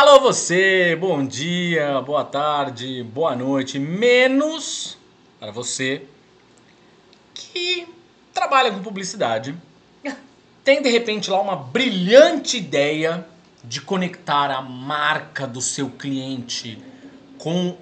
Alô 0.00 0.20
você, 0.20 0.94
bom 0.94 1.26
dia, 1.26 2.00
boa 2.02 2.24
tarde, 2.24 3.02
boa 3.02 3.34
noite, 3.34 3.80
menos 3.80 4.96
para 5.40 5.50
você 5.50 6.02
que 7.34 7.84
trabalha 8.32 8.70
com 8.70 8.80
publicidade, 8.80 9.56
tem 10.62 10.80
de 10.80 10.88
repente 10.88 11.28
lá 11.28 11.40
uma 11.40 11.56
brilhante 11.56 12.58
ideia 12.58 13.26
de 13.64 13.80
conectar 13.80 14.52
a 14.52 14.62
marca 14.62 15.48
do 15.48 15.60
seu 15.60 15.90
cliente 15.90 16.80
com 17.36 17.76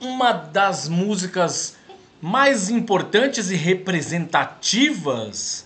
uma 0.00 0.32
das 0.32 0.88
músicas 0.88 1.76
mais 2.20 2.70
importantes 2.70 3.52
e 3.52 3.54
representativas 3.54 5.64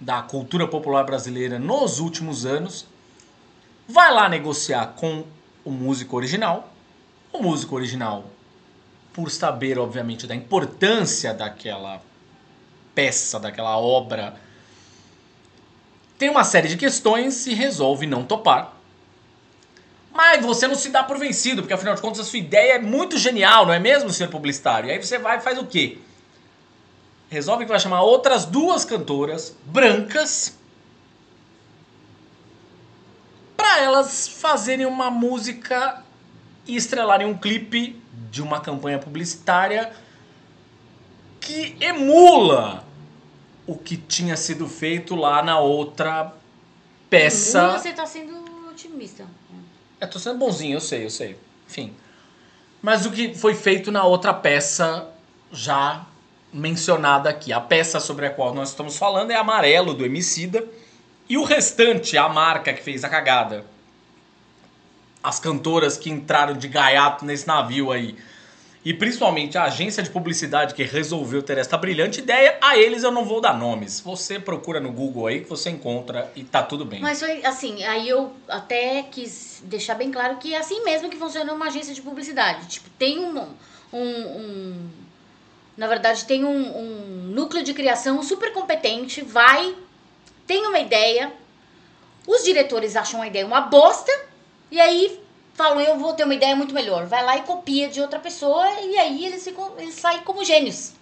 da 0.00 0.22
cultura 0.22 0.66
popular 0.66 1.04
brasileira 1.04 1.58
nos 1.58 2.00
últimos 2.00 2.46
anos 2.46 2.86
vai 3.88 4.12
lá 4.12 4.28
negociar 4.28 4.94
com 4.94 5.24
o 5.64 5.70
músico 5.70 6.14
original. 6.14 6.70
O 7.32 7.42
músico 7.42 7.74
original, 7.74 8.24
por 9.12 9.30
saber, 9.30 9.78
obviamente, 9.78 10.26
da 10.26 10.34
importância 10.34 11.32
daquela 11.32 12.02
peça, 12.94 13.40
daquela 13.40 13.78
obra, 13.78 14.34
tem 16.18 16.28
uma 16.28 16.44
série 16.44 16.68
de 16.68 16.76
questões 16.76 17.46
e 17.46 17.54
resolve 17.54 18.06
não 18.06 18.24
topar. 18.24 18.74
Mas 20.12 20.44
você 20.44 20.66
não 20.66 20.74
se 20.74 20.88
dá 20.88 21.04
por 21.04 21.16
vencido, 21.16 21.62
porque 21.62 21.72
afinal 21.72 21.94
de 21.94 22.00
contas 22.00 22.20
a 22.20 22.24
sua 22.24 22.40
ideia 22.40 22.74
é 22.74 22.78
muito 22.78 23.16
genial, 23.16 23.64
não 23.64 23.72
é 23.72 23.78
mesmo, 23.78 24.10
senhor 24.10 24.28
publicitário? 24.30 24.88
E 24.88 24.92
aí 24.92 25.02
você 25.02 25.16
vai 25.16 25.38
e 25.38 25.40
faz 25.40 25.58
o 25.58 25.66
quê? 25.66 25.98
Resolve 27.30 27.64
que 27.64 27.70
vai 27.70 27.78
chamar 27.78 28.02
outras 28.02 28.44
duas 28.44 28.84
cantoras 28.84 29.54
brancas 29.64 30.57
para 33.68 33.82
elas 33.82 34.26
fazerem 34.26 34.86
uma 34.86 35.10
música 35.10 36.02
e 36.66 36.74
estrelarem 36.74 37.26
um 37.26 37.36
clipe 37.36 38.02
de 38.30 38.40
uma 38.40 38.60
campanha 38.60 38.98
publicitária 38.98 39.92
que 41.38 41.76
emula 41.78 42.82
o 43.66 43.76
que 43.76 43.98
tinha 43.98 44.38
sido 44.38 44.66
feito 44.66 45.14
lá 45.14 45.42
na 45.42 45.60
outra 45.60 46.32
peça. 47.10 47.78
Você 47.78 47.92
tá 47.92 48.06
sendo 48.06 48.42
otimista. 48.70 49.26
É, 50.00 50.06
tô 50.06 50.18
sendo 50.18 50.38
bonzinho, 50.38 50.76
eu 50.76 50.80
sei, 50.80 51.04
eu 51.04 51.10
sei. 51.10 51.36
Enfim. 51.68 51.94
Mas 52.80 53.04
o 53.04 53.10
que 53.10 53.34
foi 53.34 53.54
feito 53.54 53.92
na 53.92 54.02
outra 54.02 54.32
peça 54.32 55.10
já 55.52 56.06
mencionada 56.50 57.28
aqui. 57.28 57.52
A 57.52 57.60
peça 57.60 58.00
sobre 58.00 58.26
a 58.26 58.30
qual 58.30 58.54
nós 58.54 58.70
estamos 58.70 58.96
falando 58.96 59.30
é 59.30 59.36
Amarelo, 59.36 59.92
do 59.92 60.06
Emicida 60.06 60.66
e 61.28 61.36
o 61.36 61.44
restante, 61.44 62.16
a 62.16 62.28
marca 62.28 62.72
que 62.72 62.82
fez 62.82 63.04
a 63.04 63.08
cagada. 63.08 63.64
As 65.22 65.38
cantoras 65.38 65.96
que 65.96 66.08
entraram 66.08 66.56
de 66.56 66.68
gaiato 66.68 67.24
nesse 67.24 67.46
navio 67.46 67.92
aí. 67.92 68.16
E 68.84 68.94
principalmente 68.94 69.58
a 69.58 69.64
agência 69.64 70.02
de 70.02 70.08
publicidade 70.08 70.72
que 70.72 70.82
resolveu 70.84 71.42
ter 71.42 71.58
esta 71.58 71.76
brilhante 71.76 72.20
ideia, 72.20 72.56
a 72.62 72.78
eles 72.78 73.02
eu 73.02 73.10
não 73.10 73.24
vou 73.24 73.40
dar 73.40 73.52
nomes. 73.52 74.00
Você 74.00 74.38
procura 74.38 74.80
no 74.80 74.90
Google 74.90 75.26
aí 75.26 75.40
que 75.40 75.50
você 75.50 75.68
encontra 75.68 76.32
e 76.34 76.44
tá 76.44 76.62
tudo 76.62 76.86
bem. 76.86 77.00
Mas 77.00 77.18
foi 77.18 77.44
assim, 77.44 77.84
aí 77.84 78.08
eu 78.08 78.32
até 78.48 79.02
quis 79.02 79.62
deixar 79.64 79.96
bem 79.96 80.10
claro 80.10 80.36
que 80.36 80.54
é 80.54 80.58
assim 80.58 80.82
mesmo 80.84 81.10
que 81.10 81.18
funciona 81.18 81.52
uma 81.52 81.66
agência 81.66 81.92
de 81.92 82.00
publicidade. 82.00 82.66
Tipo, 82.68 82.88
tem 82.90 83.18
um. 83.18 83.48
um, 83.92 84.00
um 84.00 84.90
na 85.76 85.86
verdade, 85.86 86.24
tem 86.24 86.44
um, 86.44 86.78
um 86.78 87.30
núcleo 87.34 87.62
de 87.62 87.74
criação 87.74 88.22
super 88.22 88.52
competente, 88.52 89.20
vai 89.20 89.76
tem 90.48 90.66
uma 90.66 90.80
ideia, 90.80 91.30
os 92.26 92.42
diretores 92.42 92.96
acham 92.96 93.20
a 93.20 93.26
ideia 93.26 93.46
uma 93.46 93.60
bosta, 93.60 94.10
e 94.70 94.80
aí 94.80 95.22
falam, 95.52 95.80
eu 95.80 95.98
vou 95.98 96.14
ter 96.14 96.24
uma 96.24 96.34
ideia 96.34 96.56
muito 96.56 96.74
melhor. 96.74 97.06
Vai 97.06 97.22
lá 97.22 97.36
e 97.36 97.42
copia 97.42 97.88
de 97.88 98.00
outra 98.00 98.18
pessoa, 98.18 98.66
e 98.80 98.98
aí 98.98 99.26
eles, 99.26 99.44
ficam, 99.44 99.78
eles 99.78 99.94
saem 99.94 100.22
como 100.22 100.44
gênios. 100.44 100.94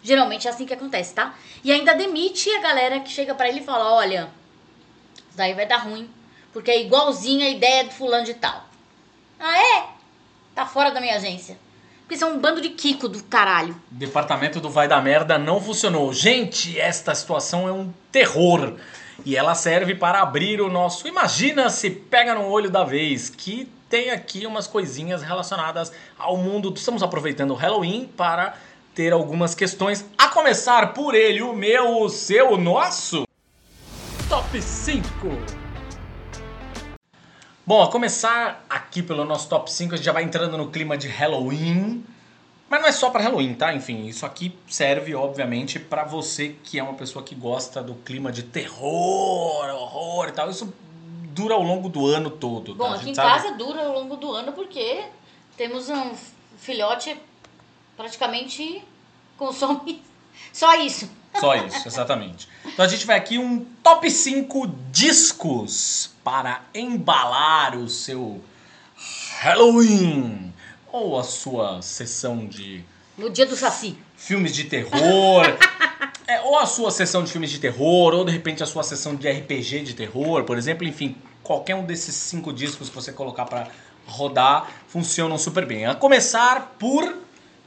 Geralmente 0.00 0.46
é 0.46 0.50
assim 0.50 0.64
que 0.64 0.74
acontece, 0.74 1.12
tá? 1.12 1.34
E 1.64 1.72
ainda 1.72 1.94
demite 1.94 2.48
a 2.54 2.60
galera 2.60 3.00
que 3.00 3.10
chega 3.10 3.34
para 3.34 3.48
ele 3.48 3.60
e 3.60 3.64
fala, 3.64 3.94
olha, 3.94 4.30
isso 5.16 5.36
daí 5.36 5.54
vai 5.54 5.66
dar 5.66 5.78
ruim, 5.78 6.08
porque 6.52 6.70
é 6.70 6.80
igualzinho 6.80 7.44
a 7.44 7.50
ideia 7.50 7.84
do 7.84 7.90
fulano 7.90 8.24
de 8.24 8.34
tal. 8.34 8.64
Ah, 9.40 9.58
é? 9.58 9.88
Tá 10.54 10.66
fora 10.66 10.90
da 10.90 11.00
minha 11.00 11.16
agência. 11.16 11.58
Porque 12.12 12.18
são 12.18 12.34
um 12.34 12.38
bando 12.38 12.60
de 12.60 12.68
Kiko 12.68 13.08
do 13.08 13.24
caralho. 13.24 13.74
Departamento 13.90 14.60
do 14.60 14.68
Vai 14.68 14.86
da 14.86 15.00
Merda 15.00 15.38
não 15.38 15.58
funcionou. 15.58 16.12
Gente, 16.12 16.78
esta 16.78 17.14
situação 17.14 17.66
é 17.66 17.72
um 17.72 17.90
terror. 18.10 18.74
E 19.24 19.34
ela 19.34 19.54
serve 19.54 19.94
para 19.94 20.20
abrir 20.20 20.60
o 20.60 20.68
nosso 20.68 21.08
Imagina 21.08 21.70
se 21.70 21.88
pega 21.88 22.34
no 22.34 22.44
olho 22.44 22.68
da 22.68 22.84
vez, 22.84 23.30
que 23.30 23.66
tem 23.88 24.10
aqui 24.10 24.44
umas 24.44 24.66
coisinhas 24.66 25.22
relacionadas 25.22 25.90
ao 26.18 26.36
mundo. 26.36 26.70
Estamos 26.76 27.02
aproveitando 27.02 27.52
o 27.52 27.54
Halloween 27.54 28.10
para 28.14 28.58
ter 28.94 29.14
algumas 29.14 29.54
questões, 29.54 30.04
a 30.18 30.28
começar 30.28 30.92
por 30.92 31.14
ele, 31.14 31.40
o 31.40 31.54
meu, 31.54 32.02
o 32.02 32.10
seu, 32.10 32.50
o 32.50 32.58
nosso. 32.58 33.26
Top 34.28 34.60
5 34.60 35.61
Bom, 37.64 37.80
a 37.80 37.88
começar 37.88 38.64
aqui 38.68 39.00
pelo 39.04 39.24
nosso 39.24 39.48
top 39.48 39.70
5, 39.70 39.94
a 39.94 39.96
gente 39.96 40.04
já 40.04 40.12
vai 40.12 40.24
entrando 40.24 40.58
no 40.58 40.68
clima 40.68 40.98
de 40.98 41.06
Halloween. 41.06 42.04
Mas 42.68 42.80
não 42.80 42.88
é 42.88 42.92
só 42.92 43.08
para 43.08 43.22
Halloween, 43.22 43.54
tá? 43.54 43.72
Enfim, 43.72 44.06
isso 44.06 44.26
aqui 44.26 44.58
serve, 44.66 45.14
obviamente, 45.14 45.78
para 45.78 46.02
você 46.02 46.56
que 46.64 46.80
é 46.80 46.82
uma 46.82 46.94
pessoa 46.94 47.24
que 47.24 47.36
gosta 47.36 47.80
do 47.80 47.94
clima 47.94 48.32
de 48.32 48.42
terror, 48.42 49.68
horror 49.68 50.28
e 50.28 50.32
tal. 50.32 50.50
Isso 50.50 50.74
dura 51.32 51.54
ao 51.54 51.62
longo 51.62 51.88
do 51.88 52.04
ano 52.04 52.30
todo. 52.30 52.74
Bom, 52.74 52.88
tá? 52.88 52.96
aqui 52.96 53.10
em 53.10 53.14
sabe... 53.14 53.30
casa 53.30 53.54
dura 53.54 53.86
ao 53.86 53.92
longo 53.92 54.16
do 54.16 54.32
ano 54.32 54.52
porque 54.52 55.04
temos 55.56 55.88
um 55.88 56.16
filhote 56.58 57.16
praticamente 57.96 58.82
consome 59.38 60.02
só 60.52 60.74
isso. 60.80 61.08
Só 61.38 61.54
isso, 61.54 61.86
exatamente. 61.86 62.48
Então 62.72 62.84
a 62.84 62.88
gente 62.88 63.06
vai 63.06 63.16
aqui 63.16 63.38
um 63.38 63.64
top 63.82 64.10
5 64.10 64.66
discos 64.90 66.10
para 66.24 66.62
embalar 66.74 67.76
o 67.76 67.88
seu 67.88 68.42
Halloween 69.40 70.52
ou 70.90 71.18
a 71.18 71.22
sua 71.22 71.82
sessão 71.82 72.46
de 72.46 72.84
no 73.16 73.28
dia 73.28 73.44
do 73.44 73.54
saci. 73.54 73.96
Filmes 74.16 74.54
de 74.54 74.64
terror. 74.64 75.44
é, 76.26 76.40
ou 76.40 76.58
a 76.58 76.64
sua 76.64 76.90
sessão 76.90 77.22
de 77.22 77.30
filmes 77.30 77.50
de 77.50 77.58
terror, 77.58 78.14
ou 78.14 78.24
de 78.24 78.32
repente 78.32 78.62
a 78.62 78.66
sua 78.66 78.82
sessão 78.82 79.14
de 79.14 79.30
RPG 79.30 79.82
de 79.82 79.94
terror, 79.94 80.44
por 80.44 80.56
exemplo, 80.56 80.86
enfim, 80.86 81.16
qualquer 81.42 81.74
um 81.74 81.84
desses 81.84 82.14
cinco 82.14 82.52
discos 82.52 82.88
que 82.88 82.94
você 82.94 83.12
colocar 83.12 83.44
para 83.44 83.68
rodar 84.06 84.70
funcionam 84.88 85.36
super 85.36 85.66
bem. 85.66 85.84
A 85.84 85.94
começar 85.94 86.74
por 86.78 87.16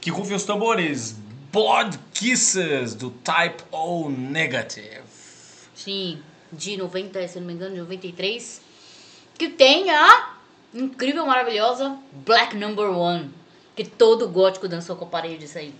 que 0.00 0.10
rufem 0.10 0.36
os 0.36 0.44
tambores, 0.44 1.16
Blood 1.56 1.98
Kisses 2.12 2.94
do 2.94 3.08
Type 3.08 3.62
O 3.72 4.10
Negative. 4.10 5.00
Sim, 5.74 6.22
de 6.52 6.76
90, 6.76 7.26
se 7.26 7.40
não 7.40 7.46
me 7.46 7.54
engano, 7.54 7.74
de 7.74 7.80
93. 7.80 8.60
Que 9.38 9.48
tem 9.48 9.90
a 9.90 10.34
incrível, 10.74 11.24
maravilhosa 11.24 11.96
Black 12.12 12.54
Number 12.54 12.90
One. 12.90 13.30
Que 13.74 13.84
todo 13.84 14.28
gótico 14.28 14.68
dançou 14.68 14.96
com 14.96 15.06
a 15.06 15.08
parede 15.08 15.38
disso 15.38 15.56
aí. 15.56 15.74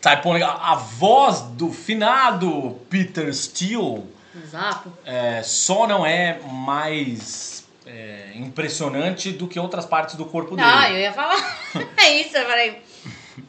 Type 0.00 0.26
O 0.26 0.32
Negative. 0.32 0.60
A 0.60 0.74
voz 0.74 1.42
do 1.42 1.72
finado 1.72 2.80
Peter 2.90 3.32
Steele. 3.32 4.02
Exato. 4.34 4.92
É, 5.04 5.44
só 5.44 5.86
não 5.86 6.04
é 6.04 6.40
mais 6.40 7.64
é, 7.86 8.32
impressionante 8.34 9.30
do 9.30 9.46
que 9.46 9.60
outras 9.60 9.86
partes 9.86 10.16
do 10.16 10.24
corpo 10.24 10.56
dele. 10.56 10.68
Ah, 10.68 10.90
eu 10.90 10.98
ia 10.98 11.12
falar. 11.12 11.56
é 11.98 12.20
isso, 12.20 12.36
eu 12.36 12.44
falei. 12.44 12.82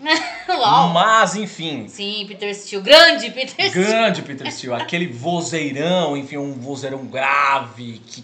Mas, 0.94 1.36
enfim. 1.36 1.88
Sim, 1.88 2.25
Peter 2.28 2.54
Steele. 2.54 2.84
Grande 2.84 3.31
Peter 3.31 3.69
Steele. 3.69 3.88
Grande 3.88 4.22
Peter 4.22 4.51
Steele. 4.51 4.81
aquele 4.81 5.07
vozeirão, 5.07 6.16
enfim, 6.16 6.38
um 6.38 6.54
vozeirão 6.54 7.06
grave, 7.06 8.01
que 8.06 8.24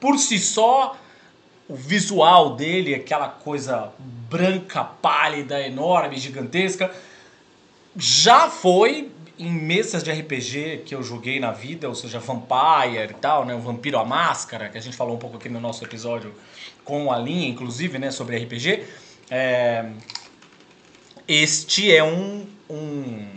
por 0.00 0.18
si 0.18 0.38
só, 0.38 0.96
o 1.68 1.74
visual 1.74 2.54
dele, 2.54 2.94
aquela 2.94 3.28
coisa 3.28 3.92
branca, 3.98 4.84
pálida, 4.84 5.60
enorme, 5.60 6.16
gigantesca, 6.16 6.90
já 7.96 8.50
foi 8.50 9.10
em 9.38 9.50
mesas 9.50 10.02
de 10.02 10.10
RPG 10.10 10.82
que 10.86 10.94
eu 10.94 11.02
joguei 11.02 11.38
na 11.38 11.52
vida, 11.52 11.88
ou 11.88 11.94
seja, 11.94 12.18
Vampire 12.18 13.10
e 13.10 13.14
tal, 13.14 13.44
né? 13.44 13.54
O 13.54 13.60
Vampiro 13.60 13.98
à 13.98 14.04
Máscara, 14.04 14.68
que 14.68 14.78
a 14.78 14.80
gente 14.80 14.96
falou 14.96 15.16
um 15.16 15.18
pouco 15.18 15.36
aqui 15.36 15.48
no 15.48 15.60
nosso 15.60 15.84
episódio 15.84 16.34
com 16.84 17.12
a 17.12 17.18
linha, 17.18 17.48
inclusive, 17.48 17.98
né? 17.98 18.10
Sobre 18.10 18.38
RPG. 18.38 18.84
É, 19.30 19.84
este 21.28 21.94
é 21.94 22.02
um, 22.04 22.46
um 22.68 23.36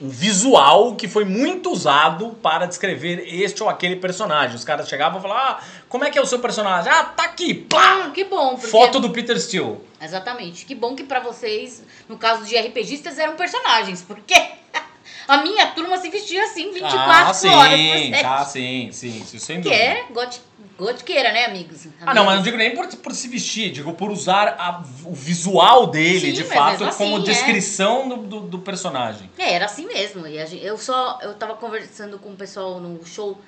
um 0.00 0.08
visual 0.08 0.94
que 0.94 1.08
foi 1.08 1.24
muito 1.24 1.72
usado 1.72 2.30
para 2.40 2.66
descrever 2.66 3.24
este 3.26 3.62
ou 3.62 3.68
aquele 3.68 3.96
personagem. 3.96 4.54
Os 4.54 4.64
caras 4.64 4.88
chegavam 4.88 5.18
e 5.18 5.22
falavam, 5.22 5.42
ah, 5.42 5.60
como 5.88 6.04
é 6.04 6.10
que 6.10 6.18
é 6.18 6.22
o 6.22 6.26
seu 6.26 6.38
personagem? 6.38 6.90
Ah, 6.90 7.04
tá 7.04 7.24
aqui, 7.24 7.52
plá! 7.52 8.04
Ah, 8.06 8.10
que 8.10 8.24
bom. 8.24 8.54
Porque... 8.54 8.68
Foto 8.68 9.00
do 9.00 9.10
Peter 9.10 9.38
Steele. 9.40 9.76
Exatamente. 10.00 10.64
Que 10.64 10.74
bom 10.74 10.94
que 10.94 11.02
para 11.02 11.18
vocês, 11.18 11.82
no 12.08 12.16
caso 12.16 12.44
de 12.44 12.56
RPGistas, 12.56 13.18
eram 13.18 13.34
personagens. 13.34 14.02
Porque 14.02 14.34
a 15.26 15.38
minha 15.38 15.66
turma 15.68 15.98
se 15.98 16.08
vestia 16.10 16.44
assim 16.44 16.72
24 16.72 17.00
ah, 17.00 17.34
sim, 17.34 17.48
horas 17.48 17.80
por. 17.80 18.26
Ah, 18.26 18.44
sim, 18.44 18.90
sim, 18.92 19.24
sim, 19.24 19.38
sem 19.38 19.56
Que 19.56 19.68
dúvida. 19.68 19.82
é 19.82 20.06
got 20.12 20.40
gotiqueira, 20.78 21.32
né, 21.32 21.44
amigos? 21.46 21.86
Ah, 22.00 22.14
não, 22.14 22.24
mas 22.24 22.36
não 22.36 22.42
digo 22.42 22.56
nem 22.56 22.74
por, 22.74 22.86
por 22.96 23.12
se 23.12 23.28
vestir, 23.28 23.70
digo 23.72 23.92
por 23.94 24.10
usar 24.10 24.48
a- 24.58 24.82
o 25.04 25.12
visual 25.12 25.88
dele, 25.88 26.20
Sim, 26.20 26.32
de 26.32 26.44
fato, 26.44 26.80
mesmo 26.84 26.96
como 26.96 27.16
assim, 27.16 27.22
é. 27.22 27.26
descrição 27.26 28.08
do, 28.08 28.16
do, 28.18 28.40
do 28.42 28.58
personagem. 28.60 29.28
É, 29.36 29.52
era 29.54 29.64
assim 29.66 29.86
mesmo. 29.86 30.26
E 30.26 30.38
a 30.38 30.46
gente- 30.46 30.64
eu 30.64 30.78
só. 30.78 31.18
Eu 31.20 31.34
tava 31.34 31.54
conversando 31.56 32.18
com 32.18 32.30
o 32.30 32.36
pessoal 32.36 32.78
no 32.80 33.04
show 33.04 33.38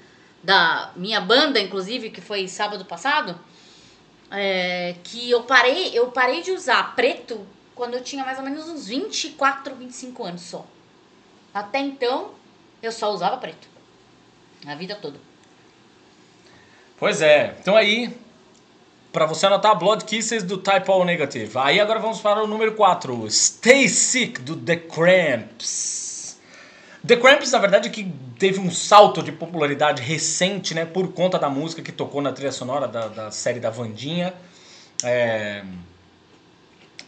da 0.43 0.91
minha 0.97 1.21
banda, 1.21 1.61
inclusive, 1.61 2.11
que 2.11 2.21
foi 2.21 2.49
sábado 2.49 2.85
passado. 2.85 3.39
é, 4.33 4.95
que 5.03 5.29
eu 5.31 5.43
parei, 5.43 5.91
eu 5.93 6.09
parei 6.13 6.41
de 6.43 6.53
usar 6.53 6.95
preto 6.95 7.45
quando 7.75 7.95
eu 7.95 8.03
tinha 8.03 8.25
mais 8.25 8.39
ou 8.39 8.45
menos 8.45 8.69
uns 8.69 8.87
24, 8.87 9.75
25 9.75 10.25
anos 10.25 10.43
só. 10.43 10.65
Até 11.53 11.81
então, 11.81 12.31
eu 12.83 12.93
só 12.93 13.11
usava 13.13 13.37
preto. 13.39 13.67
A 14.67 14.75
vida 14.77 14.95
toda. 14.95 15.19
Pois 17.01 17.23
é, 17.23 17.55
então 17.59 17.75
aí, 17.77 18.15
pra 19.11 19.25
você 19.25 19.47
anotar, 19.47 19.75
Blood 19.79 20.05
Kisses 20.05 20.43
do 20.43 20.59
Type 20.59 20.91
O 20.91 21.03
Negative. 21.03 21.51
Aí 21.55 21.81
agora 21.81 21.99
vamos 21.99 22.21
para 22.21 22.45
o 22.45 22.47
número 22.47 22.75
4, 22.75 23.27
Stay 23.31 23.89
Sick 23.89 24.43
do 24.43 24.55
The 24.55 24.77
Cramps. 24.77 26.39
The 27.07 27.17
Cramps, 27.17 27.53
na 27.53 27.59
verdade, 27.59 27.89
que 27.89 28.13
teve 28.39 28.61
um 28.61 28.71
salto 28.71 29.23
de 29.23 29.33
popularidade 29.33 30.03
recente, 30.03 30.75
né, 30.75 30.85
por 30.85 31.11
conta 31.15 31.39
da 31.39 31.49
música 31.49 31.81
que 31.81 31.91
tocou 31.91 32.21
na 32.21 32.33
trilha 32.33 32.53
sonora 32.53 32.87
da, 32.87 33.09
da 33.09 33.31
série 33.31 33.61
da 33.61 33.71
Vandinha. 33.71 34.35
É... 35.03 35.65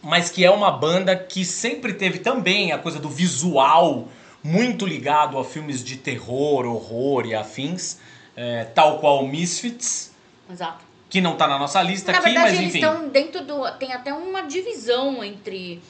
Mas 0.01 0.31
que 0.31 0.43
é 0.43 0.49
uma 0.49 0.71
banda 0.71 1.15
que 1.15 1.45
sempre 1.45 1.93
teve 1.93 2.17
também 2.17 2.71
a 2.71 2.79
coisa 2.79 2.97
do 2.97 3.09
visual 3.09 4.07
muito 4.43 4.87
ligado 4.87 5.37
a 5.37 5.45
filmes 5.45 5.83
de 5.83 5.97
terror, 5.97 6.65
horror 6.65 7.27
e 7.27 7.35
afins, 7.35 7.99
é, 8.35 8.65
tal 8.65 8.99
qual 8.99 9.25
Misfits, 9.27 10.11
Exato. 10.49 10.83
que 11.09 11.21
não 11.21 11.35
tá 11.35 11.47
na 11.47 11.57
nossa 11.59 11.81
lista 11.81 12.11
Na 12.11 12.17
aqui, 12.19 12.25
verdade, 12.29 12.49
mas 12.51 12.59
eles 12.59 12.75
enfim. 12.75 12.79
estão 12.85 13.07
dentro 13.09 13.43
do. 13.45 13.69
Tem 13.77 13.93
até 13.93 14.13
uma 14.13 14.41
divisão 14.41 15.23
entre 15.23 15.81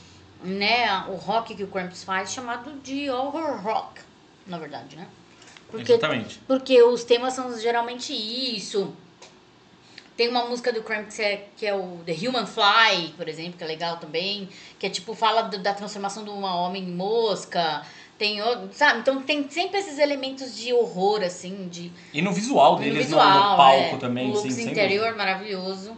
né, 0.43 1.05
o 1.07 1.13
rock 1.15 1.55
que 1.55 1.63
o 1.63 1.67
Cramps 1.67 2.03
faz, 2.03 2.31
chamado 2.33 2.71
de 2.81 3.09
horror 3.09 3.61
rock, 3.61 4.01
na 4.45 4.57
verdade, 4.57 4.95
né? 4.95 5.07
Porque, 5.69 5.93
Exatamente. 5.93 6.39
porque 6.45 6.83
os 6.83 7.03
temas 7.03 7.33
são 7.33 7.57
geralmente 7.59 8.13
isso. 8.13 8.93
Tem 10.15 10.27
uma 10.29 10.45
música 10.45 10.71
do 10.71 10.83
Cramps 10.83 11.15
que 11.15 11.21
é, 11.23 11.47
que 11.57 11.65
é 11.65 11.73
o 11.73 11.99
The 12.05 12.13
Human 12.27 12.45
Fly, 12.45 13.13
por 13.17 13.27
exemplo, 13.27 13.53
que 13.57 13.63
é 13.63 13.67
legal 13.67 13.97
também. 13.97 14.47
Que 14.77 14.85
é 14.85 14.89
tipo, 14.89 15.15
fala 15.15 15.41
do- 15.43 15.57
da 15.57 15.73
transformação 15.73 16.23
de 16.23 16.29
uma 16.29 16.53
homem 16.55 16.83
em 16.83 16.91
mosca. 16.91 17.83
Tem 18.17 18.41
outro, 18.41 18.69
sabe? 18.73 18.99
Então 18.99 19.21
tem 19.21 19.49
sempre 19.49 19.79
esses 19.79 19.97
elementos 19.99 20.55
de 20.55 20.71
horror, 20.71 21.23
assim, 21.23 21.67
de 21.69 21.91
E 22.13 22.21
no 22.21 22.31
visual 22.31 22.73
no 22.73 22.79
deles, 22.79 22.95
no- 22.95 23.03
visual, 23.17 23.51
no, 23.51 23.57
palco 23.57 23.95
é. 23.95 23.97
também, 23.97 24.31
o 24.31 24.35
sim, 24.35 24.41
looks 24.43 24.53
sem 24.55 24.67
interior 24.67 25.05
dúvida. 25.07 25.17
maravilhoso. 25.17 25.97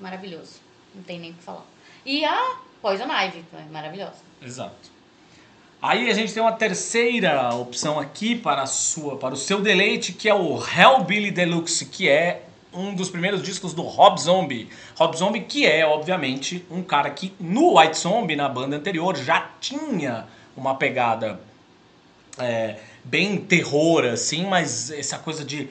Maravilhoso. 0.00 0.60
Não 0.94 1.02
tem 1.02 1.18
nem 1.18 1.30
o 1.30 1.34
que 1.34 1.42
falar. 1.42 1.64
E 2.04 2.24
a 2.24 2.56
Poison 2.80 3.04
Ivy, 3.10 3.44
é 3.54 3.72
maravilhosa. 3.72 4.16
Exato. 4.42 4.98
Aí 5.80 6.10
a 6.10 6.14
gente 6.14 6.32
tem 6.34 6.42
uma 6.42 6.52
terceira 6.52 7.54
opção 7.54 7.98
aqui 8.00 8.34
para, 8.34 8.62
a 8.62 8.66
sua, 8.66 9.16
para 9.16 9.34
o 9.34 9.36
seu 9.36 9.60
deleite, 9.60 10.12
que 10.12 10.28
é 10.28 10.34
o 10.34 10.58
Hellbilly 10.60 11.30
Deluxe, 11.30 11.86
que 11.86 12.08
é 12.08 12.42
um 12.72 12.94
dos 12.94 13.08
primeiros 13.08 13.42
discos 13.42 13.72
do 13.72 13.82
Rob 13.82 14.20
Zombie. 14.20 14.68
Rob 14.96 15.16
Zombie, 15.16 15.40
que 15.42 15.64
é, 15.66 15.86
obviamente, 15.86 16.64
um 16.70 16.82
cara 16.82 17.10
que 17.10 17.32
no 17.38 17.78
White 17.78 17.96
Zombie, 17.98 18.34
na 18.36 18.48
banda 18.48 18.76
anterior, 18.76 19.16
já 19.16 19.48
tinha 19.60 20.26
uma 20.58 20.74
pegada 20.74 21.40
é, 22.38 22.76
bem 23.04 23.38
terror, 23.38 24.04
assim, 24.04 24.44
mas 24.46 24.90
essa 24.90 25.18
coisa 25.18 25.44
de 25.44 25.68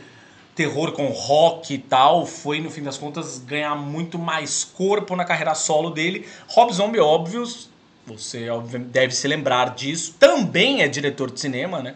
terror 0.56 0.92
com 0.92 1.08
rock 1.08 1.76
e 1.76 1.78
tal 1.78 2.26
foi, 2.26 2.60
no 2.60 2.72
fim 2.72 2.82
das 2.82 2.98
contas, 2.98 3.38
ganhar 3.38 3.76
muito 3.76 4.18
mais 4.18 4.64
corpo 4.64 5.16
na 5.16 5.24
carreira 5.24 5.54
solo 5.54 5.92
dele. 5.92 6.28
Rob 6.48 6.74
Zombie, 6.74 7.00
óbvios, 7.00 7.70
você 8.06 8.48
deve 8.90 9.14
se 9.14 9.28
lembrar 9.28 9.76
disso, 9.76 10.16
também 10.20 10.82
é 10.82 10.88
diretor 10.88 11.30
de 11.30 11.40
cinema, 11.40 11.82
né? 11.82 11.96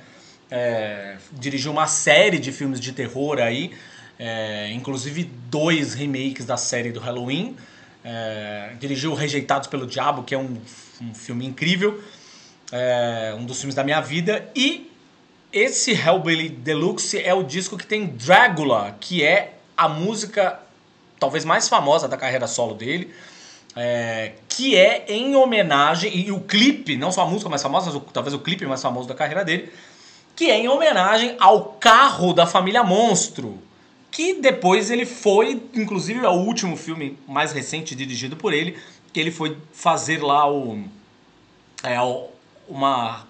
É, 0.49 1.15
dirigiu 1.31 1.71
uma 1.71 1.87
série 1.87 2.37
de 2.37 2.51
filmes 2.51 2.79
de 2.79 2.91
terror 2.91 3.39
aí, 3.39 3.71
é, 4.19 4.69
inclusive 4.73 5.23
dois 5.49 5.93
remakes 5.93 6.45
da 6.45 6.57
série 6.57 6.91
do 6.91 6.99
Halloween. 6.99 7.55
É, 8.03 8.73
dirigiu 8.79 9.13
Rejeitados 9.13 9.67
pelo 9.67 9.87
Diabo, 9.87 10.23
que 10.23 10.35
é 10.35 10.37
um, 10.37 10.57
um 11.01 11.13
filme 11.13 11.45
incrível, 11.45 12.03
é, 12.71 13.35
um 13.37 13.45
dos 13.45 13.57
filmes 13.59 13.75
da 13.75 13.83
minha 13.83 14.01
vida. 14.01 14.49
E 14.55 14.89
esse 15.51 15.91
Hellbilly 15.91 16.49
Deluxe 16.49 17.19
é 17.21 17.33
o 17.33 17.43
disco 17.43 17.77
que 17.77 17.85
tem 17.85 18.07
Dragula, 18.07 18.95
que 18.99 19.23
é 19.23 19.55
a 19.75 19.87
música 19.89 20.59
talvez 21.19 21.43
mais 21.45 21.67
famosa 21.69 22.07
da 22.07 22.17
carreira 22.17 22.47
solo 22.47 22.73
dele. 22.73 23.13
é, 23.73 24.33
que 24.49 24.75
é 24.75 25.05
em 25.07 25.33
homenagem, 25.33 26.13
e 26.13 26.29
o 26.29 26.41
clipe, 26.41 26.97
não 26.97 27.09
só 27.09 27.21
a 27.21 27.25
música 27.25 27.49
mais 27.49 27.63
famosa, 27.63 27.85
mas 27.85 27.95
o- 27.95 28.01
talvez 28.01 28.33
o 28.33 28.39
clipe 28.39 28.65
mais 28.65 28.81
famoso 28.81 29.07
da 29.07 29.15
carreira 29.15 29.45
dele, 29.45 29.71
que 30.35 30.51
é 30.51 30.57
em 30.57 30.67
homenagem 30.67 31.37
ao 31.39 31.63
carro 31.79 32.33
da 32.33 32.45
família 32.45 32.83
Monstro, 32.83 33.57
que 34.11 34.33
depois 34.41 34.91
ele 34.91 35.05
foi, 35.05 35.63
inclusive 35.73 36.19
é 36.25 36.27
o 36.27 36.33
último 36.33 36.75
filme 36.75 37.17
mais 37.25 37.53
recente 37.53 37.95
dirigido 37.95 38.35
por 38.35 38.51
ele, 38.53 38.77
que 39.13 39.19
ele 39.21 39.31
foi 39.31 39.55
fazer 39.71 40.21
lá 40.21 40.51
o 40.51 40.83
é 41.81 42.01
o- 42.01 42.27
uma 42.71 43.25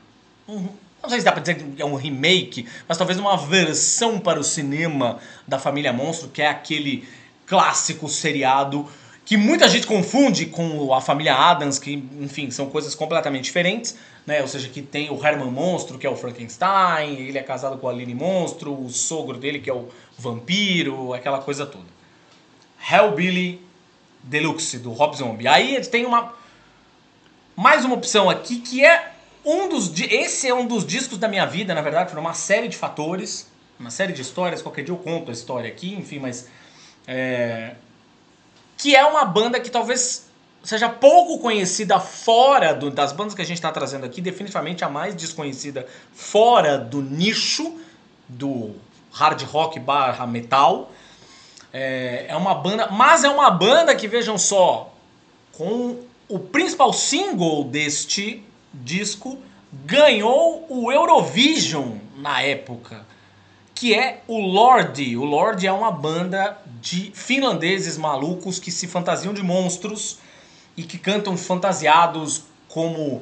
um- 0.48 0.68
não 1.02 1.10
sei 1.10 1.20
se 1.20 1.26
dá 1.26 1.32
pra 1.32 1.42
dizer 1.42 1.56
que 1.56 1.82
é 1.82 1.86
um 1.86 1.96
remake, 1.96 2.68
mas 2.88 2.98
talvez 2.98 3.18
uma 3.18 3.36
versão 3.36 4.20
para 4.20 4.40
o 4.40 4.44
cinema 4.44 5.18
da 5.48 5.58
família 5.58 5.92
Monstro, 5.92 6.30
que 6.30 6.42
é 6.44 6.48
aquele 6.48 7.08
clássico 7.48 8.08
seriado 8.08 8.88
que 9.26 9.36
muita 9.38 9.68
gente 9.68 9.88
confunde 9.88 10.46
com 10.48 10.94
a 10.94 11.02
família 11.02 11.34
Adams, 11.36 11.80
que, 11.80 11.94
enfim, 12.20 12.52
são 12.52 12.70
coisas 12.70 12.94
completamente 12.94 13.46
diferentes, 13.46 13.98
né? 14.26 14.42
Ou 14.42 14.48
seja, 14.48 14.68
que 14.68 14.82
tem 14.82 15.10
o 15.10 15.26
Herman 15.26 15.50
Monstro, 15.50 15.98
que 15.98 16.06
é 16.06 16.10
o 16.10 16.16
Frankenstein, 16.16 17.16
ele 17.16 17.38
é 17.38 17.44
casado 17.44 17.78
com 17.78 17.88
a 17.88 17.92
Aline 17.92 18.14
Monstro, 18.14 18.74
o 18.74 18.90
sogro 18.90 19.38
dele, 19.38 19.60
que 19.60 19.70
é 19.70 19.74
o 19.74 19.88
vampiro, 20.18 21.14
aquela 21.14 21.40
coisa 21.40 21.66
toda. 21.66 21.86
Hellbilly 22.92 23.62
Deluxe, 24.24 24.78
do 24.80 24.92
Rob 24.92 25.16
Zombie. 25.16 25.48
Aí 25.48 25.80
tem 25.86 26.06
uma 26.06 26.34
mais 27.56 27.86
uma 27.86 27.96
opção 27.96 28.30
aqui 28.30 28.60
que 28.60 28.84
é 28.84 29.11
um 29.46 29.70
dos 29.70 29.92
esse 30.00 30.48
é 30.48 30.54
um 30.54 30.66
dos 30.66 30.86
discos 30.86 31.18
da 31.18 31.28
minha 31.28 31.46
vida, 31.46 31.74
na 31.74 31.82
verdade, 31.82 32.10
por 32.10 32.20
uma 32.20 32.34
série 32.34 32.68
de 32.68 32.78
fatores, 32.78 33.48
uma 33.80 33.90
série 33.90 34.14
de 34.14 34.22
histórias, 34.22 34.62
qualquer 34.62 34.84
dia 34.84 34.94
eu 34.94 34.98
conto 34.98 35.30
a 35.30 35.34
história 35.34 35.68
aqui, 35.70 35.94
enfim, 35.94 36.20
mas 36.20 36.48
é, 37.08 37.76
que 38.78 38.96
é 38.96 39.04
uma 39.06 39.26
banda 39.26 39.60
que 39.60 39.70
talvez 39.70 40.30
seja 40.64 40.88
pouco 40.88 41.40
conhecida 41.40 42.00
fora 42.00 42.74
do- 42.74 42.92
das 42.92 43.12
bandas 43.12 43.34
que 43.34 43.42
a 43.42 43.46
gente 43.46 43.58
está 43.58 43.72
trazendo 43.72 44.06
aqui, 44.06 44.22
definitivamente 44.22 44.84
a 44.84 44.90
mais 44.90 45.16
desconhecida 45.16 45.88
fora 46.14 46.78
do 46.78 47.02
nicho 47.02 47.80
do 48.28 48.76
hard 49.12 49.42
rock 49.44 49.80
barra 49.80 50.28
metal. 50.28 50.92
É, 51.74 52.26
é 52.28 52.36
uma 52.36 52.54
banda, 52.54 52.88
mas 52.92 53.24
é 53.24 53.30
uma 53.30 53.50
banda 53.50 53.96
que 53.96 54.08
vejam 54.08 54.38
só, 54.38 54.94
com 55.54 55.98
o 56.30 56.38
principal 56.38 56.94
single 56.94 57.64
deste 57.64 58.44
disco 58.74 59.38
ganhou 59.86 60.66
o 60.70 60.92
Eurovision 60.92 61.98
na 62.18 62.42
época, 62.42 63.06
que 63.74 63.94
é 63.94 64.22
o 64.28 64.40
Lorde. 64.40 65.16
O 65.18 65.24
Lorde 65.24 65.66
é 65.66 65.72
uma 65.72 65.92
banda 65.92 66.58
de 66.82 67.12
finlandeses 67.14 67.98
malucos 67.98 68.60
que 68.60 68.72
se 68.72 68.88
fantasiam 68.88 69.34
de 69.34 69.42
monstros 69.42 70.20
e 70.76 70.84
que 70.84 70.98
cantam 70.98 71.38
fantasiados 71.38 72.44
como 72.68 73.22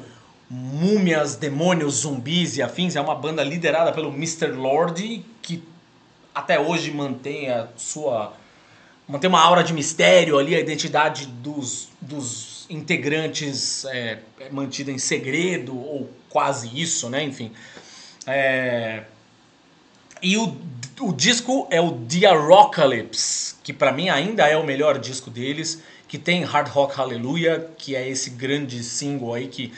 múmias, 0.49 1.35
demônios, 1.35 2.01
zumbis 2.01 2.57
e 2.57 2.61
afins. 2.61 2.95
É 2.95 3.01
uma 3.01 3.15
banda 3.15 3.43
liderada 3.43 3.91
pelo 3.91 4.09
Mr. 4.09 4.47
Lorde, 4.47 5.23
que 5.41 5.63
até 6.33 6.59
hoje 6.59 6.91
mantém 6.91 7.49
a 7.49 7.67
sua 7.77 8.33
manter 9.07 9.27
uma 9.27 9.41
aura 9.41 9.63
de 9.63 9.73
mistério 9.73 10.37
ali, 10.37 10.55
a 10.55 10.59
identidade 10.59 11.25
dos, 11.25 11.89
dos 11.99 12.58
integrantes 12.69 13.85
é, 13.85 14.19
mantida 14.51 14.91
em 14.91 14.97
segredo, 14.97 15.75
ou 15.75 16.09
quase 16.29 16.69
isso, 16.79 17.09
né? 17.09 17.23
Enfim. 17.23 17.51
É... 18.27 19.03
E 20.21 20.37
o, 20.37 20.55
o 20.99 21.13
disco 21.13 21.67
é 21.71 21.81
o 21.81 21.91
Diarocalypse, 21.91 23.55
que 23.63 23.73
para 23.73 23.91
mim 23.91 24.09
ainda 24.09 24.47
é 24.47 24.57
o 24.57 24.65
melhor 24.65 24.99
disco 24.99 25.29
deles, 25.29 25.81
que 26.07 26.17
tem 26.17 26.43
Hard 26.43 26.67
Rock 26.67 26.95
Hallelujah, 26.95 27.69
que 27.77 27.95
é 27.95 28.07
esse 28.07 28.31
grande 28.31 28.83
single 28.83 29.33
aí 29.33 29.47
que 29.47 29.71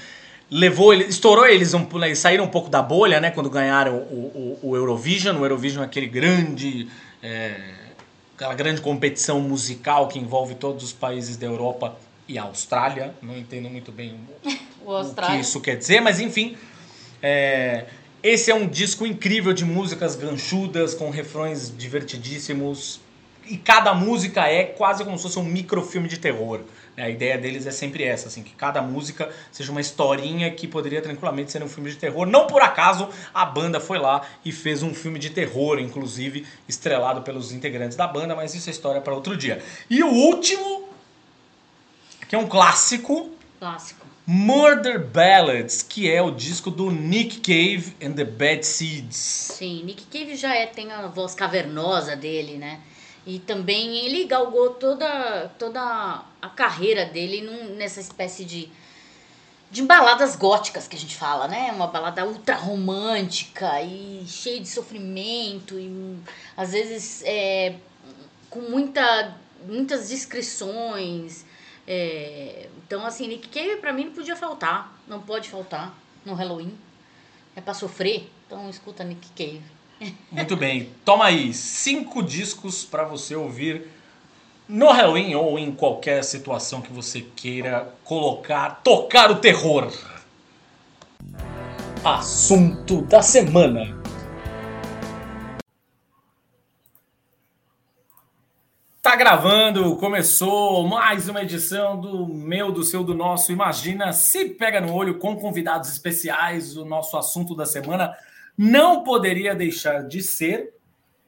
levou 0.49 0.93
ele, 0.93 1.05
estourou 1.05 1.45
eles, 1.45 1.73
um, 1.73 1.87
eles 2.03 2.19
saíram 2.19 2.43
um 2.43 2.49
pouco 2.49 2.69
da 2.69 2.81
bolha, 2.81 3.21
né, 3.21 3.31
quando 3.31 3.49
ganharam 3.49 3.95
o, 3.95 4.57
o, 4.63 4.69
o 4.69 4.75
Eurovision. 4.75 5.37
O 5.37 5.45
Eurovision 5.45 5.83
é 5.83 5.85
aquele 5.85 6.07
grande, 6.07 6.89
é, 7.21 7.55
aquela 8.35 8.55
grande 8.55 8.81
competição 8.81 9.39
musical 9.39 10.07
que 10.07 10.17
envolve 10.17 10.55
todos 10.55 10.83
os 10.83 10.91
países 10.91 11.37
da 11.37 11.45
Europa 11.45 11.95
e 12.31 12.37
a 12.37 12.43
Austrália. 12.43 13.13
Não 13.21 13.37
entendo 13.37 13.69
muito 13.69 13.91
bem 13.91 14.15
o, 14.85 14.91
o 14.91 15.13
que 15.13 15.35
isso 15.39 15.59
quer 15.59 15.77
dizer, 15.77 16.01
mas 16.01 16.19
enfim. 16.19 16.57
É, 17.21 17.85
esse 18.23 18.51
é 18.51 18.55
um 18.55 18.67
disco 18.67 19.05
incrível 19.05 19.51
de 19.51 19.65
músicas 19.65 20.15
ganchudas, 20.15 20.93
com 20.93 21.09
refrões 21.09 21.75
divertidíssimos. 21.75 22.99
E 23.47 23.57
cada 23.57 23.93
música 23.93 24.47
é 24.47 24.63
quase 24.63 25.03
como 25.03 25.17
se 25.17 25.23
fosse 25.23 25.39
um 25.39 25.43
microfilme 25.43 26.07
de 26.07 26.19
terror. 26.19 26.61
A 26.95 27.09
ideia 27.09 27.37
deles 27.37 27.65
é 27.65 27.71
sempre 27.71 28.03
essa, 28.03 28.27
assim, 28.27 28.43
que 28.43 28.53
cada 28.53 28.81
música 28.81 29.29
seja 29.51 29.71
uma 29.71 29.81
historinha 29.81 30.51
que 30.51 30.67
poderia 30.67 31.01
tranquilamente 31.01 31.51
ser 31.51 31.63
um 31.63 31.67
filme 31.67 31.89
de 31.89 31.95
terror. 31.95 32.27
Não 32.27 32.45
por 32.45 32.61
acaso 32.61 33.09
a 33.33 33.43
banda 33.43 33.79
foi 33.79 33.97
lá 33.97 34.21
e 34.45 34.51
fez 34.51 34.83
um 34.83 34.93
filme 34.93 35.17
de 35.17 35.31
terror, 35.31 35.79
inclusive, 35.79 36.45
estrelado 36.67 37.23
pelos 37.23 37.51
integrantes 37.51 37.97
da 37.97 38.05
banda, 38.05 38.35
mas 38.35 38.53
isso 38.53 38.69
é 38.69 38.71
história 38.71 39.01
para 39.01 39.15
outro 39.15 39.35
dia. 39.35 39.63
E 39.89 40.03
o 40.03 40.09
último, 40.09 40.90
que 42.31 42.35
é 42.35 42.39
um 42.39 42.47
clássico. 42.47 43.29
Clássico. 43.59 44.07
Murder 44.25 45.05
Ballads, 45.05 45.83
que 45.83 46.09
é 46.09 46.21
o 46.21 46.31
disco 46.31 46.71
do 46.71 46.89
Nick 46.89 47.41
Cave 47.41 47.93
and 48.01 48.13
the 48.13 48.23
Bad 48.23 48.65
Seeds. 48.65 49.17
Sim, 49.17 49.83
Nick 49.83 50.05
Cave 50.05 50.37
já 50.37 50.55
é, 50.55 50.65
tem 50.65 50.93
a 50.93 51.07
voz 51.07 51.35
cavernosa 51.35 52.15
dele, 52.15 52.57
né? 52.57 52.79
E 53.27 53.37
também 53.39 54.05
ele 54.05 54.23
galgou 54.23 54.69
toda, 54.75 55.51
toda 55.59 56.23
a 56.41 56.47
carreira 56.47 57.03
dele 57.03 57.41
num, 57.41 57.75
nessa 57.75 57.99
espécie 57.99 58.45
de, 58.45 58.71
de 59.69 59.81
baladas 59.81 60.37
góticas 60.37 60.87
que 60.87 60.95
a 60.95 60.99
gente 60.99 61.17
fala, 61.17 61.49
né? 61.49 61.69
Uma 61.73 61.87
balada 61.87 62.25
ultra 62.25 62.55
romântica 62.55 63.81
e 63.81 64.23
cheia 64.25 64.61
de 64.61 64.69
sofrimento 64.69 65.77
e 65.77 66.15
às 66.55 66.71
vezes 66.71 67.23
é, 67.25 67.75
com 68.49 68.61
muita, 68.61 69.35
muitas 69.67 70.07
descrições. 70.07 71.50
É, 71.87 72.67
então, 72.85 73.05
assim, 73.05 73.27
Nick 73.27 73.49
Cave 73.49 73.77
pra 73.77 73.93
mim 73.93 74.05
não 74.05 74.11
podia 74.11 74.35
faltar, 74.35 74.99
não 75.07 75.21
pode 75.21 75.49
faltar 75.49 75.93
no 76.25 76.33
Halloween. 76.33 76.73
É 77.55 77.61
pra 77.61 77.73
sofrer, 77.73 78.29
então 78.45 78.69
escuta 78.69 79.03
Nick 79.03 79.27
Cave. 79.35 79.61
Muito 80.31 80.55
bem. 80.55 80.89
Toma 81.05 81.25
aí 81.25 81.53
cinco 81.53 82.23
discos 82.23 82.83
para 82.83 83.03
você 83.03 83.35
ouvir 83.35 83.87
no 84.67 84.89
Halloween 84.89 85.35
ou 85.35 85.59
em 85.59 85.71
qualquer 85.71 86.23
situação 86.23 86.81
que 86.81 86.93
você 86.93 87.21
queira 87.35 87.93
colocar, 88.03 88.81
tocar 88.83 89.29
o 89.29 89.35
terror. 89.35 89.91
Assunto 92.03 93.01
da 93.03 93.21
semana. 93.21 94.01
Tá 99.11 99.17
gravando, 99.17 99.97
começou 99.97 100.87
mais 100.87 101.27
uma 101.27 101.43
edição 101.43 101.99
do 101.99 102.25
meu, 102.25 102.71
do 102.71 102.81
seu, 102.81 103.03
do 103.03 103.13
nosso. 103.13 103.51
Imagina 103.51 104.13
se 104.13 104.45
pega 104.45 104.79
no 104.79 104.93
olho 104.93 105.19
com 105.19 105.35
convidados 105.35 105.91
especiais. 105.91 106.77
O 106.77 106.85
nosso 106.85 107.17
assunto 107.17 107.53
da 107.53 107.65
semana 107.65 108.15
não 108.57 109.03
poderia 109.03 109.53
deixar 109.53 110.07
de 110.07 110.23
ser, 110.23 110.73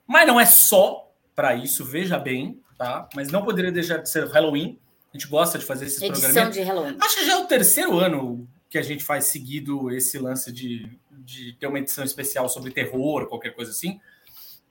mas 0.07 0.25
não 0.25 0.39
é 0.39 0.45
só 0.45 1.11
para 1.35 1.55
isso, 1.55 1.83
veja 1.83 2.17
bem, 2.17 2.57
tá? 2.77 3.09
Mas 3.13 3.29
não 3.29 3.43
poderia 3.43 3.69
deixar 3.69 3.97
de 3.97 4.09
ser 4.09 4.29
Halloween. 4.29 4.79
A 5.13 5.17
gente 5.17 5.27
gosta 5.27 5.59
de 5.59 5.65
fazer 5.65 5.87
esses 5.87 6.01
Edição 6.01 6.21
programas. 6.21 6.55
de 6.55 6.61
Halloween. 6.61 6.97
Acho 7.01 7.17
que 7.17 7.25
já 7.25 7.33
é 7.33 7.37
o 7.39 7.47
terceiro 7.47 7.99
ano 7.99 8.47
que 8.69 8.77
a 8.77 8.81
gente 8.81 9.03
faz 9.03 9.25
seguido 9.25 9.91
esse 9.91 10.17
lance 10.17 10.53
de, 10.53 10.89
de 11.11 11.51
ter 11.59 11.67
uma 11.67 11.79
edição 11.79 12.05
especial 12.05 12.47
sobre 12.47 12.71
terror, 12.71 13.27
qualquer 13.27 13.53
coisa 13.53 13.71
assim. 13.71 13.99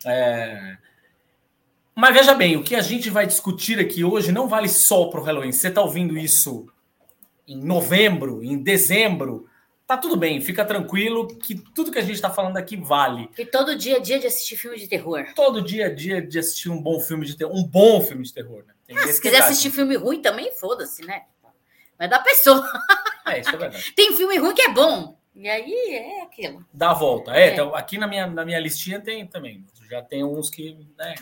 É... 0.02 0.78
Mas 1.94 2.14
veja 2.14 2.34
bem, 2.34 2.56
o 2.56 2.62
que 2.62 2.74
a 2.74 2.80
gente 2.80 3.10
vai 3.10 3.26
discutir 3.26 3.78
aqui 3.78 4.02
hoje 4.02 4.32
não 4.32 4.48
vale 4.48 4.68
só 4.68 5.06
para 5.06 5.20
o 5.20 5.22
Halloween. 5.22 5.52
Você 5.52 5.68
está 5.68 5.82
ouvindo 5.82 6.16
isso 6.16 6.66
em 7.46 7.56
novembro, 7.56 8.42
em 8.42 8.56
dezembro, 8.56 9.48
tá 9.86 9.96
tudo 9.96 10.16
bem, 10.16 10.40
fica 10.40 10.64
tranquilo 10.64 11.26
que 11.26 11.54
tudo 11.54 11.92
que 11.92 11.98
a 11.98 12.02
gente 12.02 12.14
está 12.14 12.30
falando 12.30 12.56
aqui 12.56 12.76
vale. 12.76 13.28
E 13.36 13.44
todo 13.44 13.76
dia 13.76 13.98
é 13.98 14.00
dia 14.00 14.18
de 14.18 14.26
assistir 14.26 14.56
filme 14.56 14.78
de 14.78 14.88
terror. 14.88 15.26
Todo 15.34 15.60
dia 15.60 15.86
é 15.86 15.90
dia 15.90 16.22
de 16.22 16.38
assistir 16.38 16.70
um 16.70 16.80
bom 16.80 16.98
filme 16.98 17.26
de 17.26 17.36
terror, 17.36 17.54
um 17.54 17.64
bom 17.64 18.00
filme 18.00 18.22
de 18.22 18.32
terror, 18.32 18.64
né? 18.66 18.74
Ah, 18.94 19.06
se 19.08 19.20
quiser 19.20 19.42
assistir 19.42 19.70
filme 19.70 19.96
ruim 19.96 20.20
também, 20.20 20.50
foda-se, 20.52 21.04
né? 21.04 21.22
Mas 21.98 22.10
da 22.10 22.18
pessoa. 22.18 22.66
É, 23.24 23.38
isso 23.38 23.50
é 23.50 23.56
verdade. 23.56 23.92
tem 23.94 24.16
filme 24.16 24.36
ruim 24.36 24.52
que 24.52 24.62
é 24.62 24.68
bom. 24.68 25.16
E 25.32 25.48
aí 25.48 25.72
é 25.94 26.22
aquilo. 26.22 26.66
Dá 26.74 26.90
a 26.90 26.94
volta. 26.94 27.30
É, 27.30 27.50
é. 27.50 27.52
Então, 27.52 27.72
aqui 27.72 27.96
na 27.96 28.08
minha, 28.08 28.26
na 28.26 28.44
minha 28.44 28.58
listinha 28.58 29.00
tem 29.00 29.24
também. 29.24 29.64
Já 29.88 30.02
tem 30.02 30.24
uns 30.24 30.50
que, 30.50 30.76
né? 30.98 31.14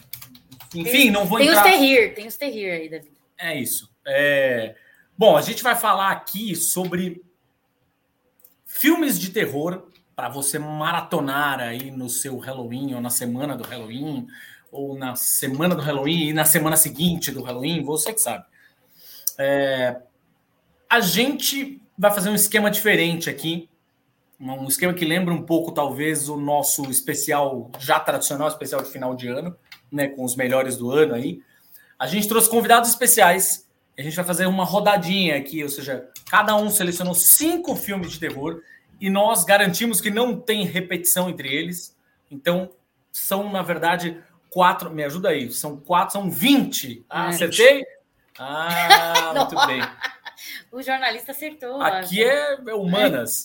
Enfim, 0.75 0.91
tem, 0.91 1.11
não 1.11 1.25
vou 1.25 1.39
tem 1.39 1.49
entrar... 1.49 1.63
Tem 1.63 1.73
os 1.73 1.79
terrir, 1.79 2.15
tem 2.15 2.27
os 2.27 2.37
terrir 2.37 2.71
aí, 2.71 2.89
David. 2.89 3.13
É 3.39 3.59
isso. 3.59 3.91
É... 4.07 4.75
Bom, 5.17 5.37
a 5.37 5.43
gente 5.43 5.63
vai 5.63 5.77
falar 5.77 6.11
aqui 6.11 6.55
sobre 6.55 7.23
Filmes 8.73 9.19
de 9.19 9.31
terror 9.31 9.89
para 10.15 10.29
você 10.29 10.59
maratonar 10.59 11.61
aí 11.61 11.91
no 11.91 12.09
seu 12.09 12.39
Halloween 12.39 12.95
ou 12.95 13.01
na 13.01 13.11
semana 13.11 13.57
do 13.57 13.65
Halloween 13.65 14.29
ou 14.71 14.97
na 14.97 15.17
semana 15.17 15.75
do 15.75 15.83
Halloween 15.83 16.29
e 16.29 16.33
na 16.33 16.45
semana 16.45 16.77
seguinte 16.77 17.33
do 17.33 17.43
Halloween, 17.43 17.83
você 17.83 18.13
que 18.13 18.21
sabe. 18.21 18.45
É, 19.37 20.01
a 20.89 21.01
gente 21.01 21.83
vai 21.99 22.13
fazer 22.13 22.31
um 22.31 22.35
esquema 22.35 22.71
diferente 22.71 23.29
aqui, 23.29 23.69
um 24.39 24.69
esquema 24.69 24.95
que 24.95 25.05
lembra 25.05 25.35
um 25.35 25.43
pouco 25.43 25.73
talvez 25.73 26.29
o 26.29 26.37
nosso 26.37 26.89
especial 26.91 27.71
já 27.79 27.99
tradicional, 27.99 28.49
especial 28.49 28.83
de 28.83 28.91
final 28.91 29.15
de 29.17 29.27
ano, 29.29 29.57
né, 29.91 30.09
com 30.09 30.25
os 30.25 30.37
melhores 30.37 30.77
do 30.77 30.91
ano 30.91 31.15
aí. 31.15 31.43
A 31.99 32.07
gente 32.07 32.29
trouxe 32.29 32.49
convidados 32.49 32.89
especiais. 32.89 33.69
A 33.99 34.03
gente 34.03 34.17
vai 34.17 34.25
fazer 34.25 34.47
uma 34.47 34.65
rodadinha 34.65 35.37
aqui, 35.37 35.63
ou 35.63 35.69
seja, 35.69 36.09
cada 36.31 36.57
um 36.57 36.71
selecionou 36.71 37.15
cinco 37.15 37.77
filmes 37.77 38.13
de 38.13 38.19
terror 38.19 38.63
e 39.01 39.11
nós 39.11 39.45
garantimos 39.45 40.01
que 40.01 40.11
não 40.11 40.39
tem 40.39 40.65
repetição 40.65 41.29
entre 41.29 41.49
eles. 41.49 41.97
Então, 42.31 42.71
são, 43.13 43.51
na 43.51 43.63
verdade, 43.63 44.23
quatro. 44.49 44.91
Me 44.91 45.05
ajuda 45.05 45.31
aí, 45.31 45.51
são 45.51 45.77
quatro, 45.77 46.13
são 46.13 46.31
20. 46.31 47.05
Ah, 47.09 47.29
acertei? 47.29 47.85
Ah, 48.39 49.33
muito 49.37 49.67
bem. 49.67 49.83
O 50.73 50.83
jornalista 50.83 51.33
acertou. 51.33 51.81
Aqui 51.81 52.23
é, 52.23 52.55
é 52.55 52.75
humanas. 52.75 53.45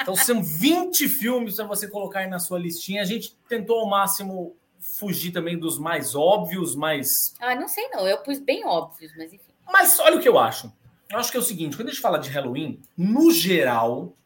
Então 0.00 0.16
são 0.16 0.42
20 0.42 1.08
filmes 1.08 1.56
para 1.56 1.66
você 1.66 1.88
colocar 1.88 2.20
aí 2.20 2.26
na 2.26 2.38
sua 2.38 2.58
listinha. 2.58 3.02
A 3.02 3.04
gente 3.04 3.36
tentou 3.48 3.80
ao 3.80 3.88
máximo 3.88 4.56
fugir 5.04 5.32
também 5.32 5.58
dos 5.58 5.78
mais 5.78 6.14
óbvios, 6.14 6.74
mais. 6.74 7.34
Ah, 7.38 7.54
não 7.54 7.68
sei 7.68 7.88
não. 7.88 8.06
Eu 8.08 8.18
pus 8.18 8.38
bem 8.38 8.64
óbvios, 8.64 9.12
mas 9.16 9.32
enfim. 9.32 9.52
Mas 9.66 9.98
olha 10.00 10.16
o 10.16 10.20
que 10.20 10.28
eu 10.28 10.38
acho. 10.38 10.72
Eu 11.10 11.18
acho 11.18 11.30
que 11.30 11.36
é 11.36 11.40
o 11.40 11.42
seguinte: 11.42 11.76
quando 11.76 11.88
a 11.88 11.90
gente 11.90 12.00
fala 12.00 12.18
de 12.18 12.30
Halloween, 12.30 12.80
no 12.96 13.30
geral, 13.30 14.16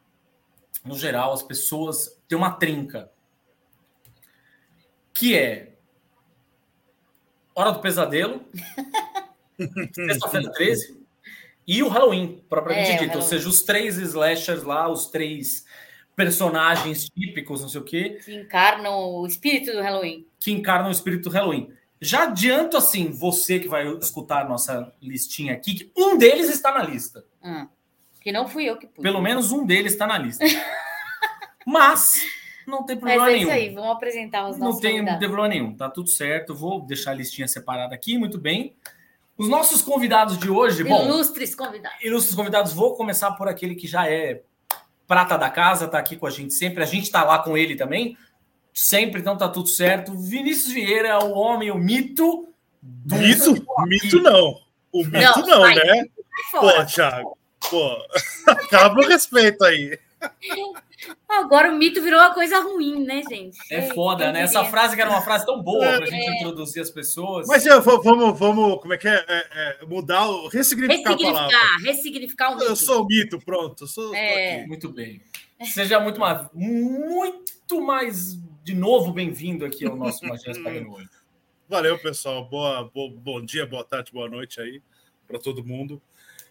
no 0.85 0.97
geral, 0.97 1.33
as 1.33 1.43
pessoas 1.43 2.17
têm 2.29 2.39
uma 2.39 2.53
trinca. 2.53 3.11
Que 5.13 5.37
é 5.37 5.73
Hora 7.55 7.73
do 7.73 7.81
Pesadelo, 7.81 8.45
Sexta-feira 9.93 10.53
13 10.53 10.97
e 11.67 11.83
o 11.83 11.89
Halloween, 11.89 12.43
propriamente 12.49 12.93
é, 12.93 12.97
dito. 12.97 13.17
Ou 13.17 13.23
seja, 13.23 13.47
os 13.47 13.61
três 13.63 13.99
slashers 13.99 14.63
lá, 14.63 14.89
os 14.89 15.07
três 15.07 15.67
personagens 16.19 17.09
típicos, 17.09 17.61
não 17.63 17.69
sei 17.69 17.81
o 17.81 17.85
quê. 17.85 18.19
Que 18.25 18.35
encarnam 18.35 19.21
o 19.21 19.25
espírito 19.25 19.71
do 19.71 19.81
Halloween. 19.81 20.27
Que 20.41 20.51
encarnam 20.51 20.89
o 20.89 20.93
espírito 20.93 21.31
do 21.31 21.33
Halloween. 21.33 21.71
Já 22.01 22.25
adianto, 22.25 22.77
assim, 22.77 23.09
você 23.13 23.61
que 23.61 23.69
vai 23.69 23.87
escutar 23.99 24.45
a 24.45 24.49
nossa 24.49 24.93
listinha 25.01 25.53
aqui, 25.53 25.75
que 25.75 25.93
um 25.97 26.19
deles 26.19 26.51
está 26.51 26.73
na 26.73 26.83
lista. 26.83 27.25
Hum. 27.41 27.69
Que 28.21 28.33
não 28.33 28.49
fui 28.49 28.65
eu 28.65 28.77
que 28.77 28.89
pus. 28.89 29.01
Pelo 29.01 29.23
menos 29.23 29.53
um 29.53 29.65
deles 29.65 29.93
está 29.93 30.09
na 30.09 30.19
lista. 30.19 30.45
Mas 31.65 32.15
não 32.67 32.85
tem 32.85 32.97
problema 32.97 33.23
Mas 33.23 33.31
é 33.31 33.37
nenhum. 33.37 33.51
isso 33.51 33.57
aí, 33.57 33.69
vamos 33.73 33.91
apresentar 33.93 34.49
os 34.49 34.59
não 34.59 34.67
nossos 34.67 34.81
tem, 34.81 35.01
não 35.01 35.19
tem 35.21 35.29
problema 35.29 35.49
nenhum, 35.49 35.77
tá 35.77 35.89
tudo 35.89 36.09
certo. 36.09 36.53
Vou 36.53 36.81
deixar 36.81 37.13
a 37.13 37.15
listinha 37.15 37.47
separada 37.47 37.95
aqui, 37.95 38.19
muito 38.19 38.39
bem. 38.39 38.75
Os 39.37 39.49
nossos 39.49 39.83
convidados 39.83 40.37
de 40.37 40.51
hoje, 40.51 40.83
bom. 40.83 41.05
Ilustres 41.05 41.55
convidados. 41.55 42.03
Ilustres 42.03 42.35
convidados, 42.35 42.73
vou 42.73 42.97
começar 42.97 43.31
por 43.33 43.47
aquele 43.47 43.77
que 43.77 43.87
já 43.87 44.11
é 44.11 44.43
prata 45.09 45.39
da 45.39 45.49
casa, 45.49 45.89
tá 45.89 45.99
aqui 45.99 46.17
com 46.17 46.27
a 46.27 46.31
gente 46.31 46.55
sempre. 46.55 46.83
A 46.83 46.87
gente 46.87 47.11
tá 47.11 47.25
lá 47.25 47.39
com 47.39 47.57
ele 47.57 47.75
também, 47.75 48.17
sempre, 48.73 49.21
então 49.21 49.37
tá 49.37 49.49
tudo 49.49 49.69
certo. 49.69 50.17
Vinícius 50.17 50.73
Vieira, 50.73 51.19
o 51.25 51.33
homem, 51.33 51.71
o 51.71 51.79
mito 51.79 52.49
Isso? 53.21 53.55
Mito 53.87 54.21
não. 54.21 54.61
O 54.93 55.05
mito 55.05 55.41
não, 55.47 55.61
vai, 55.61 55.75
né? 55.75 56.05
Pô, 56.53 56.85
Thiago. 56.85 57.39
Pô, 57.71 57.97
acaba 58.47 59.01
o 59.01 59.09
respeito 59.09 59.65
aí. 59.65 59.99
Agora 61.29 61.73
o 61.73 61.77
mito 61.77 62.03
virou 62.03 62.19
uma 62.19 62.35
coisa 62.35 62.59
ruim, 62.61 63.05
né, 63.05 63.23
gente? 63.29 63.57
É 63.71 63.83
foda, 63.95 64.33
né? 64.33 64.43
Essa 64.43 64.65
frase 64.65 64.97
que 64.97 65.01
era 65.01 65.11
uma 65.11 65.23
frase 65.23 65.47
tão 65.47 65.63
boa 65.63 65.97
pra 65.99 66.07
gente 66.07 66.31
introduzir 66.37 66.83
as 66.83 66.91
pessoas. 66.91 67.47
Mas 67.47 67.65
eu, 67.65 67.81
vamos, 67.81 68.39
vamos, 68.39 68.81
como 68.81 68.93
é 68.95 68.99
que 68.99 69.07
é? 69.09 69.25
é, 69.29 69.79
é 69.83 69.87
mudar, 69.87 70.29
o, 70.29 70.49
ressignificar, 70.49 71.11
ressignificar 71.11 71.31
a 71.31 71.49
palavra. 71.49 71.59
Ressignificar 71.85 72.51
o 72.51 72.55
mito. 72.57 72.65
Eu 72.67 72.77
sou 72.77 73.03
o 73.03 73.07
mito, 73.07 73.39
pronto. 73.39 73.87
Sou, 73.87 74.15
É. 74.15 74.67
Muito 74.67 74.89
bem. 74.89 75.23
Seja 75.65 75.99
muito 76.01 76.21
mais, 76.21 76.49
muito 76.55 77.81
mais 77.81 78.39
de 78.63 78.75
novo 78.75 79.13
bem-vindo 79.13 79.65
aqui 79.65 79.85
ao 79.87 79.97
nosso 79.97 80.25
Magias 80.27 80.59
Pagando 80.63 80.93
Olho. 80.93 81.09
Valeu, 81.69 81.99
pessoal. 81.99 82.45
Boa, 82.49 82.91
bo- 82.93 83.11
bom 83.11 83.45
dia, 83.45 83.67
boa 83.67 83.85
tarde, 83.85 84.13
boa 84.13 84.29
noite 84.29 84.61
aí 84.61 84.81
para 85.27 85.39
todo 85.39 85.65
mundo. 85.65 86.01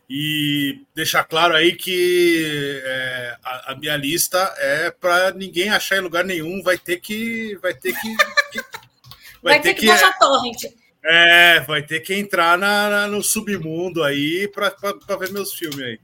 E 0.09 0.85
deixar 0.95 1.23
claro 1.25 1.53
aí 1.53 1.75
que 1.75 2.81
é, 2.85 3.35
a, 3.43 3.71
a 3.73 3.75
minha 3.75 3.97
lista 3.97 4.37
é 4.57 4.89
para 4.89 5.31
ninguém 5.31 5.69
achar 5.69 5.97
em 5.97 6.01
lugar 6.01 6.23
nenhum. 6.23 6.63
Vai 6.63 6.77
ter 6.77 6.97
que, 7.01 7.57
vai 7.61 7.73
ter 7.73 7.93
que, 7.93 8.15
que- 8.51 8.63
Vai, 9.43 9.61
ter 9.61 9.73
que, 9.75 9.85
baixar 9.85 10.17
torrent. 10.17 10.63
é, 11.05 11.59
vai 11.61 11.81
ter 11.83 11.99
que 11.99 12.13
entrar 12.13 12.57
na, 12.57 12.89
na- 12.89 13.07
no 13.07 13.21
submundo 13.23 14.03
aí 14.03 14.47
para 14.47 14.73
ver 15.17 15.31
meus 15.31 15.53
filmes 15.53 15.79
aí. 15.79 15.99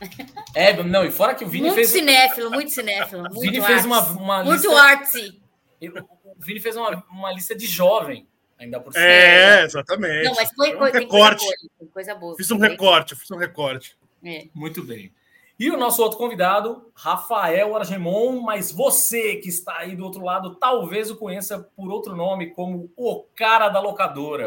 É, 0.54 0.82
não, 0.82 1.04
e 1.04 1.10
fora 1.12 1.32
que 1.34 1.44
o 1.44 1.48
Vini 1.48 1.66
Muito 1.66 1.76
fez. 1.76 1.90
cinéfilo, 1.90 2.50
muito 2.50 2.70
cinéfilo. 2.72 3.20
O 3.30 3.34
Muito 3.34 3.40
Vini 3.40 3.62
fez 3.64 3.84
uma, 3.86 4.00
uma 4.00 4.44
Muito 4.44 4.62
lista. 4.68 4.82
artsy. 4.82 5.40
O 5.80 6.44
Vini 6.44 6.58
fez 6.60 6.76
uma, 6.76 7.04
uma 7.08 7.32
lista 7.32 7.54
de 7.54 7.66
jovem, 7.66 8.26
ainda 8.62 8.80
por 8.80 8.92
cima. 8.92 9.04
É, 9.04 9.64
exatamente. 9.64 10.24
Não, 10.24 10.34
mas 10.34 10.50
foi 10.54 10.74
um 10.74 10.78
coisa, 10.78 10.98
tem 10.98 11.08
coisa 11.08 11.28
recorte. 11.28 11.44
boa. 11.44 11.90
Coisa 11.92 12.14
boa. 12.14 12.36
Fiz 12.36 12.50
um 12.50 12.58
recorte, 12.58 13.16
fiz 13.16 13.30
um 13.30 13.36
recorte. 13.36 13.96
É. 14.24 14.46
Muito 14.54 14.82
bem. 14.82 15.12
E 15.58 15.70
o 15.70 15.76
nosso 15.76 16.02
outro 16.02 16.18
convidado, 16.18 16.90
Rafael 16.94 17.76
Argemon, 17.76 18.40
mas 18.40 18.72
você 18.72 19.36
que 19.36 19.48
está 19.48 19.78
aí 19.78 19.94
do 19.94 20.04
outro 20.04 20.24
lado, 20.24 20.56
talvez 20.56 21.10
o 21.10 21.16
conheça 21.16 21.58
por 21.76 21.90
outro 21.90 22.16
nome, 22.16 22.50
como 22.50 22.90
o 22.96 23.24
cara 23.36 23.68
da 23.68 23.80
locadora. 23.80 24.46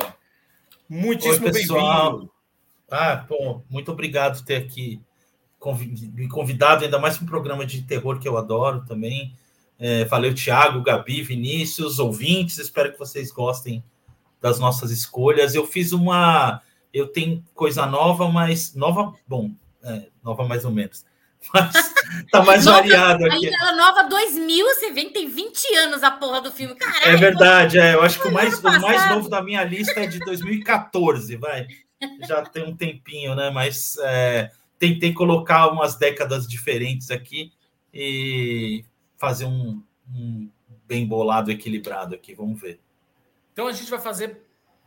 Muitíssimo 0.89 1.51
bem-vindo. 1.51 2.29
Ah, 2.89 3.15
bom, 3.15 3.63
muito 3.69 3.91
obrigado 3.91 4.39
por 4.39 4.45
ter 4.45 4.57
aqui 4.57 5.01
me 6.13 6.27
convidado, 6.27 6.83
ainda 6.83 6.99
mais 6.99 7.17
para 7.17 7.25
um 7.25 7.29
programa 7.29 7.65
de 7.65 7.81
terror 7.81 8.19
que 8.19 8.27
eu 8.27 8.37
adoro 8.37 8.85
também. 8.85 9.35
É, 9.79 10.05
valeu, 10.05 10.33
Thiago, 10.33 10.81
Gabi, 10.81 11.21
Vinícius, 11.21 11.97
ouvintes. 11.97 12.57
Espero 12.57 12.91
que 12.91 12.99
vocês 12.99 13.31
gostem 13.31 13.83
das 14.41 14.59
nossas 14.59 14.91
escolhas. 14.91 15.55
Eu 15.55 15.65
fiz 15.65 15.91
uma. 15.91 16.61
Eu 16.93 17.07
tenho 17.07 17.43
coisa 17.53 17.85
nova, 17.85 18.29
mas. 18.29 18.73
Nova, 18.75 19.13
bom, 19.27 19.51
é, 19.83 20.07
nova 20.23 20.45
mais 20.47 20.65
ou 20.65 20.71
menos. 20.71 21.05
Mas 21.53 21.93
tá 22.31 22.41
mais 22.41 22.65
Nova- 22.65 22.79
variado 22.79 23.23
aqui. 23.23 23.45
Ainda 23.45 23.65
a 23.69 23.75
nova 23.75 24.09
2000, 24.09 24.65
você 24.65 24.91
que 24.91 25.11
tem 25.11 25.29
20 25.29 25.75
anos 25.75 26.01
a 26.01 26.09
porra 26.09 26.41
do 26.41 26.51
filme. 26.51 26.73
Caralho, 26.73 27.05
É 27.05 27.15
verdade, 27.15 27.77
é. 27.77 27.93
Eu 27.93 28.01
acho 28.01 28.19
que 28.19 28.27
o 28.27 28.31
mais, 28.33 28.57
o 28.57 28.63
mais 28.81 29.07
novo 29.11 29.29
da 29.29 29.43
minha 29.43 29.63
lista 29.63 29.99
é 29.99 30.07
de 30.07 30.17
2014, 30.21 31.35
vai. 31.35 31.67
Já 32.27 32.41
tem 32.41 32.63
um 32.63 32.75
tempinho, 32.75 33.35
né? 33.35 33.51
Mas 33.51 33.95
é, 34.01 34.49
tentei 34.79 35.13
colocar 35.13 35.67
umas 35.67 35.95
décadas 35.95 36.47
diferentes 36.47 37.11
aqui 37.11 37.51
e 37.93 38.83
fazer 39.15 39.45
um, 39.45 39.83
um 40.11 40.49
bem 40.87 41.05
bolado, 41.05 41.51
equilibrado 41.51 42.15
aqui. 42.15 42.33
Vamos 42.33 42.59
ver. 42.59 42.79
Então 43.55 43.67
a 43.67 43.71
gente 43.71 43.89
vai 43.89 44.01
fazer 44.01 44.41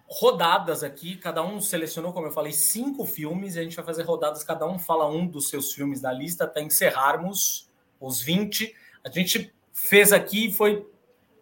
rodadas 0.06 0.84
aqui, 0.84 1.16
cada 1.16 1.42
um 1.42 1.58
selecionou, 1.58 2.12
como 2.12 2.26
eu 2.26 2.30
falei, 2.30 2.52
cinco 2.52 3.06
filmes, 3.06 3.56
e 3.56 3.60
a 3.60 3.62
gente 3.62 3.74
vai 3.74 3.84
fazer 3.84 4.02
rodadas, 4.02 4.44
cada 4.44 4.66
um 4.66 4.78
fala 4.78 5.08
um 5.08 5.26
dos 5.26 5.48
seus 5.48 5.72
filmes 5.72 6.02
da 6.02 6.12
lista 6.12 6.44
até 6.44 6.60
encerrarmos 6.60 7.70
os 7.98 8.20
20. 8.20 8.76
A 9.02 9.08
gente 9.08 9.54
fez 9.72 10.12
aqui, 10.12 10.52
foi 10.52 10.86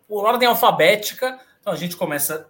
por 0.07 0.25
ordem 0.25 0.47
alfabética, 0.47 1.41
então 1.61 1.73
a 1.73 1.77
gente 1.77 1.97
começa 1.97 2.49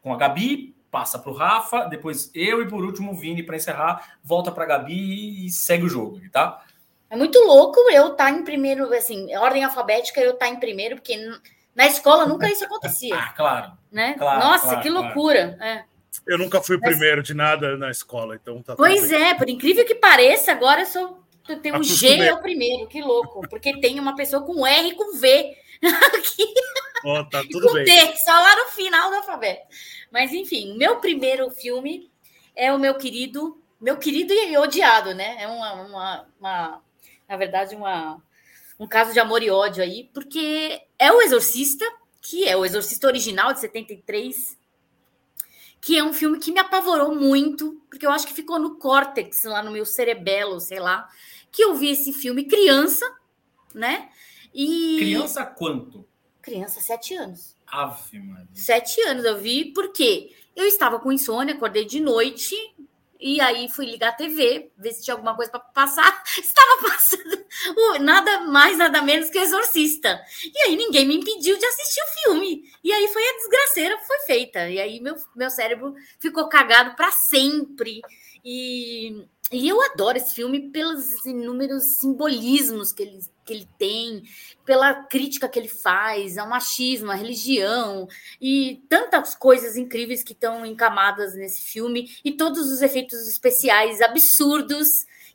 com 0.00 0.14
a 0.14 0.16
Gabi, 0.16 0.72
passa 0.88 1.18
para 1.18 1.32
o 1.32 1.34
Rafa, 1.34 1.86
depois 1.86 2.30
eu 2.32 2.62
e 2.62 2.68
por 2.68 2.84
último 2.84 3.10
o 3.10 3.16
Vini 3.16 3.42
para 3.42 3.56
encerrar, 3.56 4.18
volta 4.22 4.52
para 4.52 4.62
a 4.62 4.68
Gabi 4.68 5.46
e 5.46 5.50
segue 5.50 5.86
o 5.86 5.88
jogo, 5.88 6.20
tá? 6.30 6.64
É 7.08 7.16
muito 7.16 7.40
louco 7.40 7.80
eu 7.90 8.12
estar 8.12 8.30
em 8.30 8.44
primeiro, 8.44 8.94
assim, 8.94 9.34
ordem 9.34 9.64
alfabética 9.64 10.20
eu 10.20 10.34
estar 10.34 10.48
em 10.48 10.60
primeiro, 10.60 10.94
porque 10.94 11.18
na 11.74 11.86
escola 11.86 12.26
nunca 12.26 12.50
isso 12.50 12.64
acontecia, 12.64 13.14
Ah, 13.18 13.32
claro. 13.32 13.72
né? 13.90 14.14
Claro, 14.14 14.40
Nossa, 14.40 14.64
claro, 14.66 14.80
que 14.82 14.90
claro. 14.90 15.04
loucura. 15.06 15.58
é. 15.60 15.84
Eu 16.26 16.36
nunca 16.38 16.60
fui 16.60 16.76
o 16.76 16.80
Mas- 16.80 16.90
primeiro 16.90 17.22
de 17.22 17.32
nada 17.34 17.76
na 17.76 17.90
escola, 17.90 18.34
então 18.34 18.56
tá 18.62 18.74
tudo 18.74 18.76
Pois 18.76 19.12
é, 19.12 19.32
por 19.34 19.48
incrível 19.48 19.84
que 19.86 19.94
pareça, 19.94 20.50
agora 20.52 20.80
eu 20.82 20.86
sou. 20.86 21.22
eu 21.48 21.60
tenho 21.60 21.78
o 21.78 21.82
G 21.84 22.20
é 22.20 22.34
o 22.34 22.42
primeiro, 22.42 22.86
que 22.88 23.00
louco. 23.00 23.48
Porque 23.48 23.80
tem 23.80 23.98
uma 24.00 24.14
pessoa 24.16 24.42
com 24.44 24.66
R 24.66 24.88
e 24.88 24.94
com 24.94 25.16
V. 25.16 25.56
Aqui, 26.16 26.44
Ó, 27.04 27.22
tá 27.24 27.40
e 27.42 27.48
tudo 27.48 27.68
com 27.68 27.74
bem. 27.74 27.84
T, 27.84 28.16
só 28.18 28.32
lá 28.32 28.56
no 28.56 28.66
final 28.70 29.08
do 29.08 29.16
alfabeto. 29.16 29.62
Mas 30.12 30.32
enfim, 30.32 30.76
meu 30.76 30.96
primeiro 30.96 31.48
filme 31.50 32.10
é 32.54 32.72
o 32.72 32.78
meu 32.78 32.96
querido, 32.96 33.62
meu 33.80 33.96
querido 33.96 34.32
e 34.34 34.58
odiado, 34.58 35.14
né? 35.14 35.36
É 35.40 35.46
uma, 35.48 35.72
uma, 35.74 36.26
uma- 36.38 36.82
na 37.28 37.36
verdade, 37.36 37.74
uma, 37.76 38.20
um 38.78 38.86
caso 38.86 39.12
de 39.12 39.20
amor 39.20 39.42
e 39.42 39.50
ódio 39.50 39.82
aí, 39.82 40.10
porque 40.12 40.82
é 41.00 41.10
o 41.10 41.22
Exorcista, 41.22 41.84
que 42.20 42.46
é 42.46 42.54
o 42.54 42.64
Exorcista 42.64 43.06
original 43.06 43.54
de 43.54 43.60
73, 43.60 44.58
que 45.80 45.96
é 45.96 46.04
um 46.04 46.12
filme 46.12 46.38
que 46.38 46.52
me 46.52 46.60
apavorou 46.60 47.14
muito, 47.14 47.82
porque 47.88 48.04
eu 48.04 48.10
acho 48.10 48.26
que 48.26 48.34
ficou 48.34 48.58
no 48.58 48.76
córtex, 48.76 49.44
lá 49.44 49.62
no 49.62 49.70
meu 49.70 49.86
cerebelo, 49.86 50.60
sei 50.60 50.78
lá, 50.78 51.08
que 51.50 51.64
eu 51.64 51.74
vi 51.74 51.88
esse 51.88 52.12
filme 52.12 52.44
criança, 52.44 53.10
né? 53.74 54.10
E 54.54 54.98
Criança 54.98 55.46
quanto? 55.46 56.06
criança, 56.42 56.80
sete 56.80 57.14
anos. 57.14 57.56
Ave 57.66 58.18
Maria. 58.18 58.48
Sete 58.52 59.00
anos 59.02 59.24
eu 59.24 59.38
vi, 59.38 59.72
porque 59.72 60.34
eu 60.54 60.66
estava 60.66 60.98
com 60.98 61.12
insônia, 61.12 61.54
acordei 61.54 61.84
de 61.84 62.00
noite, 62.00 62.54
e 63.20 63.40
aí 63.40 63.68
fui 63.68 63.86
ligar 63.86 64.10
a 64.10 64.12
TV, 64.12 64.70
ver 64.76 64.92
se 64.92 65.02
tinha 65.02 65.14
alguma 65.14 65.36
coisa 65.36 65.50
para 65.50 65.60
passar. 65.60 66.22
Estava 66.38 66.82
passando 66.82 67.40
nada 68.00 68.40
mais, 68.40 68.78
nada 68.78 69.02
menos 69.02 69.28
que 69.30 69.38
o 69.38 69.42
Exorcista. 69.42 70.20
E 70.44 70.58
aí 70.62 70.76
ninguém 70.76 71.06
me 71.06 71.16
impediu 71.16 71.58
de 71.58 71.64
assistir 71.64 72.00
o 72.00 72.22
filme. 72.22 72.64
E 72.82 72.92
aí 72.92 73.08
foi 73.08 73.22
a 73.22 73.36
desgraceira 73.36 73.98
foi 73.98 74.18
feita. 74.20 74.68
E 74.68 74.80
aí 74.80 75.00
meu, 75.00 75.16
meu 75.36 75.50
cérebro 75.50 75.94
ficou 76.18 76.48
cagado 76.48 76.94
para 76.96 77.10
sempre. 77.10 78.00
E, 78.44 79.26
e 79.52 79.68
eu 79.68 79.82
adoro 79.82 80.16
esse 80.16 80.34
filme 80.34 80.70
pelos 80.70 81.24
inúmeros 81.24 81.98
simbolismos 81.98 82.92
que 82.92 83.02
ele, 83.02 83.18
que 83.44 83.52
ele 83.52 83.68
tem, 83.78 84.22
pela 84.64 84.94
crítica 85.04 85.48
que 85.48 85.58
ele 85.58 85.68
faz 85.68 86.38
ao 86.38 86.48
machismo, 86.48 87.10
à 87.10 87.14
religião 87.14 88.08
e 88.40 88.82
tantas 88.88 89.34
coisas 89.34 89.76
incríveis 89.76 90.22
que 90.22 90.32
estão 90.32 90.64
encamadas 90.64 91.34
nesse 91.34 91.62
filme 91.62 92.10
e 92.24 92.32
todos 92.32 92.70
os 92.70 92.80
efeitos 92.82 93.28
especiais 93.28 94.00
absurdos 94.00 94.88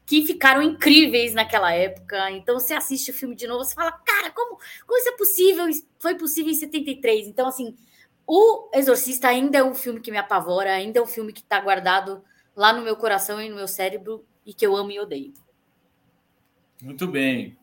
que 0.05 0.25
ficaram 0.25 0.61
incríveis 0.61 1.33
naquela 1.33 1.73
época. 1.73 2.31
Então 2.31 2.59
você 2.59 2.73
assiste 2.73 3.11
o 3.11 3.13
filme 3.13 3.35
de 3.35 3.47
novo, 3.47 3.63
você 3.63 3.73
fala, 3.73 3.91
cara, 3.91 4.29
como, 4.31 4.59
como 4.85 4.99
isso 4.99 5.09
é 5.09 5.17
possível? 5.17 5.65
Foi 5.99 6.15
possível 6.15 6.51
em 6.51 6.55
73. 6.55 7.27
Então, 7.27 7.47
assim, 7.47 7.75
o 8.27 8.69
Exorcista 8.73 9.27
ainda 9.27 9.57
é 9.57 9.63
um 9.63 9.75
filme 9.75 9.99
que 9.99 10.11
me 10.11 10.17
apavora, 10.17 10.73
ainda 10.73 10.99
é 10.99 11.01
um 11.01 11.07
filme 11.07 11.33
que 11.33 11.41
está 11.41 11.59
guardado 11.59 12.23
lá 12.55 12.73
no 12.73 12.81
meu 12.81 12.95
coração 12.95 13.41
e 13.41 13.49
no 13.49 13.55
meu 13.55 13.67
cérebro 13.67 14.25
e 14.45 14.53
que 14.53 14.65
eu 14.65 14.75
amo 14.75 14.91
e 14.91 14.99
odeio. 14.99 15.33
Muito 16.81 17.07
bem. 17.07 17.57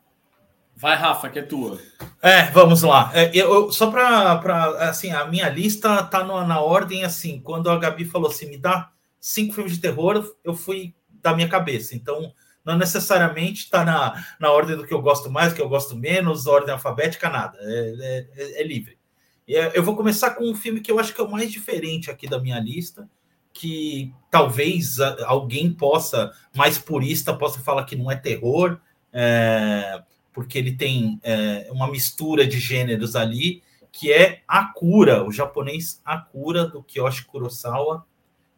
Vai, 0.75 0.97
Rafa, 0.97 1.29
que 1.29 1.39
é 1.39 1.43
tua. 1.43 1.79
É, 2.21 2.51
vamos 2.51 2.83
lá. 2.83 3.11
É, 3.15 3.31
eu, 3.35 3.71
só 3.71 3.91
para 3.91 4.89
assim, 4.89 5.11
a 5.13 5.27
minha 5.27 5.49
lista 5.49 6.03
tá 6.05 6.25
no- 6.25 6.45
na 6.47 6.61
ordem 6.61 7.05
assim. 7.05 7.41
Quando 7.41 7.71
a 7.71 7.79
Gabi 7.79 8.05
falou 8.05 8.31
assim, 8.31 8.49
me 8.49 8.57
dá 8.59 8.91
cinco 9.21 9.53
filmes 9.55 9.75
de 9.75 9.81
terror, 9.81 10.35
eu 10.43 10.55
fui 10.55 10.95
da 11.23 11.35
minha 11.35 11.49
cabeça. 11.49 11.95
Então, 11.95 12.33
não 12.65 12.77
necessariamente 12.79 13.65
está 13.65 13.85
na, 13.85 14.25
na 14.41 14.51
ordem 14.51 14.77
do 14.77 14.87
que 14.87 14.95
eu 14.95 15.03
gosto 15.03 15.31
mais, 15.31 15.53
que 15.53 15.61
eu 15.61 15.69
gosto 15.69 15.95
menos, 15.95 16.47
ordem 16.47 16.73
alfabética, 16.73 17.29
nada. 17.29 17.59
É, 17.61 18.27
é- 18.37 18.61
é 18.63 18.65
livre. 18.65 18.99
E, 19.47 19.55
é, 19.55 19.73
Eu 19.75 19.83
vou 19.85 19.95
começar 19.95 20.31
com 20.33 20.45
um 20.51 20.55
filme 20.55 20.81
que 20.81 20.91
eu 20.91 20.99
acho 20.99 21.15
que 21.15 21.21
é 21.21 21.25
o 21.25 21.31
mais 21.31 21.51
diferente 21.53 22.11
aqui 22.11 22.27
da 22.27 22.41
minha 22.41 22.59
lista, 22.59 23.09
que 23.53 24.13
talvez 24.31 25.01
a- 25.01 25.27
alguém 25.27 25.73
possa, 25.73 26.33
mais 26.55 26.79
purista, 26.79 27.35
possa 27.35 27.61
falar 27.61 27.85
que 27.85 27.97
não 27.97 28.11
é 28.11 28.17
terror, 28.17 28.79
é, 29.13 30.03
porque 30.33 30.57
ele 30.59 30.73
tem 30.73 31.21
é, 31.23 31.69
uma 31.71 31.91
mistura 31.91 32.47
de 32.47 32.59
gêneros 32.59 33.15
ali, 33.15 33.63
que 33.91 34.11
é 34.11 34.43
Akura, 34.49 35.23
o 35.23 35.31
japonês 35.31 36.01
Akura, 36.05 36.67
do 36.67 36.83
Kiyoshi 36.83 37.27
Kurosawa, 37.27 38.07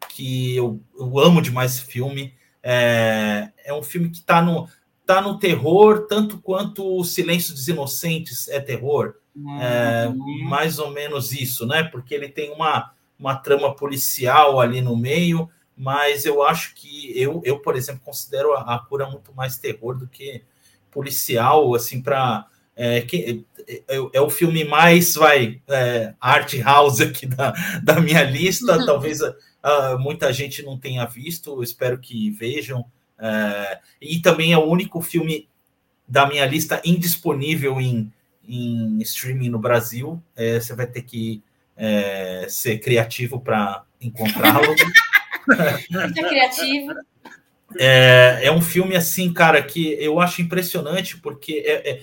que 0.09 0.55
eu, 0.55 0.79
eu 0.97 1.19
amo 1.19 1.41
demais 1.41 1.75
esse 1.75 1.85
filme. 1.85 2.33
É, 2.63 3.51
é 3.65 3.73
um 3.73 3.83
filme 3.83 4.09
que 4.09 4.19
está 4.19 4.41
no, 4.41 4.69
tá 5.05 5.21
no 5.21 5.37
terror, 5.37 6.07
tanto 6.07 6.37
quanto 6.37 6.97
O 6.97 7.03
Silêncio 7.03 7.53
dos 7.53 7.67
Inocentes 7.67 8.47
é 8.47 8.59
terror. 8.61 9.15
É, 9.59 10.07
mais 10.45 10.79
ou 10.79 10.91
menos 10.91 11.33
isso, 11.33 11.65
né? 11.65 11.83
Porque 11.83 12.15
ele 12.15 12.29
tem 12.29 12.51
uma, 12.53 12.93
uma 13.17 13.35
trama 13.35 13.75
policial 13.75 14.59
ali 14.59 14.81
no 14.81 14.95
meio, 14.95 15.49
mas 15.75 16.25
eu 16.25 16.43
acho 16.43 16.73
que 16.75 17.11
eu, 17.19 17.41
eu 17.43 17.59
por 17.59 17.75
exemplo, 17.75 18.01
considero 18.03 18.53
a, 18.53 18.75
a 18.75 18.79
cura 18.79 19.09
muito 19.09 19.33
mais 19.33 19.57
terror 19.57 19.97
do 19.97 20.07
que 20.07 20.43
policial, 20.91 21.75
assim, 21.75 22.01
para 22.01 22.47
é, 22.75 23.01
que, 23.01 23.45
é, 23.67 23.73
é, 23.87 24.09
é, 24.13 24.21
o 24.21 24.29
filme 24.29 24.65
mais 24.65 25.15
vai 25.15 25.61
é, 25.67 26.13
art 26.19 26.53
house 26.59 26.99
aqui 26.99 27.25
da, 27.25 27.53
da 27.81 27.99
minha 28.01 28.23
lista. 28.23 28.77
Uhum. 28.77 28.85
Talvez 28.85 29.21
uh, 29.21 29.33
muita 29.99 30.31
gente 30.33 30.61
não 30.61 30.77
tenha 30.77 31.05
visto, 31.05 31.63
espero 31.63 31.97
que 31.97 32.29
vejam. 32.31 32.85
É, 33.17 33.79
e 34.01 34.19
também 34.19 34.51
é 34.51 34.57
o 34.57 34.65
único 34.65 35.01
filme 35.01 35.47
da 36.07 36.27
minha 36.27 36.45
lista 36.45 36.81
indisponível 36.83 37.79
em, 37.79 38.11
em 38.47 39.01
streaming 39.01 39.49
no 39.49 39.59
Brasil. 39.59 40.21
É, 40.35 40.59
você 40.59 40.75
vai 40.75 40.85
ter 40.85 41.01
que 41.01 41.41
é, 41.77 42.45
ser 42.49 42.79
criativo 42.79 43.39
para 43.39 43.83
encontrá-lo. 44.01 44.73
Muito 45.91 46.13
criativo. 46.13 46.93
É, 47.77 48.39
é 48.43 48.51
um 48.51 48.61
filme 48.61 48.95
assim, 48.95 49.33
cara, 49.33 49.61
que 49.61 49.93
eu 49.99 50.19
acho 50.19 50.41
impressionante, 50.41 51.17
porque 51.17 51.63
é, 51.65 51.89
é 51.89 52.01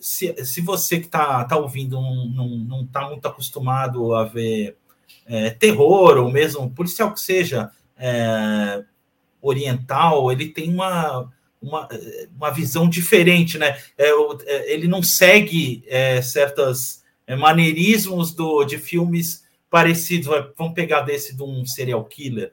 se, 0.00 0.34
se 0.44 0.60
você 0.60 0.98
que 0.98 1.06
está 1.06 1.44
tá 1.44 1.56
ouvindo 1.56 2.00
não 2.00 2.82
está 2.82 3.08
muito 3.08 3.26
acostumado 3.26 4.14
a 4.14 4.24
ver 4.24 4.76
é, 5.26 5.50
terror, 5.50 6.18
ou 6.18 6.30
mesmo 6.30 6.70
policial 6.70 7.12
que 7.12 7.20
seja 7.20 7.70
é, 7.96 8.82
oriental, 9.40 10.30
ele 10.32 10.48
tem 10.48 10.72
uma, 10.72 11.30
uma, 11.60 11.88
uma 12.34 12.50
visão 12.50 12.88
diferente, 12.88 13.58
né? 13.58 13.78
É, 13.96 14.08
é 14.46 14.72
ele 14.72 14.88
não 14.88 15.02
segue 15.02 15.82
é, 15.86 16.22
certos 16.22 17.02
é, 17.02 17.07
maneirismos 17.36 18.32
do, 18.34 18.64
de 18.64 18.78
filmes 18.78 19.44
parecidos. 19.70 20.28
Vamos 20.56 20.74
pegar 20.74 21.02
desse 21.02 21.36
de 21.36 21.42
um 21.42 21.66
serial 21.66 22.04
killer, 22.04 22.52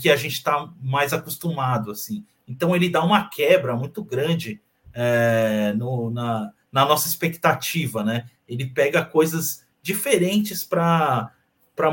que 0.00 0.10
a 0.10 0.16
gente 0.16 0.32
está 0.32 0.70
mais 0.80 1.12
acostumado, 1.12 1.90
assim. 1.90 2.24
Então 2.48 2.74
ele 2.74 2.88
dá 2.88 3.02
uma 3.04 3.28
quebra 3.28 3.76
muito 3.76 4.02
grande 4.02 4.60
é, 4.92 5.72
no, 5.76 6.10
na, 6.10 6.52
na 6.70 6.84
nossa 6.84 7.08
expectativa, 7.08 8.02
né? 8.02 8.26
Ele 8.48 8.66
pega 8.66 9.04
coisas 9.04 9.64
diferentes 9.82 10.64
para 10.64 11.30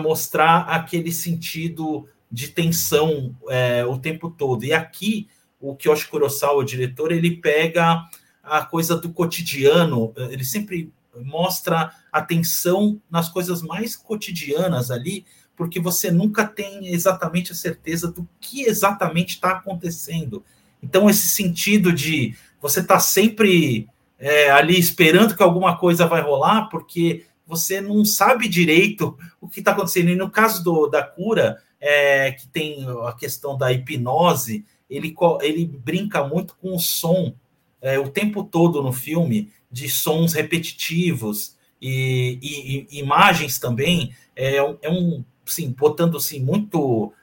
mostrar 0.01 0.62
aquele 0.62 1.12
sentido 1.12 2.07
de 2.31 2.49
tensão 2.49 3.35
é, 3.49 3.85
o 3.85 3.97
tempo 3.97 4.29
todo. 4.29 4.63
E 4.63 4.73
aqui, 4.73 5.27
o 5.59 5.75
Kyoshi 5.75 6.07
Kurosawa, 6.07 6.62
o 6.62 6.63
diretor, 6.63 7.12
ele 7.12 7.38
pega 7.38 8.03
a 8.43 8.65
coisa 8.65 8.95
do 8.95 9.12
cotidiano, 9.12 10.13
ele 10.15 10.43
sempre 10.43 10.91
mostra 11.23 11.91
atenção 12.12 13.01
nas 13.10 13.29
coisas 13.29 13.62
mais 13.62 13.95
cotidianas 13.95 14.91
ali, 14.91 15.25
porque 15.55 15.79
você 15.79 16.10
nunca 16.10 16.45
tem 16.45 16.88
exatamente 16.88 17.51
a 17.51 17.55
certeza 17.55 18.12
do 18.12 18.27
que 18.39 18.63
exatamente 18.63 19.36
está 19.36 19.51
acontecendo. 19.51 20.43
Então, 20.82 21.10
esse 21.10 21.27
sentido 21.27 21.91
de 21.91 22.36
você 22.62 22.79
está 22.79 22.99
sempre 22.99 23.88
é, 24.17 24.49
ali 24.51 24.79
esperando 24.79 25.36
que 25.36 25.43
alguma 25.43 25.77
coisa 25.77 26.08
vai 26.08 26.21
rolar, 26.21 26.69
porque 26.69 27.25
você 27.45 27.82
não 27.82 28.05
sabe 28.05 28.47
direito 28.47 29.17
o 29.41 29.49
que 29.49 29.60
está 29.60 29.71
acontecendo. 29.71 30.10
E 30.10 30.15
no 30.15 30.29
caso 30.29 30.63
do, 30.63 30.88
da 30.88 31.03
cura, 31.03 31.62
é, 31.79 32.32
que 32.32 32.47
tem 32.47 32.86
a 33.05 33.13
questão 33.13 33.58
da 33.58 33.71
hipnose, 33.71 34.65
ele, 34.89 35.15
ele 35.41 35.65
brinca 35.65 36.23
muito 36.25 36.55
com 36.58 36.75
o 36.75 36.79
som 36.79 37.34
é, 37.82 37.97
o 37.97 38.10
tempo 38.10 38.43
todo 38.43 38.84
no 38.84 38.91
filme, 38.91 39.51
de 39.71 39.88
sons 39.89 40.34
repetitivos 40.34 41.55
e, 41.82 42.39
e, 42.41 42.88
e 42.91 42.99
imagens 42.99 43.60
também. 43.60 44.13
É, 44.36 44.58
é 44.58 44.89
um, 44.89 45.23
sim, 45.45 45.73
botando 45.77 46.17
assim, 46.17 46.39
muito 46.39 47.13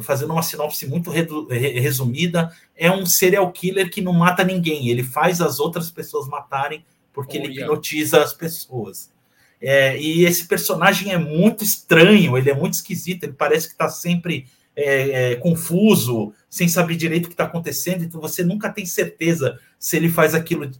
fazendo 0.00 0.32
uma 0.32 0.42
sinopse 0.42 0.84
muito 0.84 1.12
resumida, 1.12 2.52
é 2.76 2.90
um 2.90 3.06
serial 3.06 3.50
killer 3.52 3.88
que 3.88 4.02
não 4.02 4.12
mata 4.12 4.42
ninguém, 4.42 4.88
ele 4.88 5.04
faz 5.04 5.40
as 5.40 5.60
outras 5.60 5.92
pessoas 5.92 6.26
matarem 6.26 6.84
porque 7.16 7.38
oh, 7.38 7.40
ele 7.40 7.54
yeah. 7.54 7.64
hipnotiza 7.64 8.22
as 8.22 8.34
pessoas. 8.34 9.10
É, 9.58 9.98
e 9.98 10.24
esse 10.26 10.46
personagem 10.46 11.12
é 11.12 11.18
muito 11.18 11.64
estranho, 11.64 12.36
ele 12.36 12.50
é 12.50 12.54
muito 12.54 12.74
esquisito, 12.74 13.24
ele 13.24 13.32
parece 13.32 13.68
que 13.68 13.72
está 13.72 13.88
sempre 13.88 14.46
é, 14.76 15.32
é, 15.32 15.36
confuso, 15.36 16.34
sem 16.50 16.68
saber 16.68 16.94
direito 16.96 17.24
o 17.24 17.28
que 17.28 17.34
está 17.34 17.44
acontecendo, 17.44 18.04
então 18.04 18.20
você 18.20 18.44
nunca 18.44 18.70
tem 18.70 18.84
certeza 18.84 19.58
se 19.78 19.96
ele 19.96 20.10
faz 20.10 20.34
aquilo 20.34 20.70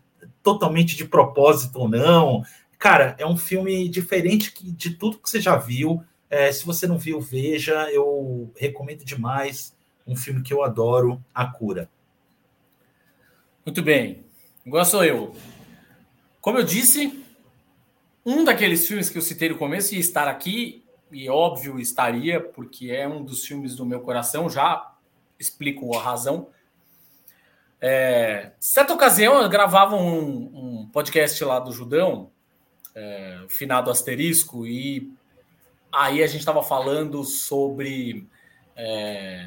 totalmente 0.47 0.95
de 0.95 1.05
propósito 1.05 1.81
ou 1.81 1.89
não. 1.89 2.45
Cara, 2.79 3.17
é 3.19 3.27
um 3.27 3.37
filme 3.37 3.89
diferente 3.89 4.55
de 4.63 4.91
tudo 4.91 5.19
que 5.19 5.29
você 5.29 5.41
já 5.41 5.57
viu. 5.57 6.05
É, 6.31 6.53
se 6.53 6.65
você 6.65 6.87
não 6.87 6.97
viu, 6.97 7.21
veja. 7.21 7.91
Eu 7.91 8.53
recomendo 8.57 9.05
demais. 9.05 9.75
Um 10.07 10.15
filme 10.15 10.43
que 10.43 10.55
eu 10.55 10.63
adoro, 10.63 11.21
A 11.35 11.47
Cura. 11.47 11.91
Muito 13.65 13.83
bem. 13.83 14.25
Igual 14.65 14.85
sou 14.85 15.05
eu. 15.05 15.35
Como 16.41 16.59
eu 16.59 16.63
disse, 16.63 17.25
um 18.25 18.45
daqueles 18.45 18.87
filmes 18.87 19.11
que 19.11 19.19
eu 19.19 19.23
citei 19.23 19.49
no 19.49 19.59
começo 19.59 19.95
ia 19.95 20.01
estar 20.01 20.29
aqui, 20.29 20.85
e 21.11 21.29
óbvio 21.29 21.81
estaria, 21.81 22.41
porque 22.41 22.93
é 22.93 23.09
um 23.09 23.25
dos 23.25 23.45
filmes 23.45 23.75
do 23.75 23.85
meu 23.85 24.01
coração, 24.01 24.49
já 24.49 24.95
explico 25.41 25.97
a 25.97 26.01
razão. 26.01 26.51
É, 27.81 28.53
certa 28.59 28.95
ocasião 28.95 29.43
eu 29.43 29.49
gravava 29.49 29.97
um, 29.97 30.83
um 30.83 30.91
podcast 30.93 31.43
lá 31.45 31.59
do 31.59 31.73
Judão, 31.73 32.31
é, 32.95 33.45
finado 33.49 33.91
asterisco, 33.91 34.67
e 34.67 35.13
Aí 35.97 36.23
a 36.23 36.27
gente 36.27 36.41
estava 36.41 36.63
falando 36.63 37.25
sobre. 37.25 38.27
É... 38.77 39.47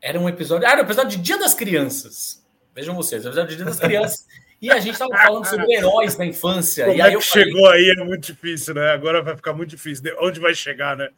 Era 0.00 0.20
um 0.20 0.28
episódio. 0.28 0.68
Ah, 0.68 0.72
era 0.72 0.82
um 0.82 0.84
episódio 0.84 1.16
de 1.16 1.24
Dia 1.24 1.38
das 1.38 1.54
Crianças. 1.54 2.46
Vejam 2.74 2.94
vocês, 2.94 3.24
episódio 3.24 3.50
de 3.50 3.56
Dia 3.56 3.64
das 3.64 3.80
Crianças. 3.80 4.26
E 4.60 4.72
a 4.72 4.80
gente 4.80 4.94
estava 4.94 5.16
falando 5.16 5.46
sobre 5.46 5.72
heróis 5.72 6.16
da 6.16 6.26
infância. 6.26 6.86
Como 6.86 6.96
e 6.96 7.00
aí 7.00 7.14
é 7.14 7.16
que 7.16 7.24
falei... 7.24 7.44
chegou 7.44 7.68
aí 7.68 7.94
é 7.96 8.04
muito 8.04 8.26
difícil, 8.26 8.74
né? 8.74 8.90
Agora 8.90 9.22
vai 9.22 9.36
ficar 9.36 9.52
muito 9.52 9.70
difícil. 9.70 10.12
Onde 10.20 10.40
vai 10.40 10.52
chegar, 10.52 10.96
né? 10.96 11.10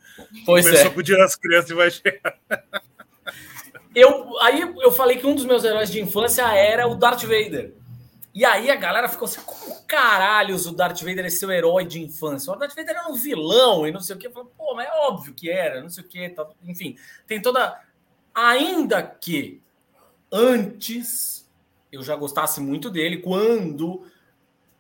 Pois 0.45 0.67
Começou 0.67 0.89
é. 0.89 0.91
com 0.93 1.01
o 1.01 1.03
Dia 1.03 1.17
das 1.17 1.37
Crianças 1.37 1.71
e 1.71 1.73
vai 1.73 1.91
chegar. 1.91 2.39
Eu, 4.01 4.39
aí 4.41 4.61
eu 4.61 4.93
falei 4.93 5.19
que 5.19 5.27
um 5.27 5.35
dos 5.35 5.45
meus 5.45 5.65
heróis 5.65 5.91
de 5.91 6.01
infância 6.01 6.47
era 6.55 6.87
o 6.87 6.95
Darth 6.95 7.23
Vader. 7.23 7.75
E 8.33 8.45
aí 8.45 8.71
a 8.71 8.77
galera 8.77 9.09
ficou 9.09 9.27
assim, 9.27 9.41
como 9.41 9.83
caralhos 9.87 10.67
o 10.67 10.73
Darth 10.73 11.01
Vader 11.01 11.27
é 11.27 11.31
seu 11.31 11.51
herói 11.51 11.85
de 11.85 12.01
infância? 12.01 12.53
O 12.53 12.57
Darth 12.57 12.75
Vader 12.75 12.97
era 12.97 13.11
um 13.11 13.15
vilão 13.15 13.87
e 13.87 13.91
não 13.91 14.01
sei 14.01 14.15
o 14.15 14.19
que. 14.19 14.29
Eu 14.29 14.33
falei, 14.33 14.49
pô, 14.57 14.75
mas 14.75 14.87
é 14.89 14.93
óbvio 15.09 15.35
que 15.35 15.51
era, 15.51 15.83
não 15.83 15.91
sei 15.91 16.05
o 16.05 16.09
que. 16.09 16.35
Enfim, 16.65 16.97
tem 17.27 17.43
toda... 17.43 17.81
Ainda 18.33 19.03
que 19.03 19.61
antes 20.31 21.51
eu 21.91 22.03
já 22.03 22.15
gostasse 22.15 22.61
muito 22.61 22.89
dele, 22.89 23.19
quando 23.19 24.07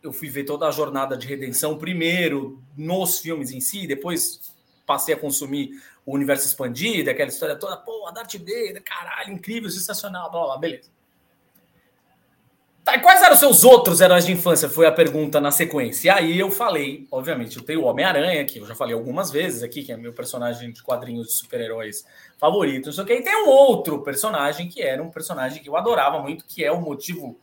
eu 0.03 0.13
fui 0.13 0.29
ver 0.31 0.45
toda 0.45 0.67
a 0.67 0.71
jornada 0.71 1.17
de 1.17 1.27
redenção, 1.27 1.77
primeiro 1.77 2.63
nos 2.77 3.19
filmes 3.19 3.51
em 3.51 3.61
si, 3.61 3.87
depois 3.87 4.55
passei 4.87 5.15
a 5.15 5.19
consumir 5.19 5.71
o 6.11 6.15
universo 6.15 6.47
expandido, 6.47 7.11
aquela 7.11 7.29
história 7.29 7.57
toda, 7.57 7.77
pô, 7.77 8.07
a 8.07 8.11
Darth 8.11 8.35
Vader, 8.35 8.83
caralho, 8.83 9.33
incrível, 9.33 9.71
sensacional, 9.71 10.31
blá, 10.31 10.45
blá, 10.45 10.59
beleza. 10.59 10.91
Tá, 12.83 12.99
quais 12.99 13.23
eram 13.23 13.35
os 13.35 13.39
seus 13.39 13.63
outros 13.63 14.01
heróis 14.01 14.27
de 14.27 14.33
infância? 14.33 14.69
Foi 14.69 14.87
a 14.87 14.93
pergunta 14.93 15.41
na 15.41 15.51
sequência. 15.51 16.09
E 16.09 16.11
aí 16.11 16.39
eu 16.39 16.51
falei, 16.51 17.07
obviamente, 17.13 17.57
eu 17.57 17.63
tenho 17.63 17.83
o 17.83 17.85
Homem-Aranha, 17.85 18.45
que 18.45 18.59
eu 18.59 18.67
já 18.67 18.75
falei 18.75 18.95
algumas 18.95 19.31
vezes 19.31 19.63
aqui, 19.63 19.85
que 19.85 19.93
é 19.93 19.97
meu 19.97 20.13
personagem 20.13 20.73
de 20.73 20.83
quadrinhos 20.83 21.29
de 21.29 21.35
super-heróis 21.35 22.05
favorito, 22.39 22.87
não 22.87 22.93
sei 22.93 23.05
o 23.05 23.07
que. 23.07 23.15
E 23.15 23.23
tem 23.23 23.45
um 23.45 23.49
outro 23.49 24.03
personagem 24.03 24.69
que 24.69 24.83
era 24.83 25.03
um 25.03 25.11
personagem 25.11 25.63
que 25.63 25.69
eu 25.69 25.77
adorava 25.77 26.21
muito, 26.21 26.45
que 26.47 26.65
é 26.65 26.73
o 26.73 26.81
motivo, 26.81 27.39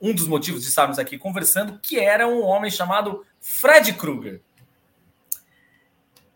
um 0.00 0.12
dos 0.12 0.26
motivos 0.26 0.62
de 0.62 0.68
estarmos 0.68 0.98
aqui 0.98 1.16
conversando, 1.16 1.78
que 1.78 1.98
era 1.98 2.26
um 2.26 2.42
homem 2.42 2.70
chamado 2.70 3.24
Fred 3.40 3.92
Krueger. 3.94 4.42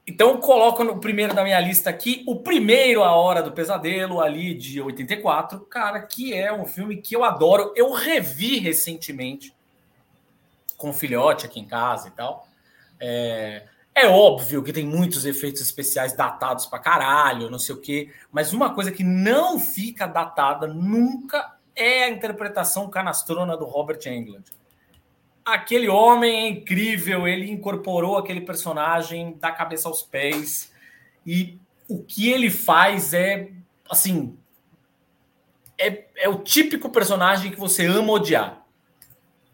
Então, 0.08 0.40
coloco 0.40 0.82
no 0.82 0.98
primeiro 0.98 1.34
da 1.34 1.44
minha 1.44 1.60
lista 1.60 1.90
aqui, 1.90 2.24
o 2.26 2.36
primeiro 2.36 3.04
A 3.04 3.12
Hora 3.12 3.42
do 3.42 3.52
Pesadelo, 3.52 4.22
ali 4.22 4.54
de 4.54 4.80
84, 4.80 5.60
cara, 5.66 6.00
que 6.00 6.32
é 6.32 6.50
um 6.50 6.64
filme 6.64 6.96
que 6.96 7.14
eu 7.14 7.22
adoro. 7.22 7.74
Eu 7.76 7.92
revi 7.92 8.58
recentemente 8.58 9.54
com 10.78 10.88
o 10.88 10.94
filhote 10.94 11.44
aqui 11.44 11.60
em 11.60 11.66
casa 11.66 12.08
e 12.08 12.10
tal. 12.12 12.48
É, 12.98 13.64
é 13.94 14.06
óbvio 14.06 14.62
que 14.62 14.72
tem 14.72 14.86
muitos 14.86 15.26
efeitos 15.26 15.60
especiais 15.60 16.16
datados 16.16 16.64
pra 16.64 16.78
caralho, 16.78 17.50
não 17.50 17.58
sei 17.58 17.74
o 17.74 17.80
quê, 17.80 18.10
mas 18.32 18.54
uma 18.54 18.72
coisa 18.74 18.90
que 18.90 19.04
não 19.04 19.60
fica 19.60 20.06
datada 20.06 20.66
nunca 20.66 21.58
é 21.76 22.04
a 22.04 22.08
interpretação 22.08 22.88
canastrona 22.88 23.58
do 23.58 23.66
Robert 23.66 24.00
Englund 24.06 24.57
aquele 25.54 25.88
homem 25.88 26.44
é 26.44 26.48
incrível, 26.48 27.26
ele 27.26 27.50
incorporou 27.50 28.18
aquele 28.18 28.40
personagem 28.40 29.36
da 29.38 29.50
cabeça 29.50 29.88
aos 29.88 30.02
pés 30.02 30.72
e 31.26 31.58
o 31.88 32.02
que 32.02 32.30
ele 32.30 32.50
faz 32.50 33.14
é 33.14 33.50
assim 33.90 34.36
é, 35.78 36.06
é 36.16 36.28
o 36.28 36.40
típico 36.40 36.90
personagem 36.90 37.50
que 37.50 37.58
você 37.58 37.86
ama 37.86 38.12
odiar. 38.12 38.64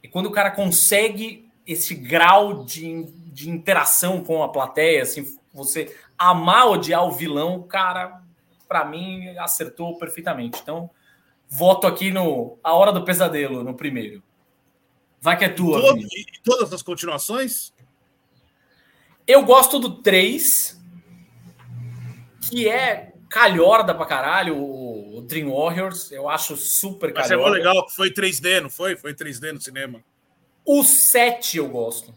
E 0.02 0.08
quando 0.08 0.26
o 0.26 0.32
cara 0.32 0.50
consegue 0.50 1.50
esse 1.66 1.94
grau 1.94 2.64
de, 2.64 3.04
de 3.04 3.50
interação 3.50 4.24
com 4.24 4.42
a 4.42 4.48
plateia, 4.48 5.02
assim, 5.02 5.38
você 5.52 5.94
amar 6.18 6.68
odiar 6.68 7.04
o 7.04 7.12
vilão, 7.12 7.62
cara, 7.62 8.22
para 8.66 8.84
mim 8.84 9.28
acertou 9.38 9.98
perfeitamente. 9.98 10.60
Então, 10.62 10.90
voto 11.48 11.86
aqui 11.86 12.10
no 12.10 12.58
A 12.64 12.72
Hora 12.72 12.92
do 12.92 13.04
Pesadelo, 13.04 13.62
no 13.62 13.74
primeiro. 13.74 14.22
Vai 15.24 15.38
que 15.38 15.44
é 15.46 15.48
tua. 15.48 15.80
Todo, 15.80 16.00
e 16.02 16.26
todas 16.44 16.70
as 16.70 16.82
continuações? 16.82 17.72
Eu 19.26 19.42
gosto 19.42 19.78
do 19.78 20.02
3, 20.02 20.78
que 22.42 22.68
é 22.68 23.14
calhorda 23.30 23.94
pra 23.94 24.04
caralho, 24.04 24.54
o 24.54 25.24
Dream 25.26 25.50
Warriors. 25.50 26.12
Eu 26.12 26.28
acho 26.28 26.58
super 26.58 27.10
calhorda. 27.14 27.38
Mas 27.38 27.46
é 27.46 27.56
legal, 27.56 27.88
foi 27.88 28.10
3D, 28.10 28.60
não 28.60 28.68
foi? 28.68 28.96
Foi 28.96 29.14
3D 29.14 29.52
no 29.52 29.60
cinema. 29.62 30.04
O 30.62 30.84
7 30.84 31.56
eu 31.56 31.70
gosto. 31.70 32.14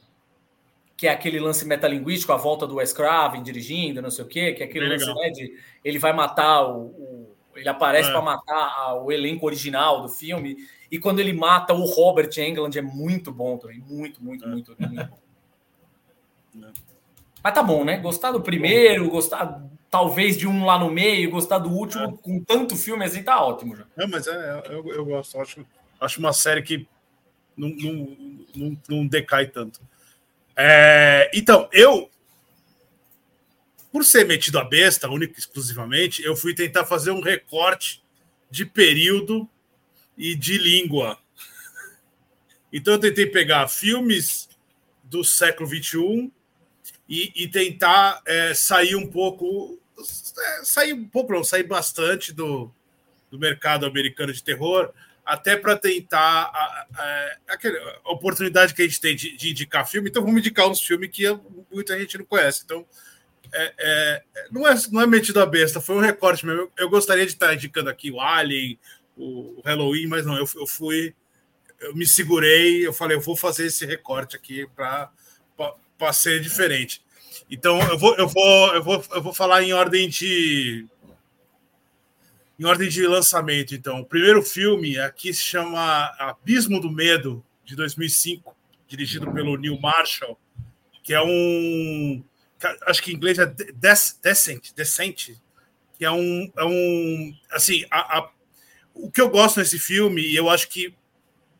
Que 0.97 1.07
é 1.07 1.11
aquele 1.11 1.39
lance 1.39 1.63
metalinguístico, 1.65 2.33
a 2.33 2.37
volta 2.37 2.67
do 2.67 2.75
Wes 2.75 2.91
Craven 2.91 3.41
dirigindo, 3.41 4.01
não 4.01 4.11
sei 4.11 4.25
o 4.25 4.27
quê, 4.27 4.51
que 4.51 4.63
é 4.63 4.65
aquele 4.65 4.89
Bem 4.89 4.97
lance 4.97 5.13
né, 5.13 5.29
de 5.29 5.57
ele 5.81 5.97
vai 5.97 6.11
matar 6.11 6.63
o. 6.63 6.87
o 6.87 7.37
ele 7.55 7.69
aparece 7.69 8.09
é. 8.09 8.11
para 8.11 8.21
matar 8.21 8.95
o 8.95 9.09
elenco 9.13 9.45
original 9.45 10.01
do 10.01 10.09
filme. 10.09 10.57
E 10.91 10.99
quando 10.99 11.19
ele 11.19 11.33
mata 11.33 11.73
o 11.73 11.85
Robert 11.85 12.29
Englund 12.37 12.77
é 12.77 12.81
muito 12.81 13.31
bom 13.31 13.57
também. 13.57 13.79
Muito, 13.79 14.23
muito, 14.23 14.45
é. 14.45 14.47
muito, 14.47 14.75
muito 14.79 15.05
bom. 15.09 15.17
É. 16.59 16.71
Mas 17.43 17.53
tá 17.53 17.61
bom, 17.61 17.85
né? 17.85 17.97
Gostar 17.97 18.31
do 18.31 18.41
primeiro, 18.41 19.11
gostar 19.11 19.63
talvez 19.91 20.35
de 20.37 20.47
um 20.47 20.65
lá 20.65 20.79
no 20.79 20.89
meio, 20.89 21.29
gostar 21.29 21.59
do 21.59 21.69
último, 21.69 22.03
é. 22.03 22.13
com 22.21 22.43
tanto 22.43 22.75
filme 22.75 23.05
assim, 23.05 23.21
tá 23.21 23.43
ótimo 23.43 23.75
já. 23.75 23.85
É, 23.95 24.07
mas 24.07 24.27
é, 24.27 24.63
eu, 24.69 24.87
eu 24.91 25.05
gosto. 25.05 25.39
Acho, 25.39 25.65
acho 25.99 26.19
uma 26.19 26.33
série 26.33 26.63
que 26.63 26.87
não, 27.55 27.69
não, 27.69 28.17
não, 28.55 28.77
não 28.89 29.07
decai 29.07 29.47
tanto. 29.47 29.79
É, 30.55 31.29
então, 31.33 31.69
eu, 31.71 32.09
por 33.91 34.03
ser 34.03 34.25
metido 34.25 34.59
a 34.59 34.63
besta, 34.63 35.09
única 35.09 35.39
exclusivamente, 35.39 36.23
eu 36.23 36.35
fui 36.35 36.53
tentar 36.53 36.85
fazer 36.85 37.11
um 37.11 37.21
recorte 37.21 38.03
de 38.49 38.65
período 38.65 39.47
e 40.17 40.35
de 40.35 40.57
língua. 40.57 41.17
Então, 42.71 42.93
eu 42.93 42.99
tentei 42.99 43.25
pegar 43.25 43.67
filmes 43.67 44.49
do 45.03 45.23
século 45.23 45.69
XXI 45.69 46.31
e, 47.07 47.31
e 47.43 47.47
tentar 47.47 48.21
é, 48.25 48.53
sair 48.53 48.95
um 48.95 49.07
pouco. 49.07 49.79
É, 49.97 50.63
sair 50.63 50.93
um 50.93 51.07
pouco, 51.07 51.33
não, 51.33 51.43
sair 51.43 51.63
bastante 51.63 52.33
do, 52.33 52.71
do 53.31 53.39
mercado 53.39 53.85
americano 53.85 54.33
de 54.33 54.43
terror, 54.43 54.91
até 55.25 55.57
para 55.57 55.75
tentar 55.75 56.19
a, 56.19 56.87
a, 56.95 57.55
a, 58.05 58.11
oportunidade 58.11 58.73
que 58.73 58.81
a 58.81 58.85
gente 58.85 59.01
tem 59.01 59.15
de, 59.15 59.35
de, 59.35 59.51
indicar 59.51 59.87
filme. 59.87 60.09
Então, 60.09 60.23
vamos 60.23 60.39
indicar 60.39 60.67
uns 60.67 60.81
filmes 60.81 61.09
que 61.11 61.23
muita 61.71 61.97
gente 61.97 62.17
não 62.17 62.25
conhece. 62.25 62.61
Então, 62.63 62.85
é, 63.53 63.73
é, 63.77 64.23
não, 64.51 64.67
é, 64.67 64.75
não 64.91 65.01
é 65.01 65.07
metido 65.07 65.41
a 65.41 65.45
besta, 65.45 65.81
foi 65.81 65.95
um 65.95 66.01
recorte 66.01 66.45
mesmo. 66.45 66.61
Eu, 66.61 66.71
eu, 66.77 66.89
gostaria 66.89 67.25
de 67.25 67.31
estar 67.31 67.53
indicando 67.53 67.89
aqui 67.89 68.11
o 68.11 68.19
Alien, 68.19 68.77
o, 69.17 69.61
Halloween, 69.65 70.07
mas 70.07 70.25
não, 70.25 70.37
eu, 70.37 70.47
eu 70.55 70.67
fui. 70.67 71.13
Eu 71.79 71.95
me 71.95 72.07
segurei, 72.07 72.85
eu 72.85 72.93
falei, 72.93 73.17
eu 73.17 73.21
vou 73.21 73.35
fazer 73.35 73.67
esse 73.67 73.85
recorte 73.85 74.35
aqui 74.35 74.67
para 74.75 75.11
para 75.97 76.13
ser 76.13 76.39
diferente. 76.39 77.01
Então 77.49 77.79
eu 77.89 77.97
vou, 77.97 78.15
eu 78.15 78.27
vou, 78.27 78.73
eu 78.75 78.83
vou, 78.83 79.05
eu 79.11 79.21
vou 79.21 79.33
falar 79.33 79.63
em 79.63 79.73
ordem 79.73 80.07
de 80.07 80.85
em 82.59 82.65
ordem 82.65 82.89
de 82.89 83.05
lançamento. 83.05 83.75
Então, 83.75 84.01
o 84.01 84.05
primeiro 84.05 84.41
filme 84.41 84.97
aqui 84.97 85.33
se 85.33 85.43
chama 85.43 86.05
Abismo 86.17 86.79
do 86.79 86.91
Medo 86.91 87.43
de 87.63 87.75
2005, 87.75 88.55
dirigido 88.87 89.31
pelo 89.31 89.57
Neil 89.57 89.79
Marshall, 89.79 90.37
que 91.03 91.13
é 91.13 91.21
um 91.21 92.23
acho 92.87 93.03
que 93.03 93.11
em 93.11 93.15
inglês 93.15 93.37
é 93.37 93.45
Descent, 93.45 94.73
Descent, 94.75 95.29
que 95.97 96.05
é 96.05 96.11
um, 96.11 96.51
é 96.57 96.65
um 96.65 97.35
assim, 97.51 97.85
a, 97.91 98.17
a, 98.17 98.29
o 99.05 99.11
que 99.11 99.21
eu 99.21 99.29
gosto 99.29 99.59
nesse 99.59 99.79
filme, 99.79 100.21
e 100.21 100.35
eu 100.35 100.49
acho 100.49 100.67
que 100.69 100.93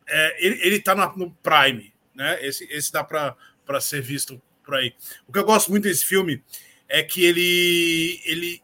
é, 0.06 0.46
ele, 0.46 0.60
ele 0.62 0.80
tá 0.80 0.94
no 0.94 1.30
Prime, 1.42 1.92
né? 2.14 2.44
Esse, 2.44 2.64
esse 2.70 2.92
dá 2.92 3.04
para 3.04 3.36
para 3.68 3.82
ser 3.82 4.00
visto 4.00 4.40
por 4.64 4.76
aí. 4.76 4.94
O 5.26 5.32
que 5.32 5.38
eu 5.38 5.44
gosto 5.44 5.70
muito 5.70 5.84
desse 5.84 6.06
filme 6.06 6.42
é 6.88 7.02
que 7.02 7.22
ele, 7.22 8.18
ele 8.24 8.62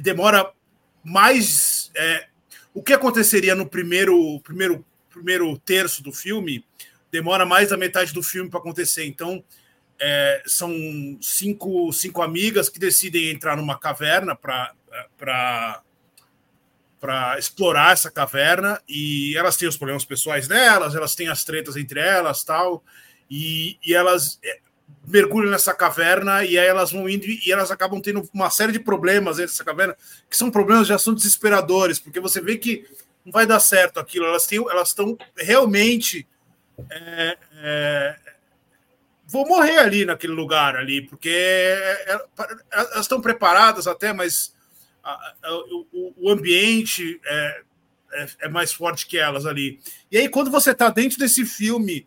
demora 0.00 0.52
mais. 1.04 1.92
É, 1.94 2.26
o 2.74 2.82
que 2.82 2.92
aconteceria 2.92 3.54
no 3.54 3.64
primeiro, 3.64 4.40
primeiro, 4.40 4.84
primeiro 5.08 5.56
terço 5.58 6.02
do 6.02 6.12
filme 6.12 6.64
demora 7.12 7.46
mais 7.46 7.70
da 7.70 7.76
metade 7.76 8.12
do 8.12 8.24
filme 8.24 8.50
para 8.50 8.58
acontecer. 8.58 9.06
Então, 9.06 9.42
é, 10.00 10.42
são 10.44 10.72
cinco, 11.20 11.92
cinco 11.92 12.20
amigas 12.20 12.68
que 12.68 12.80
decidem 12.80 13.30
entrar 13.30 13.56
numa 13.56 13.78
caverna 13.78 14.34
para 14.34 15.82
para 17.00 17.38
explorar 17.38 17.92
essa 17.92 18.10
caverna 18.10 18.80
e 18.88 19.36
elas 19.36 19.56
têm 19.56 19.68
os 19.68 19.76
problemas 19.76 20.04
pessoais 20.04 20.48
delas, 20.48 20.94
elas 20.94 21.14
têm 21.14 21.28
as 21.28 21.44
tretas 21.44 21.76
entre 21.76 22.00
elas, 22.00 22.42
tal 22.42 22.82
e, 23.30 23.78
e 23.84 23.94
elas 23.94 24.38
é, 24.42 24.58
mergulham 25.06 25.50
nessa 25.50 25.74
caverna 25.74 26.44
e 26.44 26.58
aí 26.58 26.66
elas 26.66 26.92
vão 26.92 27.08
indo 27.08 27.26
e 27.26 27.52
elas 27.52 27.70
acabam 27.70 28.00
tendo 28.00 28.28
uma 28.32 28.50
série 28.50 28.72
de 28.72 28.80
problemas 28.80 29.38
nessa 29.38 29.64
caverna, 29.64 29.96
que 30.28 30.36
são 30.36 30.50
problemas 30.50 30.86
já 30.86 30.98
são 30.98 31.14
desesperadores, 31.14 31.98
porque 31.98 32.20
você 32.20 32.40
vê 32.40 32.56
que 32.56 32.84
não 33.24 33.32
vai 33.32 33.46
dar 33.46 33.60
certo 33.60 34.00
aquilo, 34.00 34.26
elas 34.26 34.46
têm, 34.46 34.58
elas 34.70 34.88
estão 34.88 35.16
realmente 35.36 36.26
é, 36.90 37.38
é, 37.62 38.16
vou 39.26 39.46
morrer 39.46 39.78
ali 39.78 40.04
naquele 40.04 40.32
lugar 40.32 40.76
ali, 40.76 41.02
porque 41.02 41.28
é, 41.28 42.14
é, 42.14 42.20
elas 42.70 43.00
estão 43.00 43.20
preparadas 43.20 43.86
até, 43.86 44.12
mas 44.12 44.54
a, 45.08 45.34
a, 45.42 45.54
o, 45.54 46.14
o, 46.16 46.30
ambiente 46.30 47.20
é, 47.24 47.62
é, 48.12 48.28
é, 48.40 48.48
mais 48.48 48.72
forte 48.72 49.06
que 49.06 49.16
elas 49.16 49.46
ali. 49.46 49.80
E 50.10 50.18
aí, 50.18 50.28
quando 50.28 50.50
você 50.50 50.72
está 50.72 50.90
dentro 50.90 51.18
desse 51.18 51.44
filme 51.46 52.06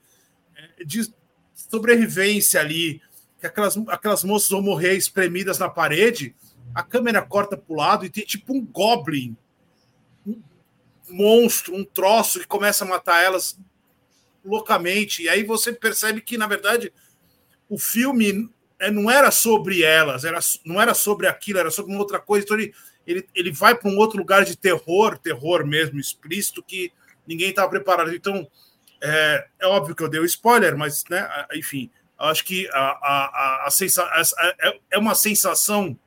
de 0.85 1.11
sobrevivência 1.53 2.59
ali, 2.59 3.01
que 3.39 3.47
aquelas, 3.47 3.77
aquelas 3.87 4.23
moças 4.23 4.49
vão 4.49 4.61
morrer 4.61 4.95
espremidas 4.95 5.57
na 5.57 5.69
parede, 5.69 6.35
a 6.73 6.83
câmera 6.83 7.21
corta 7.21 7.57
para 7.57 7.73
o 7.73 7.77
lado 7.77 8.05
e 8.05 8.09
tem 8.09 8.23
tipo 8.23 8.53
um 8.53 8.65
goblin, 8.65 9.35
um 10.25 10.41
monstro, 11.09 11.75
um 11.75 11.83
troço 11.83 12.39
que 12.39 12.47
começa 12.47 12.85
a 12.85 12.87
matar 12.87 13.23
elas 13.23 13.59
loucamente. 14.45 15.23
E 15.23 15.29
aí 15.29 15.43
você 15.43 15.73
percebe 15.73 16.21
que, 16.21 16.37
na 16.37 16.47
verdade, 16.47 16.93
o 17.67 17.77
filme 17.77 18.49
é, 18.79 18.89
não 18.89 19.09
era 19.09 19.31
sobre 19.31 19.83
elas, 19.83 20.23
era, 20.23 20.39
não 20.65 20.81
era 20.81 20.93
sobre 20.93 21.27
aquilo, 21.27 21.59
era 21.59 21.71
sobre 21.71 21.91
uma 21.91 22.01
outra 22.01 22.19
coisa. 22.19 22.45
Então 22.45 22.59
ele, 22.59 22.73
ele, 23.05 23.27
ele 23.33 23.51
vai 23.51 23.75
para 23.75 23.89
um 23.89 23.97
outro 23.97 24.17
lugar 24.17 24.45
de 24.45 24.55
terror, 24.55 25.17
terror 25.17 25.65
mesmo, 25.65 25.99
explícito, 25.99 26.63
que 26.63 26.91
ninguém 27.27 27.49
estava 27.49 27.69
preparado. 27.69 28.13
Então, 28.13 28.47
é, 29.01 29.47
é 29.59 29.67
óbvio 29.67 29.95
que 29.95 30.03
eu 30.03 30.09
dei 30.09 30.19
o 30.19 30.25
spoiler, 30.25 30.77
mas, 30.77 31.03
né, 31.09 31.27
enfim, 31.53 31.89
acho 32.17 32.45
que 32.45 32.69
a, 32.71 32.79
a, 32.79 33.63
a, 33.67 33.71
sensa, 33.71 34.03
a, 34.03 34.21
é, 34.61 34.79
é 34.91 34.97
uma 34.97 35.15
sensação 35.15 35.97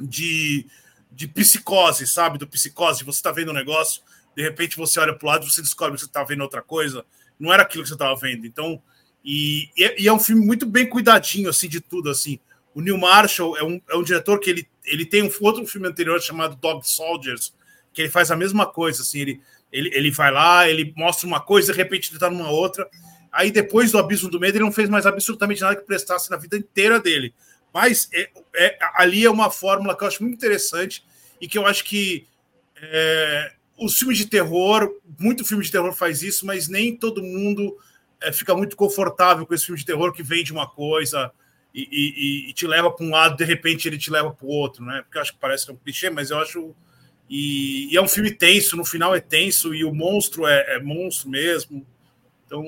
de, 0.00 0.66
de 1.10 1.28
psicose, 1.28 2.06
sabe? 2.06 2.38
Do 2.38 2.46
psicose. 2.46 3.04
Você 3.04 3.18
está 3.18 3.30
vendo 3.30 3.50
um 3.50 3.54
negócio, 3.54 4.02
de 4.36 4.42
repente 4.42 4.76
você 4.76 4.98
olha 4.98 5.14
para 5.14 5.26
o 5.26 5.30
lado 5.30 5.46
e 5.46 5.50
você 5.50 5.60
descobre 5.60 5.94
que 5.94 6.00
você 6.00 6.06
está 6.06 6.24
vendo 6.24 6.42
outra 6.42 6.62
coisa. 6.62 7.04
Não 7.38 7.52
era 7.52 7.62
aquilo 7.62 7.82
que 7.82 7.88
você 7.88 7.94
estava 7.94 8.18
vendo. 8.18 8.46
Então, 8.46 8.82
e, 9.24 9.70
e, 9.76 10.06
é 10.06 10.12
um 10.12 10.18
filme 10.18 10.44
muito 10.44 10.66
bem 10.66 10.88
cuidadinho, 10.88 11.48
assim, 11.48 11.68
de 11.68 11.80
tudo, 11.80 12.10
assim. 12.10 12.38
O 12.74 12.80
Neil 12.80 12.98
Marshall 12.98 13.56
é 13.56 13.64
um, 13.64 13.80
é 13.88 13.96
um 13.96 14.02
diretor 14.02 14.38
que 14.38 14.50
ele, 14.50 14.68
ele 14.84 15.06
tem 15.06 15.22
um 15.22 15.30
outro 15.40 15.66
filme 15.66 15.88
anterior 15.88 16.20
chamado 16.20 16.56
Dog 16.56 16.88
Soldiers, 16.88 17.54
que 17.92 18.02
ele 18.02 18.10
faz 18.10 18.30
a 18.30 18.36
mesma 18.36 18.66
coisa, 18.66 19.02
assim, 19.02 19.20
ele 19.20 19.40
ele, 19.74 19.90
ele 19.92 20.10
vai 20.12 20.30
lá, 20.30 20.68
ele 20.68 20.94
mostra 20.96 21.26
uma 21.26 21.40
coisa, 21.40 21.72
de 21.72 21.76
repente 21.76 22.10
ele 22.10 22.16
está 22.16 22.30
numa 22.30 22.48
outra. 22.48 22.88
Aí 23.32 23.50
depois 23.50 23.90
do 23.90 23.98
Abismo 23.98 24.30
do 24.30 24.38
Medo, 24.38 24.56
ele 24.56 24.64
não 24.64 24.70
fez 24.70 24.88
mais 24.88 25.04
absolutamente 25.04 25.60
nada 25.62 25.74
que 25.74 25.82
prestasse 25.82 26.30
na 26.30 26.36
vida 26.36 26.56
inteira 26.56 27.00
dele. 27.00 27.34
Mas 27.72 28.08
é, 28.14 28.30
é, 28.54 28.78
ali 28.94 29.24
é 29.24 29.30
uma 29.30 29.50
fórmula 29.50 29.96
que 29.96 30.04
eu 30.04 30.08
acho 30.08 30.22
muito 30.22 30.36
interessante 30.36 31.04
e 31.40 31.48
que 31.48 31.58
eu 31.58 31.66
acho 31.66 31.82
que 31.84 32.24
é, 32.80 33.52
os 33.76 33.96
filmes 33.96 34.16
de 34.16 34.26
terror, 34.26 34.88
muito 35.18 35.44
filme 35.44 35.64
de 35.64 35.72
terror 35.72 35.92
faz 35.92 36.22
isso, 36.22 36.46
mas 36.46 36.68
nem 36.68 36.96
todo 36.96 37.20
mundo 37.20 37.76
é, 38.20 38.32
fica 38.32 38.54
muito 38.54 38.76
confortável 38.76 39.44
com 39.44 39.54
esse 39.54 39.66
filme 39.66 39.80
de 39.80 39.86
terror 39.86 40.12
que 40.12 40.22
vende 40.22 40.52
uma 40.52 40.70
coisa 40.70 41.32
e, 41.74 42.46
e, 42.46 42.50
e 42.50 42.52
te 42.52 42.66
leva 42.66 42.90
para 42.90 43.04
um 43.04 43.10
lado, 43.10 43.36
de 43.36 43.44
repente 43.44 43.88
ele 43.88 43.98
te 43.98 44.10
leva 44.10 44.30
para 44.32 44.46
o 44.46 44.48
outro, 44.48 44.84
né? 44.84 45.02
Porque 45.02 45.18
eu 45.18 45.22
acho 45.22 45.32
que 45.32 45.38
parece 45.38 45.64
que 45.64 45.72
é 45.72 45.74
um 45.74 45.78
clichê, 45.78 46.08
mas 46.08 46.30
eu 46.30 46.38
acho 46.38 46.74
e, 47.28 47.92
e, 47.92 47.96
é 47.96 48.02
um 48.02 48.08
filme 48.08 48.30
tenso, 48.30 48.76
no 48.76 48.84
final 48.84 49.14
é 49.14 49.20
tenso, 49.20 49.74
e 49.74 49.84
o 49.84 49.94
monstro 49.94 50.46
é, 50.46 50.76
é 50.76 50.78
monstro 50.80 51.28
mesmo. 51.28 51.84
Então, 52.46 52.64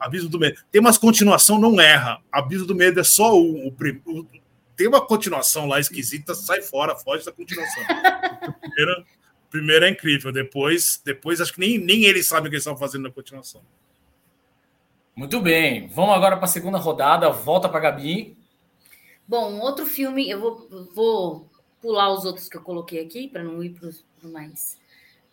Abismo 0.00 0.28
do 0.28 0.38
Medo. 0.38 0.60
Tem 0.70 0.80
umas 0.80 0.98
continuação, 0.98 1.58
não 1.58 1.80
erra. 1.80 2.20
Abismo 2.32 2.66
do 2.66 2.74
Medo 2.74 3.00
é 3.00 3.04
só 3.04 3.38
o, 3.38 3.68
o, 3.68 4.26
tem 4.76 4.86
uma 4.86 5.04
continuação 5.04 5.66
lá 5.66 5.80
esquisita, 5.80 6.34
sai 6.34 6.62
fora, 6.62 6.96
foge 6.96 7.24
da 7.24 7.32
continuação. 7.32 7.82
primeiro, 8.60 9.06
primeiro 9.50 9.84
é 9.84 9.88
incrível, 9.90 10.32
depois, 10.32 11.00
depois 11.04 11.40
acho 11.40 11.52
que 11.52 11.60
nem, 11.60 11.78
nem 11.78 12.04
eles 12.04 12.26
sabem 12.26 12.46
o 12.46 12.50
que 12.50 12.56
eles 12.56 12.62
estão 12.62 12.76
fazendo 12.76 13.02
na 13.02 13.10
continuação. 13.10 13.62
Muito 15.18 15.40
bem, 15.40 15.88
vamos 15.88 16.14
agora 16.14 16.36
para 16.36 16.44
a 16.44 16.48
segunda 16.48 16.78
rodada, 16.78 17.28
volta 17.28 17.68
para 17.68 17.80
Gabi. 17.80 18.38
Bom, 19.26 19.58
outro 19.58 19.84
filme, 19.84 20.30
eu 20.30 20.40
vou, 20.40 20.68
vou 20.94 21.50
pular 21.82 22.12
os 22.12 22.24
outros 22.24 22.48
que 22.48 22.56
eu 22.56 22.62
coloquei 22.62 23.04
aqui, 23.04 23.26
para 23.26 23.42
não 23.42 23.60
ir 23.60 23.70
para 23.70 23.88
o 23.88 24.32
mais. 24.32 24.78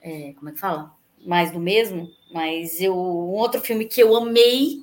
É, 0.02 0.34
como 0.34 0.50
é 0.50 0.54
que 0.54 0.60
fala? 0.60 0.92
Mais 1.24 1.52
do 1.52 1.60
mesmo. 1.60 2.10
Mas 2.34 2.82
eu, 2.82 2.96
um 2.96 3.36
outro 3.36 3.62
filme 3.62 3.86
que 3.86 4.02
eu 4.02 4.16
amei, 4.16 4.82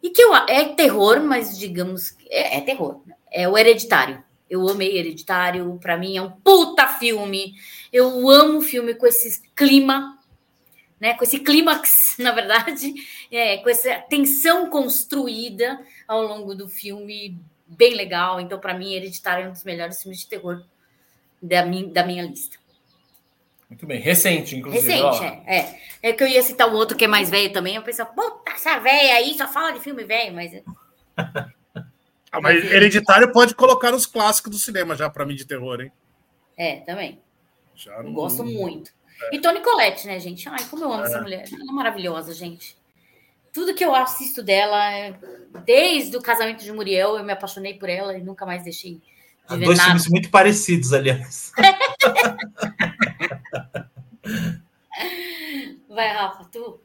e 0.00 0.10
que 0.10 0.22
eu, 0.22 0.32
é 0.32 0.76
terror, 0.76 1.20
mas 1.20 1.58
digamos. 1.58 2.16
É, 2.28 2.58
é 2.58 2.60
terror. 2.60 3.00
É 3.32 3.48
o 3.48 3.58
Hereditário. 3.58 4.22
Eu 4.48 4.68
amei 4.68 4.96
Hereditário, 4.96 5.76
para 5.82 5.96
mim 5.96 6.16
é 6.16 6.22
um 6.22 6.30
puta 6.30 6.86
filme. 6.86 7.56
Eu 7.92 8.30
amo 8.30 8.60
filme 8.60 8.94
com 8.94 9.08
esse 9.08 9.42
clima, 9.56 10.19
né? 11.00 11.14
Com 11.14 11.24
esse 11.24 11.40
clímax, 11.40 12.16
na 12.20 12.32
verdade, 12.32 12.92
é, 13.30 13.56
com 13.58 13.70
essa 13.70 13.94
tensão 14.02 14.68
construída 14.68 15.80
ao 16.06 16.22
longo 16.22 16.54
do 16.54 16.68
filme, 16.68 17.40
bem 17.66 17.94
legal. 17.94 18.40
Então, 18.40 18.60
para 18.60 18.74
mim, 18.74 18.92
Hereditário 18.92 19.46
é 19.46 19.48
um 19.48 19.52
dos 19.52 19.64
melhores 19.64 20.02
filmes 20.02 20.20
de 20.20 20.26
terror 20.26 20.62
da 21.40 21.64
minha, 21.64 21.88
da 21.88 22.04
minha 22.04 22.22
lista. 22.22 22.58
Muito 23.68 23.86
bem, 23.86 24.00
recente, 24.00 24.56
inclusive. 24.56 24.92
Recente, 24.92 25.24
é, 25.46 25.58
é. 25.58 25.80
É 26.02 26.12
que 26.12 26.22
eu 26.24 26.28
ia 26.28 26.42
citar 26.42 26.68
um 26.68 26.74
outro 26.74 26.96
que 26.96 27.04
é 27.04 27.08
mais 27.08 27.30
velho 27.30 27.52
também. 27.52 27.76
Eu 27.76 27.82
pensava, 27.82 28.10
puta, 28.10 28.50
essa 28.50 28.78
velha 28.78 29.14
aí 29.14 29.34
só 29.36 29.46
fala 29.46 29.70
de 29.70 29.80
filme 29.80 30.02
velho, 30.02 30.34
mas. 30.34 30.52
ah, 31.16 32.40
mas 32.40 32.64
Hereditário 32.64 33.32
pode 33.32 33.54
colocar 33.54 33.94
os 33.94 34.06
clássicos 34.06 34.50
do 34.50 34.58
cinema 34.58 34.96
já 34.96 35.08
para 35.08 35.24
mim 35.24 35.36
de 35.36 35.46
terror, 35.46 35.80
hein? 35.80 35.92
É, 36.56 36.80
também. 36.80 37.20
Já 37.76 38.02
não... 38.02 38.12
Gosto 38.12 38.44
muito. 38.44 38.90
É. 39.22 39.36
E 39.36 39.40
Toni 39.40 39.60
Collette, 39.60 40.06
né, 40.06 40.18
gente? 40.18 40.48
Ai, 40.48 40.64
como 40.70 40.84
eu 40.84 40.92
amo 40.92 41.04
é. 41.04 41.06
essa 41.06 41.20
mulher. 41.20 41.44
Ela 41.52 41.62
é 41.62 41.72
maravilhosa, 41.72 42.32
gente. 42.34 42.76
Tudo 43.52 43.74
que 43.74 43.84
eu 43.84 43.94
assisto 43.94 44.42
dela, 44.42 44.78
desde 45.64 46.16
o 46.16 46.22
casamento 46.22 46.62
de 46.62 46.72
Muriel, 46.72 47.16
eu 47.16 47.24
me 47.24 47.32
apaixonei 47.32 47.74
por 47.74 47.88
ela 47.88 48.16
e 48.16 48.22
nunca 48.22 48.46
mais 48.46 48.62
deixei 48.62 49.00
de 49.48 49.56
ver 49.56 49.64
Dois 49.64 49.78
nada. 49.78 49.90
filmes 49.90 50.08
muito 50.08 50.30
parecidos, 50.30 50.92
aliás. 50.92 51.52
Vai, 55.88 56.08
Rafa, 56.08 56.44
tu. 56.44 56.80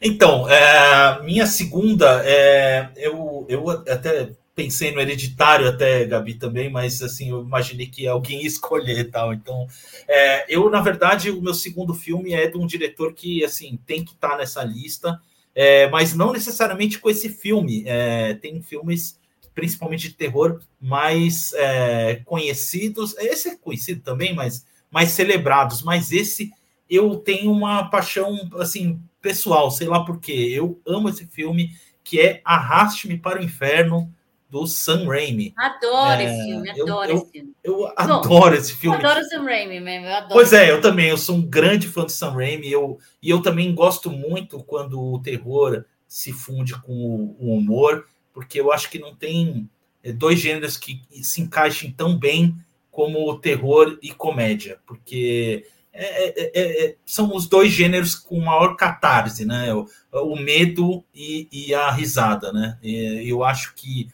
Então, 0.00 0.48
é, 0.50 1.22
minha 1.22 1.46
segunda, 1.46 2.22
é, 2.26 2.90
eu, 2.96 3.46
eu 3.48 3.70
até 3.70 4.32
pensei 4.54 4.92
no 4.92 5.00
hereditário 5.00 5.68
até, 5.68 6.04
Gabi, 6.04 6.34
também, 6.34 6.70
mas 6.70 7.02
assim, 7.02 7.30
eu 7.30 7.42
imaginei 7.42 7.86
que 7.86 8.06
alguém 8.06 8.42
ia 8.42 8.46
escolher 8.46 9.10
tal. 9.10 9.34
Então, 9.34 9.66
é, 10.06 10.46
eu, 10.48 10.70
na 10.70 10.80
verdade, 10.80 11.30
o 11.30 11.42
meu 11.42 11.54
segundo 11.54 11.92
filme 11.92 12.32
é 12.32 12.46
de 12.46 12.56
um 12.56 12.66
diretor 12.66 13.12
que 13.12 13.44
assim 13.44 13.78
tem 13.84 14.04
que 14.04 14.12
estar 14.12 14.30
tá 14.30 14.36
nessa 14.38 14.62
lista, 14.62 15.20
é, 15.54 15.88
mas 15.88 16.14
não 16.14 16.32
necessariamente 16.32 16.98
com 16.98 17.10
esse 17.10 17.28
filme. 17.28 17.82
É, 17.86 18.34
tem 18.34 18.62
filmes, 18.62 19.18
principalmente 19.54 20.08
de 20.08 20.14
terror, 20.14 20.60
mais 20.80 21.52
é, 21.54 22.22
conhecidos. 22.24 23.16
Esse 23.18 23.48
é 23.50 23.56
conhecido 23.56 24.02
também, 24.02 24.34
mas 24.34 24.64
mais 24.90 25.10
celebrados. 25.10 25.82
Mas 25.82 26.12
esse 26.12 26.52
eu 26.88 27.16
tenho 27.16 27.50
uma 27.50 27.90
paixão 27.90 28.48
assim 28.58 29.00
pessoal, 29.20 29.70
sei 29.70 29.88
lá 29.88 30.04
por 30.04 30.20
quê. 30.20 30.52
Eu 30.52 30.80
amo 30.86 31.08
esse 31.08 31.26
filme 31.26 31.72
que 32.04 32.20
é 32.20 32.40
Arraste-me 32.44 33.16
para 33.18 33.40
o 33.40 33.42
Inferno 33.42 34.12
do 34.54 34.68
Sam 34.68 35.08
Raimi. 35.08 35.52
Adoro 35.56 36.20
é, 36.20 36.24
esse 36.24 36.44
filme, 36.44 36.70
adoro 36.70 37.10
eu, 37.10 37.16
esse 37.16 37.30
filme. 37.32 37.52
Eu, 37.64 37.80
eu 37.80 37.92
adoro 37.96 38.54
esse 38.54 38.74
filme. 38.76 38.96
Eu 38.96 39.00
adoro 39.00 39.20
o 39.20 39.28
Sam 39.28 39.42
Raimi 39.42 39.80
mesmo. 39.80 40.28
Pois 40.30 40.52
é, 40.52 40.70
eu 40.70 40.80
também, 40.80 41.08
eu 41.08 41.18
sou 41.18 41.34
um 41.34 41.42
grande 41.42 41.88
fã 41.88 42.04
do 42.04 42.12
Sam 42.12 42.30
Raimi, 42.30 42.70
eu, 42.70 42.96
e 43.20 43.28
eu 43.28 43.42
também 43.42 43.74
gosto 43.74 44.12
muito 44.12 44.62
quando 44.62 45.02
o 45.02 45.18
terror 45.18 45.84
se 46.06 46.32
funde 46.32 46.80
com 46.82 46.92
o, 46.92 47.36
o 47.40 47.56
humor, 47.56 48.06
porque 48.32 48.60
eu 48.60 48.70
acho 48.70 48.88
que 48.88 49.00
não 49.00 49.12
tem 49.12 49.68
é, 50.04 50.12
dois 50.12 50.38
gêneros 50.38 50.76
que 50.76 51.02
se 51.20 51.40
encaixem 51.40 51.90
tão 51.90 52.16
bem 52.16 52.54
como 52.92 53.28
o 53.28 53.36
terror 53.36 53.98
e 54.00 54.12
comédia, 54.12 54.78
porque 54.86 55.66
é, 55.92 56.28
é, 56.28 56.52
é, 56.54 56.84
é 56.84 56.96
são 57.04 57.34
os 57.34 57.48
dois 57.48 57.72
gêneros 57.72 58.14
com 58.14 58.38
maior 58.38 58.76
catarse, 58.76 59.44
né? 59.44 59.74
O, 59.74 59.88
o 60.12 60.36
medo 60.36 61.04
e, 61.12 61.48
e, 61.50 61.74
a 61.74 61.90
risada, 61.90 62.52
né? 62.52 62.78
E, 62.80 63.28
eu 63.28 63.42
acho 63.42 63.74
que 63.74 64.08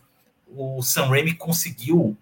o 0.54 0.82
Sam 0.82 1.06
Raimi 1.06 1.34
conseguiu, 1.34 2.16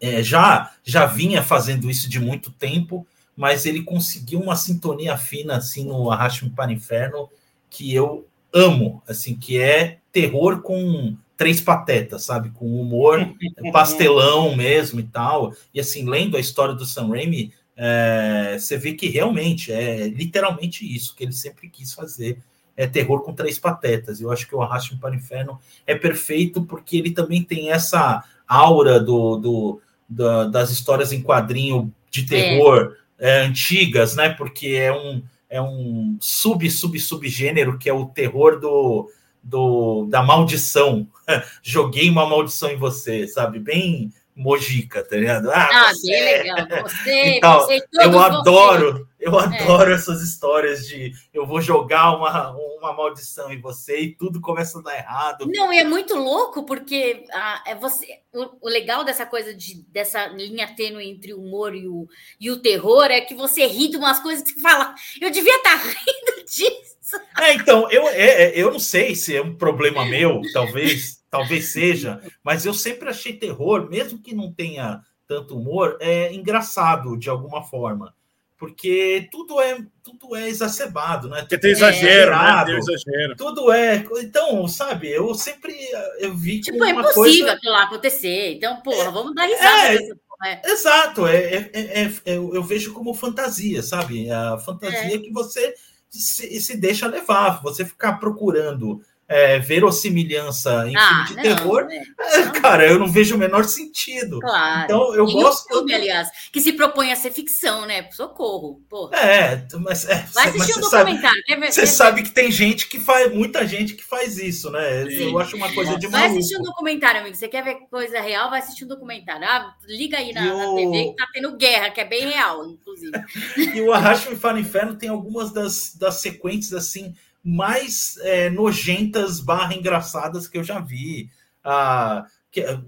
é, 0.00 0.22
já, 0.22 0.72
já 0.82 1.06
vinha 1.06 1.42
fazendo 1.42 1.90
isso 1.90 2.08
de 2.08 2.20
muito 2.20 2.50
tempo, 2.50 3.06
mas 3.36 3.66
ele 3.66 3.82
conseguiu 3.82 4.40
uma 4.40 4.56
sintonia 4.56 5.16
fina 5.16 5.56
assim 5.56 5.84
no 5.84 6.10
Arraste-me 6.10 6.50
para 6.50 6.70
o 6.70 6.72
Inferno 6.72 7.28
que 7.68 7.94
eu 7.94 8.26
amo, 8.52 9.02
assim, 9.08 9.36
que 9.36 9.58
é 9.58 9.98
terror 10.12 10.60
com 10.60 11.16
três 11.36 11.60
patetas, 11.60 12.24
sabe? 12.24 12.50
Com 12.50 12.80
humor 12.80 13.34
pastelão 13.72 14.54
mesmo 14.54 15.00
e 15.00 15.04
tal. 15.04 15.54
E 15.72 15.80
assim, 15.80 16.04
lendo 16.04 16.36
a 16.36 16.40
história 16.40 16.74
do 16.74 16.84
Sam 16.84 17.08
Raimi, 17.08 17.52
é, 17.76 18.56
você 18.58 18.76
vê 18.76 18.92
que 18.92 19.08
realmente 19.08 19.72
é 19.72 20.08
literalmente 20.08 20.84
isso 20.84 21.14
que 21.14 21.24
ele 21.24 21.32
sempre 21.32 21.68
quis 21.70 21.94
fazer 21.94 22.38
é 22.80 22.86
terror 22.86 23.20
com 23.20 23.34
três 23.34 23.58
patetas. 23.58 24.22
Eu 24.22 24.32
acho 24.32 24.48
que 24.48 24.54
o 24.54 24.62
Arraste 24.62 24.96
para 24.96 25.10
o 25.10 25.14
Inferno 25.14 25.60
é 25.86 25.94
perfeito 25.94 26.62
porque 26.62 26.96
ele 26.96 27.10
também 27.10 27.42
tem 27.42 27.70
essa 27.70 28.24
aura 28.48 28.98
do, 28.98 29.36
do 29.36 29.80
da, 30.08 30.44
das 30.44 30.70
histórias 30.70 31.12
em 31.12 31.22
quadrinho 31.22 31.92
de 32.10 32.24
terror 32.24 32.96
é. 33.18 33.40
É, 33.40 33.42
antigas, 33.42 34.16
né? 34.16 34.30
Porque 34.30 34.68
é 34.68 34.90
um, 34.90 35.22
é 35.50 35.60
um 35.60 36.16
sub, 36.20 36.68
sub, 36.70 36.98
subgênero 36.98 37.76
que 37.76 37.90
é 37.90 37.92
o 37.92 38.06
terror 38.06 38.58
do, 38.58 39.10
do 39.42 40.06
da 40.06 40.22
maldição. 40.22 41.06
Joguei 41.62 42.08
uma 42.08 42.26
maldição 42.26 42.70
em 42.70 42.78
você, 42.78 43.28
sabe? 43.28 43.58
Bem 43.58 44.10
Mojica, 44.40 45.04
tá 45.04 45.16
ligado? 45.16 45.50
Ah, 45.50 45.68
ah 45.70 45.94
você... 45.94 46.10
bem 46.10 46.54
legal. 46.54 46.82
Você, 46.82 47.24
então, 47.36 47.60
você 47.60 47.86
eu 48.00 48.18
adoro, 48.18 49.08
eu 49.20 49.38
é. 49.38 49.44
adoro 49.44 49.90
é. 49.90 49.94
essas 49.94 50.22
histórias 50.22 50.88
de 50.88 51.12
eu 51.32 51.46
vou 51.46 51.60
jogar 51.60 52.16
uma, 52.16 52.56
uma 52.78 52.94
maldição 52.94 53.52
em 53.52 53.60
você 53.60 54.00
e 54.00 54.14
tudo 54.14 54.40
começa 54.40 54.78
a 54.78 54.82
dar 54.82 54.96
errado. 54.96 55.46
Não, 55.46 55.70
e 55.70 55.78
é 55.78 55.84
muito 55.84 56.16
louco 56.16 56.64
porque 56.64 57.24
ah, 57.34 57.62
é 57.66 57.74
você, 57.74 58.06
o, 58.32 58.66
o, 58.66 58.68
legal 58.68 59.04
dessa 59.04 59.26
coisa 59.26 59.52
de 59.52 59.82
dessa 59.88 60.26
linha 60.28 60.74
tênue 60.74 61.06
entre 61.06 61.34
o 61.34 61.40
humor 61.42 61.74
e 61.74 61.86
o, 61.86 62.08
e 62.40 62.50
o 62.50 62.62
terror 62.62 63.04
é 63.10 63.20
que 63.20 63.34
você 63.34 63.66
ri 63.66 63.88
de 63.88 63.98
umas 63.98 64.20
coisas 64.20 64.42
que 64.42 64.54
você 64.54 64.60
fala, 64.60 64.94
eu 65.20 65.30
devia 65.30 65.56
estar 65.56 65.78
tá 65.78 65.84
rindo 65.84 66.44
disso. 66.46 67.20
É, 67.38 67.52
então, 67.54 67.90
eu, 67.90 68.08
é, 68.08 68.44
é, 68.44 68.52
eu 68.54 68.70
não 68.70 68.78
sei 68.78 69.14
se 69.14 69.36
é 69.36 69.42
um 69.42 69.54
problema 69.54 70.06
meu, 70.06 70.40
talvez 70.54 71.19
talvez 71.30 71.68
seja, 71.68 72.20
mas 72.42 72.66
eu 72.66 72.74
sempre 72.74 73.08
achei 73.08 73.32
terror, 73.32 73.88
mesmo 73.88 74.18
que 74.18 74.34
não 74.34 74.52
tenha 74.52 75.00
tanto 75.26 75.56
humor, 75.56 75.96
é 76.00 76.32
engraçado 76.34 77.16
de 77.16 77.30
alguma 77.30 77.62
forma. 77.62 78.14
Porque 78.58 79.26
tudo 79.32 79.58
é 79.58 79.78
tudo 80.02 80.36
é 80.36 80.46
exacerbado, 80.48 81.30
né? 81.30 81.40
Porque 81.40 81.56
tem 81.56 81.70
exagero, 81.70 82.32
é 82.32 82.36
né? 82.36 82.64
Tem 82.66 82.76
exagero. 82.76 83.36
Tudo 83.36 83.72
é. 83.72 84.04
Então, 84.18 84.68
sabe, 84.68 85.10
eu 85.10 85.34
sempre 85.34 85.74
eu 86.18 86.34
vi 86.34 86.60
Tipo, 86.60 86.84
é 86.84 86.90
impossível 86.90 87.14
coisa... 87.14 87.52
aquilo 87.52 87.72
lá 87.72 87.84
acontecer. 87.84 88.56
Então, 88.56 88.82
porra, 88.82 89.08
é, 89.08 89.10
vamos 89.10 89.34
dar 89.34 89.46
risada. 89.46 89.94
É, 89.94 90.52
é. 90.52 90.72
Exato, 90.72 91.26
é, 91.26 91.36
é, 91.36 91.70
é, 91.72 92.02
é, 92.02 92.36
eu 92.36 92.62
vejo 92.62 92.92
como 92.92 93.14
fantasia, 93.14 93.82
sabe? 93.82 94.30
A 94.30 94.58
fantasia 94.58 95.18
que 95.18 95.30
você 95.30 95.74
se, 96.10 96.60
se 96.60 96.76
deixa 96.76 97.06
levar, 97.06 97.62
você 97.62 97.84
ficar 97.84 98.14
procurando 98.14 99.00
é, 99.30 99.60
verossimilhança 99.60 100.88
em 100.88 100.96
ah, 100.96 101.24
filme 101.24 101.24
de 101.28 101.36
não, 101.36 101.42
terror, 101.56 101.84
né? 101.84 102.04
cara, 102.60 102.84
eu 102.84 102.98
não 102.98 103.06
vejo 103.06 103.36
o 103.36 103.38
menor 103.38 103.62
sentido. 103.62 104.40
Claro. 104.40 104.84
Então 104.84 105.14
eu 105.14 105.28
e 105.28 105.32
gosto. 105.32 105.72
Um 105.72 105.76
filme, 105.76 105.94
aliás, 105.94 106.28
que 106.50 106.60
se 106.60 106.72
propõe 106.72 107.12
a 107.12 107.16
ser 107.16 107.30
ficção, 107.30 107.86
né? 107.86 108.10
Socorro. 108.10 108.82
Porra. 108.90 109.16
É, 109.16 109.68
mas. 109.78 110.04
É, 110.08 110.26
Vai 110.34 110.48
assistir 110.48 110.76
um 110.76 110.80
documentário. 110.80 111.42
Sabe, 111.46 111.60
ver, 111.60 111.72
você 111.72 111.86
sabe 111.86 112.22
que 112.24 112.30
tem 112.32 112.50
gente 112.50 112.88
que 112.88 112.98
faz, 112.98 113.32
muita 113.32 113.64
gente 113.64 113.94
que 113.94 114.02
faz 114.02 114.36
isso, 114.36 114.68
né? 114.68 115.08
Sim. 115.08 115.30
Eu 115.30 115.38
acho 115.38 115.54
uma 115.54 115.72
coisa 115.72 115.96
de 115.96 116.08
Vai 116.08 116.26
assistir 116.26 116.56
um 116.56 116.62
documentário, 116.62 117.20
amigo. 117.20 117.36
Você 117.36 117.46
quer 117.46 117.62
ver 117.62 117.76
coisa 117.88 118.20
real? 118.20 118.50
Vai 118.50 118.58
assistir 118.58 118.84
um 118.84 118.88
documentário. 118.88 119.46
Ah, 119.46 119.76
liga 119.86 120.18
aí 120.18 120.32
na, 120.32 120.42
na 120.42 120.74
TV 120.74 121.04
que 121.04 121.16
tá 121.16 121.28
tendo 121.32 121.56
guerra, 121.56 121.90
que 121.90 122.00
é 122.00 122.04
bem 122.04 122.30
real, 122.30 122.66
inclusive. 122.66 123.12
e 123.76 123.80
o 123.80 123.92
Arrasto-me 123.92 124.34
para 124.34 124.56
o 124.56 124.60
Inferno 124.60 124.96
tem 124.96 125.08
algumas 125.08 125.52
das, 125.52 125.94
das 125.94 126.16
sequências 126.16 126.74
assim 126.74 127.14
mais 127.42 128.18
é, 128.22 128.50
nojentas 128.50 129.40
barra 129.40 129.74
engraçadas 129.74 130.46
que 130.46 130.58
eu 130.58 130.64
já 130.64 130.80
vi. 130.80 131.30
Ah, 131.64 132.24
que, 132.50 132.60
é, 132.60 132.78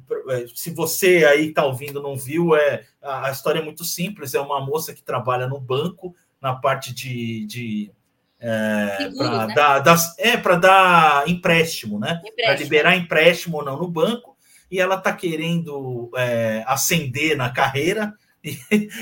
se 0.55 0.71
você 0.71 1.25
aí 1.25 1.49
está 1.49 1.65
ouvindo 1.65 2.03
não 2.03 2.17
viu, 2.17 2.55
é 2.55 2.85
a 3.01 3.31
história 3.31 3.61
é 3.61 3.65
muito 3.65 3.85
simples. 3.85 4.35
É 4.35 4.41
uma 4.41 4.65
moça 4.65 4.93
que 4.93 5.03
trabalha 5.03 5.47
no 5.47 5.61
banco 5.61 6.15
na 6.41 6.55
parte 6.55 6.93
de, 6.93 7.47
de 7.47 7.93
é, 8.41 9.11
para 9.17 9.47
né? 9.47 9.55
dar, 9.55 9.79
das, 9.79 10.19
é 10.19 10.37
para 10.37 10.57
dar 10.57 11.29
empréstimo, 11.29 11.99
né? 11.99 12.21
Para 12.37 12.57
liberar 12.57 12.97
empréstimo 12.97 13.59
ou 13.59 13.65
não 13.65 13.79
no 13.79 13.89
banco. 13.89 14.37
E 14.71 14.81
ela 14.81 14.97
está 14.97 15.13
querendo 15.13 16.11
é, 16.17 16.65
ascender 16.67 17.37
na 17.37 17.51
carreira 17.51 18.15
e, 18.43 18.59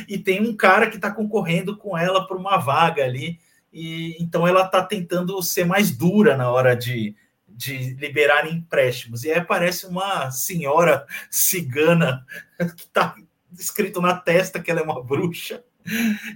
e 0.09 0.19
tem 0.19 0.41
um 0.41 0.55
cara 0.55 0.89
que 0.89 0.97
está 0.97 1.11
concorrendo 1.11 1.77
com 1.77 1.97
ela 1.97 2.27
por 2.27 2.37
uma 2.37 2.59
vaga 2.59 3.03
ali 3.03 3.39
e 3.73 4.17
então 4.21 4.47
ela 4.47 4.65
está 4.65 4.83
tentando 4.83 5.41
ser 5.43 5.65
mais 5.65 5.91
dura 5.91 6.37
na 6.37 6.51
hora 6.51 6.75
de, 6.75 7.15
de 7.49 7.95
liberar 7.95 8.51
empréstimos. 8.51 9.25
E 9.25 9.31
aí 9.31 9.39
aparece 9.39 9.87
uma 9.87 10.31
senhora 10.31 11.07
cigana 11.31 12.25
que 12.59 12.83
está 12.83 13.15
escrito 13.59 14.01
na 14.01 14.17
testa 14.17 14.61
que 14.61 14.71
ela 14.71 14.81
é 14.81 14.85
uma 14.85 15.03
bruxa. 15.03 15.63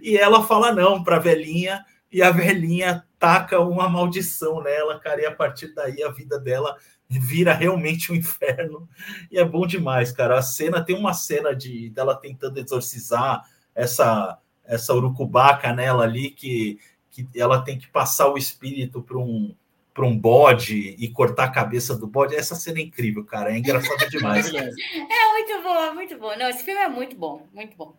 E 0.00 0.16
ela 0.16 0.46
fala 0.46 0.72
não 0.72 1.02
para 1.02 1.16
a 1.16 1.20
velhinha, 1.20 1.84
e 2.10 2.22
a 2.22 2.30
velhinha 2.30 3.04
taca 3.18 3.60
uma 3.60 3.88
maldição 3.88 4.62
nela, 4.62 4.98
cara, 5.00 5.22
e 5.22 5.26
a 5.26 5.34
partir 5.34 5.74
daí 5.74 6.02
a 6.02 6.10
vida 6.10 6.38
dela 6.38 6.76
vira 7.08 7.52
realmente 7.52 8.10
um 8.12 8.14
inferno. 8.14 8.88
E 9.30 9.38
é 9.38 9.44
bom 9.44 9.66
demais, 9.66 10.12
cara. 10.12 10.38
A 10.38 10.42
cena 10.42 10.82
tem 10.82 10.96
uma 10.96 11.12
cena 11.12 11.54
de 11.54 11.90
dela 11.90 12.14
tentando 12.14 12.58
exorcizar 12.58 13.42
essa 13.74 14.38
essa 14.66 14.94
urucubaca 14.94 15.74
nela 15.74 16.04
ali 16.04 16.30
que, 16.30 16.78
que 17.14 17.40
ela 17.40 17.62
tem 17.62 17.78
que 17.78 17.86
passar 17.86 18.28
o 18.28 18.36
espírito 18.36 19.00
para 19.00 19.18
um 19.18 19.54
para 19.92 20.04
um 20.04 20.18
bode 20.18 20.96
e 20.98 21.08
cortar 21.08 21.44
a 21.44 21.50
cabeça 21.50 21.96
do 21.96 22.08
bode. 22.08 22.34
Essa 22.34 22.56
cena 22.56 22.80
é 22.80 22.82
incrível, 22.82 23.24
cara. 23.24 23.54
É 23.54 23.58
engraçado 23.58 24.10
demais. 24.10 24.50
é 24.52 25.32
muito 25.32 25.62
bom, 25.62 25.94
muito 25.94 26.18
bom. 26.18 26.36
Não, 26.36 26.48
esse 26.48 26.64
filme 26.64 26.80
é 26.80 26.88
muito 26.88 27.14
bom, 27.14 27.46
muito 27.54 27.76
bom. 27.76 27.94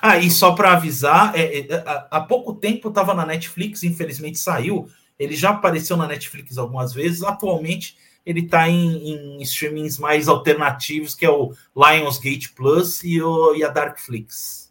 Ah, 0.00 0.18
e 0.18 0.30
só 0.30 0.52
para 0.52 0.72
avisar, 0.74 1.36
é, 1.36 1.58
é, 1.58 1.84
há 1.84 2.20
pouco 2.20 2.54
tempo 2.54 2.88
estava 2.88 3.12
na 3.12 3.26
Netflix, 3.26 3.82
infelizmente 3.82 4.38
saiu. 4.38 4.88
Ele 5.18 5.34
já 5.34 5.50
apareceu 5.50 5.96
na 5.96 6.06
Netflix 6.06 6.56
algumas 6.56 6.94
vezes. 6.94 7.24
Atualmente 7.24 7.96
ele 8.24 8.40
está 8.40 8.68
em, 8.68 9.08
em, 9.08 9.42
streamings 9.42 9.98
mais 9.98 10.28
alternativos, 10.28 11.12
que 11.12 11.26
é 11.26 11.30
o 11.30 11.52
Lionsgate 11.76 12.52
Plus 12.52 13.02
e, 13.02 13.20
o, 13.20 13.54
e 13.56 13.64
a 13.64 13.68
Darkflix. 13.68 14.61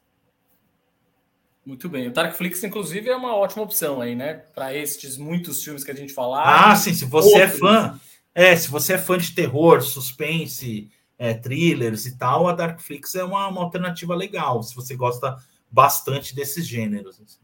Muito 1.66 1.88
bem. 1.88 2.08
O 2.08 2.12
Darkflix, 2.12 2.64
inclusive, 2.64 3.10
é 3.10 3.16
uma 3.16 3.36
ótima 3.36 3.64
opção 3.64 4.02
aí, 4.02 4.16
né? 4.16 4.34
Para 4.34 4.76
estes 4.76 5.16
muitos 5.18 5.64
filmes 5.64 5.84
que 5.84 5.92
a 5.92 5.96
gente 5.96 6.14
falar. 6.14 6.72
Ah, 6.72 6.76
sim. 6.76 6.94
Se 6.94 7.06
você 7.06 7.38
é 7.38 7.44
outros. 7.44 7.56
é 7.56 7.60
fã, 7.60 8.00
é, 8.34 8.56
se 8.56 8.70
você 8.70 8.94
é 8.94 8.98
fã 8.98 9.18
de 9.18 9.32
terror, 9.36 9.82
suspense, 9.82 10.90
é, 11.20 11.36
thrillers 11.36 12.06
e 12.08 12.18
tal, 12.18 12.48
a 12.48 12.54
Darkflix 12.54 13.14
é 13.14 13.24
uma, 13.24 13.48
uma 13.48 13.62
alternativa 13.62 14.16
legal. 14.16 14.64
Se 14.64 14.76
você 14.76 14.96
gosta 14.96 15.38
bastante 15.70 16.36
desses 16.36 16.68
gêneros. 16.68 17.22
Assim. 17.22 17.40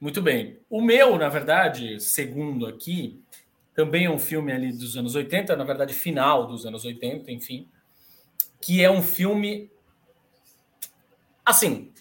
Muito 0.00 0.22
bem. 0.22 0.58
O 0.70 0.80
meu, 0.80 1.18
na 1.18 1.28
verdade, 1.28 2.00
segundo 2.00 2.66
aqui, 2.66 3.20
também 3.74 4.06
é 4.06 4.10
um 4.10 4.18
filme 4.18 4.52
ali 4.52 4.72
dos 4.72 4.96
anos 4.96 5.14
80, 5.14 5.56
na 5.56 5.64
verdade, 5.64 5.92
final 5.92 6.46
dos 6.46 6.64
anos 6.64 6.84
80, 6.84 7.30
enfim, 7.32 7.68
que 8.60 8.82
é 8.82 8.90
um 8.90 9.02
filme. 9.02 9.70
Assim, 11.44 11.92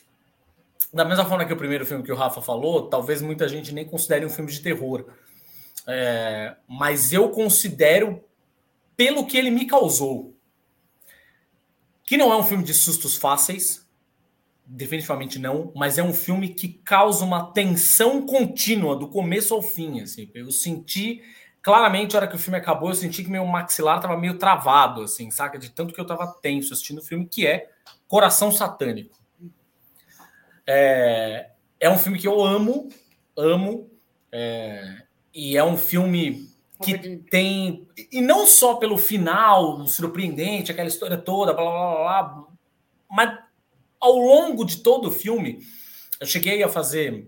da 0.94 1.06
mesma 1.06 1.26
forma 1.26 1.46
que 1.46 1.54
o 1.54 1.58
primeiro 1.58 1.86
filme 1.86 2.04
que 2.04 2.12
o 2.12 2.16
Rafa 2.16 2.42
falou, 2.42 2.90
talvez 2.90 3.22
muita 3.22 3.48
gente 3.48 3.74
nem 3.74 3.86
considere 3.86 4.26
um 4.26 4.30
filme 4.30 4.52
de 4.52 4.62
terror. 4.62 5.06
É, 5.88 6.56
mas 6.68 7.14
eu 7.14 7.30
considero 7.30 8.24
pelo 8.96 9.26
que 9.26 9.38
ele 9.38 9.52
me 9.52 9.66
causou. 9.66 10.36
Que 12.04 12.18
não 12.18 12.32
é 12.32 12.38
um 12.38 12.44
filme 12.44 12.64
de 12.64 12.74
sustos 12.74 13.16
fáceis, 13.18 13.88
definitivamente 14.66 15.40
não, 15.40 15.72
mas 15.76 15.98
é 15.98 16.04
um 16.04 16.14
filme 16.14 16.50
que 16.50 16.68
causa 16.68 17.24
uma 17.24 17.52
tensão 17.52 18.26
contínua 18.26 18.96
do 18.96 19.08
começo 19.08 19.54
ao 19.54 19.62
fim. 19.62 20.02
Assim. 20.02 20.30
Eu 20.34 20.52
senti 20.52 21.22
claramente, 21.62 22.16
a 22.16 22.20
hora 22.20 22.28
que 22.28 22.36
o 22.36 22.40
filme 22.40 22.58
acabou, 22.58 22.90
eu 22.90 22.96
senti 22.96 23.24
que 23.24 23.30
meu 23.30 23.46
maxilar 23.46 23.98
estava 23.98 24.18
meio 24.18 24.38
travado, 24.38 25.02
assim, 25.02 25.30
saca? 25.30 25.60
De 25.60 25.70
tanto 25.70 25.94
que 25.94 26.00
eu 26.00 26.04
estava 26.04 26.28
tenso 26.42 26.74
assistindo 26.74 27.00
o 27.00 27.04
filme, 27.04 27.28
que 27.28 27.46
é 27.46 27.70
Coração 28.08 28.52
Satânico. 28.52 29.17
É, 30.68 31.50
é 31.80 31.90
um 31.90 31.98
filme 31.98 32.20
que 32.20 32.28
eu 32.28 32.44
amo, 32.44 32.90
amo, 33.38 33.90
é, 34.32 35.04
e 35.34 35.56
é 35.56 35.64
um 35.64 35.78
filme 35.78 36.50
que 36.84 37.18
tem. 37.30 37.88
E 38.12 38.22
não 38.22 38.46
só 38.46 38.76
pelo 38.76 38.98
final 38.98 39.86
surpreendente, 39.88 40.72
aquela 40.72 40.88
história 40.88 41.18
toda, 41.18 41.54
blá 41.54 41.64
blá 41.64 41.96
blá, 41.96 42.24
blá 42.24 42.48
mas 43.10 43.40
ao 44.00 44.18
longo 44.18 44.66
de 44.66 44.78
todo 44.78 45.08
o 45.08 45.12
filme, 45.12 45.60
eu 46.20 46.28
cheguei 46.28 46.62
a 46.62 46.70
fazer, 46.70 47.28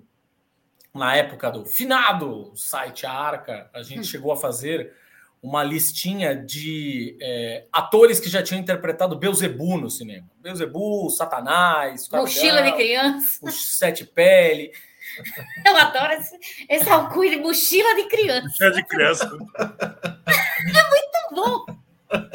na 0.94 1.16
época 1.16 1.50
do 1.50 1.66
finado 1.66 2.52
site 2.56 3.06
Arca, 3.06 3.70
a 3.74 3.82
gente 3.82 4.02
hum. 4.02 4.04
chegou 4.04 4.32
a 4.32 4.38
fazer 4.38 4.94
uma 5.42 5.64
listinha 5.64 6.36
de 6.36 7.18
é, 7.22 7.66
atores 7.72 8.20
que 8.20 8.30
já 8.30 8.44
tinham 8.44 8.60
interpretado 8.60 9.18
Beuzebu 9.18 9.78
no 9.78 9.90
cinema. 9.90 10.30
Beuzebu, 10.38 11.10
Satanás, 11.10 12.10
Mochila 12.12 12.62
de 12.62 12.74
criança. 12.74 13.40
O 13.42 13.50
Sete 13.50 14.06
Pele. 14.06 14.72
Eu 15.66 15.76
adoro 15.78 16.14
esse, 16.14 16.38
esse 16.70 16.90
alcunha 16.90 17.32
de 17.32 17.38
mochila 17.38 17.96
de 17.96 18.04
criança. 18.08 18.48
Mochila 18.48 18.72
de 18.72 18.86
criança. 18.86 19.26
é 19.26 20.90
muito 20.90 21.10
bom. 21.34 21.80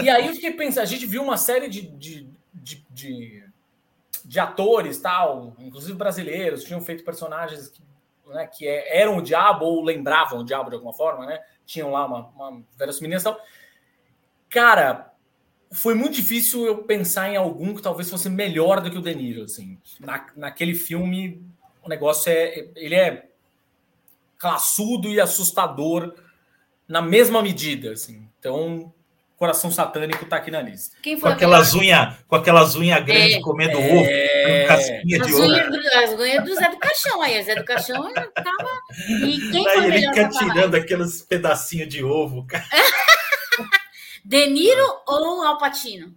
E 0.03 0.09
aí 0.09 0.27
eu 0.27 0.35
fiquei 0.35 0.53
pensando, 0.53 0.83
a 0.83 0.87
gente 0.87 1.07
viu 1.07 1.23
uma 1.23 1.37
série 1.37 1.69
de, 1.69 1.83
de, 1.83 2.29
de, 2.53 2.87
de, 2.91 3.45
de 4.25 4.41
atores, 4.41 5.01
tal, 5.01 5.57
inclusive 5.59 5.95
brasileiros, 5.95 6.65
tinham 6.65 6.81
feito 6.81 7.05
personagens 7.05 7.69
que, 7.69 7.83
né, 8.27 8.47
que 8.47 8.67
é, 8.67 9.01
eram 9.01 9.19
o 9.19 9.23
diabo 9.23 9.65
ou 9.65 9.83
lembravam 9.83 10.41
o 10.41 10.45
diabo 10.45 10.71
de 10.71 10.77
alguma 10.77 10.93
forma, 10.93 11.27
né? 11.27 11.41
tinham 11.67 11.91
lá 11.91 12.07
uma, 12.07 12.29
uma 12.29 12.63
verossimilhança. 12.77 13.37
Cara, 14.49 15.13
foi 15.73 15.95
muito 15.95 16.15
difícil 16.15 16.65
eu 16.67 16.79
pensar 16.85 17.29
em 17.29 17.37
algum 17.37 17.75
que 17.75 17.83
talvez 17.83 18.09
fosse 18.09 18.29
melhor 18.29 18.81
do 18.81 18.91
que 18.91 18.99
o 18.99 19.03
De 19.03 19.15
Niro, 19.15 19.45
assim. 19.45 19.79
Na, 19.99 20.27
naquele 20.37 20.75
filme, 20.75 21.43
o 21.83 21.89
negócio 21.89 22.31
é... 22.31 22.69
Ele 22.77 22.95
é 22.95 23.29
classudo 24.39 25.09
e 25.09 25.21
assustador 25.21 26.15
na 26.87 27.01
mesma 27.01 27.43
medida, 27.43 27.93
assim. 27.93 28.29
Então, 28.39 28.93
Coração 29.37 29.71
Satânico 29.71 30.27
tá 30.27 30.37
aqui 30.37 30.51
na 30.51 30.61
lista. 30.61 30.97
com 31.21 31.29
aquelas 31.29 31.75
unhas, 31.75 32.17
com 32.29 32.37
aquelas 32.37 32.77
unhas 32.77 33.03
grandes 33.05 33.37
é, 33.37 33.41
comendo 33.41 33.79
é, 33.79 33.93
ovo, 33.93 34.11
com 34.67 34.75
casquinha 34.75 35.19
de 35.19 35.35
ovo. 35.35 35.43
As 35.95 36.13
unhas 36.13 36.45
do 36.45 36.55
Zé 36.55 36.69
do 36.71 36.79
Caixão 36.79 37.23
aí, 37.23 37.41
o 37.41 37.45
Zé 37.45 37.55
do 37.55 37.65
Caixão 37.65 38.13
tava. 38.13 38.81
E 39.09 39.51
quem 39.51 39.65
foi 39.65 39.85
ele 39.87 40.09
fica 40.09 40.29
tirando 40.29 40.75
aqueles 40.75 41.23
pedacinhos 41.23 41.89
de 41.89 42.05
ovo, 42.05 42.47
cara. 42.47 42.65
De 44.25 44.47
Niro 44.47 45.03
ou 45.07 45.43
Alpatino? 45.43 46.15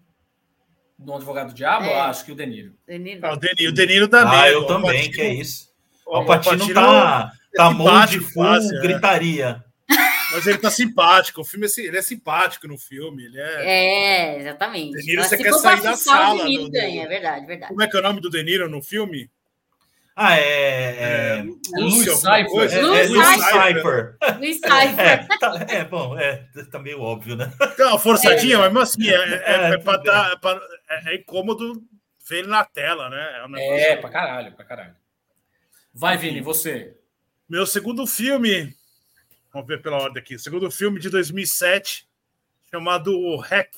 Do 0.98 1.14
Advogado 1.14 1.50
do 1.50 1.54
Diabo? 1.54 1.86
É. 1.86 2.00
Acho 2.02 2.24
que 2.24 2.32
o 2.32 2.36
De 2.36 2.46
Niro. 2.46 2.74
De 2.88 2.98
Niro. 2.98 3.20
Ah, 3.24 3.34
o 3.34 3.38
De 3.38 3.54
Niro, 3.54 3.72
o 3.72 3.76
De 3.76 3.86
Niro 3.86 4.08
também. 4.08 4.40
Ah, 4.40 4.50
eu 4.50 4.66
também, 4.66 5.12
que 5.12 5.22
é 5.22 5.34
isso. 5.34 5.70
O 6.06 6.16
Alpatino 6.16 6.74
tá, 6.74 7.32
tá 7.54 7.70
mão 7.70 8.06
de 8.06 8.18
é. 8.18 8.82
gritaria. 8.82 9.64
Mas 10.32 10.46
ele 10.46 10.58
tá 10.58 10.70
simpático. 10.70 11.42
O 11.42 11.46
filme 11.46 11.66
é, 11.66 11.82
ele 11.82 11.98
é 11.98 12.02
simpático 12.02 12.68
no 12.68 12.78
filme. 12.78 13.26
Ele 13.26 13.40
é. 13.40 13.66
É, 13.66 14.40
exatamente. 14.40 14.98
Deniro, 14.98 15.24
você 15.24 15.38
quer 15.38 15.54
sair 15.54 15.82
da 15.82 15.96
sala. 15.96 16.44
O 16.44 16.48
do, 16.48 16.72
ganha, 16.72 17.04
é 17.04 17.08
verdade, 17.08 17.46
verdade. 17.46 17.70
Como 17.70 17.82
é 17.82 17.88
que 17.88 17.96
é 17.96 18.00
o 18.00 18.04
nome 18.04 18.22
do 18.22 18.30
Deniro 18.30 18.70
no 18.70 18.82
filme? 18.82 19.30
Ah, 20.20 20.36
é. 20.36 21.40
é... 21.40 21.44
Lúcio 21.76 22.16
Cypher. 22.16 22.74
É, 22.74 22.82
Lúcio 23.04 23.44
Cypher. 23.44 24.18
Lúcio 24.40 24.62
Cypher. 24.62 25.28
Tá, 25.40 25.66
é, 25.70 25.86
bom, 25.86 26.18
é, 26.18 26.48
tá 26.72 26.80
meio 26.80 27.00
óbvio, 27.00 27.36
né? 27.36 27.54
Não, 27.78 28.00
forçadinha, 28.00 28.58
mas 28.72 28.90
assim, 28.90 29.08
é, 29.08 29.14
é, 29.14 29.74
é, 29.74 29.78
pra 29.78 30.00
tá, 30.00 30.32
é, 30.34 30.36
pra, 30.36 30.60
é, 30.90 31.16
incômodo 31.16 31.84
ver 32.28 32.40
ele 32.40 32.48
na 32.48 32.66
tela, 32.66 33.08
né? 33.12 33.38
É, 33.38 33.46
um 33.46 33.56
é 33.56 33.96
pra 33.98 34.10
caralho, 34.10 34.52
pra 34.54 34.66
caralho. 34.66 34.96
Vai, 35.94 36.18
Vini, 36.18 36.42
você. 36.42 36.96
Meu 37.48 37.68
segundo 37.68 38.08
filme 38.08 38.74
Vamos 39.58 39.70
ver 39.70 39.82
pela 39.82 39.98
ordem 39.98 40.22
aqui. 40.22 40.38
Segundo 40.38 40.70
filme 40.70 41.00
de 41.00 41.10
2007, 41.10 42.08
chamado 42.70 43.38
Hack, 43.38 43.72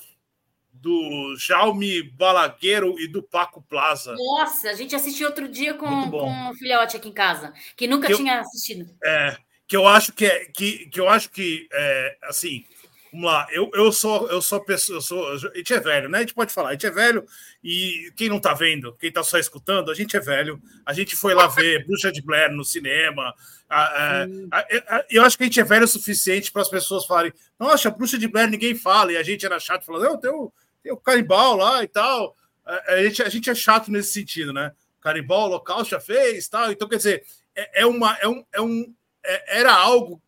do 0.70 1.34
Jaume 1.38 2.02
Balagueiro 2.02 3.00
e 3.00 3.08
do 3.08 3.22
Paco 3.22 3.62
Plaza. 3.62 4.14
Nossa, 4.14 4.68
a 4.68 4.74
gente 4.74 4.94
assistiu 4.94 5.28
outro 5.28 5.48
dia 5.48 5.72
com, 5.72 6.10
com 6.10 6.50
o 6.50 6.54
filhote 6.54 6.98
aqui 6.98 7.08
em 7.08 7.14
casa, 7.14 7.54
que 7.74 7.86
nunca 7.86 8.08
que 8.08 8.14
tinha 8.14 8.34
eu, 8.34 8.40
assistido. 8.40 8.94
É, 9.02 9.38
que 9.66 9.74
eu 9.74 9.88
acho 9.88 10.12
que 10.12 10.26
é, 10.26 10.44
que, 10.54 10.86
que 10.90 11.00
eu 11.00 11.08
acho 11.08 11.30
que 11.30 11.66
é, 11.72 12.18
assim, 12.24 12.66
Vamos 13.12 13.26
lá, 13.26 13.46
eu, 13.50 13.70
eu 13.74 13.90
sou 13.90 14.28
eu 14.30 14.40
sou 14.40 14.60
pessoa, 14.60 14.98
eu 14.98 15.00
sou, 15.00 15.32
a 15.32 15.36
gente 15.36 15.74
é 15.74 15.80
velho, 15.80 16.08
né? 16.08 16.18
A 16.18 16.20
gente 16.20 16.34
pode 16.34 16.52
falar, 16.52 16.70
a 16.70 16.72
gente 16.72 16.86
é 16.86 16.90
velho 16.90 17.26
e 17.62 18.12
quem 18.16 18.28
não 18.28 18.38
tá 18.38 18.54
vendo, 18.54 18.94
quem 18.94 19.10
tá 19.10 19.22
só 19.22 19.38
escutando, 19.38 19.90
a 19.90 19.94
gente 19.94 20.16
é 20.16 20.20
velho. 20.20 20.62
A 20.86 20.92
gente 20.92 21.16
foi 21.16 21.34
lá 21.34 21.48
ver 21.48 21.84
Bruxa 21.86 22.12
de 22.12 22.22
Blair 22.22 22.52
no 22.52 22.64
cinema. 22.64 23.34
A, 23.68 23.82
a, 23.82 24.24
a, 24.52 25.04
eu 25.10 25.24
acho 25.24 25.36
que 25.36 25.42
a 25.42 25.46
gente 25.46 25.60
é 25.60 25.64
velho 25.64 25.84
o 25.84 25.88
suficiente 25.88 26.52
para 26.52 26.62
as 26.62 26.68
pessoas 26.68 27.04
falarem: 27.04 27.32
Nossa, 27.58 27.90
Bruxa 27.90 28.16
de 28.16 28.28
Blair 28.28 28.48
ninguém 28.48 28.74
fala, 28.74 29.12
e 29.12 29.16
a 29.16 29.22
gente 29.22 29.44
era 29.44 29.58
chato 29.58 29.84
falando: 29.84 30.04
Não, 30.04 30.18
tem 30.18 30.30
o, 30.30 30.52
tem 30.82 30.92
o 30.92 30.96
canibal 30.96 31.56
lá 31.56 31.82
e 31.82 31.88
tal. 31.88 32.36
A, 32.86 33.02
gente, 33.02 33.22
a 33.22 33.28
gente 33.28 33.50
é 33.50 33.54
chato 33.54 33.90
nesse 33.90 34.12
sentido, 34.12 34.52
né? 34.52 34.72
Canibal, 35.00 35.48
local 35.48 35.84
já 35.84 35.98
fez 35.98 36.48
tal. 36.48 36.70
Então, 36.70 36.88
quer 36.88 36.98
dizer, 36.98 37.24
é, 37.56 37.82
é 37.82 37.86
uma, 37.86 38.16
é 38.20 38.28
um, 38.28 38.44
é 38.52 38.60
um, 38.60 38.94
é, 39.24 39.60
era 39.60 39.72
algo 39.72 40.22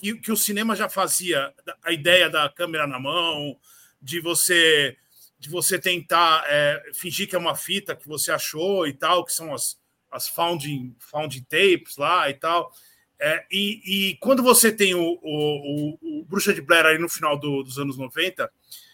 que, 0.00 0.14
que 0.14 0.32
o 0.32 0.36
cinema 0.36 0.74
já 0.74 0.88
fazia, 0.88 1.52
a 1.82 1.92
ideia 1.92 2.30
da 2.30 2.48
câmera 2.48 2.86
na 2.86 2.98
mão, 2.98 3.56
de 4.00 4.20
você 4.20 4.96
de 5.38 5.48
você 5.48 5.78
tentar 5.78 6.44
é, 6.48 6.82
fingir 6.92 7.26
que 7.26 7.34
é 7.34 7.38
uma 7.38 7.56
fita 7.56 7.96
que 7.96 8.06
você 8.06 8.30
achou 8.30 8.86
e 8.86 8.92
tal, 8.92 9.24
que 9.24 9.32
são 9.32 9.54
as, 9.54 9.78
as 10.10 10.28
founding, 10.28 10.94
founding 10.98 11.42
tapes 11.44 11.96
lá 11.96 12.28
e 12.28 12.34
tal. 12.34 12.70
É, 13.18 13.46
e, 13.50 13.80
e, 14.10 14.16
quando 14.16 14.42
você 14.42 14.70
tem 14.70 14.94
o, 14.94 15.00
o, 15.00 15.18
o, 15.22 15.98
o, 16.02 16.24
Bruxa 16.26 16.52
de 16.52 16.60
Blair 16.60 16.84
aí 16.84 16.98
no 16.98 17.08
final 17.08 17.38
do, 17.38 17.62
dos 17.62 17.78
anos 17.78 17.96
90, 17.96 18.50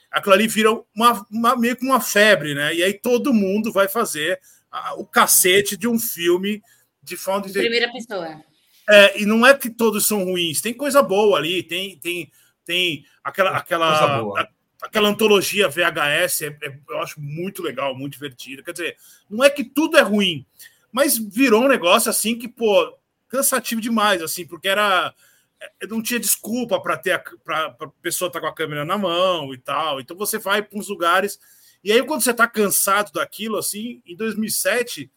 aquilo 0.09 0.35
ali 0.35 0.47
vira 0.47 0.71
uma, 0.95 1.27
uma, 1.29 1.57
meio 1.57 1.77
que 1.77 1.85
uma 1.85 2.01
febre, 2.01 2.55
né? 2.55 2.73
E 2.73 2.83
aí 2.83 2.95
todo 2.95 3.35
mundo 3.35 3.73
vai 3.73 3.89
fazer 3.89 4.41
a, 4.71 4.95
o 4.95 5.05
cacete 5.05 5.77
de 5.77 5.89
um 5.89 5.99
filme 5.99 6.63
de 7.03 7.17
found 7.17 7.53
Primeira 7.53 7.91
pessoa. 7.91 8.41
É, 8.89 9.21
e 9.21 9.27
não 9.27 9.45
é 9.47 9.53
que 9.53 9.69
todos 9.69 10.07
são 10.07 10.25
ruins, 10.25 10.61
tem 10.61 10.73
coisa 10.73 11.03
boa 11.03 11.39
ali, 11.39 11.63
tem, 11.63 11.99
tem, 11.99 12.31
tem 12.65 13.05
aquela, 13.23 13.57
aquela, 13.57 14.49
aquela 14.81 15.09
antologia 15.09 15.69
VHS, 15.69 16.43
é, 16.43 16.47
é, 16.63 16.79
eu 16.89 17.01
acho 17.01 17.21
muito 17.21 17.63
legal, 17.63 17.97
muito 17.97 18.13
divertida. 18.13 18.63
Quer 18.63 18.73
dizer, 18.73 18.97
não 19.29 19.43
é 19.43 19.51
que 19.51 19.65
tudo 19.65 19.99
é 19.99 20.03
ruim, 20.03 20.47
mas 20.93 21.19
virou 21.19 21.65
um 21.65 21.69
negócio 21.69 22.11
assim 22.11 22.39
que, 22.39 22.49
pô, 22.49 22.97
cansativo 23.29 23.81
demais, 23.81 24.23
assim, 24.23 24.47
porque 24.47 24.69
era. 24.69 25.13
É, 25.61 25.87
não 25.87 26.03
tinha 26.03 26.21
desculpa 26.21 26.81
para 26.81 26.97
ter 26.97 27.23
para 27.45 27.77
a 27.81 27.89
pessoa 28.03 28.29
estar 28.29 28.41
tá 28.41 28.47
com 28.47 28.53
a 28.53 28.55
câmera 28.55 28.85
na 28.85 28.97
mão 28.97 29.53
e 29.53 29.59
tal. 29.59 30.01
Então 30.01 30.17
você 30.17 30.39
vai 30.39 30.63
para 30.63 30.79
uns 30.79 30.89
lugares. 30.89 31.39
E 31.83 31.93
aí, 31.93 32.03
quando 32.05 32.23
você 32.23 32.31
está 32.31 32.49
cansado 32.49 33.13
daquilo, 33.13 33.57
assim, 33.57 34.03
em 34.05 34.17
2007, 34.17 35.11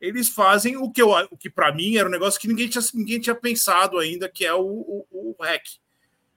eles 0.00 0.28
fazem 0.28 0.76
o 0.76 0.90
que, 0.90 1.00
eu, 1.00 1.10
o 1.30 1.36
que 1.36 1.48
para 1.48 1.72
mim 1.72 1.96
era 1.96 2.08
um 2.08 2.12
negócio 2.12 2.40
que 2.40 2.48
ninguém 2.48 2.68
tinha, 2.68 2.84
ninguém 2.94 3.20
tinha 3.20 3.34
pensado 3.34 3.98
ainda, 3.98 4.28
que 4.28 4.44
é 4.44 4.52
o, 4.52 4.60
o, 4.60 5.06
o 5.10 5.36
REC, 5.42 5.62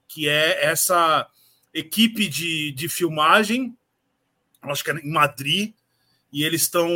que 0.07 0.27
é 0.27 0.65
essa 0.65 1.27
equipe 1.73 2.27
de, 2.27 2.71
de 2.71 2.87
filmagem, 2.87 3.77
acho 4.61 4.83
que 4.83 4.91
é 4.91 4.95
em 4.95 5.11
Madrid, 5.11 5.73
e 6.31 6.43
eles 6.43 6.63
estão 6.63 6.89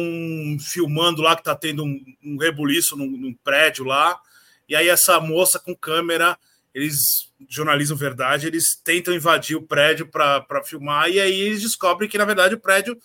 filmando 0.60 1.22
lá 1.22 1.36
que 1.36 1.42
está 1.42 1.56
tendo 1.56 1.84
um, 1.84 2.04
um 2.24 2.38
rebuliço 2.38 2.98
num, 2.98 3.10
num, 3.10 3.34
prédio 3.34 3.86
lá. 3.86 4.20
E 4.68 4.76
aí 4.76 4.90
essa 4.90 5.20
moça 5.20 5.60
com 5.60 5.76
câmera, 5.76 6.38
eles 6.74 7.32
jornalizam 7.50 7.96
verdade, 7.96 8.48
eles 8.48 8.76
tentam 8.76 9.14
invadir 9.14 9.56
o 9.56 9.64
prédio 9.64 10.08
para 10.08 10.64
filmar 10.64 11.10
e 11.10 11.20
aí 11.20 11.40
eles 11.40 11.62
descobrem 11.62 12.10
que 12.10 12.18
na 12.18 12.26
verdade 12.26 12.56
o 12.56 12.60
prédio 12.60 12.98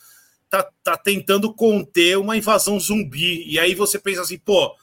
tá, 0.50 0.68
tá 0.82 0.96
tentando 0.96 1.52
conter 1.52 2.18
uma 2.18 2.36
invasão 2.36 2.78
zumbi. 2.78 3.44
E 3.46 3.58
aí 3.58 3.74
você 3.74 3.98
pensa 3.98 4.22
assim, 4.22 4.38
pô, 4.38 4.74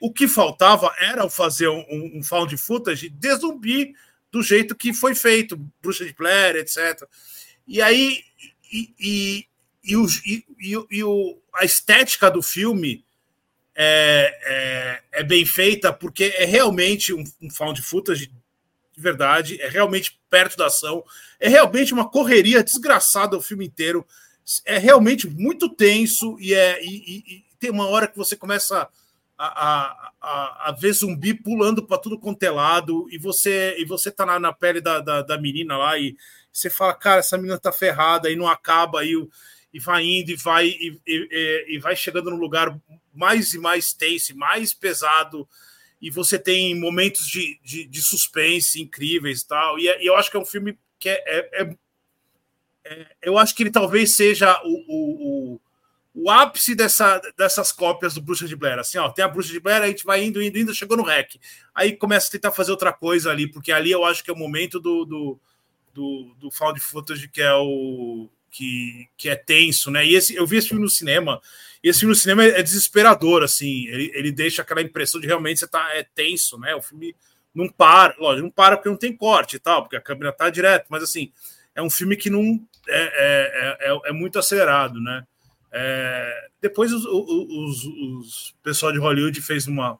o 0.00 0.12
que 0.12 0.28
faltava 0.28 0.94
era 0.98 1.28
fazer 1.28 1.68
um, 1.68 1.84
um 2.14 2.22
found 2.22 2.56
footage 2.56 3.08
de 3.08 3.34
zumbi 3.36 3.94
do 4.30 4.42
jeito 4.42 4.76
que 4.76 4.92
foi 4.92 5.14
feito, 5.14 5.56
bruxa 5.82 6.04
de 6.04 6.12
Blair, 6.12 6.56
etc. 6.56 7.02
E 7.66 7.80
aí 7.82 8.22
e, 8.72 8.94
e, 8.98 9.46
e, 9.84 9.96
o, 9.96 10.06
e, 10.90 11.04
o, 11.04 11.38
a 11.54 11.64
estética 11.64 12.30
do 12.30 12.42
filme 12.42 13.04
é, 13.74 15.02
é, 15.12 15.20
é, 15.20 15.22
bem 15.22 15.46
feita 15.46 15.92
porque 15.92 16.34
é 16.36 16.44
realmente 16.44 17.14
um, 17.14 17.24
um 17.40 17.50
found 17.50 17.80
footage 17.80 18.26
de 18.26 19.02
verdade, 19.02 19.62
é 19.62 19.68
realmente 19.68 20.18
perto 20.28 20.56
da 20.56 20.66
ação, 20.66 21.04
é 21.38 21.48
realmente 21.48 21.94
uma 21.94 22.10
correria 22.10 22.64
desgraçada 22.64 23.36
o 23.36 23.40
filme 23.40 23.64
inteiro, 23.64 24.04
é 24.64 24.78
realmente 24.78 25.28
muito 25.28 25.68
tenso 25.68 26.36
e, 26.40 26.54
é, 26.54 26.82
e, 26.82 27.18
e 27.18 27.44
tem 27.58 27.70
uma 27.70 27.86
hora 27.88 28.06
que 28.06 28.16
você 28.16 28.36
começa 28.36 28.88
a, 29.36 30.10
a, 30.20 30.68
a, 30.68 30.72
ver 30.72 30.92
zumbi 30.92 31.32
pulando 31.32 31.86
para 31.86 31.98
tudo 31.98 32.18
quanto 32.18 32.42
é 32.42 32.50
lado 32.50 33.06
e 33.10 33.18
você 33.18 33.76
e 33.78 33.84
você 33.84 34.10
tá 34.10 34.26
na, 34.26 34.38
na 34.38 34.52
pele 34.52 34.80
da, 34.80 35.00
da, 35.00 35.22
da 35.22 35.38
menina 35.38 35.76
lá 35.76 35.96
e 35.98 36.16
você 36.52 36.68
fala, 36.68 36.94
cara, 36.94 37.20
essa 37.20 37.36
menina 37.36 37.58
tá 37.58 37.70
ferrada 37.70 38.30
e 38.30 38.36
não 38.36 38.48
acaba 38.48 39.04
e 39.04 39.14
e 39.72 39.78
vai 39.78 40.04
indo 40.04 40.30
e 40.30 40.36
vai 40.36 40.66
e, 40.66 41.00
e, 41.06 41.66
e, 41.68 41.78
vai 41.78 41.94
chegando 41.94 42.30
no 42.30 42.36
lugar 42.36 42.78
mais 43.12 43.52
e 43.54 43.58
mais 43.58 43.92
tenso, 43.92 44.36
mais 44.36 44.72
pesado, 44.72 45.48
e 46.00 46.10
você 46.10 46.38
tem 46.38 46.74
momentos 46.74 47.26
de, 47.26 47.60
de, 47.62 47.84
de 47.84 48.02
suspense 48.02 48.80
incríveis 48.80 49.42
e 49.42 49.48
tal. 49.48 49.78
E, 49.78 49.88
é, 49.88 50.02
e, 50.02 50.06
eu 50.06 50.16
acho 50.16 50.30
que 50.30 50.36
é 50.36 50.40
um 50.40 50.44
filme 50.44 50.78
que 50.98 51.08
é, 51.08 51.22
é, 51.26 51.62
é 51.62 51.76
eu 53.22 53.38
acho 53.38 53.54
que 53.54 53.62
ele 53.62 53.70
talvez 53.70 54.16
seja 54.16 54.60
o, 54.64 54.68
o, 54.68 55.54
o, 55.54 55.60
o, 56.14 56.30
ápice 56.30 56.74
dessa, 56.74 57.20
dessas 57.36 57.72
cópias 57.72 58.14
do 58.14 58.22
Bruxa 58.22 58.46
de 58.46 58.56
Blair. 58.56 58.78
Assim, 58.78 58.98
ó, 58.98 59.08
tem 59.10 59.24
a 59.24 59.28
Bruxa 59.28 59.52
de 59.52 59.60
Blair, 59.60 59.82
a 59.82 59.86
gente 59.86 60.04
vai 60.04 60.24
indo, 60.24 60.42
indo, 60.42 60.58
indo, 60.58 60.74
chegou 60.74 60.96
no 60.96 61.02
REC. 61.02 61.40
Aí 61.74 61.96
começa 61.96 62.28
a 62.28 62.30
tentar 62.30 62.52
fazer 62.52 62.70
outra 62.70 62.92
coisa 62.92 63.30
ali, 63.30 63.46
porque 63.46 63.72
ali 63.72 63.90
eu 63.90 64.04
acho 64.04 64.22
que 64.22 64.30
é 64.30 64.32
o 64.32 64.38
momento 64.38 64.80
do, 64.80 65.04
do, 65.04 65.40
do, 65.94 66.34
do 66.38 66.50
found 66.50 66.78
footage, 66.80 67.28
que 67.28 67.42
é 67.42 67.54
o 67.54 68.28
que, 68.50 69.08
que 69.16 69.28
é 69.28 69.36
tenso, 69.36 69.90
né? 69.90 70.06
E 70.06 70.14
esse, 70.14 70.34
eu 70.34 70.46
vi 70.46 70.56
esse 70.56 70.68
filme 70.68 70.82
no 70.82 70.88
cinema, 70.88 71.40
e 71.82 71.88
esse 71.88 72.00
filme 72.00 72.14
no 72.14 72.18
cinema 72.18 72.44
é, 72.44 72.60
é 72.60 72.62
desesperador, 72.62 73.42
assim, 73.42 73.86
ele, 73.88 74.10
ele 74.14 74.32
deixa 74.32 74.62
aquela 74.62 74.82
impressão 74.82 75.20
de 75.20 75.26
realmente 75.26 75.60
você 75.60 75.68
tá 75.68 75.90
é 75.94 76.02
tenso, 76.02 76.58
né? 76.58 76.74
O 76.74 76.82
filme 76.82 77.14
não 77.54 77.68
para, 77.68 78.14
lógico, 78.18 78.44
não 78.44 78.50
para 78.50 78.76
porque 78.76 78.88
não 78.88 78.96
tem 78.96 79.16
corte 79.16 79.56
e 79.56 79.58
tal, 79.58 79.82
porque 79.82 79.96
a 79.96 80.00
câmera 80.00 80.32
tá 80.32 80.48
direto, 80.50 80.86
mas 80.88 81.02
assim, 81.02 81.32
é 81.78 81.82
um 81.82 81.88
filme 81.88 82.16
que 82.16 82.28
não 82.28 82.60
é, 82.88 83.02
é, 83.02 83.90
é, 83.92 84.00
é 84.06 84.12
muito 84.12 84.36
acelerado, 84.36 85.00
né? 85.00 85.24
É, 85.70 86.48
depois 86.60 86.92
os, 86.92 87.04
os, 87.04 87.84
os, 87.84 88.54
pessoal 88.64 88.90
de 88.90 88.98
Hollywood 88.98 89.40
fez 89.40 89.68
uma, 89.68 89.96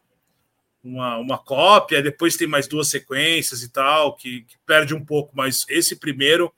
uma, 0.82 1.18
uma 1.18 1.38
cópia, 1.38 2.02
depois 2.02 2.36
tem 2.36 2.48
mais 2.48 2.66
duas 2.66 2.88
sequências 2.88 3.62
e 3.62 3.68
tal, 3.68 4.16
que, 4.16 4.42
que 4.42 4.56
perde 4.66 4.92
um 4.92 5.04
pouco, 5.04 5.30
mas 5.36 5.64
esse 5.68 5.94
primeiro 5.94 6.52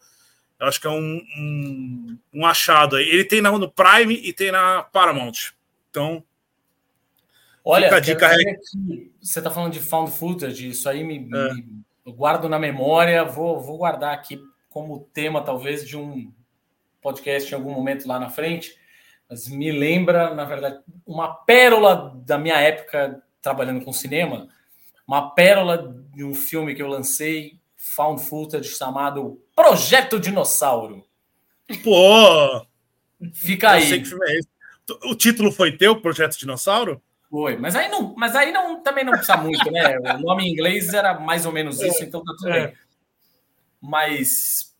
eu 0.58 0.66
acho 0.66 0.80
que 0.80 0.86
é 0.86 0.90
um, 0.90 1.22
um, 1.38 2.18
um 2.34 2.46
achado 2.46 2.96
aí. 2.96 3.06
Ele 3.06 3.24
tem 3.24 3.42
no 3.42 3.70
Prime 3.70 4.14
e 4.14 4.32
tem 4.32 4.52
na 4.52 4.82
Paramount. 4.82 5.52
Então. 5.90 6.24
Olha, 7.62 7.94
a 7.94 8.00
dica 8.00 8.26
é... 8.26 8.56
você 9.20 9.38
está 9.38 9.50
falando 9.50 9.72
de 9.72 9.80
found 9.80 10.10
footage, 10.10 10.68
isso 10.68 10.88
aí 10.88 11.04
me, 11.04 11.28
é. 11.34 11.54
me 11.54 12.12
guardo 12.12 12.48
na 12.48 12.58
memória, 12.58 13.22
vou, 13.22 13.60
vou 13.60 13.76
guardar 13.76 14.14
aqui 14.14 14.40
como 14.70 15.08
tema, 15.12 15.42
talvez, 15.42 15.86
de 15.86 15.98
um 15.98 16.32
podcast 17.02 17.50
em 17.50 17.54
algum 17.54 17.72
momento 17.72 18.08
lá 18.08 18.18
na 18.18 18.30
frente. 18.30 18.74
Mas 19.28 19.48
me 19.48 19.70
lembra, 19.70 20.34
na 20.34 20.44
verdade, 20.44 20.80
uma 21.06 21.34
pérola 21.34 22.18
da 22.24 22.38
minha 22.38 22.58
época 22.58 23.22
trabalhando 23.42 23.84
com 23.84 23.92
cinema, 23.92 24.48
uma 25.06 25.30
pérola 25.30 25.94
de 26.14 26.24
um 26.24 26.34
filme 26.34 26.74
que 26.74 26.82
eu 26.82 26.88
lancei 26.88 27.58
found 27.76 28.22
footage 28.22 28.76
chamado 28.76 29.42
Projeto 29.54 30.18
Dinossauro. 30.18 31.04
Pô! 31.82 32.66
Fica 33.32 33.72
aí. 33.72 33.92
É 33.92 34.40
o 35.04 35.14
título 35.14 35.52
foi 35.52 35.76
teu, 35.76 36.00
Projeto 36.00 36.38
Dinossauro? 36.38 37.00
Foi, 37.30 37.56
mas 37.56 37.76
aí 37.76 37.88
não, 37.88 38.12
mas 38.16 38.34
aí 38.34 38.50
não, 38.50 38.82
também 38.82 39.04
não 39.04 39.12
precisa 39.12 39.36
muito, 39.36 39.70
né? 39.70 39.96
O 40.16 40.18
nome 40.18 40.44
em 40.44 40.52
inglês 40.52 40.92
era 40.92 41.18
mais 41.18 41.46
ou 41.46 41.52
menos 41.52 41.80
isso, 41.80 42.02
é, 42.02 42.06
então 42.06 42.24
tá 42.24 42.32
tudo 42.36 42.50
é. 42.50 42.66
bem. 42.66 42.76
Mas 43.80 44.74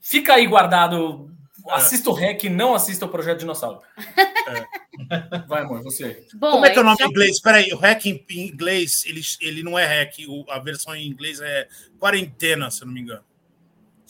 fica 0.00 0.34
aí 0.34 0.46
guardado. 0.46 1.30
É. 1.68 1.74
Assista 1.74 2.10
o 2.10 2.12
REC, 2.12 2.50
não 2.50 2.74
assista 2.74 3.06
o 3.06 3.08
Projeto 3.08 3.40
Dinossauro. 3.40 3.80
É. 3.96 4.82
Vai, 5.46 5.62
amor, 5.62 5.82
você. 5.82 6.26
Bom, 6.34 6.52
Como 6.52 6.66
é 6.66 6.70
que 6.70 6.78
é 6.78 6.82
o 6.82 6.84
nome 6.84 6.98
em 7.00 7.08
inglês? 7.08 7.36
Espera 7.36 7.58
aí, 7.58 7.72
o 7.72 7.78
REC 7.78 8.06
em, 8.06 8.48
inglês, 8.48 9.04
ele, 9.06 9.20
ele 9.40 9.62
não 9.62 9.78
é 9.78 9.86
REC, 9.86 10.26
a 10.48 10.58
versão 10.58 10.94
em 10.94 11.06
inglês 11.06 11.40
é 11.40 11.68
quarentena, 11.98 12.70
se 12.70 12.82
eu 12.82 12.86
não 12.86 12.94
me 12.94 13.00
engano. 13.00 13.24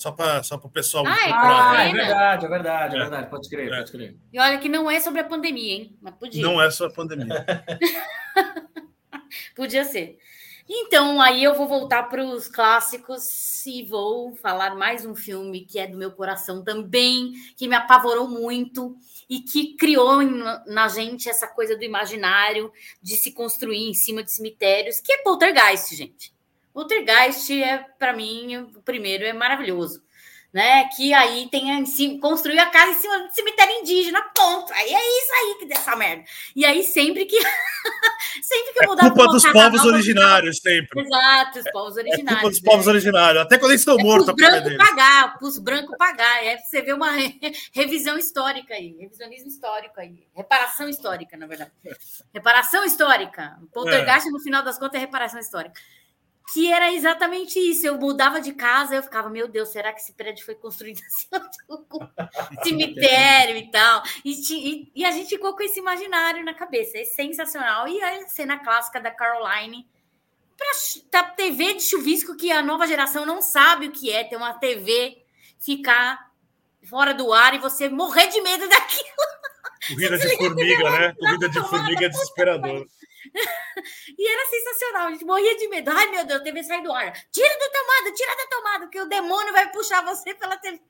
Só 0.03 0.11
para 0.11 0.43
só 0.43 0.57
o 0.57 0.69
pessoal. 0.69 1.05
Ah, 1.07 1.13
é, 1.13 1.33
ah, 1.33 1.85
é 1.85 1.93
verdade, 1.93 2.47
é 2.47 2.49
verdade, 2.49 2.95
é, 2.95 2.99
é 2.99 3.03
verdade. 3.03 3.31
Pode 3.31 3.49
crer, 3.49 3.73
é. 3.73 3.77
pode 3.77 3.93
crer. 3.93 4.17
E 4.33 4.41
olha 4.41 4.59
que 4.59 4.69
não 4.69 4.91
é 4.91 4.99
sobre 4.99 5.21
a 5.21 5.25
pandemia, 5.25 5.75
hein? 5.75 5.97
Mas 6.03 6.15
podia. 6.15 6.43
Não 6.43 6.61
é 6.61 6.69
sobre 6.73 6.93
a 6.93 6.97
pandemia. 6.97 7.47
podia 9.55 9.85
ser. 9.85 10.19
Então, 10.69 11.21
aí 11.21 11.43
eu 11.43 11.55
vou 11.55 11.67
voltar 11.67 12.05
para 12.05 12.25
os 12.25 12.47
clássicos 12.47 13.67
e 13.67 13.83
vou 13.83 14.35
falar 14.37 14.77
mais 14.77 15.05
um 15.05 15.15
filme 15.15 15.65
que 15.65 15.79
é 15.79 15.87
do 15.89 15.99
meu 15.99 16.13
coração 16.13 16.63
também, 16.63 17.33
que 17.57 17.67
me 17.67 17.75
apavorou 17.75 18.29
muito 18.29 18.97
e 19.29 19.41
que 19.41 19.75
criou 19.75 20.23
na 20.67 20.89
gente 20.89 21.29
essa 21.29 21.49
coisa 21.49 21.77
do 21.77 21.83
imaginário 21.83 22.73
de 23.03 23.17
se 23.17 23.33
construir 23.33 23.89
em 23.89 23.95
cima 23.95 24.23
de 24.23 24.31
cemitérios, 24.31 25.01
que 25.01 25.13
é 25.13 25.19
Poltergeist, 25.19 25.97
gente. 25.97 26.33
Poltergeist 26.73 27.51
é, 27.53 27.79
para 27.99 28.13
mim, 28.13 28.57
o 28.57 28.83
primeiro 28.83 29.25
é 29.25 29.33
maravilhoso. 29.33 30.03
Né? 30.53 30.85
Que 30.95 31.15
aí 31.15 31.49
tem 31.51 31.83
construiu 32.21 32.61
a 32.61 32.67
casa 32.67 32.93
em 32.93 33.01
cima 33.01 33.21
do 33.21 33.33
cemitério 33.33 33.75
indígena, 33.77 34.21
ponto. 34.35 34.71
Aí 34.75 34.93
é 34.93 35.19
isso 35.19 35.33
aí 35.33 35.57
que 35.59 35.67
dessa 35.67 35.97
merda. 35.97 36.25
E 36.55 36.65
aí 36.65 36.83
sempre 36.83 37.25
que 37.25 37.39
sempre 38.43 38.73
que 38.75 38.85
eu 38.85 38.89
mudava 38.91 39.09
é 39.09 39.11
culpa 39.11 39.33
dos 39.33 39.43
povos 39.45 39.79
nova, 39.79 39.89
originários 39.95 40.59
sempre. 40.59 41.01
Exato, 41.01 41.59
os 41.59 41.71
povos 41.71 41.97
originários. 41.97 42.31
É 42.31 42.35
culpa 42.35 42.51
dos 42.51 42.61
povos 42.61 42.87
né? 42.87 42.93
originários, 42.93 43.43
até 43.43 43.59
quando 43.59 43.71
eles 43.71 43.81
estão 43.81 43.99
é 43.99 44.03
mortos. 44.03 44.29
Os 44.29 44.35
branco 44.35 44.77
pagar, 44.77 45.39
os 45.41 45.59
branco 45.59 45.97
pagar. 45.97 46.45
É 46.45 46.59
você 46.59 46.83
vê 46.83 46.93
uma 46.93 47.13
revisão 47.73 48.19
histórica 48.19 48.75
aí, 48.75 48.95
revisionismo 49.01 49.49
histórico 49.49 49.99
aí, 49.99 50.27
reparação 50.35 50.89
histórica, 50.89 51.37
na 51.37 51.47
verdade. 51.47 51.73
Reparação 52.35 52.85
histórica. 52.85 53.59
O 53.63 53.67
poltergeist 53.67 54.29
é. 54.29 54.31
no 54.31 54.41
final 54.41 54.63
das 54.63 54.79
contas 54.79 54.97
é 54.97 55.05
reparação 55.05 55.41
histórica 55.41 55.81
que 56.53 56.73
era 56.73 56.93
exatamente 56.93 57.59
isso. 57.59 57.87
Eu 57.87 57.99
mudava 57.99 58.41
de 58.41 58.53
casa, 58.53 58.95
eu 58.95 59.03
ficava, 59.03 59.29
meu 59.29 59.49
Deus, 59.49 59.69
será 59.69 59.93
que 59.93 60.01
esse 60.01 60.13
prédio 60.13 60.45
foi 60.45 60.55
construído 60.55 61.01
assim? 61.07 61.29
cemitério 62.65 63.57
e 63.57 63.71
tal? 63.71 64.03
E, 64.25 64.33
e, 64.33 64.93
e, 64.95 65.05
a 65.05 65.11
gente 65.11 65.29
ficou 65.29 65.55
com 65.55 65.63
esse 65.63 65.79
imaginário 65.79 66.45
na 66.45 66.55
cabeça. 66.55 66.99
É 66.99 67.05
sensacional. 67.05 67.87
E 67.89 68.03
a 68.03 68.29
cena 68.29 68.59
clássica 68.59 69.01
da 69.01 69.11
Caroline. 69.11 69.87
para 71.11 71.23
TV 71.23 71.75
de 71.75 71.83
chuvisco 71.83 72.37
que 72.37 72.51
a 72.51 72.63
nova 72.63 72.87
geração 72.87 73.25
não 73.27 73.41
sabe 73.41 73.87
o 73.87 73.93
que 73.93 74.11
é 74.11 74.25
ter 74.25 74.37
uma 74.37 74.55
TV 74.55 75.23
ficar 75.59 76.33
fora 76.89 77.15
do 77.15 77.33
ar 77.33 77.55
e 77.55 77.59
você 77.59 77.89
morrer 77.89 78.27
de 78.29 78.41
medo 78.41 78.67
daquilo. 78.69 79.33
Corrida 79.89 80.19
de 80.19 80.37
formiga, 80.37 80.91
né? 80.91 81.15
Corrida 81.19 81.49
de 81.49 81.61
formiga 81.61 82.07
é 82.07 82.09
desesperador. 82.09 82.87
e 84.19 84.29
era 84.29 84.49
sensacional, 84.49 85.09
a 85.09 85.11
gente 85.13 85.25
morria 85.25 85.57
de 85.57 85.69
medo. 85.69 85.91
Ai, 85.91 86.11
meu 86.11 86.27
Deus, 86.27 86.41
a 86.41 86.45
TV 86.45 86.63
sai 86.63 86.83
do 86.83 86.93
ar. 86.93 87.13
Tira 87.31 87.59
da 87.59 87.71
tomada, 87.71 88.15
tira 88.15 88.37
da 88.37 88.47
tomada, 88.57 88.89
que 88.89 89.01
o 89.01 89.09
demônio 89.09 89.53
vai 89.53 89.71
puxar 89.71 90.05
você 90.05 90.35
pela 90.35 90.57
TV. 90.57 90.81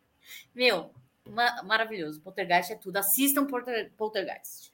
Meu, 0.55 0.93
ma 1.28 1.62
maravilhoso. 1.62 2.20
Poltergeist 2.20 2.72
é 2.72 2.76
tudo. 2.76 2.97
Assistam 2.97 3.47
Poltergeist. 3.97 4.72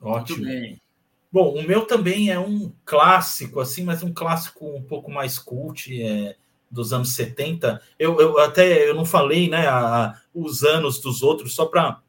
Ótimo. 0.00 0.46
Bom, 1.30 1.54
o 1.54 1.62
meu 1.62 1.86
também 1.86 2.30
é 2.30 2.38
um 2.38 2.74
clássico, 2.84 3.60
assim, 3.60 3.84
mas 3.84 4.02
um 4.02 4.12
clássico 4.12 4.66
um 4.66 4.82
pouco 4.82 5.10
mais 5.10 5.38
cult, 5.38 5.90
é, 6.02 6.36
dos 6.70 6.92
anos 6.92 7.14
70. 7.14 7.80
Eu, 7.98 8.20
eu 8.20 8.38
até 8.38 8.88
eu 8.88 8.94
não 8.94 9.04
falei, 9.04 9.48
né, 9.48 9.66
a, 9.66 10.04
a, 10.04 10.20
os 10.34 10.62
anos 10.62 11.00
dos 11.00 11.22
outros, 11.22 11.54
só 11.54 11.66
para 11.66 12.02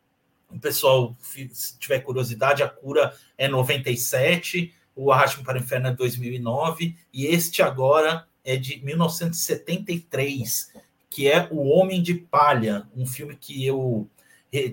o 0.53 0.59
pessoal, 0.59 1.15
se 1.19 1.77
tiver 1.79 1.99
curiosidade, 1.99 2.61
a 2.63 2.69
cura 2.69 3.13
é 3.37 3.47
97, 3.47 4.73
o 4.95 5.11
Arraste 5.11 5.43
para 5.43 5.57
o 5.57 5.61
Inferno 5.61 5.87
é 5.87 5.93
2009, 5.93 6.95
e 7.11 7.25
este 7.25 7.61
agora 7.61 8.27
é 8.43 8.55
de 8.55 8.83
1973, 8.83 10.71
que 11.09 11.27
é 11.27 11.47
O 11.51 11.67
Homem 11.69 12.01
de 12.01 12.13
Palha, 12.13 12.87
um 12.95 13.05
filme 13.05 13.35
que 13.35 13.65
eu 13.65 14.07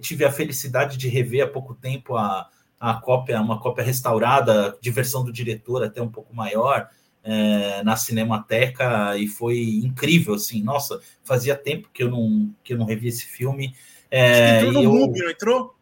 tive 0.03 0.25
a 0.25 0.33
felicidade 0.33 0.97
de 0.99 1.09
rever 1.09 1.45
há 1.45 1.49
pouco 1.49 1.75
tempo 1.75 2.17
a, 2.17 2.49
a 2.79 2.95
cópia, 2.95 3.41
uma 3.41 3.59
cópia 3.59 3.83
restaurada, 3.83 4.77
de 4.81 4.91
versão 4.91 5.25
do 5.25 5.33
diretor 5.33 5.83
até 5.83 6.03
um 6.03 6.09
pouco 6.09 6.35
maior, 6.35 6.89
é, 7.23 7.83
na 7.83 7.97
Cinemateca, 7.97 9.17
e 9.17 9.27
foi 9.27 9.81
incrível, 9.83 10.35
assim, 10.35 10.63
nossa, 10.63 11.01
fazia 11.25 11.55
tempo 11.55 11.89
que 11.93 12.03
eu 12.03 12.11
não, 12.11 12.55
que 12.63 12.73
eu 12.73 12.79
não 12.79 12.87
revi 12.87 13.09
esse 13.09 13.25
filme, 13.25 13.75
é, 14.11 14.63
entrou 14.63 14.83
no. 14.83 14.93
MUBI, 14.93 15.21
não 15.21 15.31
entrou? 15.31 15.75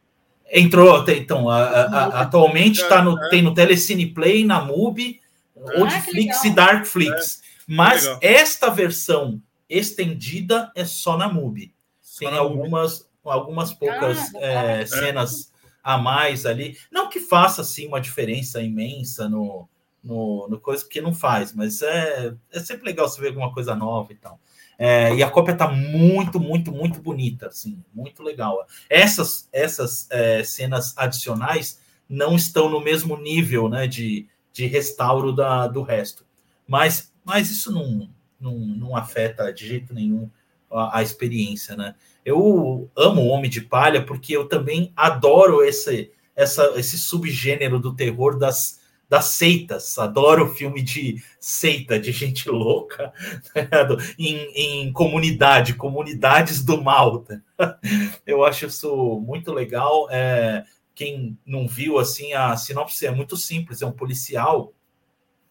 Entrou, 0.50 1.04
então, 1.08 1.50
a, 1.50 1.62
a, 1.62 1.82
a, 1.82 2.20
atualmente 2.22 2.86
tá 2.88 3.02
no, 3.02 3.22
é. 3.22 3.28
tem 3.28 3.42
no 3.42 3.52
Telecine 3.52 4.06
Play, 4.06 4.44
na 4.44 4.64
MUBI, 4.64 5.20
ah, 5.56 5.80
Oldflix 5.80 6.44
e 6.44 6.50
Darkflix. 6.50 7.42
É. 7.42 7.48
Mas 7.66 8.06
esta 8.22 8.70
versão 8.70 9.42
estendida 9.68 10.72
é 10.74 10.86
só 10.86 11.18
na 11.18 11.28
MUBI. 11.28 11.74
Só 12.00 12.20
tem 12.20 12.30
na 12.30 12.38
algumas, 12.38 13.00
MUBI. 13.00 13.08
algumas 13.24 13.72
poucas 13.74 14.34
ah, 14.36 14.40
é, 14.40 14.86
cenas 14.86 15.52
a 15.82 15.98
mais 15.98 16.46
ali. 16.46 16.78
Não 16.90 17.10
que 17.10 17.20
faça 17.20 17.60
assim 17.60 17.86
uma 17.86 18.00
diferença 18.00 18.62
imensa 18.62 19.28
no, 19.28 19.68
no, 20.02 20.48
no 20.48 20.58
coisa 20.58 20.86
que 20.88 21.00
não 21.00 21.14
faz, 21.14 21.52
mas 21.52 21.82
é, 21.82 22.34
é 22.50 22.60
sempre 22.60 22.86
legal 22.86 23.08
você 23.08 23.20
ver 23.20 23.28
alguma 23.28 23.52
coisa 23.52 23.74
nova 23.74 24.12
e 24.12 24.16
tal. 24.16 24.40
É, 24.78 25.12
e 25.12 25.22
a 25.24 25.30
cópia 25.30 25.52
está 25.52 25.66
muito, 25.68 26.38
muito, 26.38 26.70
muito 26.70 27.00
bonita, 27.00 27.48
assim, 27.48 27.82
muito 27.92 28.22
legal. 28.22 28.64
Essas, 28.88 29.48
essas 29.52 30.08
é, 30.08 30.44
cenas 30.44 30.96
adicionais 30.96 31.80
não 32.08 32.36
estão 32.36 32.70
no 32.70 32.80
mesmo 32.80 33.16
nível 33.16 33.68
né, 33.68 33.88
de, 33.88 34.28
de 34.52 34.66
restauro 34.66 35.32
da, 35.32 35.66
do 35.66 35.82
resto. 35.82 36.24
Mas, 36.66 37.12
mas 37.24 37.50
isso 37.50 37.72
não, 37.72 38.08
não, 38.40 38.56
não 38.56 38.96
afeta 38.96 39.52
de 39.52 39.66
jeito 39.66 39.92
nenhum 39.92 40.30
a, 40.70 40.98
a 40.98 41.02
experiência, 41.02 41.76
né? 41.76 41.94
Eu 42.24 42.90
amo 42.96 43.22
o 43.22 43.28
Homem 43.28 43.50
de 43.50 43.62
Palha 43.62 44.04
porque 44.04 44.36
eu 44.36 44.46
também 44.46 44.92
adoro 44.94 45.62
esse, 45.64 46.12
essa, 46.36 46.74
esse 46.76 46.98
subgênero 46.98 47.80
do 47.80 47.94
terror 47.94 48.38
das, 48.38 48.77
das 49.08 49.26
seitas. 49.26 49.98
Adoro 49.98 50.54
filme 50.54 50.82
de 50.82 51.22
seita, 51.40 51.98
de 51.98 52.12
gente 52.12 52.48
louca, 52.50 53.12
tá 53.54 53.96
em, 54.18 54.36
em, 54.54 54.92
comunidade, 54.92 55.74
comunidades 55.74 56.62
do 56.62 56.82
mal. 56.82 57.20
Tá? 57.20 57.40
Eu 58.26 58.44
acho 58.44 58.66
isso 58.66 59.20
muito 59.20 59.52
legal. 59.52 60.08
É, 60.10 60.64
quem 60.94 61.38
não 61.46 61.66
viu, 61.66 61.98
assim, 61.98 62.34
a 62.34 62.56
sinopse 62.56 63.06
é 63.06 63.10
muito 63.10 63.36
simples. 63.36 63.80
É 63.80 63.86
um 63.86 63.92
policial 63.92 64.72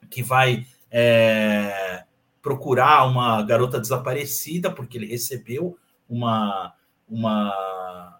que 0.09 0.21
vai 0.21 0.65
é, 0.91 2.03
procurar 2.41 3.05
uma 3.05 3.41
garota 3.43 3.79
desaparecida 3.79 4.71
porque 4.71 4.97
ele 4.97 5.07
recebeu 5.07 5.77
uma 6.07 6.73
uma 7.09 8.19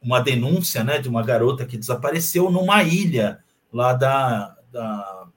uma 0.00 0.20
denúncia, 0.20 0.82
né, 0.82 0.98
de 0.98 1.08
uma 1.08 1.22
garota 1.22 1.64
que 1.64 1.78
desapareceu 1.78 2.50
numa 2.50 2.82
ilha 2.82 3.38
lá 3.72 3.92
da, 3.92 4.56
da 4.72 5.28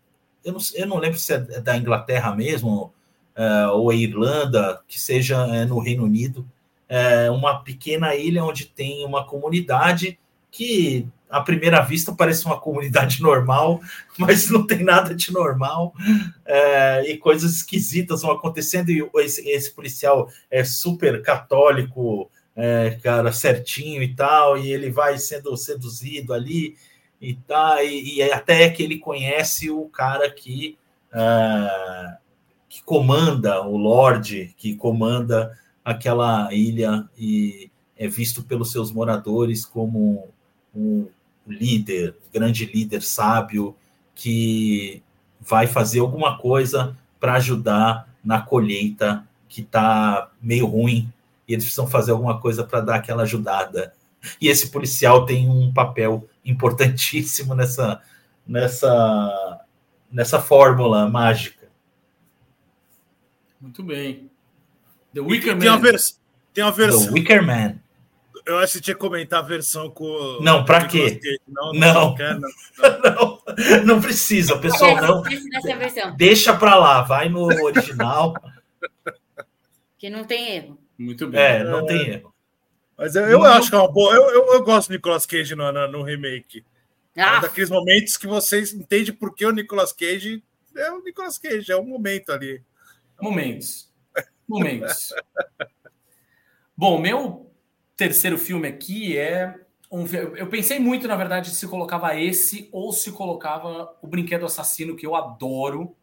eu 0.46 0.54
não, 0.54 0.60
eu 0.76 0.88
não 0.88 0.98
lembro 0.98 1.18
se 1.18 1.34
é 1.34 1.40
da 1.40 1.76
Inglaterra 1.76 2.34
mesmo 2.36 2.94
é, 3.36 3.68
ou 3.68 3.90
a 3.90 3.96
Irlanda, 3.96 4.80
que 4.88 5.00
seja 5.00 5.38
é, 5.48 5.66
no 5.66 5.80
Reino 5.80 6.04
Unido, 6.04 6.48
é 6.88 7.32
uma 7.32 7.64
pequena 7.64 8.16
ilha 8.16 8.44
onde 8.44 8.66
tem 8.66 9.04
uma 9.04 9.26
comunidade 9.26 10.20
que 10.52 11.08
à 11.28 11.42
primeira 11.42 11.82
vista 11.82 12.14
parece 12.14 12.46
uma 12.46 12.60
comunidade 12.60 13.22
normal, 13.24 13.82
mas 14.18 14.50
não 14.50 14.66
tem 14.66 14.84
nada 14.84 15.16
de 15.16 15.34
normal. 15.34 15.94
É, 16.46 17.12
e 17.12 17.18
coisas 17.18 17.56
esquisitas 17.58 18.22
vão 18.22 18.32
acontecendo 18.32 18.92
e 18.92 19.10
esse, 19.16 19.50
esse 19.50 19.72
policial 19.72 20.30
é 20.50 20.64
super 20.64 21.24
católico, 21.24 22.30
é, 22.56 23.00
cara, 23.04 23.34
certinho 23.34 24.02
e 24.04 24.16
tal, 24.16 24.58
e 24.58 24.72
ele 24.72 24.92
vai 24.92 25.18
sendo 25.18 25.58
seduzido 25.58 26.34
ali 26.34 26.76
e 27.22 27.34
tá 27.34 27.84
e, 27.84 28.18
e 28.18 28.22
até 28.22 28.70
que 28.70 28.84
ele 28.84 29.00
conhece 29.00 29.70
o 29.70 29.86
cara 29.86 30.30
que 30.30 30.78
uh, 31.12 32.18
que 32.68 32.84
comanda 32.84 33.62
o 33.62 33.78
Lorde, 33.78 34.54
que 34.58 34.76
comanda 34.76 35.58
aquela 35.84 36.54
ilha 36.54 37.08
e 37.18 37.70
é 37.98 38.08
visto 38.08 38.44
pelos 38.44 38.72
seus 38.72 38.92
moradores 38.92 39.66
como 39.66 40.28
um 40.76 41.08
líder, 41.48 42.16
grande 42.34 42.66
líder 42.66 43.02
sábio 43.02 43.76
que 44.14 45.02
vai 45.40 45.68
fazer 45.68 46.00
alguma 46.00 46.38
coisa 46.38 46.98
para 47.20 47.36
ajudar 47.36 48.10
na 48.24 48.42
colheita 48.42 49.26
que 49.48 49.62
está 49.62 50.30
meio 50.42 50.66
ruim 50.66 51.12
e 51.48 51.54
eles 51.54 51.66
precisam 51.66 51.88
fazer 51.88 52.12
alguma 52.12 52.40
coisa 52.40 52.64
para 52.64 52.82
dar 52.82 52.96
aquela 52.96 53.24
ajudada. 53.24 53.94
E 54.42 54.48
esse 54.48 54.72
policial 54.72 55.26
tem 55.26 55.48
um 55.48 55.72
papel 55.72 56.28
importantíssimo 56.46 57.56
nessa, 57.56 58.02
nessa, 58.46 59.66
nessa 60.12 60.40
fórmula 60.40 61.10
mágica. 61.10 61.68
Muito 63.60 63.84
bem. 63.84 64.30
The 65.14 65.22
Wicker 65.22 65.58
tem 65.58 65.70
Man. 65.70 65.76
Uma 65.76 65.82
vers 65.82 66.20
tem 66.54 66.64
uma 66.64 66.72
versão. 66.72 67.08
The 67.08 67.12
Wicker 67.12 67.46
Man. 67.46 67.80
Eu 68.46 68.60
acho 68.60 68.74
que 68.74 68.82
tinha 68.82 68.94
que 68.94 69.02
comentar 69.02 69.40
a 69.40 69.48
versão 69.48 69.90
com. 69.90 70.40
Não, 70.42 70.64
para 70.64 70.86
quê? 70.86 71.20
Não, 71.48 71.74
não, 71.74 72.16
não. 72.16 72.16
Não, 72.16 72.40
não, 73.80 73.86
não, 73.86 74.02
precisa, 74.02 74.58
pessoal. 74.60 74.96
Não. 75.02 75.24
Deixa 76.16 76.56
para 76.56 76.76
lá, 76.76 77.02
vai 77.02 77.28
no 77.28 77.46
original. 77.64 78.36
Que 79.98 80.12
não 80.12 80.24
tem 80.26 80.58
erro. 80.58 80.78
Muito 80.98 81.28
bem. 81.28 81.42
É, 81.42 81.64
não 81.64 81.80
é... 81.80 81.86
tem 81.86 82.10
erro. 82.10 82.35
Mas 82.98 83.16
eu, 83.16 83.24
eu 83.26 83.44
acho 83.44 83.70
que 83.70 83.76
é 83.76 83.80
uma 83.80 83.92
boa. 83.92 84.14
Eu, 84.14 84.30
eu, 84.30 84.54
eu 84.54 84.64
gosto 84.64 84.88
do 84.88 84.94
Nicolas 84.94 85.26
Cage 85.26 85.56
no, 85.56 85.72
no, 85.72 85.88
no 85.92 86.04
remake. 86.04 86.64
É 87.16 87.22
ah. 87.22 87.38
É 87.38 87.42
daqueles 87.42 87.70
momentos 87.70 88.18
que 88.18 88.28
vocês 88.28 88.74
entendem 88.74 89.14
por 89.14 89.34
que 89.34 89.46
o 89.46 89.52
Nicolas 89.52 89.94
Cage 89.94 90.44
é 90.76 90.92
o 90.92 91.02
Nicolas 91.02 91.38
Cage, 91.38 91.72
é 91.72 91.78
um 91.78 91.86
momento 91.86 92.32
ali. 92.32 92.62
Momentos. 93.20 93.90
Momentos. 94.48 95.14
Bom, 96.76 97.00
meu 97.00 97.50
terceiro 97.96 98.38
filme 98.38 98.68
aqui 98.68 99.18
é 99.18 99.56
um. 99.90 100.06
Eu 100.36 100.48
pensei 100.48 100.80
muito, 100.80 101.08
na 101.08 101.16
verdade, 101.16 101.50
se 101.52 101.68
colocava 101.68 102.20
esse 102.20 102.68
ou 102.72 102.92
se 102.92 103.12
colocava 103.12 103.96
o 104.02 104.08
Brinquedo 104.08 104.46
Assassino, 104.46 104.96
que 104.96 105.06
eu 105.06 105.16
adoro. 105.16 105.96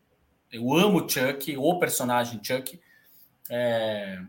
Eu 0.50 0.72
amo 0.74 1.08
Chuck, 1.08 1.56
o 1.56 1.78
personagem 1.78 2.40
Chuck. 2.42 2.80
É, 3.50 4.20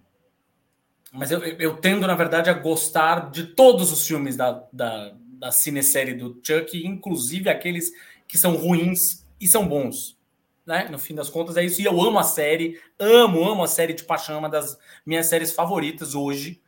mas 1.13 1.29
eu, 1.29 1.43
eu 1.43 1.77
tendo, 1.77 2.07
na 2.07 2.15
verdade, 2.15 2.49
a 2.49 2.53
gostar 2.53 3.29
de 3.29 3.45
todos 3.45 3.91
os 3.91 4.05
filmes 4.05 4.35
da, 4.35 4.63
da, 4.73 5.13
da 5.15 5.51
cinesérie 5.51 6.15
do 6.15 6.41
Chuck, 6.43 6.75
inclusive 6.85 7.49
aqueles 7.49 7.91
que 8.27 8.35
são 8.35 8.55
ruins 8.55 9.23
e 9.39 9.47
são 9.47 9.67
bons. 9.67 10.17
Né? 10.65 10.87
No 10.89 10.97
fim 10.97 11.13
das 11.13 11.29
contas, 11.29 11.55
é 11.55 11.63
isso. 11.63 11.79
E 11.79 11.85
eu 11.85 12.01
amo 12.01 12.17
a 12.17 12.23
série, 12.23 12.81
amo, 12.97 13.47
amo 13.47 13.63
a 13.63 13.67
série 13.67 13.93
de 13.93 14.03
paixão, 14.03 14.35
é 14.35 14.39
uma 14.39 14.49
das 14.49 14.75
minhas 15.05 15.27
séries 15.27 15.53
favoritas 15.53 16.15
hoje. 16.15 16.59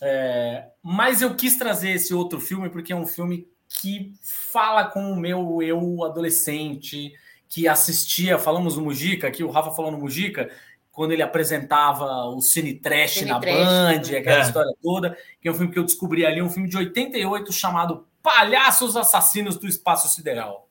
É, 0.00 0.68
mas 0.80 1.20
eu 1.20 1.34
quis 1.34 1.56
trazer 1.56 1.90
esse 1.90 2.14
outro 2.14 2.38
filme 2.40 2.70
porque 2.70 2.92
é 2.92 2.96
um 2.96 3.06
filme 3.06 3.48
que 3.68 4.12
fala 4.22 4.84
com 4.84 5.10
o 5.10 5.16
meu 5.16 5.60
eu 5.60 6.04
adolescente, 6.04 7.12
que 7.48 7.66
assistia, 7.66 8.38
falamos 8.38 8.76
no 8.76 8.84
Mujica, 8.84 9.26
aqui 9.26 9.42
o 9.42 9.50
Rafa 9.50 9.72
falou 9.72 9.90
no 9.90 9.98
Mujica, 9.98 10.50
quando 10.94 11.10
ele 11.10 11.22
apresentava 11.22 12.04
o 12.26 12.40
Cine 12.40 12.74
Trash 12.74 13.14
Cine 13.14 13.30
na 13.30 13.40
Trash, 13.40 13.56
Band, 13.56 14.16
aquela 14.16 14.38
é. 14.38 14.42
história 14.42 14.72
toda, 14.80 15.18
que 15.40 15.48
é 15.48 15.50
um 15.50 15.54
filme 15.54 15.72
que 15.72 15.78
eu 15.78 15.84
descobri 15.84 16.24
ali, 16.24 16.40
um 16.40 16.48
filme 16.48 16.68
de 16.68 16.76
88 16.76 17.52
chamado 17.52 18.06
Palhaços 18.22 18.96
Assassinos 18.96 19.58
do 19.58 19.66
Espaço 19.66 20.08
Sideral. 20.08 20.68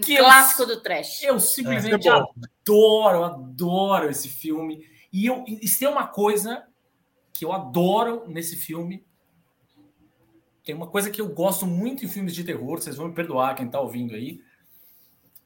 Que 0.00 0.18
clássico 0.18 0.62
eu, 0.62 0.66
do 0.66 0.80
trash. 0.82 1.22
Eu 1.22 1.40
simplesmente 1.40 2.06
é, 2.06 2.10
é 2.10 2.14
adoro, 2.14 3.24
adoro 3.24 4.10
esse 4.10 4.28
filme. 4.28 4.86
E 5.10 5.24
eu, 5.24 5.42
isso 5.48 5.78
tem 5.78 5.88
uma 5.88 6.06
coisa 6.06 6.66
que 7.32 7.46
eu 7.46 7.52
adoro 7.52 8.24
nesse 8.28 8.56
filme. 8.56 9.06
Tem 10.62 10.74
uma 10.74 10.86
coisa 10.86 11.10
que 11.10 11.20
eu 11.20 11.28
gosto 11.28 11.66
muito 11.66 12.04
em 12.04 12.08
filmes 12.08 12.34
de 12.34 12.44
terror, 12.44 12.78
vocês 12.78 12.96
vão 12.96 13.08
me 13.08 13.14
perdoar 13.14 13.54
quem 13.54 13.66
está 13.66 13.80
ouvindo 13.80 14.14
aí. 14.14 14.42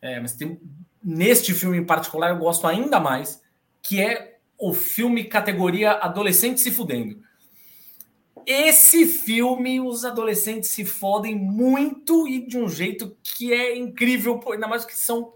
É, 0.03 0.19
mas 0.19 0.35
tem, 0.35 0.61
neste 1.03 1.55
filme 1.55 1.79
em 1.79 1.85
particular 1.85 2.31
eu 2.31 2.39
gosto 2.39 2.67
ainda 2.67 2.99
mais, 2.99 3.41
que 3.89 4.03
é 4.03 4.37
o 4.59 4.75
filme 4.75 5.25
categoria 5.25 5.93
adolescente 5.93 6.61
se 6.61 6.71
fudendo. 6.71 7.23
Esse 8.45 9.07
filme, 9.07 9.81
os 9.81 10.05
adolescentes 10.05 10.69
se 10.71 10.85
fodem 10.85 11.35
muito 11.35 12.29
e 12.29 12.47
de 12.47 12.59
um 12.59 12.69
jeito 12.69 13.17
que 13.23 13.53
é 13.53 13.77
incrível, 13.77 14.41
ainda 14.53 14.69
mais 14.69 14.85
que 14.85 14.95
são. 14.95 15.33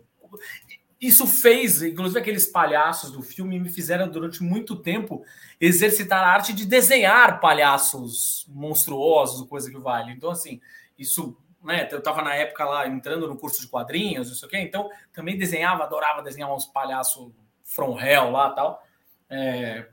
Isso 1.00 1.26
fez, 1.26 1.82
inclusive 1.82 2.20
aqueles 2.20 2.46
palhaços 2.46 3.10
do 3.10 3.22
filme 3.22 3.58
me 3.58 3.70
fizeram 3.70 4.08
durante 4.08 4.42
muito 4.42 4.76
tempo 4.76 5.24
exercitar 5.58 6.22
a 6.22 6.32
arte 6.32 6.52
de 6.52 6.66
desenhar 6.66 7.40
palhaços 7.40 8.46
monstruosos, 8.48 9.48
coisa 9.48 9.70
que 9.70 9.78
vale. 9.78 10.12
Então, 10.12 10.30
assim, 10.30 10.60
isso 10.98 11.36
né? 11.62 11.88
Eu 11.90 11.98
estava 11.98 12.22
na 12.22 12.34
época 12.34 12.64
lá 12.64 12.88
entrando 12.88 13.28
no 13.28 13.36
curso 13.36 13.60
de 13.60 13.68
quadrinhos, 13.68 14.28
não 14.28 14.34
sei 14.34 14.48
o 14.48 14.50
quê, 14.50 14.58
então 14.58 14.90
também 15.12 15.38
desenhava, 15.38 15.84
adorava 15.84 16.20
desenhar 16.20 16.52
uns 16.52 16.66
palhaços 16.66 17.30
from 17.72 17.98
hell 17.98 18.30
lá 18.30 18.50
tal. 18.50 18.86
É... 19.28 19.86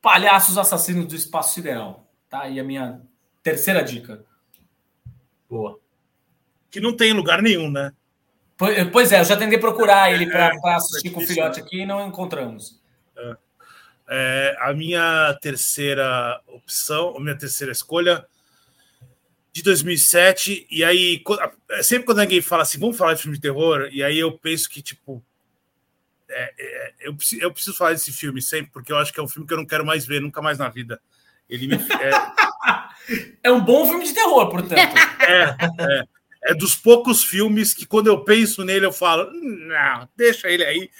Palhaços 0.00 0.58
assassinos 0.58 1.06
do 1.06 1.14
espaço 1.14 1.54
sideral. 1.54 2.06
Tá 2.28 2.42
aí 2.42 2.60
a 2.60 2.64
minha 2.64 3.00
terceira 3.42 3.82
dica. 3.82 4.24
Boa. 5.48 5.78
Que 6.70 6.80
não 6.80 6.96
tem 6.96 7.12
lugar 7.12 7.42
nenhum, 7.42 7.70
né? 7.70 7.92
Pois 8.92 9.10
é, 9.10 9.20
eu 9.20 9.24
já 9.24 9.36
tentei 9.36 9.58
procurar 9.58 10.12
ele 10.12 10.26
para 10.26 10.54
é, 10.54 10.74
assistir 10.74 11.10
com 11.10 11.20
o 11.20 11.26
filhote 11.26 11.60
aqui 11.60 11.80
e 11.80 11.86
não 11.86 12.06
encontramos. 12.06 12.80
É. 13.16 13.36
É, 14.08 14.56
a 14.60 14.72
minha 14.72 15.36
terceira 15.40 16.40
opção, 16.46 17.16
a 17.16 17.20
minha 17.20 17.36
terceira 17.36 17.72
escolha 17.72 18.24
de 19.52 19.62
2007, 19.62 20.66
e 20.70 20.84
aí 20.84 21.22
sempre 21.82 22.06
quando 22.06 22.20
alguém 22.20 22.40
fala 22.40 22.62
assim, 22.62 22.78
vamos 22.78 22.96
falar 22.96 23.14
de 23.14 23.22
filme 23.22 23.36
de 23.36 23.42
terror, 23.42 23.88
e 23.92 24.02
aí 24.02 24.18
eu 24.18 24.38
penso 24.38 24.68
que, 24.68 24.80
tipo, 24.80 25.22
é, 26.32 26.54
é, 26.58 26.94
eu, 27.00 27.14
preciso, 27.14 27.42
eu 27.42 27.52
preciso 27.52 27.76
falar 27.76 27.92
desse 27.92 28.12
filme 28.12 28.40
sempre, 28.40 28.70
porque 28.72 28.92
eu 28.92 28.98
acho 28.98 29.12
que 29.12 29.20
é 29.20 29.22
um 29.22 29.28
filme 29.28 29.46
que 29.46 29.52
eu 29.52 29.58
não 29.58 29.66
quero 29.66 29.84
mais 29.84 30.06
ver, 30.06 30.20
nunca 30.20 30.42
mais 30.42 30.58
na 30.58 30.68
vida. 30.68 31.00
Ele 31.48 31.66
me, 31.66 31.74
é... 31.74 32.10
é 33.48 33.52
um 33.52 33.64
bom 33.64 33.86
filme 33.86 34.04
de 34.04 34.12
terror, 34.12 34.48
portanto. 34.48 34.78
É, 35.22 35.56
é, 35.78 36.04
é 36.50 36.54
dos 36.54 36.74
poucos 36.74 37.22
filmes 37.22 37.72
que 37.72 37.86
quando 37.86 38.08
eu 38.08 38.24
penso 38.24 38.64
nele 38.64 38.84
eu 38.84 38.92
falo, 38.92 39.30
não, 39.32 40.08
deixa 40.16 40.50
ele 40.50 40.64
aí. 40.64 40.90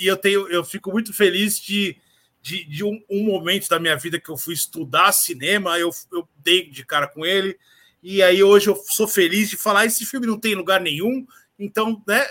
E 0.00 0.08
eu 0.08 0.16
tenho, 0.16 0.48
eu 0.48 0.64
fico 0.64 0.90
muito 0.90 1.14
feliz 1.14 1.60
de 1.60 1.96
de, 2.42 2.64
de 2.64 2.84
um, 2.84 3.00
um, 3.08 3.24
momento 3.24 3.68
da 3.68 3.78
minha 3.78 3.96
vida 3.96 4.18
que 4.18 4.28
eu 4.28 4.36
fui 4.36 4.52
estudar 4.52 5.12
cinema, 5.12 5.78
eu, 5.78 5.90
eu 6.12 6.28
dei 6.36 6.68
de 6.68 6.84
cara 6.84 7.06
com 7.06 7.24
ele, 7.24 7.56
e 8.02 8.20
aí 8.20 8.42
hoje 8.42 8.68
eu 8.68 8.76
sou 8.88 9.06
feliz 9.06 9.48
de 9.48 9.56
falar: 9.56 9.86
esse 9.86 10.04
filme 10.04 10.26
não 10.26 10.38
tem 10.38 10.56
lugar 10.56 10.80
nenhum, 10.80 11.24
então, 11.56 12.02
né, 12.06 12.26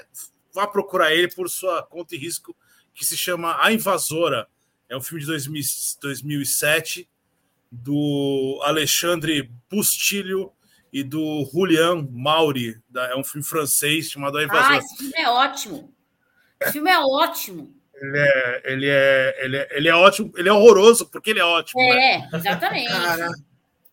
vá 0.54 0.68
procurar 0.68 1.14
ele 1.14 1.28
por 1.28 1.50
sua 1.50 1.84
conta 1.84 2.16
e 2.16 2.18
risco, 2.18 2.56
que 2.94 3.06
se 3.06 3.18
chama 3.18 3.58
A 3.64 3.72
Invasora. 3.72 4.48
É 4.90 4.96
um 4.96 5.02
filme 5.02 5.22
de 5.22 5.28
2000, 5.28 5.64
2007 6.02 7.08
do 7.72 8.60
Alexandre 8.64 9.50
Bustilho 9.70 10.52
e 10.92 11.04
do 11.04 11.50
Julian 11.52 12.08
Mauri. 12.12 12.82
É 12.96 13.16
um 13.16 13.24
filme 13.24 13.46
francês 13.46 14.12
chamado 14.12 14.38
A 14.38 14.44
Invasora. 14.44 14.76
Ah, 14.76 14.78
esse 14.78 14.98
filme 14.98 15.14
é 15.18 15.30
ótimo. 15.30 15.94
Esse 16.60 16.72
filme 16.74 16.92
é 16.92 17.00
ótimo. 17.00 17.74
Ele 17.96 18.18
é, 18.18 18.62
ele, 18.66 18.90
é, 18.90 19.46
ele, 19.46 19.58
é, 19.58 19.68
ele 19.72 19.88
é 19.88 19.96
ótimo, 19.96 20.34
ele 20.36 20.50
é 20.50 20.54
horroroso 20.54 21.06
porque 21.06 21.30
ele 21.30 21.40
é 21.40 21.46
ótimo. 21.46 21.80
É, 21.82 22.18
né? 22.18 22.30
exatamente. 22.34 22.92
Cara, 22.92 23.30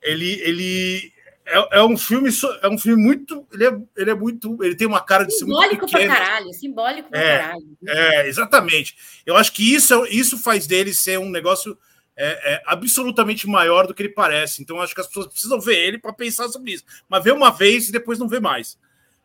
ele, 0.03 0.41
ele 0.41 1.13
é, 1.49 1.79
é, 1.79 1.83
um 1.83 1.97
filme, 1.97 2.31
é 2.63 2.69
um 2.69 2.79
filme 2.79 3.03
muito. 3.03 3.47
Ele 3.53 3.67
é, 3.67 3.79
ele 3.97 4.11
é 4.11 4.15
muito. 4.15 4.63
Ele 4.63 4.75
tem 4.75 4.87
uma 4.87 5.01
cara 5.01 5.25
de 5.25 5.35
simbólico 5.35 5.89
ser 5.89 5.97
muito 5.97 6.09
pra 6.09 6.27
caralho, 6.27 6.53
simbólico 6.53 7.11
pra 7.11 7.21
é, 7.21 7.39
caralho. 7.39 7.79
É, 7.87 8.29
exatamente. 8.29 8.97
Eu 9.25 9.37
acho 9.37 9.53
que 9.53 9.75
isso, 9.75 10.07
isso 10.07 10.39
faz 10.39 10.67
dele 10.67 10.95
ser 10.95 11.19
um 11.19 11.31
negócio 11.31 11.77
é, 12.17 12.55
é, 12.55 12.63
absolutamente 12.67 13.47
maior 13.47 13.87
do 13.87 13.95
que 13.95 14.03
ele 14.03 14.11
parece. 14.11 14.63
Então, 14.63 14.81
acho 14.81 14.95
que 14.95 15.01
as 15.01 15.07
pessoas 15.07 15.29
precisam 15.29 15.61
ver 15.61 15.79
ele 15.79 15.99
para 15.99 16.13
pensar 16.13 16.49
sobre 16.49 16.73
isso. 16.73 16.85
Mas 17.09 17.25
ver 17.25 17.33
uma 17.33 17.51
vez 17.51 17.89
e 17.89 17.93
depois 17.93 18.19
não 18.19 18.29
ver 18.29 18.41
mais. 18.41 18.79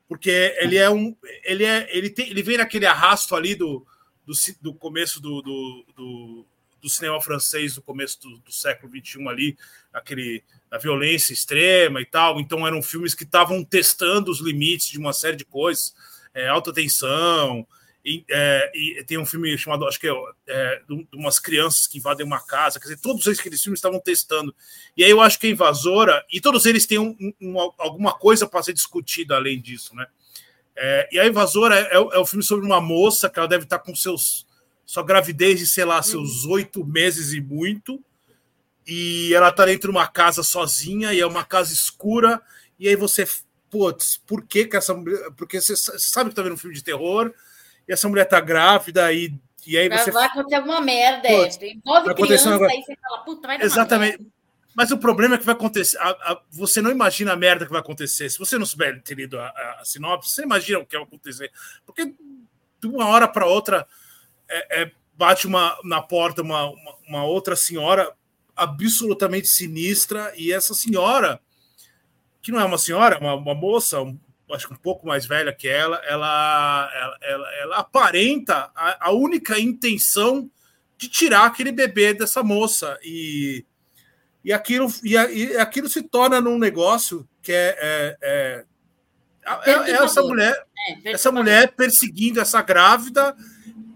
Porque 0.07 0.55
ele 0.59 0.77
é 0.77 0.89
um. 0.89 1.15
Ele, 1.43 1.65
é, 1.65 1.87
ele, 1.91 2.09
tem, 2.09 2.29
ele 2.29 2.43
vem 2.43 2.57
naquele 2.57 2.85
arrasto 2.85 3.35
ali 3.35 3.55
do 3.55 3.85
do, 4.25 4.33
do 4.61 4.73
começo 4.73 5.21
do, 5.21 5.41
do, 5.41 5.85
do, 5.95 6.45
do, 6.83 6.89
cinema 6.89 7.19
francês, 7.21 7.75
do 7.75 7.81
começo 7.81 8.21
do, 8.21 8.37
do 8.39 8.51
século 8.51 8.91
XXI 8.91 9.27
ali, 9.27 9.57
aquele 9.93 10.43
a 10.69 10.77
violência 10.77 11.33
extrema 11.33 12.01
e 12.01 12.05
tal. 12.05 12.39
Então 12.39 12.67
eram 12.67 12.81
filmes 12.81 13.15
que 13.15 13.23
estavam 13.23 13.63
testando 13.63 14.29
os 14.29 14.39
limites 14.39 14.89
de 14.89 14.99
uma 14.99 15.13
série 15.13 15.37
de 15.37 15.45
coisas, 15.45 15.95
é, 16.33 16.47
alta 16.47 16.73
tensão. 16.73 17.65
E, 18.05 18.25
é, 18.29 18.71
e, 18.75 19.03
tem 19.05 19.17
um 19.17 19.25
filme 19.25 19.57
chamado, 19.57 19.87
acho 19.87 19.97
que 19.97 20.09
é, 20.09 20.13
é, 20.47 20.81
de 20.87 21.07
umas 21.13 21.39
crianças 21.39 21.87
que 21.87 21.99
invadem 21.99 22.25
uma 22.25 22.45
casa. 22.45 22.79
Quer 22.79 22.89
dizer, 22.89 22.99
todos 22.99 23.25
aqueles 23.27 23.61
filmes 23.63 23.77
estavam 23.77 23.99
testando. 23.99 24.53
E 24.97 25.03
aí 25.03 25.09
eu 25.09 25.21
acho 25.21 25.39
que 25.39 25.47
a 25.47 25.49
Invasora, 25.49 26.25
e 26.31 26.41
todos 26.41 26.65
eles 26.65 26.85
têm 26.85 26.99
um, 26.99 27.15
um, 27.39 27.59
alguma 27.77 28.11
coisa 28.11 28.45
para 28.45 28.61
ser 28.61 28.73
discutida 28.73 29.35
além 29.35 29.61
disso, 29.61 29.95
né? 29.95 30.05
É, 30.75 31.09
e 31.13 31.19
a 31.19 31.27
Invasora 31.27 31.79
é, 31.79 31.83
é, 31.83 31.95
é 31.95 32.19
o 32.19 32.25
filme 32.25 32.43
sobre 32.43 32.65
uma 32.65 32.81
moça 32.81 33.29
que 33.29 33.39
ela 33.39 33.47
deve 33.47 33.63
estar 33.63 33.79
com 33.79 33.95
seus 33.95 34.45
sua 34.93 35.01
gravidez 35.01 35.57
de, 35.57 35.65
sei 35.65 35.85
lá, 35.85 36.03
seus 36.03 36.45
uhum. 36.45 36.51
oito 36.51 36.85
meses 36.85 37.33
e 37.33 37.41
muito. 37.41 37.99
E 38.85 39.33
ela 39.33 39.49
está 39.49 39.65
dentro 39.65 39.91
de 39.91 39.97
uma 39.97 40.05
casa 40.05 40.43
sozinha, 40.43 41.11
e 41.11 41.19
é 41.19 41.25
uma 41.25 41.43
casa 41.43 41.73
escura. 41.73 42.39
E 42.77 42.87
aí 42.87 42.95
você, 42.95 43.27
putz, 43.71 44.17
por 44.17 44.45
que, 44.45 44.65
que 44.65 44.77
essa 44.77 44.93
mulher. 44.93 45.31
Porque 45.35 45.59
você 45.59 45.75
sabe 45.75 46.29
que 46.29 46.35
tá 46.35 46.43
vendo 46.43 46.53
um 46.53 46.57
filme 46.57 46.75
de 46.75 46.83
terror, 46.83 47.33
e 47.87 47.91
essa 47.91 48.07
mulher 48.07 48.25
tá 48.25 48.39
grávida, 48.39 49.11
e, 49.11 49.33
e 49.65 49.75
aí 49.79 49.89
você. 49.89 50.11
Vai 50.11 50.27
acontecer 50.27 50.57
alguma 50.57 50.79
merda, 50.79 51.27
putz, 51.27 51.59
é. 51.59 51.69
Envolve 51.69 52.13
criança, 52.13 52.55
aí 52.55 52.83
você 52.83 52.95
fala, 53.01 53.23
puta, 53.23 53.47
vai 53.47 53.57
dar 53.57 53.65
Exatamente. 53.65 54.27
Mas 54.75 54.91
o 54.91 54.97
problema 54.99 55.33
é 55.33 55.37
que 55.39 55.45
vai 55.45 55.55
acontecer. 55.55 55.97
A, 55.97 56.09
a, 56.09 56.41
você 56.51 56.83
não 56.83 56.91
imagina 56.91 57.33
a 57.33 57.35
merda 57.35 57.65
que 57.65 57.71
vai 57.71 57.81
acontecer. 57.81 58.29
Se 58.29 58.37
você 58.37 58.59
não 58.59 58.65
souber 58.67 59.01
ter 59.01 59.15
lido 59.15 59.39
a, 59.39 59.47
a, 59.47 59.81
sinopse, 59.83 60.29
você 60.29 60.43
imagina 60.43 60.77
o 60.77 60.85
que 60.85 60.95
vai 60.95 61.03
acontecer. 61.03 61.51
Porque 61.83 62.05
de 62.05 62.87
uma 62.87 63.07
hora 63.07 63.27
para 63.27 63.47
outra 63.47 63.87
é, 64.57 64.81
é, 64.81 64.91
bate 65.15 65.47
uma, 65.47 65.77
na 65.83 66.01
porta 66.01 66.41
uma, 66.41 66.69
uma, 66.69 66.95
uma, 67.07 67.25
outra 67.25 67.55
senhora 67.55 68.11
absolutamente 68.55 69.47
sinistra. 69.47 70.33
E 70.35 70.51
essa 70.51 70.73
senhora, 70.73 71.39
que 72.41 72.51
não 72.51 72.59
é 72.59 72.65
uma 72.65 72.77
senhora, 72.77 73.15
é 73.15 73.19
uma, 73.19 73.35
uma 73.35 73.55
moça, 73.55 74.01
um, 74.01 74.17
acho 74.51 74.67
que 74.67 74.73
um 74.73 74.77
pouco 74.77 75.07
mais 75.07 75.25
velha 75.25 75.53
que 75.53 75.67
ela, 75.67 76.01
ela, 76.05 76.91
ela, 76.93 77.17
ela, 77.21 77.55
ela 77.55 77.77
aparenta 77.77 78.71
a, 78.75 79.07
a 79.07 79.11
única 79.11 79.59
intenção 79.59 80.49
de 80.97 81.07
tirar 81.07 81.45
aquele 81.45 81.71
bebê 81.71 82.13
dessa 82.13 82.43
moça. 82.43 82.97
E 83.03 83.65
e 84.43 84.51
aquilo, 84.51 84.93
e, 85.03 85.13
e 85.13 85.57
aquilo 85.57 85.87
se 85.87 86.01
torna 86.03 86.41
num 86.41 86.57
negócio 86.57 87.27
que 87.41 87.51
é, 87.51 87.77
é, 87.79 88.17
é, 88.21 88.65
é, 89.65 89.71
é 89.71 89.91
essa 89.91 90.21
mulher 90.21 90.65
é, 91.05 91.11
essa 91.11 91.31
mulher 91.31 91.71
perseguindo 91.71 92.41
essa 92.41 92.61
grávida 92.61 93.35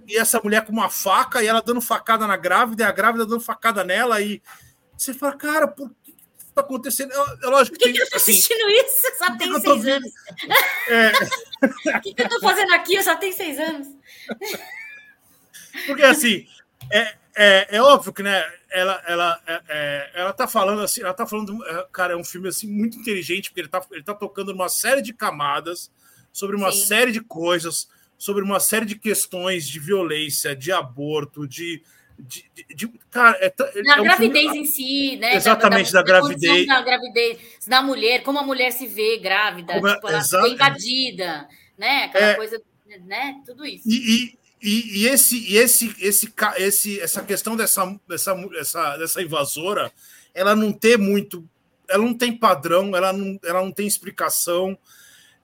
e 0.07 0.17
essa 0.17 0.39
mulher 0.41 0.65
com 0.65 0.71
uma 0.71 0.89
faca 0.89 1.43
e 1.43 1.47
ela 1.47 1.61
dando 1.61 1.81
facada 1.81 2.25
na 2.25 2.37
grávida 2.37 2.83
e 2.83 2.85
a 2.85 2.91
grávida 2.91 3.25
dando 3.25 3.41
facada 3.41 3.83
nela 3.83 4.21
e 4.21 4.41
você 4.97 5.13
fala, 5.13 5.35
cara, 5.35 5.67
por 5.67 5.91
que 6.03 6.15
está 6.49 6.61
acontecendo? 6.61 7.11
É, 7.11 7.47
lógico 7.47 7.77
por 7.77 7.83
que, 7.83 7.91
que, 7.91 7.93
que 7.93 7.99
eu 7.99 8.03
estou 8.05 8.17
assim, 8.17 8.31
assistindo 8.31 8.69
isso? 8.69 9.17
Só 9.17 9.37
tem 9.37 9.59
seis 9.59 9.87
anos. 9.87 10.13
É... 10.87 11.11
o 11.97 12.01
que, 12.01 12.13
que 12.13 12.21
eu 12.21 12.25
estou 12.25 12.41
fazendo 12.41 12.73
aqui? 12.73 12.95
Eu 12.95 13.03
só 13.03 13.15
tenho 13.15 13.35
seis 13.35 13.59
anos. 13.59 13.87
Porque 15.85 16.03
assim, 16.03 16.47
é, 16.91 17.15
é, 17.35 17.77
é 17.77 17.81
óbvio 17.81 18.13
que, 18.13 18.23
né? 18.23 18.43
Ela, 18.69 19.03
ela, 19.07 19.41
é, 19.45 19.61
é, 19.69 20.11
ela 20.15 20.33
tá 20.33 20.47
falando 20.47 20.81
assim, 20.81 21.01
ela 21.01 21.13
tá 21.13 21.27
falando, 21.27 21.63
é, 21.67 21.87
cara, 21.91 22.13
é 22.13 22.17
um 22.17 22.23
filme 22.23 22.47
assim 22.47 22.67
muito 22.67 22.97
inteligente, 22.97 23.49
porque 23.49 23.61
ele 23.61 23.67
tá, 23.67 23.81
ele 23.91 24.03
tá 24.03 24.13
tocando 24.13 24.51
numa 24.51 24.69
série 24.69 25.01
de 25.01 25.13
camadas, 25.13 25.91
sobre 26.33 26.55
uma 26.55 26.71
Sim. 26.71 26.85
série 26.85 27.11
de 27.11 27.21
coisas, 27.21 27.87
sobre 28.17 28.43
uma 28.43 28.59
série 28.59 28.85
de 28.85 28.95
questões 28.95 29.67
de 29.67 29.79
violência, 29.79 30.55
de 30.55 30.71
aborto, 30.71 31.47
de. 31.47 31.81
de, 32.17 32.45
de, 32.53 32.65
de 32.73 32.87
cara, 33.11 33.37
é, 33.41 33.53
Na 33.83 33.97
é 33.97 34.01
um 34.01 34.03
gravidez 34.03 34.45
filme, 34.45 34.59
em 34.59 34.65
si, 34.65 35.17
né? 35.17 35.35
Exatamente, 35.35 35.91
da, 35.91 36.01
da, 36.01 36.05
da 36.05 36.19
gravidez. 36.19 36.67
Da 36.67 36.81
gravidez 36.81 37.37
da 37.67 37.81
mulher, 37.81 38.23
como 38.23 38.39
a 38.39 38.43
mulher 38.43 38.71
se 38.71 38.87
vê 38.87 39.17
grávida, 39.17 39.73
como 39.73 39.93
tipo, 39.93 40.07
ela 40.07 40.19
é, 40.19 40.49
invadida, 40.49 41.47
né? 41.77 42.05
Aquela 42.05 42.35
coisa, 42.35 42.61
né? 43.05 43.41
Tudo 43.45 43.65
isso. 43.65 43.87
E, 43.87 44.33
e 44.33 44.37
e, 44.61 45.03
e, 45.03 45.07
esse, 45.07 45.37
e 45.37 45.57
esse, 45.57 45.95
esse, 45.99 46.33
esse, 46.57 46.99
essa 46.99 47.23
questão 47.23 47.55
dessa, 47.55 47.85
dessa, 48.07 48.33
dessa, 48.33 48.97
dessa 48.97 49.21
invasora, 49.21 49.91
ela 50.33 50.55
não 50.55 50.73
tem 50.73 50.97
muito, 50.97 51.47
ela 51.87 52.03
não 52.03 52.13
tem 52.13 52.35
padrão, 52.35 52.95
ela 52.95 53.13
não, 53.13 53.39
ela 53.43 53.61
não 53.61 53.71
tem 53.71 53.87
explicação. 53.87 54.77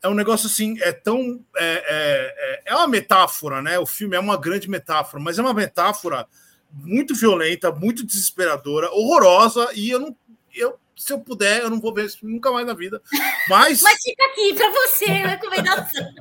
É 0.03 0.09
um 0.09 0.13
negócio 0.13 0.47
assim, 0.47 0.77
é 0.81 0.91
tão. 0.91 1.43
É, 1.55 2.61
é, 2.67 2.73
é 2.73 2.75
uma 2.75 2.87
metáfora, 2.87 3.61
né? 3.61 3.79
O 3.79 3.85
filme 3.85 4.17
é 4.17 4.19
uma 4.19 4.37
grande 4.37 4.69
metáfora, 4.69 5.23
mas 5.23 5.39
é 5.39 5.41
uma 5.41 5.53
metáfora 5.53 6.27
muito 6.69 7.15
violenta, 7.15 7.71
muito 7.71 8.05
desesperadora, 8.05 8.91
horrorosa, 8.91 9.69
e 9.73 9.89
eu 9.89 9.99
não. 9.99 10.15
Eu, 10.53 10.77
se 10.95 11.13
eu 11.13 11.19
puder, 11.19 11.61
eu 11.61 11.69
não 11.69 11.79
vou 11.79 11.93
ver 11.93 12.05
isso 12.05 12.19
nunca 12.21 12.51
mais 12.51 12.67
na 12.67 12.73
vida. 12.73 13.01
Mas. 13.49 13.81
mas 13.81 14.01
fica 14.01 14.23
aqui 14.25 14.53
para 14.53 14.69
você, 14.71 15.05
recomendação. 15.05 16.13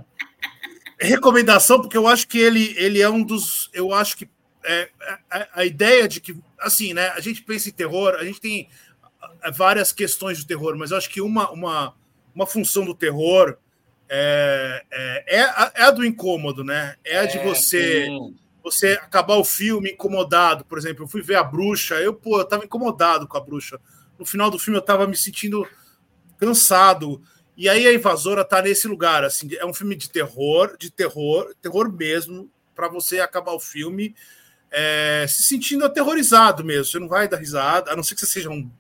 recomendação, 0.99 1.81
porque 1.81 1.97
eu 1.97 2.07
acho 2.07 2.27
que 2.27 2.39
ele, 2.39 2.75
ele 2.77 3.01
é 3.01 3.09
um 3.09 3.23
dos. 3.23 3.69
Eu 3.73 3.93
acho 3.93 4.17
que 4.17 4.29
é, 4.65 4.91
a, 5.31 5.49
a, 5.61 5.65
ideia 5.65 6.09
de 6.09 6.21
que, 6.21 6.37
assim, 6.59 6.95
né? 6.95 7.09
A 7.11 7.21
gente 7.21 7.43
pensa 7.43 7.69
em 7.69 7.73
terror, 7.73 8.15
a 8.15 8.25
gente 8.25 8.41
tem 8.41 8.69
várias 9.55 9.93
questões 9.93 10.39
de 10.39 10.47
terror, 10.47 10.77
mas 10.77 10.91
eu 10.91 10.97
acho 10.97 11.11
que 11.11 11.21
uma, 11.21 11.51
uma, 11.51 11.95
uma 12.35 12.47
função 12.47 12.85
do 12.85 12.95
terror 12.95 13.57
é, 14.15 14.85
é, 14.91 15.37
é, 15.39 15.41
a, 15.41 15.73
é 15.75 15.83
a 15.85 15.91
do 15.91 16.05
incômodo, 16.05 16.63
né? 16.63 16.97
É 17.03 17.19
a 17.19 17.25
de 17.25 17.39
é, 17.39 17.45
você. 17.45 18.05
Sim. 18.05 18.37
Você 18.63 18.93
acabar 18.93 19.35
o 19.35 19.45
filme 19.45 19.91
incomodado, 19.91 20.65
por 20.65 20.79
exemplo, 20.79 21.03
eu 21.03 21.09
fui 21.09 21.21
ver 21.21 21.35
a 21.35 21.43
bruxa, 21.43 21.97
eu, 21.97 22.15
pô, 22.15 22.39
eu 22.39 22.45
tava 22.45 22.65
incomodado 22.65 23.27
com 23.27 23.37
a 23.37 23.41
bruxa. 23.41 23.81
No 24.17 24.25
final 24.25 24.53
do 24.53 24.59
filme 24.59 24.79
eu 24.79 24.83
tava 24.83 25.05
me 25.05 25.17
sentindo 25.17 25.67
cansado. 26.39 27.21
E 27.57 27.69
aí 27.69 27.89
a 27.89 27.93
invasora 27.93 28.45
tá 28.45 28.63
nesse 28.63 28.87
lugar, 28.87 29.25
assim, 29.25 29.49
é 29.57 29.67
um 29.67 29.75
filme 29.75 29.97
de 29.97 30.09
terror, 30.09 30.77
de 30.79 30.93
terror, 30.93 31.53
terror 31.61 31.91
mesmo, 31.93 32.49
para 32.73 32.87
você 32.87 33.19
acabar 33.19 33.51
o 33.51 33.59
filme 33.59 34.15
é, 34.71 35.27
se 35.29 35.43
sentindo 35.43 35.85
aterrorizado 35.85 36.65
mesmo. 36.65 36.85
Você 36.85 36.99
não 37.01 37.09
vai 37.09 37.27
dar 37.27 37.39
risada, 37.39 37.91
a 37.91 37.97
não 37.97 38.03
ser 38.05 38.15
que 38.15 38.21
você 38.21 38.27
seja 38.27 38.49
um, 38.49 38.71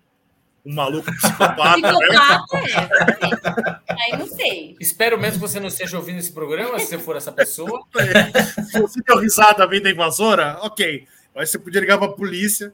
um 0.64 0.74
maluco 0.74 1.10
psicopata. 1.12 1.80
psicopata, 1.80 2.60
né? 2.60 3.80
é. 3.88 4.02
Aí 4.04 4.18
não 4.18 4.26
sei. 4.26 4.76
Espero 4.80 5.18
mesmo 5.18 5.40
que 5.40 5.48
você 5.48 5.58
não 5.58 5.66
esteja 5.66 5.96
ouvindo 5.96 6.18
esse 6.18 6.32
programa, 6.32 6.78
se 6.78 6.86
você 6.86 6.98
for 6.98 7.16
essa 7.16 7.32
pessoa. 7.32 7.84
É. 7.96 8.62
Se 8.72 8.80
você 8.80 9.02
deu 9.02 9.18
risada 9.18 9.66
vendo 9.66 9.86
a 9.86 9.90
invasora, 9.90 10.58
ok. 10.62 11.06
Mas 11.34 11.50
você 11.50 11.58
podia 11.58 11.80
ligar 11.80 11.98
para 11.98 12.06
a 12.06 12.12
polícia. 12.12 12.72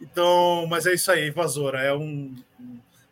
Então, 0.00 0.66
mas 0.68 0.86
é 0.86 0.94
isso 0.94 1.10
aí, 1.10 1.28
invasora. 1.28 1.80
É 1.82 1.92
um. 1.92 2.34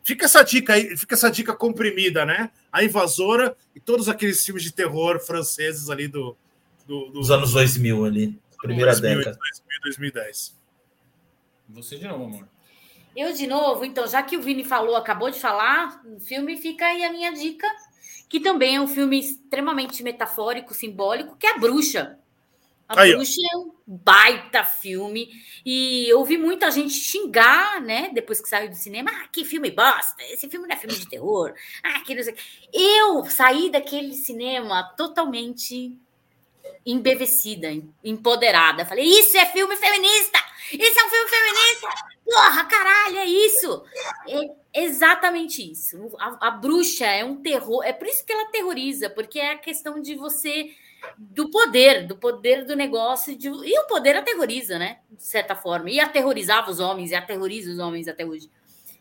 Fica 0.03 0.25
essa 0.25 0.43
dica 0.43 0.75
aí, 0.75 0.97
fica 0.97 1.15
essa 1.15 1.31
dica 1.31 1.55
comprimida, 1.55 2.25
né? 2.25 2.51
A 2.73 2.85
invasora 2.85 3.57
e 3.75 3.81
todos 3.81 4.09
aqueles 4.09 4.45
filmes 4.45 4.63
de 4.63 4.73
terror 4.73 5.21
franceses 5.21 5.91
ali 5.91 6.09
do, 6.09 6.37
do, 6.87 7.07
do... 7.07 7.13
dos 7.13 7.31
anos 7.31 7.53
2000 7.53 8.05
ali. 8.05 8.39
Primeira 8.61 8.93
2000, 8.93 9.19
década. 9.19 9.39
2000, 9.39 9.81
2010. 9.85 10.57
Você 11.71 11.99
de 11.99 12.09
novo, 12.09 12.25
amor. 12.25 12.58
Eu 13.19 13.33
de 13.33 13.49
novo, 13.49 13.85
então, 13.85 14.07
já 14.07 14.23
que 14.23 14.37
o 14.37 14.41
Vini 14.41 14.63
falou, 14.63 14.95
acabou 14.95 15.29
de 15.29 15.41
falar, 15.41 16.01
o 16.07 16.21
filme 16.21 16.57
fica 16.57 16.87
aí 16.87 17.03
a 17.03 17.11
minha 17.11 17.33
dica, 17.33 17.67
que 18.29 18.39
também 18.39 18.77
é 18.77 18.81
um 18.81 18.87
filme 18.87 19.19
extremamente 19.19 20.05
metafórico, 20.05 20.73
simbólico, 20.73 21.37
que 21.37 21.45
é 21.45 21.51
a 21.51 21.59
Bruxa. 21.59 22.17
A 22.89 23.01
aí, 23.01 23.13
Bruxa 23.13 23.41
ó. 23.41 23.57
é 23.57 23.59
um 23.59 23.73
baita 23.85 24.63
filme. 24.63 25.29
E 25.67 26.09
eu 26.09 26.25
vi 26.25 26.39
muita 26.39 26.71
gente 26.71 26.93
xingar, 26.93 27.81
né? 27.81 28.09
Depois 28.15 28.41
que 28.41 28.49
saiu 28.49 28.71
do 28.71 28.77
cinema. 28.77 29.11
Ah, 29.13 29.27
que 29.33 29.45
filme 29.45 29.73
bosta! 29.73 30.23
Esse 30.31 30.49
filme 30.49 30.69
não 30.69 30.77
é 30.77 30.79
filme 30.79 30.95
de 30.95 31.09
terror. 31.09 31.53
Ah, 31.83 31.99
que 32.03 32.15
não 32.15 32.23
sei. 32.23 32.37
Eu 32.73 33.25
saí 33.25 33.69
daquele 33.69 34.15
cinema 34.15 34.95
totalmente 34.97 35.93
embevecida, 36.87 37.69
empoderada. 38.05 38.87
Falei, 38.87 39.07
isso 39.07 39.37
é 39.37 39.45
filme 39.47 39.77
feminista! 39.77 40.39
Isso 40.73 41.01
é 41.01 41.05
um 41.05 41.11
filme 41.11 41.29
feminista! 41.29 41.89
Porra, 42.29 42.65
caralho, 42.67 43.19
é 43.21 43.25
isso! 43.25 43.83
É 44.75 44.83
exatamente 44.85 45.63
isso. 45.73 46.15
A, 46.19 46.49
a, 46.49 46.51
bruxa 46.51 47.07
é 47.07 47.25
um 47.25 47.37
terror, 47.37 47.83
é 47.83 47.93
por 47.93 48.07
isso 48.07 48.25
que 48.25 48.31
ela 48.31 48.51
terroriza, 48.51 49.09
porque 49.09 49.39
é 49.39 49.53
a 49.53 49.59
questão 49.59 50.01
de 50.01 50.15
você. 50.15 50.71
Do 51.17 51.49
poder, 51.49 52.07
do 52.07 52.17
poder 52.17 52.67
do 52.67 52.75
negócio, 52.75 53.37
de, 53.37 53.49
e 53.49 53.79
o 53.79 53.87
poder 53.87 54.17
aterroriza, 54.17 54.79
né? 54.79 54.99
De 55.11 55.23
certa 55.23 55.55
forma. 55.55 55.89
E 55.89 56.01
aterrorizava 56.01 56.71
os 56.71 56.81
homens, 56.81 57.13
e 57.13 57.15
aterroriza 57.15 57.71
os 57.71 57.79
homens 57.79 58.09
até 58.09 58.27
hoje. 58.27 58.51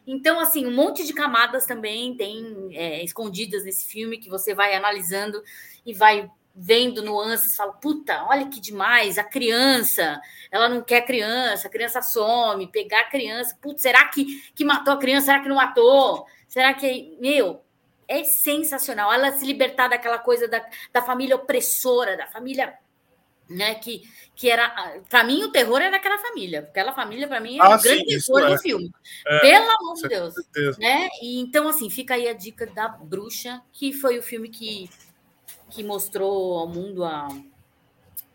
Então, 0.06 0.40
assim, 0.40 0.66
um 0.66 0.74
monte 0.74 1.06
de 1.06 1.12
camadas 1.12 1.66
também 1.66 2.16
tem 2.16 2.70
é, 2.72 3.04
escondidas 3.04 3.66
nesse 3.66 3.88
filme 3.88 4.20
que 4.20 4.30
você 4.30 4.54
vai 4.54 4.74
analisando 4.74 5.44
e 5.86 5.94
vai 5.94 6.32
vendo 6.60 7.04
nuances, 7.04 7.56
fala, 7.56 7.72
puta, 7.74 8.24
olha 8.24 8.48
que 8.48 8.60
demais, 8.60 9.20
a 9.20 9.24
criança, 9.24 10.20
ela 10.50 10.68
não 10.68 10.82
quer 10.82 11.02
criança, 11.02 11.68
a 11.68 11.72
criança 11.72 12.02
some, 12.02 12.66
pegar 12.72 13.02
a 13.02 13.10
criança, 13.10 13.56
putz, 13.62 13.84
será 13.84 14.06
que, 14.06 14.26
que 14.56 14.66
matou 14.66 14.96
a 14.96 14.98
criança, 14.98 15.28
será 15.28 15.40
que 15.40 15.50
não 15.50 15.58
matou? 15.58 16.26
Será 16.48 16.74
que, 16.74 17.16
meu, 17.22 17.62
é 18.08 18.24
sensacional, 18.24 19.14
ela 19.14 19.32
se 19.34 19.46
libertar 19.46 19.88
daquela 19.88 20.18
coisa 20.18 20.48
da, 20.48 20.66
da 20.92 21.02
família 21.04 21.36
opressora, 21.36 22.18
da 22.18 22.26
família, 22.26 22.74
né, 23.48 23.76
que, 23.76 24.02
que 24.36 24.50
era, 24.50 25.00
para 25.08 25.24
mim 25.24 25.44
o 25.44 25.52
terror 25.52 25.80
era 25.80 25.98
aquela 25.98 26.18
família, 26.18 26.62
aquela 26.62 26.92
família 26.92 27.28
para 27.28 27.40
mim 27.40 27.60
é 27.60 27.62
ah, 27.62 27.76
o 27.76 27.82
grande 27.82 28.04
terror 28.04 28.42
é. 28.42 28.50
do 28.56 28.58
filme, 28.60 28.92
é, 29.28 29.40
pelo 29.40 29.70
amor 29.70 29.94
de 29.94 30.08
Deus, 30.08 30.34
né, 30.80 31.08
e 31.22 31.40
então 31.40 31.68
assim, 31.68 31.88
fica 31.88 32.16
aí 32.16 32.28
a 32.28 32.34
dica 32.34 32.66
da 32.66 32.88
Bruxa, 32.88 33.62
que 33.72 33.94
foi 33.94 34.18
o 34.18 34.24
filme 34.24 34.50
que 34.50 34.90
que 35.78 35.84
mostrou 35.84 36.58
ao 36.58 36.68
mundo 36.68 37.04
a, 37.06 37.28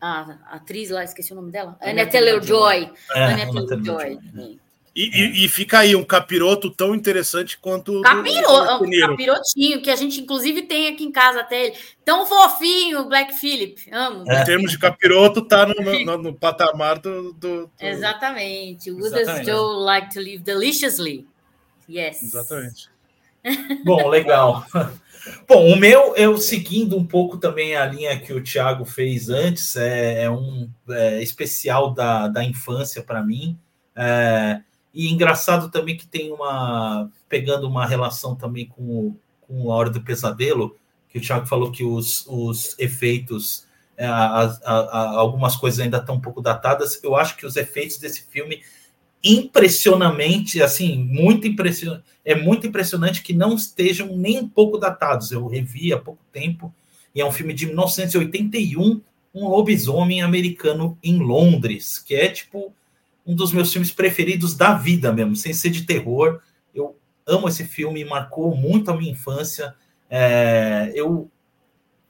a, 0.01 0.39
a 0.47 0.55
atriz 0.55 0.91
lá, 0.91 1.03
esqueci 1.03 1.33
o 1.33 1.37
nome 1.37 1.51
dela, 1.51 1.77
Anna 1.83 2.07
Taylor-Joy. 2.07 2.93
É, 3.17 3.25
Anna 3.25 3.53
Taylor-Joy. 3.53 4.21
E, 4.95 5.05
e, 5.05 5.45
e, 5.45 5.49
fica 5.49 5.79
aí 5.79 5.97
um 5.97 6.05
capiroto 6.05 6.71
tão 6.71 6.95
interessante 6.95 7.59
quanto. 7.59 8.03
Capiroto, 8.03 8.85
um 8.85 8.91
capirotinho, 8.91 9.81
que 9.81 9.91
a 9.91 9.97
gente 9.97 10.21
inclusive 10.21 10.63
tem 10.63 10.89
aqui 10.89 11.03
em 11.03 11.11
casa 11.11 11.41
até 11.41 11.65
ele. 11.65 11.77
Tão 12.05 12.27
fofinho, 12.27 13.09
Black 13.09 13.33
Philip. 13.33 13.91
Amo. 13.91 14.31
É. 14.31 14.43
Em 14.43 14.45
termos 14.45 14.71
de 14.71 14.79
capiroto, 14.79 15.41
tá 15.43 15.67
no, 15.67 15.75
no, 16.05 16.19
no 16.31 16.35
patamar 16.35 16.99
do. 16.99 17.33
do, 17.33 17.67
do... 17.67 17.71
Exatamente. 17.81 18.91
Would 18.91 19.19
Exatamente. 19.19 19.47
Joe 19.47 19.83
like 19.83 20.13
to 20.13 20.21
live 20.21 20.45
deliciously? 20.45 21.27
Yes. 21.89 22.23
Exatamente. 22.23 22.91
Bom, 23.85 24.09
legal. 24.09 24.65
Bom, 25.47 25.73
o 25.73 25.77
meu, 25.77 26.17
eu 26.17 26.37
seguindo 26.39 26.97
um 26.97 27.05
pouco 27.05 27.39
também 27.39 27.77
a 27.77 27.87
linha 27.87 28.19
que 28.19 28.33
o 28.33 28.43
Thiago 28.43 28.85
fez 28.85 29.29
antes, 29.29 29.77
é, 29.77 30.25
é 30.25 30.31
um 30.31 30.69
é, 30.91 31.23
especial 31.23 31.93
da, 31.93 32.29
da 32.29 32.45
infância 32.45 33.03
para 33.03 33.23
mim. 33.23 33.59
É, 33.95 34.61
e 34.93 35.11
engraçado 35.11 35.71
também 35.71 35.97
que 35.97 36.07
tem 36.07 36.33
uma. 36.33 37.09
pegando 37.29 37.69
uma 37.69 37.87
relação 37.87 38.35
também 38.35 38.67
com, 38.67 39.17
com 39.43 39.71
a 39.71 39.75
Hora 39.75 39.91
do 39.91 40.03
Pesadelo, 40.03 40.77
que 41.09 41.19
o 41.19 41.21
Thiago 41.21 41.47
falou 41.47 41.71
que 41.71 41.85
os, 41.85 42.27
os 42.27 42.77
efeitos, 42.79 43.67
é, 43.97 44.07
a, 44.07 44.43
a, 44.65 44.73
a, 44.75 45.09
algumas 45.19 45.57
coisas 45.57 45.79
ainda 45.81 45.99
estão 45.99 46.17
um 46.17 46.21
pouco 46.21 46.43
datadas. 46.43 47.03
Eu 47.03 47.15
acho 47.15 47.37
que 47.37 47.47
os 47.47 47.57
efeitos 47.57 47.97
desse 47.97 48.25
filme 48.25 48.61
impressionamente, 49.23 50.63
assim, 50.63 50.97
muito 50.99 51.47
impressionante. 51.47 52.05
É 52.25 52.35
muito 52.35 52.67
impressionante 52.67 53.23
que 53.23 53.33
não 53.33 53.55
estejam 53.55 54.17
nem 54.17 54.39
um 54.39 54.49
pouco 54.49 54.79
datados. 54.79 55.31
Eu 55.31 55.47
revi 55.47 55.93
há 55.93 55.99
pouco 55.99 56.23
tempo 56.33 56.75
e 57.15 57.21
é 57.21 57.25
um 57.25 57.33
filme 57.33 57.53
de 57.53 57.67
1981, 57.67 59.01
um 59.35 59.49
lobisomem 59.49 60.23
americano 60.23 60.99
em 61.03 61.19
Londres, 61.19 61.99
que 61.99 62.15
é 62.15 62.29
tipo 62.29 62.73
um 63.25 63.35
dos 63.35 63.53
meus 63.53 63.73
filmes 63.73 63.93
preferidos 63.93 64.55
da 64.55 64.75
vida 64.75 65.13
mesmo, 65.13 65.37
sem 65.37 65.53
ser 65.53 65.71
de 65.71 65.85
terror. 65.85 66.41
Eu 66.75 66.97
amo 67.27 67.49
esse 67.49 67.65
filme, 67.65 68.05
marcou 68.05 68.57
muito 68.57 68.91
a 68.91 68.97
minha 68.97 69.13
infância. 69.13 69.75
É, 70.11 70.93
eu, 70.95 71.31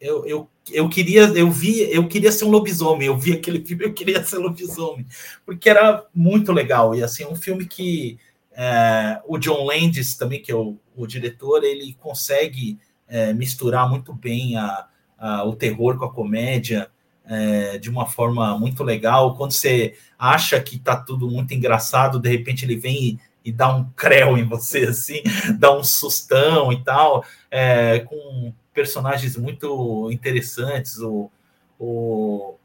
eu, 0.02 0.26
eu 0.26 0.48
eu 0.70 0.88
queria, 0.88 1.22
eu 1.22 1.50
vi, 1.50 1.80
eu 1.92 2.06
queria 2.06 2.30
ser 2.30 2.44
um 2.44 2.50
lobisomem, 2.50 3.08
eu 3.08 3.18
vi 3.18 3.32
aquele 3.32 3.60
filme, 3.66 3.84
eu 3.84 3.92
queria 3.92 4.22
ser 4.22 4.38
lobisomem, 4.38 5.06
porque 5.44 5.68
era 5.68 6.04
muito 6.14 6.52
legal, 6.52 6.94
e 6.94 7.02
assim, 7.02 7.24
um 7.24 7.34
filme 7.34 7.66
que 7.66 8.18
é, 8.52 9.20
o 9.26 9.38
John 9.38 9.64
Landis 9.64 10.14
também, 10.14 10.40
que 10.40 10.52
é 10.52 10.54
o, 10.54 10.76
o 10.96 11.06
diretor, 11.06 11.64
ele 11.64 11.96
consegue 12.00 12.78
é, 13.08 13.32
misturar 13.32 13.88
muito 13.88 14.12
bem 14.14 14.56
a, 14.56 14.86
a, 15.18 15.44
o 15.44 15.56
terror 15.56 15.98
com 15.98 16.04
a 16.04 16.12
comédia, 16.12 16.88
é, 17.24 17.78
de 17.78 17.88
uma 17.88 18.06
forma 18.06 18.58
muito 18.58 18.84
legal, 18.84 19.36
quando 19.36 19.52
você 19.52 19.94
acha 20.18 20.60
que 20.60 20.78
tá 20.78 20.96
tudo 20.96 21.28
muito 21.28 21.54
engraçado, 21.54 22.20
de 22.20 22.28
repente 22.28 22.64
ele 22.64 22.76
vem 22.76 23.02
e, 23.02 23.18
e 23.46 23.52
dá 23.52 23.74
um 23.74 23.84
creu 23.96 24.38
em 24.38 24.44
você, 24.44 24.84
assim, 24.84 25.22
dá 25.58 25.76
um 25.76 25.82
sustão 25.82 26.72
e 26.72 26.82
tal, 26.84 27.24
é, 27.50 28.00
com 28.00 28.52
personagens 28.72 29.36
muito 29.36 30.10
interessantes. 30.10 30.98
O, 30.98 31.30
o 31.78 32.56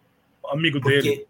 amigo 0.50 0.80
porque, 0.80 1.02
dele. 1.02 1.28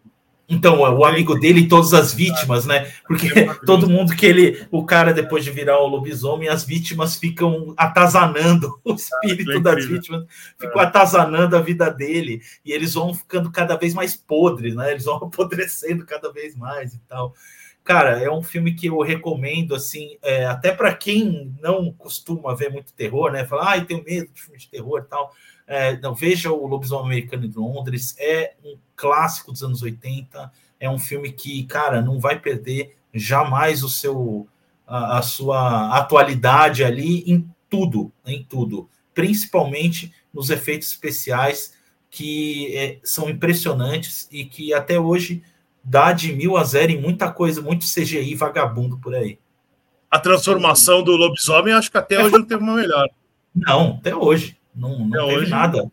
Então, 0.50 0.80
o 0.80 1.04
amigo 1.04 1.38
dele 1.38 1.60
e 1.60 1.68
todas 1.68 1.92
as 1.92 2.14
vítimas, 2.14 2.64
né? 2.64 2.90
Porque 3.06 3.28
todo 3.66 3.88
mundo 3.88 4.16
que 4.16 4.24
ele. 4.24 4.66
O 4.70 4.82
cara, 4.84 5.12
depois 5.12 5.44
de 5.44 5.50
virar 5.50 5.78
o 5.78 5.86
lobisomem, 5.86 6.48
as 6.48 6.64
vítimas 6.64 7.16
ficam 7.16 7.74
atazanando 7.76 8.80
o 8.82 8.94
espírito 8.94 9.52
é 9.52 9.60
das 9.60 9.84
vítimas, 9.84 10.24
ficam 10.58 10.80
é. 10.80 10.84
atazanando 10.84 11.54
a 11.54 11.60
vida 11.60 11.90
dele. 11.90 12.40
E 12.64 12.72
eles 12.72 12.94
vão 12.94 13.12
ficando 13.12 13.50
cada 13.50 13.76
vez 13.76 13.92
mais 13.92 14.16
podres, 14.16 14.74
né? 14.74 14.90
Eles 14.90 15.04
vão 15.04 15.16
apodrecendo 15.22 16.06
cada 16.06 16.32
vez 16.32 16.56
mais 16.56 16.94
e 16.94 16.98
tal. 17.06 17.34
Cara, 17.88 18.22
é 18.22 18.30
um 18.30 18.42
filme 18.42 18.74
que 18.74 18.88
eu 18.88 19.00
recomendo, 19.00 19.74
assim, 19.74 20.18
é, 20.20 20.44
até 20.44 20.70
para 20.72 20.94
quem 20.94 21.56
não 21.58 21.90
costuma 21.90 22.54
ver 22.54 22.70
muito 22.70 22.92
terror, 22.92 23.32
né? 23.32 23.46
Falar, 23.46 23.70
ai, 23.70 23.86
tenho 23.86 24.04
medo 24.04 24.30
de 24.30 24.42
filme 24.42 24.58
de 24.58 24.68
terror 24.68 25.00
e 25.00 25.08
tal. 25.08 25.32
É, 25.66 25.96
não, 25.96 26.14
veja 26.14 26.52
o 26.52 26.66
Lobisomem 26.66 27.06
Americano 27.06 27.48
de 27.48 27.56
Londres, 27.56 28.14
é 28.18 28.52
um 28.62 28.76
clássico 28.94 29.52
dos 29.52 29.62
anos 29.62 29.80
80, 29.80 30.52
é 30.78 30.90
um 30.90 30.98
filme 30.98 31.32
que, 31.32 31.64
cara, 31.64 32.02
não 32.02 32.20
vai 32.20 32.38
perder 32.38 32.94
jamais 33.14 33.82
o 33.82 33.88
seu 33.88 34.46
a, 34.86 35.20
a 35.20 35.22
sua 35.22 35.96
atualidade 35.96 36.84
ali 36.84 37.22
em 37.22 37.48
tudo, 37.70 38.12
em 38.26 38.44
tudo, 38.44 38.86
principalmente 39.14 40.12
nos 40.30 40.50
efeitos 40.50 40.88
especiais 40.88 41.72
que 42.10 42.76
é, 42.76 42.98
são 43.02 43.30
impressionantes 43.30 44.28
e 44.30 44.44
que 44.44 44.74
até 44.74 45.00
hoje 45.00 45.42
dá 45.88 46.12
de 46.12 46.34
mil 46.34 46.56
a 46.56 46.64
zero 46.64 46.92
em 46.92 47.00
muita 47.00 47.30
coisa, 47.32 47.62
muito 47.62 47.86
CGI 47.86 48.34
vagabundo 48.34 48.98
por 48.98 49.14
aí. 49.14 49.38
A 50.10 50.18
transformação 50.18 51.02
do 51.02 51.16
lobisomem, 51.16 51.72
acho 51.74 51.90
que 51.90 51.98
até 51.98 52.22
hoje 52.22 52.32
não 52.32 52.44
teve 52.44 52.62
uma 52.62 52.74
melhor. 52.74 53.08
Não, 53.54 53.96
até 53.98 54.14
hoje. 54.14 54.56
Não, 54.74 54.98
não 54.98 55.10
teve 55.10 55.36
hoje, 55.40 55.50
nada. 55.50 55.90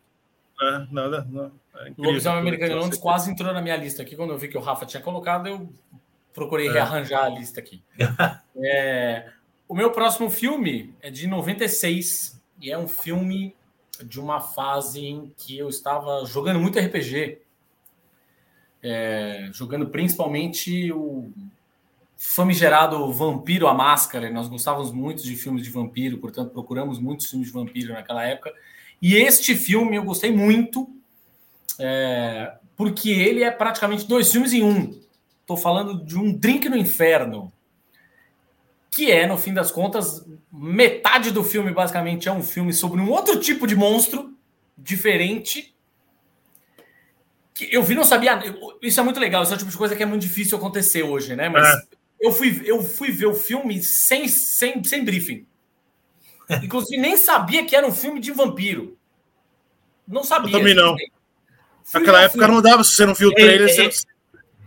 É, 0.61 0.87
nada, 0.91 1.27
não. 1.29 1.51
É 1.77 1.91
lobisomem 1.97 2.39
americano 2.39 2.75
Londres 2.75 2.99
quase 2.99 3.31
entrou 3.31 3.53
na 3.53 3.61
minha 3.61 3.75
lista 3.75 4.01
aqui. 4.01 4.15
Quando 4.15 4.31
eu 4.31 4.37
vi 4.37 4.47
que 4.47 4.57
o 4.57 4.61
Rafa 4.61 4.85
tinha 4.85 5.01
colocado, 5.01 5.47
eu 5.47 5.69
procurei 6.33 6.67
é. 6.67 6.71
rearranjar 6.71 7.25
a 7.25 7.29
lista 7.29 7.59
aqui. 7.59 7.81
é, 8.57 9.29
o 9.67 9.75
meu 9.75 9.91
próximo 9.91 10.29
filme 10.29 10.93
é 11.01 11.09
de 11.09 11.27
96 11.27 12.41
e 12.61 12.71
é 12.71 12.77
um 12.77 12.87
filme 12.87 13.55
de 14.03 14.19
uma 14.19 14.41
fase 14.41 15.05
em 15.05 15.33
que 15.37 15.57
eu 15.57 15.69
estava 15.69 16.25
jogando 16.25 16.59
muito 16.59 16.79
RPG, 16.79 17.39
é, 18.87 19.49
jogando 19.51 19.87
principalmente 19.87 20.91
o 20.91 21.31
famigerado 22.15 23.11
Vampiro 23.11 23.67
a 23.67 23.73
Máscara. 23.73 24.29
Nós 24.29 24.47
gostávamos 24.47 24.91
muito 24.91 25.23
de 25.23 25.35
filmes 25.35 25.63
de 25.63 25.71
vampiro, 25.71 26.19
portanto, 26.19 26.51
procuramos 26.51 26.99
muitos 26.99 27.27
filmes 27.27 27.47
de 27.47 27.53
vampiro 27.53 27.93
naquela 27.93 28.23
época. 28.23 28.53
E 29.01 29.15
este 29.15 29.55
filme 29.55 29.95
eu 29.95 30.03
gostei 30.03 30.31
muito, 30.31 30.87
é, 31.79 32.53
porque 32.75 33.09
ele 33.09 33.43
é 33.43 33.49
praticamente 33.49 34.07
dois 34.07 34.31
filmes 34.31 34.53
em 34.53 34.63
um. 34.63 35.01
Estou 35.41 35.57
falando 35.57 36.05
de 36.05 36.15
um 36.17 36.31
Drink 36.31 36.69
no 36.69 36.77
Inferno, 36.77 37.51
que 38.91 39.11
é, 39.11 39.25
no 39.25 39.37
fim 39.37 39.53
das 39.53 39.71
contas, 39.71 40.23
metade 40.51 41.31
do 41.31 41.43
filme 41.43 41.71
basicamente 41.71 42.29
é 42.29 42.31
um 42.31 42.43
filme 42.43 42.71
sobre 42.71 43.01
um 43.01 43.09
outro 43.09 43.39
tipo 43.39 43.65
de 43.65 43.75
monstro 43.75 44.33
diferente. 44.77 45.74
Que 47.55 47.69
eu 47.71 47.81
vi, 47.81 47.95
não 47.95 48.03
sabia. 48.03 48.37
Isso 48.81 48.99
é 48.99 49.03
muito 49.03 49.19
legal, 49.19 49.41
isso 49.41 49.53
é 49.53 49.55
o 49.55 49.57
tipo 49.57 49.71
de 49.71 49.77
coisa 49.77 49.95
que 49.95 50.03
é 50.03 50.05
muito 50.05 50.21
difícil 50.21 50.57
acontecer 50.57 51.01
hoje, 51.03 51.35
né? 51.35 51.47
Mas 51.47 51.65
é. 51.65 51.81
eu, 52.19 52.31
fui, 52.31 52.61
eu 52.65 52.83
fui 52.83 53.11
ver 53.11 53.27
o 53.27 53.33
filme 53.33 53.81
sem, 53.81 54.27
sem, 54.27 54.83
sem 54.83 55.05
briefing. 55.05 55.47
Inclusive, 56.61 57.01
nem 57.01 57.15
sabia 57.15 57.65
que 57.65 57.75
era 57.75 57.87
um 57.87 57.93
filme 57.93 58.19
de 58.19 58.31
vampiro. 58.31 58.97
Não 60.05 60.23
sabia. 60.23 60.53
Eu 60.53 60.59
também 60.59 60.75
não. 60.75 60.95
Naquela 61.93 62.21
época 62.23 62.47
não 62.47 62.61
dava, 62.61 62.83
se 62.83 62.93
você 62.93 63.05
não 63.05 63.13
viu 63.13 63.29
o 63.29 63.31
é, 63.31 63.35
trailer, 63.35 63.69
é, 63.69 63.73
você 63.73 64.05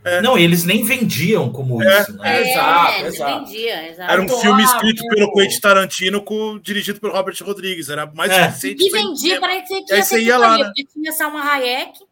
é. 0.05 0.23
Não, 0.23 0.39
eles 0.39 0.65
nem 0.65 0.83
vendiam 0.83 1.51
como 1.53 1.83
é. 1.83 2.01
isso. 2.01 2.17
Né? 2.17 2.37
É, 2.37 2.51
exato, 2.51 3.07
exato. 3.07 3.47
Vendia, 3.47 3.91
exato. 3.91 4.13
Era 4.13 4.23
um 4.23 4.29
filme 4.29 4.63
escrito 4.63 5.07
pelo 5.09 5.33
Quentin 5.33 5.61
Tarantino, 5.61 6.23
com, 6.23 6.59
dirigido 6.59 7.01
pelo 7.01 7.13
Robert 7.13 7.37
Rodrigues. 7.43 7.91
Era 7.91 8.07
mais 8.07 8.31
é. 8.31 8.47
recente. 8.47 8.87
E 8.87 8.91
vendia, 8.91 9.39
para 9.39 9.61
que 9.61 10.03
você 10.03 10.21
ia 10.21 10.39
lá, 10.39 10.57
né? 10.57 10.73
tinha 10.93 11.13
Salma 11.13 11.43
Hayek. 11.43 12.08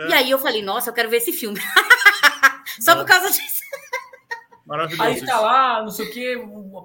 É. 0.00 0.08
E 0.08 0.12
aí 0.14 0.30
eu 0.30 0.38
falei, 0.38 0.62
nossa, 0.62 0.90
eu 0.90 0.94
quero 0.94 1.10
ver 1.10 1.18
esse 1.18 1.32
filme. 1.32 1.60
Só 2.80 2.96
por 2.96 3.04
causa 3.04 3.30
disso. 3.30 3.60
Maravilhoso. 4.64 5.02
Aí 5.02 5.26
tá 5.26 5.40
lá, 5.40 5.82
não 5.82 5.90
sei 5.90 6.06
o 6.06 6.12
quê, 6.12 6.36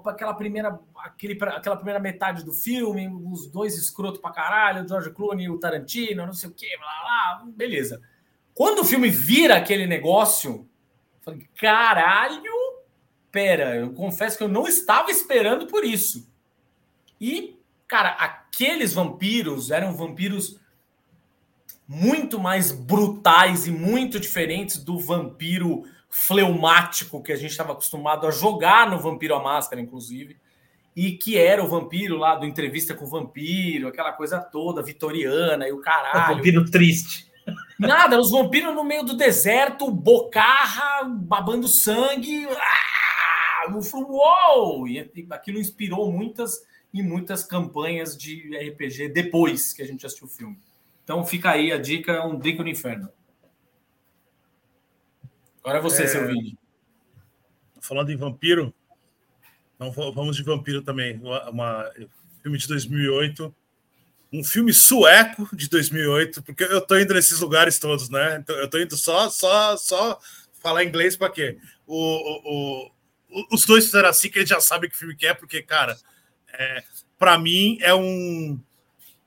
aquela 0.06 0.34
primeira, 0.34 0.78
aquele, 0.96 1.38
aquela 1.44 1.76
primeira 1.76 2.00
metade 2.00 2.44
do 2.44 2.52
filme, 2.52 3.08
os 3.08 3.46
dois 3.46 3.76
escroto 3.78 4.20
pra 4.20 4.32
caralho, 4.32 4.84
o 4.84 4.88
George 4.88 5.10
Clooney 5.12 5.46
e 5.46 5.50
o 5.50 5.58
Tarantino, 5.58 6.26
não 6.26 6.32
sei 6.32 6.50
o 6.50 6.52
quê, 6.52 6.68
blá, 6.78 6.88
blá, 6.88 7.52
beleza. 7.52 8.02
Quando 8.52 8.80
o 8.80 8.84
filme 8.84 9.08
vira 9.08 9.56
aquele 9.56 9.86
negócio, 9.86 10.50
eu 10.50 11.20
falei, 11.22 11.46
caralho, 11.60 12.52
pera, 13.30 13.76
eu 13.76 13.92
confesso 13.92 14.36
que 14.36 14.42
eu 14.42 14.48
não 14.48 14.66
estava 14.66 15.10
esperando 15.10 15.68
por 15.68 15.84
isso. 15.84 16.28
E, 17.20 17.56
cara, 17.86 18.10
aqueles 18.10 18.94
vampiros 18.94 19.70
eram 19.70 19.94
vampiros 19.94 20.58
muito 21.88 22.38
mais 22.38 22.72
brutais 22.72 23.66
e 23.66 23.70
muito 23.70 24.18
diferentes 24.18 24.78
do 24.78 24.98
vampiro 24.98 25.84
fleumático 26.08 27.22
que 27.22 27.32
a 27.32 27.36
gente 27.36 27.50
estava 27.50 27.72
acostumado 27.72 28.26
a 28.26 28.30
jogar 28.30 28.90
no 28.90 28.98
Vampiro 28.98 29.34
à 29.34 29.42
Máscara, 29.42 29.80
inclusive, 29.80 30.36
e 30.94 31.12
que 31.12 31.36
era 31.36 31.62
o 31.62 31.68
vampiro 31.68 32.16
lá 32.16 32.34
do 32.34 32.46
Entrevista 32.46 32.94
com 32.94 33.04
o 33.04 33.08
Vampiro, 33.08 33.88
aquela 33.88 34.12
coisa 34.12 34.40
toda, 34.40 34.82
vitoriana 34.82 35.68
e 35.68 35.72
o 35.72 35.80
caralho. 35.80 36.32
O 36.32 36.36
vampiro 36.36 36.64
triste. 36.70 37.30
Nada, 37.78 38.18
os 38.18 38.30
vampiros 38.30 38.74
no 38.74 38.82
meio 38.82 39.04
do 39.04 39.16
deserto, 39.16 39.90
bocarra, 39.90 41.04
babando 41.04 41.68
sangue. 41.68 42.46
Ah, 42.48 43.70
uou! 43.94 44.88
E 44.88 45.10
aquilo 45.30 45.60
inspirou 45.60 46.10
muitas 46.10 46.50
e 46.92 47.02
muitas 47.02 47.44
campanhas 47.44 48.16
de 48.16 48.56
RPG 48.56 49.10
depois 49.10 49.74
que 49.74 49.82
a 49.82 49.86
gente 49.86 50.06
assistiu 50.06 50.26
o 50.26 50.30
filme. 50.30 50.58
Então 51.06 51.24
fica 51.24 51.52
aí 51.52 51.70
a 51.70 51.78
dica, 51.78 52.26
um 52.26 52.36
drink 52.36 52.58
no 52.58 52.68
inferno. 52.68 53.08
Agora 55.60 55.78
é 55.78 55.80
você, 55.80 56.02
é... 56.02 56.06
seu 56.08 56.26
vídeo. 56.26 56.58
Falando 57.80 58.10
em 58.10 58.16
vampiro, 58.16 58.74
não 59.78 59.92
vamos 59.92 60.34
de 60.34 60.42
vampiro 60.42 60.82
também. 60.82 61.16
Uma, 61.18 61.48
uma 61.48 61.92
filme 62.42 62.58
de 62.58 62.66
2008 62.66 63.54
um 64.32 64.42
filme 64.42 64.72
sueco 64.72 65.48
de 65.54 65.68
2008, 65.68 66.42
porque 66.42 66.64
eu 66.64 66.80
tô 66.80 66.98
indo 66.98 67.14
nesses 67.14 67.38
lugares 67.38 67.78
todos, 67.78 68.10
né? 68.10 68.38
Então, 68.40 68.56
eu 68.56 68.68
tô 68.68 68.78
indo 68.78 68.96
só, 68.96 69.30
só, 69.30 69.76
só 69.76 70.18
falar 70.60 70.84
inglês 70.84 71.16
para 71.16 71.30
quê? 71.30 71.56
O, 71.86 71.96
o, 71.96 72.90
o, 73.30 73.54
os 73.54 73.64
dois 73.64 73.84
fizeram 73.84 74.08
assim 74.08 74.28
que 74.28 74.40
eles 74.40 74.48
já 74.48 74.60
sabem 74.60 74.90
que 74.90 74.96
filme 74.96 75.14
que 75.14 75.26
é, 75.26 75.34
porque, 75.34 75.62
cara, 75.62 75.96
é, 76.52 76.82
para 77.16 77.38
mim 77.38 77.78
é 77.80 77.94
um. 77.94 78.60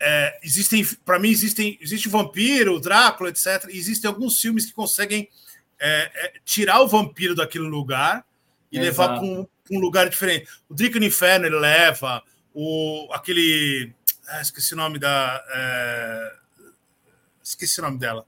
É, 0.02 0.40
existem, 0.44 0.86
para 1.06 1.20
mim 1.20 1.30
existem, 1.30 1.78
existe 1.82 2.08
o 2.08 2.12
vampiro, 2.12 2.80
Drácula, 2.80 3.30
etc. 3.30 3.66
Existem 3.70 4.08
alguns 4.08 4.40
filmes 4.40 4.66
que 4.66 4.74
conseguem 4.74 5.28
é, 5.80 6.12
é 6.14 6.34
tirar 6.46 6.82
o 6.82 6.88
vampiro 6.88 7.36
daquele 7.36 7.68
lugar 7.68 8.26
e 8.72 8.78
Exato. 8.78 8.86
levar 8.86 9.20
para 9.20 9.28
um, 9.28 9.48
um, 9.72 9.80
lugar 9.80 10.10
diferente. 10.10 10.48
O 10.70 10.74
Drink 10.74 10.98
no 11.00 11.06
Inferno 11.06 11.46
ele 11.46 11.60
leva 11.60 12.24
o 12.54 13.08
aquele 13.12 13.94
ah, 14.30 14.42
esqueci 14.42 14.74
o 14.74 14.78
nome 14.78 15.00
da. 15.00 15.44
É... 15.52 16.34
Esqueci 17.44 17.80
o 17.80 17.84
nome 17.84 17.98
dela. 17.98 18.26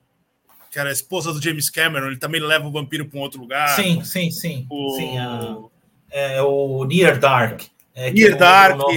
Que 0.72 0.80
era 0.80 0.90
a 0.90 0.92
esposa 0.94 1.32
do 1.32 1.42
James 1.42 1.70
Cameron. 1.70 2.08
Ele 2.08 2.18
também 2.18 2.42
leva 2.42 2.68
o 2.68 2.72
vampiro 2.72 3.06
para 3.06 3.20
um 3.20 3.22
outro 3.22 3.40
lugar. 3.40 3.76
Sim, 3.76 4.04
sim, 4.04 4.32
sim. 4.32 4.66
O, 4.70 4.96
sim, 4.96 5.18
a... 5.18 5.58
é, 6.10 6.42
o 6.42 6.84
Near 6.86 7.20
Dark. 7.20 7.64
É, 7.94 8.10
Near 8.12 8.38
Dark. 8.38 8.78
Não, 8.78 8.88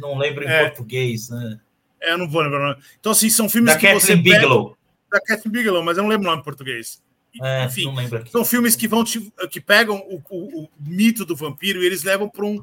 não, 0.00 0.18
lembro 0.18 0.44
em 0.44 0.48
é. 0.48 0.68
português, 0.68 1.28
né? 1.28 1.60
É, 2.04 2.12
eu 2.12 2.18
não 2.18 2.28
vou 2.28 2.42
lembrar 2.42 2.58
o 2.58 2.68
nome. 2.70 2.82
Então, 3.00 3.12
assim, 3.12 3.30
são 3.30 3.48
filmes 3.48 3.72
da 3.72 3.78
que 3.78 3.86
Catherine 3.86 4.00
você. 4.00 4.16
Bigelow. 4.16 4.68
Pega... 4.70 4.78
Da 5.10 5.20
Catherine 5.20 5.52
Bigelow, 5.52 5.82
mas 5.82 5.96
eu 5.96 6.02
não 6.02 6.10
lembro 6.10 6.26
o 6.26 6.30
nome 6.30 6.42
em 6.42 6.44
português. 6.44 7.02
É, 7.42 7.64
Enfim, 7.64 7.92
são 8.30 8.44
filmes 8.44 8.76
que 8.76 8.86
vão 8.86 9.02
te, 9.02 9.32
que 9.50 9.60
pegam 9.60 9.96
o, 10.08 10.22
o, 10.30 10.62
o, 10.62 10.68
mito 10.78 11.24
do 11.24 11.34
vampiro 11.34 11.82
e 11.82 11.86
eles 11.86 12.04
levam 12.04 12.28
para 12.28 12.44
um, 12.44 12.62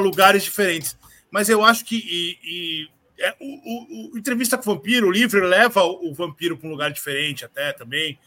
lugares 0.00 0.42
diferentes. 0.42 0.98
Mas 1.30 1.48
eu 1.48 1.64
acho 1.64 1.84
que 1.84 1.96
e, 1.96 2.38
e 2.42 2.88
é, 3.24 3.34
o, 3.40 3.44
o, 3.44 4.14
o, 4.14 4.18
Entrevista 4.18 4.58
com 4.58 4.68
o 4.68 4.74
Vampiro, 4.74 5.06
o 5.06 5.12
livro 5.12 5.44
leva 5.46 5.84
o, 5.84 6.10
o 6.10 6.14
vampiro 6.14 6.56
para 6.56 6.68
um 6.68 6.72
lugar 6.72 6.90
diferente 6.90 7.44
até 7.44 7.72
também. 7.72 8.18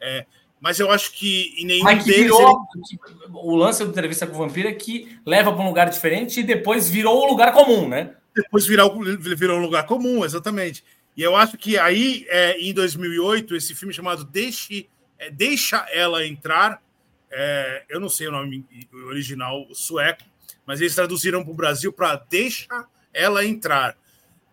É, 0.00 0.26
mas 0.60 0.80
eu 0.80 0.90
acho 0.90 1.12
que 1.12 1.54
em 1.58 1.66
nenhum 1.66 1.84
mas 1.84 2.04
deles. 2.04 2.22
Virou, 2.22 2.66
ele... 2.74 2.98
O 3.34 3.54
lance 3.54 3.84
do 3.84 3.90
Entrevista 3.90 4.26
com 4.26 4.34
o 4.34 4.38
Vampiro 4.38 4.68
é 4.68 4.72
que 4.72 5.16
leva 5.24 5.52
para 5.52 5.62
um 5.62 5.68
lugar 5.68 5.88
diferente 5.90 6.40
e 6.40 6.42
depois 6.42 6.88
virou 6.88 7.24
um 7.24 7.28
lugar 7.28 7.52
comum, 7.52 7.88
né? 7.88 8.14
Depois 8.34 8.66
virou, 8.66 9.00
virou 9.36 9.58
um 9.58 9.62
lugar 9.62 9.86
comum, 9.86 10.24
exatamente. 10.24 10.84
E 11.16 11.22
eu 11.22 11.36
acho 11.36 11.56
que 11.56 11.78
aí, 11.78 12.26
é, 12.28 12.58
em 12.58 12.72
2008, 12.72 13.54
esse 13.54 13.74
filme 13.74 13.94
chamado 13.94 14.24
Deixe, 14.24 14.88
é, 15.18 15.30
Deixa 15.30 15.86
Ela 15.92 16.26
Entrar, 16.26 16.82
é, 17.30 17.84
eu 17.88 18.00
não 18.00 18.08
sei 18.08 18.26
o 18.28 18.32
nome 18.32 18.66
original 19.06 19.66
sueco, 19.72 20.24
mas 20.66 20.80
eles 20.80 20.94
traduziram 20.94 21.42
para 21.42 21.52
o 21.52 21.56
Brasil 21.56 21.92
para 21.92 22.16
Deixa 22.28 22.86
Ela 23.12 23.44
Entrar 23.44 23.96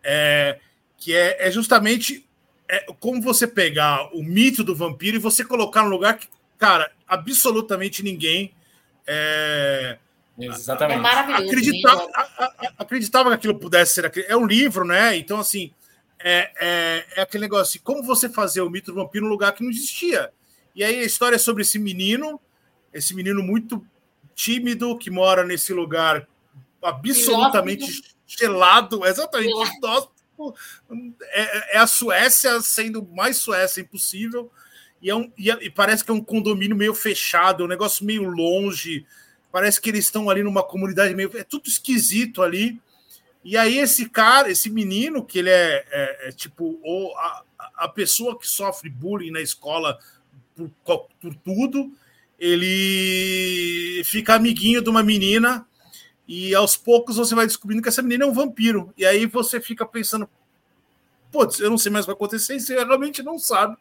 é, 0.04 0.60
que 0.98 1.16
é, 1.16 1.48
é 1.48 1.52
justamente 1.52 2.28
é, 2.68 2.86
como 3.00 3.22
você 3.22 3.48
pegar 3.48 4.10
o 4.16 4.24
mito 4.24 4.64
do 4.64 4.76
vampiro 4.76 5.18
e 5.18 5.20
você 5.20 5.44
colocar 5.44 5.84
no 5.84 5.90
lugar 5.90 6.18
que, 6.18 6.28
cara, 6.58 6.92
absolutamente 7.08 8.04
ninguém. 8.04 8.54
Exatamente. 10.46 10.98
É 10.98 11.02
maravilhoso. 11.02 11.46
Acreditava, 11.46 12.08
acreditava 12.78 13.30
que 13.30 13.36
aquilo 13.36 13.60
pudesse 13.60 13.94
ser. 13.94 14.12
É 14.28 14.36
um 14.36 14.46
livro, 14.46 14.86
né? 14.86 15.16
Então, 15.18 15.40
assim, 15.40 15.72
é, 16.20 16.52
é, 16.60 17.06
é, 17.16 17.22
aquele 17.22 17.44
negócio 17.44 17.64
assim, 17.64 17.80
como 17.84 18.04
você 18.04 18.30
fazer 18.30 18.62
o 18.62 18.70
mito 18.70 18.92
do 18.92 19.02
vampiro 19.02 19.26
num 19.26 19.32
lugar 19.32 19.54
que 19.54 19.64
não 19.64 19.70
existia. 19.70 20.32
E 20.76 20.84
aí 20.84 21.00
a 21.00 21.04
história 21.04 21.36
é 21.36 21.40
sobre 21.40 21.64
esse 21.64 21.78
menino, 21.78 22.40
esse 22.94 23.14
menino 23.14 23.44
muito 23.44 23.86
tímido 24.36 24.98
que 24.98 25.10
mora 25.10 25.44
nesse 25.46 25.74
lugar 25.74 26.28
absolutamente 26.82 28.02
gelado, 28.26 29.06
exatamente, 29.06 29.54
é, 31.32 31.76
é, 31.76 31.78
a 31.78 31.86
Suécia 31.86 32.62
sendo 32.62 33.04
mais 33.04 33.38
Suécia 33.38 33.82
impossível. 33.82 34.52
E, 35.02 35.10
é 35.10 35.16
um, 35.16 35.32
e, 35.38 35.52
é, 35.52 35.58
e, 35.62 35.70
parece 35.70 36.04
que 36.04 36.12
é 36.12 36.14
um 36.14 36.24
condomínio 36.24 36.76
meio 36.76 36.94
fechado, 36.94 37.64
um 37.64 37.68
negócio 37.68 38.06
meio 38.06 38.24
longe. 38.24 39.06
Parece 39.52 39.82
que 39.82 39.90
eles 39.90 40.06
estão 40.06 40.30
ali 40.30 40.44
numa 40.44 40.64
comunidade 40.64 41.14
meio. 41.14 41.32
É 41.36 41.44
tudo 41.44 41.68
esquisito 41.68 42.42
ali. 42.42 42.82
E 43.44 43.58
aí, 43.58 43.80
esse 43.80 44.08
cara, 44.08 44.50
esse 44.50 44.70
menino, 44.70 45.26
que 45.26 45.40
ele 45.40 45.50
é, 45.50 45.86
é, 45.92 46.30
é 46.30 46.32
tipo 46.32 46.80
ou 46.84 47.18
a, 47.18 47.44
a 47.76 47.88
pessoa 47.88 48.38
que 48.40 48.48
sofre 48.48 48.90
bullying 48.90 49.32
na 49.32 49.42
escola 49.42 50.00
por, 50.56 50.70
por 51.20 51.36
tudo, 51.44 51.92
ele 52.40 54.02
fica 54.06 54.36
amiguinho 54.36 54.82
de 54.82 54.90
uma 54.90 55.04
menina 55.04 55.66
e 56.28 56.56
aos 56.56 56.78
poucos 56.78 57.18
você 57.18 57.36
vai 57.36 57.46
descobrindo 57.46 57.82
que 57.82 57.90
essa 57.90 58.02
menina 58.02 58.24
é 58.24 58.28
um 58.28 58.34
vampiro. 58.34 58.94
E 58.98 59.06
aí 59.06 59.26
você 59.26 59.60
fica 59.60 59.86
pensando, 59.86 60.30
putz, 61.32 61.60
eu 61.60 61.70
não 61.70 61.78
sei 61.78 61.92
mais 61.92 62.04
o 62.04 62.08
que 62.08 62.14
vai 62.14 62.16
acontecer, 62.16 62.56
e 62.56 62.60
você 62.60 62.76
realmente 62.76 63.22
não 63.22 63.38
sabe 63.38 63.76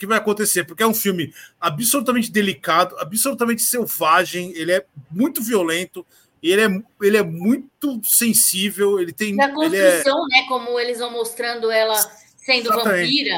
que 0.00 0.06
vai 0.06 0.16
acontecer, 0.16 0.64
porque 0.64 0.82
é 0.82 0.86
um 0.86 0.94
filme 0.94 1.30
absolutamente 1.60 2.32
delicado, 2.32 2.96
absolutamente 2.98 3.60
selvagem, 3.60 4.50
ele 4.56 4.72
é 4.72 4.86
muito 5.10 5.42
violento, 5.42 6.06
ele 6.42 6.62
é, 6.62 6.82
ele 7.02 7.18
é 7.18 7.22
muito 7.22 8.00
sensível, 8.02 8.98
ele 8.98 9.12
tem. 9.12 9.36
Da 9.36 9.52
construção, 9.52 10.26
é... 10.32 10.40
né? 10.40 10.46
Como 10.48 10.80
eles 10.80 10.98
vão 10.98 11.12
mostrando 11.12 11.70
ela 11.70 11.94
sendo 12.38 12.72
Exatamente. 12.72 13.04
vampira. 13.04 13.36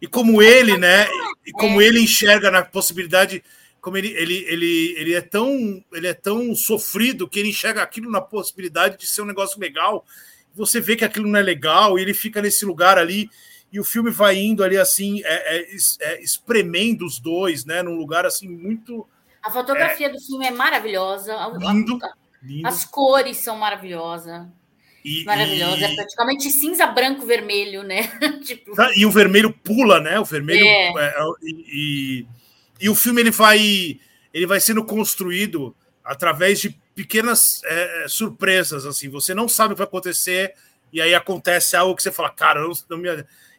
E 0.00 0.06
como 0.06 0.40
ele, 0.40 0.78
né? 0.78 1.06
E 1.46 1.52
como 1.52 1.82
é. 1.82 1.84
ele 1.84 2.00
enxerga 2.00 2.50
na 2.50 2.64
possibilidade 2.64 3.44
como 3.78 3.98
ele, 3.98 4.08
ele, 4.12 4.46
ele, 4.48 4.94
ele, 4.96 5.14
é 5.14 5.20
tão, 5.20 5.84
ele 5.92 6.06
é 6.06 6.14
tão 6.14 6.54
sofrido 6.54 7.28
que 7.28 7.38
ele 7.38 7.50
enxerga 7.50 7.82
aquilo 7.82 8.10
na 8.10 8.22
possibilidade 8.22 8.96
de 8.96 9.06
ser 9.06 9.20
um 9.20 9.26
negócio 9.26 9.60
legal. 9.60 10.06
Você 10.54 10.80
vê 10.80 10.96
que 10.96 11.04
aquilo 11.04 11.28
não 11.28 11.38
é 11.38 11.42
legal 11.42 11.98
e 11.98 12.02
ele 12.02 12.14
fica 12.14 12.40
nesse 12.40 12.64
lugar 12.64 12.96
ali 12.96 13.28
e 13.74 13.80
o 13.80 13.84
filme 13.84 14.08
vai 14.08 14.38
indo 14.38 14.62
ali 14.62 14.78
assim, 14.78 15.20
é, 15.24 15.58
é, 15.58 15.76
é 16.02 16.22
espremendo 16.22 17.04
os 17.04 17.18
dois, 17.18 17.64
né? 17.64 17.82
Num 17.82 17.96
lugar 17.96 18.24
assim 18.24 18.48
muito. 18.48 19.04
A 19.42 19.50
fotografia 19.50 20.08
do 20.08 20.20
filme 20.20 20.46
é 20.46 20.52
maravilhosa. 20.52 21.34
Lindo, 21.58 21.98
lindo. 22.40 22.68
As 22.68 22.84
cores 22.84 23.38
são 23.38 23.56
maravilhosas. 23.56 24.46
E, 25.04 25.24
Maravilhoso, 25.24 25.78
e... 25.78 25.84
é 25.84 25.94
praticamente 25.96 26.50
cinza, 26.50 26.86
branco, 26.86 27.26
vermelho, 27.26 27.82
né? 27.82 28.08
tipo... 28.44 28.72
E 28.96 29.04
o 29.04 29.10
vermelho 29.10 29.52
pula, 29.52 30.00
né? 30.00 30.20
O 30.20 30.24
vermelho. 30.24 30.64
É. 30.64 30.92
É, 30.96 31.14
é 31.18 31.24
e, 31.42 32.26
e 32.80 32.88
o 32.88 32.94
filme 32.94 33.20
ele 33.20 33.32
vai, 33.32 33.98
ele 34.32 34.46
vai 34.46 34.60
sendo 34.60 34.84
construído 34.84 35.74
através 36.04 36.60
de 36.60 36.70
pequenas 36.94 37.60
é, 37.64 38.04
é, 38.04 38.08
surpresas. 38.08 38.86
assim 38.86 39.10
Você 39.10 39.34
não 39.34 39.48
sabe 39.48 39.72
o 39.72 39.76
que 39.76 39.80
vai 39.80 39.86
acontecer, 39.88 40.54
e 40.92 41.02
aí 41.02 41.12
acontece 41.12 41.76
algo 41.76 41.96
que 41.96 42.02
você 42.04 42.12
fala, 42.12 42.30
cara, 42.30 42.62
não, 42.62 42.72
não 42.88 42.96
me... 42.96 43.08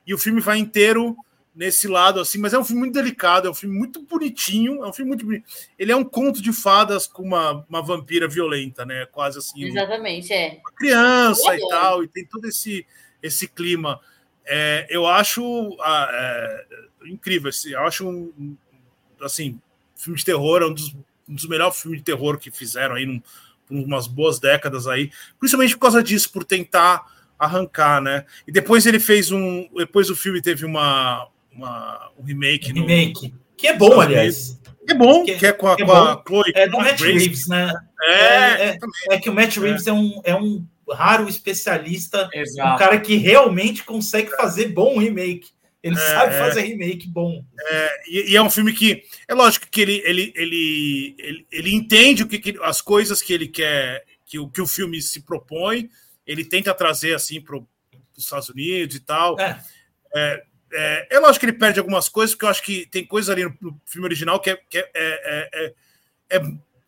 e 0.05 0.13
o 0.13 0.17
filme 0.17 0.41
vai 0.41 0.57
inteiro 0.57 1.15
nesse 1.55 1.87
lado, 1.87 2.19
assim, 2.19 2.37
mas 2.37 2.53
é 2.53 2.59
um 2.59 2.65
filme 2.65 2.81
muito 2.81 2.93
delicado, 2.93 3.47
é 3.47 3.51
um 3.51 3.53
filme 3.53 3.77
muito 3.77 4.01
bonitinho, 4.01 4.83
é 4.83 4.87
um 4.87 4.93
filme 4.93 5.09
muito 5.09 5.25
bonito. 5.25 5.45
Ele 5.79 5.91
é 5.91 5.95
um 5.95 6.03
conto 6.03 6.41
de 6.41 6.51
fadas 6.51 7.07
com 7.07 7.23
uma, 7.23 7.65
uma 7.69 7.81
vampira 7.81 8.27
violenta, 8.27 8.85
né? 8.85 9.05
Quase 9.05 9.39
assim. 9.39 9.63
Exatamente, 9.63 10.33
um, 10.33 10.35
é. 10.35 10.59
Uma 10.61 10.71
criança 10.73 11.55
e 11.55 11.67
tal, 11.69 12.03
e 12.03 12.07
tem 12.09 12.25
todo 12.25 12.45
esse, 12.45 12.85
esse 13.23 13.47
clima. 13.47 14.01
É, 14.45 14.85
eu 14.89 15.07
acho 15.07 15.77
ah, 15.79 16.09
é, 16.11 16.65
incrível, 17.05 17.49
assim, 17.49 17.71
eu 17.71 17.81
acho 17.81 18.07
um, 18.07 18.57
assim, 19.21 19.59
filme 19.95 20.19
de 20.19 20.25
terror 20.25 20.61
é 20.61 20.65
um 20.65 20.73
dos, 20.73 20.93
um 21.27 21.33
dos 21.33 21.47
melhores 21.47 21.81
filmes 21.81 21.99
de 21.99 22.05
terror 22.05 22.37
que 22.37 22.51
fizeram 22.51 22.95
aí 22.95 23.05
num, 23.05 23.21
por 23.65 23.77
umas 23.77 24.07
boas 24.07 24.39
décadas 24.39 24.87
aí, 24.87 25.09
principalmente 25.39 25.73
por 25.73 25.81
causa 25.81 26.03
disso, 26.03 26.31
por 26.31 26.43
tentar 26.43 27.14
arrancar, 27.37 28.01
né? 28.01 28.25
E 28.47 28.51
depois 28.51 28.85
ele 28.85 28.99
fez 28.99 29.31
um. 29.31 29.67
Depois 29.75 30.09
o 30.09 30.15
filme 30.15 30.41
teve 30.41 30.65
uma, 30.65 31.27
uma 31.51 32.11
um 32.17 32.23
remake. 32.23 32.71
Um 32.71 32.85
remake. 32.85 33.29
No, 33.29 33.39
que 33.57 33.67
é 33.67 33.73
bom, 33.73 33.99
aliás. 33.99 34.59
É 34.87 34.93
bom, 34.93 35.23
que, 35.25 35.35
que 35.35 35.47
é 35.47 35.51
com 35.51 35.67
a, 35.67 35.73
é 35.73 35.83
com 35.83 35.91
a 35.91 36.23
Chloe. 36.27 36.51
É 36.53 36.67
do 36.67 36.77
Matt 36.77 36.99
Grace. 36.99 37.17
Reeves, 37.17 37.47
né? 37.47 37.73
É, 38.03 38.13
é, 38.13 38.69
é, 38.69 38.77
é, 39.11 39.17
que 39.17 39.29
o 39.29 39.33
Matt 39.33 39.57
Reeves 39.57 39.87
é, 39.87 39.93
um, 39.93 40.21
é 40.23 40.35
um 40.35 40.63
raro 40.91 41.27
especialista, 41.27 42.29
Exato. 42.31 42.75
um 42.75 42.77
cara 42.77 42.99
que 42.99 43.15
realmente 43.15 43.83
consegue 43.83 44.29
fazer 44.35 44.67
bom 44.67 44.99
remake. 44.99 45.49
Ele 45.81 45.95
é, 45.95 45.99
sabe 45.99 46.35
é. 46.35 46.39
fazer 46.39 46.61
remake 46.61 47.07
bom. 47.07 47.43
É, 47.59 47.89
e, 48.09 48.31
e, 48.31 48.35
é 48.35 48.41
um 48.41 48.49
filme 48.49 48.73
que 48.73 49.03
é 49.27 49.33
lógico 49.33 49.67
que 49.69 49.81
ele, 49.81 50.01
ele, 50.05 50.33
ele, 50.35 51.15
ele, 51.17 51.47
ele 51.51 51.75
entende 51.75 52.23
o 52.23 52.27
que, 52.27 52.39
que, 52.39 52.57
as 52.61 52.81
coisas 52.81 53.21
que 53.21 53.33
ele 53.33 53.47
quer 53.47 54.03
que 54.25 54.39
o 54.39 54.49
que 54.49 54.61
o 54.61 54.67
filme 54.67 55.01
se 55.01 55.21
propõe. 55.21 55.89
Ele 56.25 56.43
tenta 56.43 56.73
trazer 56.73 57.13
assim 57.13 57.41
para 57.41 57.57
os 57.57 57.65
Estados 58.17 58.49
Unidos 58.49 58.95
e 58.95 58.99
tal. 58.99 59.39
É. 59.39 59.61
é. 60.15 60.43
É, 60.77 61.07
é, 61.11 61.19
lógico 61.19 61.39
que 61.39 61.45
ele 61.45 61.57
perde 61.57 61.79
algumas 61.79 62.09
coisas, 62.09 62.35
porque 62.35 62.45
eu 62.45 62.49
acho 62.49 62.61
que 62.61 62.85
tem 62.87 63.05
coisas 63.05 63.29
ali 63.29 63.45
no, 63.45 63.55
no 63.61 63.81
filme 63.85 64.07
original 64.07 64.41
que 64.41 64.49
é, 64.49 64.55
que 64.69 64.77
é, 64.77 64.89
é, 64.93 65.73
é, 66.29 66.41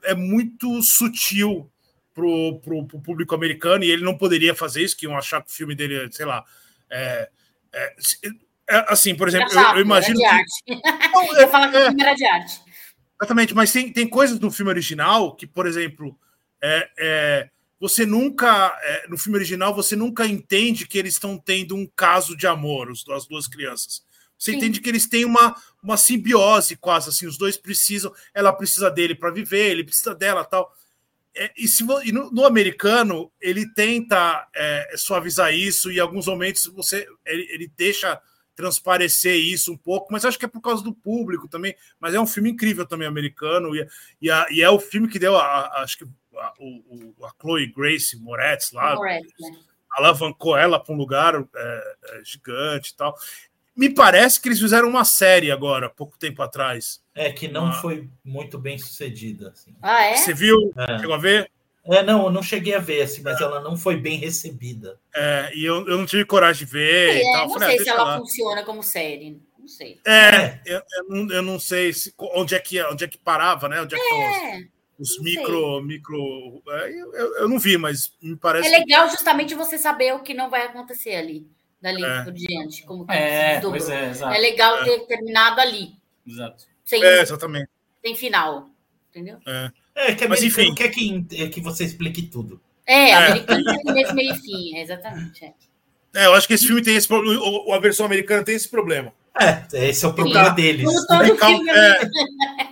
é 0.03 0.13
muito 0.13 0.81
sutil 0.81 1.71
pro, 2.13 2.59
pro, 2.59 2.85
pro 2.85 2.99
público 2.99 3.35
americano 3.35 3.83
e 3.83 3.91
ele 3.91 4.03
não 4.03 4.17
poderia 4.17 4.55
fazer 4.55 4.81
isso, 4.81 4.97
que 4.97 5.05
iam 5.05 5.15
achar 5.15 5.41
que 5.41 5.51
o 5.51 5.53
filme 5.53 5.75
dele, 5.75 6.11
sei 6.11 6.25
lá, 6.25 6.43
é, 6.89 7.29
é, 7.71 7.95
é, 8.69 8.85
assim, 8.89 9.13
por 9.15 9.27
exemplo, 9.27 9.53
eu, 9.53 9.75
eu, 9.75 9.81
imagino. 9.81 10.19
Era 10.25 10.43
de 10.43 10.63
que... 10.65 10.73
arte. 10.73 11.11
Não, 11.13 11.37
eu 11.37 11.47
falar 11.47 11.69
que 11.69 11.77
o 11.77 11.85
filme 11.85 12.01
era 12.01 12.15
de 12.15 12.25
arte. 12.25 12.61
Exatamente, 13.21 13.53
mas 13.53 13.71
tem, 13.71 13.93
tem 13.93 14.07
coisas 14.07 14.39
no 14.39 14.51
filme 14.51 14.71
original 14.71 15.35
que, 15.35 15.47
por 15.47 15.65
exemplo, 15.65 16.17
é, 16.61 16.89
é 16.97 17.49
você 17.79 18.05
nunca, 18.05 18.77
é, 18.81 19.07
no 19.07 19.17
filme 19.17 19.37
original, 19.37 19.73
você 19.73 19.95
nunca 19.95 20.25
entende 20.25 20.87
que 20.87 20.97
eles 20.97 21.13
estão 21.13 21.37
tendo 21.37 21.75
um 21.75 21.87
caso 21.95 22.35
de 22.35 22.47
amor, 22.47 22.89
os, 22.89 23.07
as 23.09 23.27
duas 23.27 23.47
crianças. 23.47 24.03
Você 24.37 24.51
Sim. 24.51 24.57
entende 24.57 24.79
que 24.79 24.89
eles 24.89 25.07
têm 25.07 25.25
uma, 25.25 25.55
uma 25.81 25.97
simbiose 25.97 26.75
quase, 26.75 27.09
assim, 27.09 27.27
os 27.27 27.37
dois 27.37 27.57
precisam, 27.57 28.13
ela 28.33 28.53
precisa 28.53 28.89
dele 28.89 29.15
para 29.15 29.31
viver, 29.31 29.71
ele 29.71 29.83
precisa 29.83 30.13
dela 30.13 30.43
tal. 30.43 30.71
É, 31.35 31.51
e, 31.57 31.67
se, 31.67 31.83
e 32.03 32.11
no, 32.11 32.31
no, 32.31 32.45
americano, 32.45 33.31
ele 33.39 33.71
tenta 33.73 34.47
é, 34.55 34.93
suavizar 34.95 35.53
isso, 35.53 35.91
e 35.91 35.97
em 35.97 35.99
alguns 35.99 36.27
momentos 36.27 36.65
você 36.67 37.07
ele, 37.25 37.47
ele 37.51 37.71
deixa 37.75 38.19
transparecer 38.55 39.35
isso 39.35 39.71
um 39.71 39.77
pouco, 39.77 40.11
mas 40.11 40.25
acho 40.25 40.39
que 40.39 40.45
é 40.45 40.47
por 40.47 40.61
causa 40.61 40.83
do 40.83 40.91
público 40.91 41.47
também. 41.47 41.75
Mas 41.99 42.15
é 42.15 42.19
um 42.19 42.25
filme 42.25 42.49
incrível 42.49 42.87
também 42.87 43.07
americano 43.07 43.75
e, 43.75 43.87
e, 44.19 44.31
a, 44.31 44.47
e 44.49 44.63
é 44.63 44.69
o 44.69 44.79
filme 44.79 45.07
que 45.07 45.19
deu, 45.19 45.37
a, 45.37 45.43
a, 45.43 45.83
acho 45.83 45.99
que 45.99 46.07
a, 46.39 46.53
o, 46.59 47.25
a 47.25 47.31
Chloe 47.41 47.67
Grace 47.67 48.17
Moretz 48.19 48.71
lá, 48.71 48.95
Moretz, 48.95 49.33
né? 49.39 49.57
alavancou 49.91 50.57
ela 50.57 50.79
para 50.79 50.93
um 50.93 50.97
lugar 50.97 51.35
é, 51.35 51.97
é, 52.09 52.21
gigante 52.23 52.91
e 52.91 52.95
tal. 52.95 53.15
Me 53.75 53.89
parece 53.89 54.41
que 54.41 54.47
eles 54.47 54.59
fizeram 54.59 54.89
uma 54.89 55.05
série 55.05 55.51
agora, 55.51 55.89
pouco 55.89 56.17
tempo 56.17 56.41
atrás. 56.41 56.99
É, 57.13 57.31
que 57.31 57.47
não 57.47 57.67
ah. 57.67 57.73
foi 57.73 58.09
muito 58.25 58.57
bem 58.57 58.77
sucedida. 58.77 59.49
Assim. 59.49 59.75
Ah, 59.81 60.03
é? 60.05 60.15
Você 60.15 60.33
viu? 60.33 60.73
É. 60.75 60.99
Chegou 60.99 61.13
a 61.13 61.19
ver? 61.19 61.51
É, 61.85 62.03
não, 62.03 62.25
eu 62.25 62.31
não 62.31 62.43
cheguei 62.43 62.75
a 62.75 62.79
ver, 62.79 63.03
assim, 63.03 63.21
mas 63.21 63.39
ela 63.39 63.61
não 63.61 63.77
foi 63.77 63.95
bem 63.95 64.17
recebida. 64.17 64.99
É, 65.15 65.51
e 65.55 65.63
eu, 65.63 65.87
eu 65.87 65.97
não 65.97 66.05
tive 66.05 66.25
coragem 66.25 66.65
de 66.65 66.71
ver. 66.71 67.21
É, 67.21 67.31
tal. 67.31 67.47
Não 67.47 67.53
Falei, 67.53 67.69
sei 67.69 67.79
ah, 67.79 67.83
se 67.83 67.89
ela 67.89 68.03
lá. 68.03 68.17
funciona 68.17 68.63
como 68.65 68.83
série. 68.83 69.41
Não 69.57 69.67
sei. 69.67 69.99
É, 70.05 70.59
eu, 70.65 70.77
eu, 70.79 71.03
não, 71.07 71.33
eu 71.33 71.41
não 71.41 71.59
sei 71.59 71.93
se, 71.93 72.13
onde, 72.17 72.55
é 72.55 72.59
que, 72.59 72.81
onde 72.83 73.05
é 73.05 73.07
que 73.07 73.17
parava, 73.17 73.69
né? 73.69 73.81
Onde 73.81 73.95
é 73.95 73.99
que 73.99 74.13
é, 74.13 74.67
os, 74.99 75.19
micro. 75.19 75.81
micro 75.81 76.61
é, 76.67 76.89
eu, 76.89 77.35
eu, 77.35 77.49
não 77.49 77.59
vi, 77.59 77.77
mas 77.77 78.11
me 78.21 78.35
parece. 78.35 78.67
É 78.67 78.79
legal 78.79 79.09
justamente 79.09 79.53
você 79.53 79.77
saber 79.77 80.13
o 80.13 80.23
que 80.23 80.33
não 80.33 80.49
vai 80.49 80.65
acontecer 80.65 81.15
ali, 81.15 81.47
dali 81.81 82.03
é. 82.03 82.23
por 82.23 82.33
diante. 82.33 82.83
Como 82.83 83.05
que 83.05 83.13
é, 83.13 83.59
pois 83.61 83.89
é, 83.89 84.09
exato. 84.09 84.33
é 84.33 84.37
legal 84.39 84.83
ter 84.83 84.99
terminado 85.05 85.61
ali. 85.61 85.93
Exato. 86.25 86.65
Sem, 86.83 87.03
é, 87.03 87.21
exatamente. 87.21 87.69
Sem 88.03 88.15
final. 88.15 88.69
Entendeu? 89.09 89.39
É. 89.45 89.71
É, 89.97 90.13
que 90.13 90.27
Mas, 90.27 90.43
enfim. 90.43 90.75
quer 90.75 90.89
que, 90.89 91.25
é 91.31 91.47
que 91.47 91.59
você 91.59 91.83
explique 91.83 92.21
tudo. 92.21 92.61
É, 92.85 93.09
é. 93.09 93.13
americano 93.15 93.63
tem 93.63 93.81
começo, 93.81 94.15
meio 94.15 94.33
e 94.33 94.37
fim, 94.37 94.77
exatamente. 94.77 95.43
É. 95.43 95.53
é. 96.15 96.25
eu 96.27 96.33
acho 96.35 96.47
que 96.47 96.53
esse 96.53 96.67
filme 96.67 96.83
tem 96.83 96.95
esse 96.95 97.07
problema. 97.07 97.75
A 97.75 97.79
versão 97.79 98.05
americana 98.05 98.43
tem 98.43 98.55
esse 98.55 98.69
problema. 98.69 99.11
É, 99.39 99.89
esse 99.89 100.05
é 100.05 100.07
o 100.07 100.13
problema 100.13 100.49
deles. 100.49 100.89
Explicar, 100.89 101.51
é, 101.51 102.66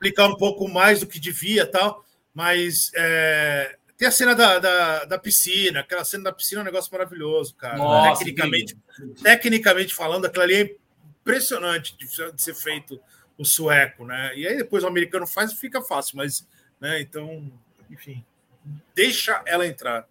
explicar, 0.00 0.28
um 0.28 0.36
pouco 0.36 0.66
mais 0.66 1.00
do 1.00 1.06
que 1.06 1.20
devia 1.20 1.66
tal, 1.66 2.04
mas 2.32 2.90
é, 2.94 3.76
tem 3.98 4.08
a 4.08 4.10
cena 4.10 4.34
da, 4.34 4.58
da, 4.58 5.04
da, 5.04 5.18
piscina, 5.18 5.80
aquela 5.80 6.04
cena 6.04 6.24
da 6.24 6.32
piscina 6.32 6.60
é 6.60 6.62
um 6.62 6.66
negócio 6.66 6.90
maravilhoso, 6.90 7.54
cara. 7.54 7.76
Nossa, 7.76 8.18
tecnicamente, 8.18 8.76
tecnicamente 9.22 9.94
falando, 9.94 10.24
aquilo 10.24 10.42
ali 10.42 10.54
é 10.54 10.76
impressionante 11.20 11.96
de, 11.98 12.06
de 12.06 12.42
ser 12.42 12.54
feito 12.54 12.98
o 13.36 13.44
sueco, 13.44 14.06
né? 14.06 14.32
E 14.36 14.46
aí 14.46 14.56
depois 14.56 14.82
o 14.84 14.86
americano 14.86 15.26
faz 15.26 15.52
e 15.52 15.56
fica 15.56 15.82
fácil, 15.82 16.16
mas 16.16 16.46
né? 16.80 17.00
Então, 17.00 17.52
enfim, 17.90 18.24
deixa 18.94 19.42
ela 19.46 19.66
entrar. 19.66 20.08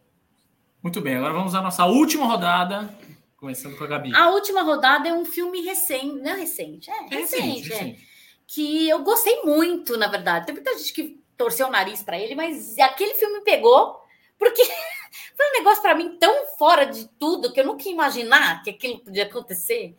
Muito 0.84 1.02
bem, 1.02 1.18
agora 1.18 1.34
vamos 1.34 1.56
à 1.56 1.62
nossa 1.62 1.86
última 1.86 2.26
rodada, 2.26 2.90
começando 3.36 3.76
com 3.76 3.84
a 3.84 3.88
Gabi. 3.88 4.16
A 4.16 4.30
última 4.30 4.62
rodada 4.62 5.10
é 5.10 5.14
um 5.14 5.26
filme 5.26 5.62
recente, 5.62 6.22
não 6.22 6.32
é 6.32 6.36
recente, 6.36 6.90
é, 6.90 6.94
é 6.94 7.02
recente, 7.08 7.18
recente, 7.18 7.74
é, 7.74 7.76
recente. 7.76 8.09
Que 8.50 8.90
eu 8.90 9.04
gostei 9.04 9.44
muito, 9.44 9.96
na 9.96 10.08
verdade. 10.08 10.48
Tem 10.48 10.56
muita 10.56 10.76
gente 10.76 10.92
que 10.92 11.24
torcer 11.38 11.66
o 11.66 11.70
nariz 11.70 12.02
para 12.02 12.18
ele, 12.18 12.34
mas 12.34 12.78
aquele 12.80 13.14
filme 13.14 13.42
pegou, 13.42 14.02
porque 14.40 14.64
foi 15.38 15.50
um 15.50 15.54
negócio 15.54 15.82
para 15.82 15.96
mim 15.96 16.18
tão 16.20 16.48
fora 16.58 16.86
de 16.86 17.08
tudo 17.20 17.54
que 17.54 17.60
eu 17.60 17.66
nunca 17.66 17.84
ia 17.84 17.94
imaginar 17.94 18.64
que 18.64 18.72
aquilo 18.72 19.00
podia 19.00 19.26
acontecer, 19.26 19.96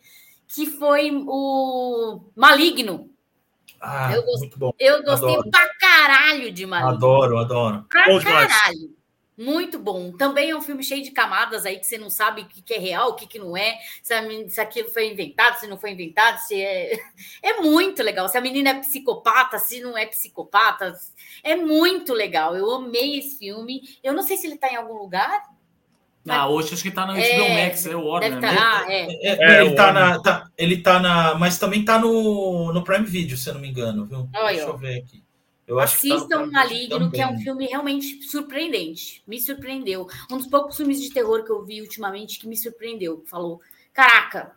que 0.49 0.65
foi 0.65 1.09
o 1.11 2.21
Maligno. 2.35 3.09
Ah, 3.79 4.13
eu, 4.13 4.23
muito 4.37 4.59
bom. 4.59 4.73
Eu 4.77 5.01
gostei 5.01 5.33
adoro. 5.33 5.49
pra 5.49 5.73
caralho 5.79 6.51
de 6.51 6.65
Maligno. 6.65 6.93
Adoro, 6.93 7.37
adoro. 7.37 7.85
Pra 7.89 8.19
caralho. 8.19 9.00
Muito 9.41 9.79
bom. 9.79 10.11
Também 10.11 10.51
é 10.51 10.55
um 10.55 10.61
filme 10.61 10.83
cheio 10.83 11.03
de 11.03 11.09
camadas 11.09 11.65
aí 11.65 11.79
que 11.79 11.87
você 11.87 11.97
não 11.97 12.11
sabe 12.11 12.43
o 12.43 12.45
que 12.45 12.73
é 12.75 12.77
real, 12.77 13.09
o 13.09 13.15
que 13.15 13.39
não 13.39 13.57
é, 13.57 13.79
se, 14.03 14.61
aquilo 14.61 14.89
foi 14.89 15.11
inventado, 15.11 15.59
se 15.59 15.65
não 15.65 15.79
foi 15.79 15.91
inventado, 15.91 16.37
se 16.37 16.61
é. 16.61 16.91
É 17.41 17.59
muito 17.59 18.03
legal. 18.03 18.29
Se 18.29 18.37
a 18.37 18.41
menina 18.41 18.69
é 18.69 18.79
psicopata, 18.79 19.57
se 19.57 19.81
não 19.81 19.97
é 19.97 20.05
psicopata. 20.05 20.93
É 21.43 21.55
muito 21.55 22.13
legal. 22.13 22.55
Eu 22.55 22.69
amei 22.71 23.17
esse 23.17 23.39
filme. 23.39 23.81
Eu 24.03 24.13
não 24.13 24.21
sei 24.21 24.37
se 24.37 24.45
ele 24.45 24.55
está 24.55 24.71
em 24.71 24.75
algum 24.75 24.93
lugar. 24.93 25.43
Ah, 26.29 26.47
hoje 26.47 26.75
acho 26.75 26.83
que 26.83 26.89
está 26.89 27.07
no 27.07 27.17
é, 27.17 27.35
HBO 27.35 27.49
Max, 27.49 27.85
é 27.87 27.95
o 27.95 28.05
Warner. 28.05 28.39
Tá, 28.39 28.51
né? 28.51 28.57
ah, 28.59 28.85
é. 28.87 29.07
É, 29.27 29.53
é, 29.53 29.61
ele, 29.65 29.75
tá 29.75 29.91
na, 29.91 30.21
tá, 30.21 30.47
ele 30.55 30.77
tá 30.77 30.99
na. 30.99 31.33
Mas 31.33 31.57
também 31.57 31.79
está 31.79 31.97
no, 31.97 32.71
no 32.71 32.83
Prime 32.83 33.05
Video, 33.05 33.35
se 33.35 33.49
eu 33.49 33.55
não 33.55 33.61
me 33.61 33.69
engano, 33.69 34.05
viu? 34.05 34.29
Olha, 34.35 34.55
Deixa 34.55 34.69
eu 34.69 34.77
ver 34.77 34.99
aqui. 34.99 35.20
Eu 35.71 35.79
Assistam 35.79 36.27
tá 36.27 36.45
Maligno, 36.47 37.09
que 37.09 37.21
é 37.21 37.25
um 37.25 37.37
filme 37.37 37.65
realmente 37.65 38.21
surpreendente. 38.23 39.23
Me 39.25 39.39
surpreendeu. 39.39 40.05
Um 40.29 40.37
dos 40.37 40.47
poucos 40.47 40.75
filmes 40.75 41.01
de 41.01 41.09
terror 41.09 41.45
que 41.45 41.49
eu 41.49 41.63
vi 41.63 41.79
ultimamente 41.79 42.37
que 42.37 42.45
me 42.45 42.57
surpreendeu. 42.57 43.23
Falou: 43.25 43.61
Caraca, 43.93 44.51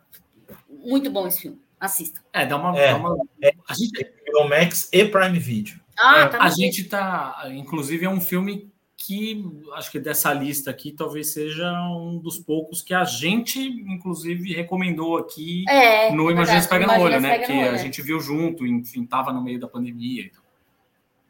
muito 0.69 1.09
bom 1.09 1.25
esse 1.25 1.43
filme. 1.43 1.57
Assista. 1.79 2.21
É, 2.33 2.45
dá 2.45 2.57
uma. 2.57 2.77
É, 2.77 2.91
dá 2.91 2.97
uma... 2.97 3.17
É, 3.41 3.53
a 3.65 3.73
gente... 3.73 4.13
Max 4.49 4.89
e 4.91 5.05
Prime 5.05 5.39
Video. 5.39 5.79
Ah, 5.97 6.19
é, 6.19 6.27
tá 6.27 6.37
a 6.41 6.49
gente 6.49 6.83
tá. 6.83 7.45
Inclusive, 7.49 8.05
é 8.05 8.09
um 8.09 8.19
filme 8.19 8.69
que 8.97 9.41
acho 9.75 9.89
que 9.89 9.99
dessa 10.01 10.33
lista 10.33 10.69
aqui 10.69 10.91
talvez 10.91 11.31
seja 11.31 11.71
um 11.91 12.17
dos 12.17 12.39
poucos 12.39 12.81
que 12.81 12.93
a 12.93 13.05
gente, 13.05 13.61
inclusive, 13.61 14.53
recomendou 14.53 15.15
aqui 15.15 15.63
é, 15.69 16.11
no 16.11 16.29
Imagina 16.29 16.67
Pega 16.67 16.87
no 16.87 17.01
Olho, 17.01 17.21
né? 17.21 17.39
Que 17.39 17.53
a 17.53 17.77
gente 17.77 18.01
viu 18.01 18.19
junto, 18.19 18.67
enfim, 18.67 19.05
tava 19.05 19.31
no 19.31 19.41
meio 19.41 19.61
da 19.61 19.67
pandemia. 19.69 20.25
Então. 20.25 20.43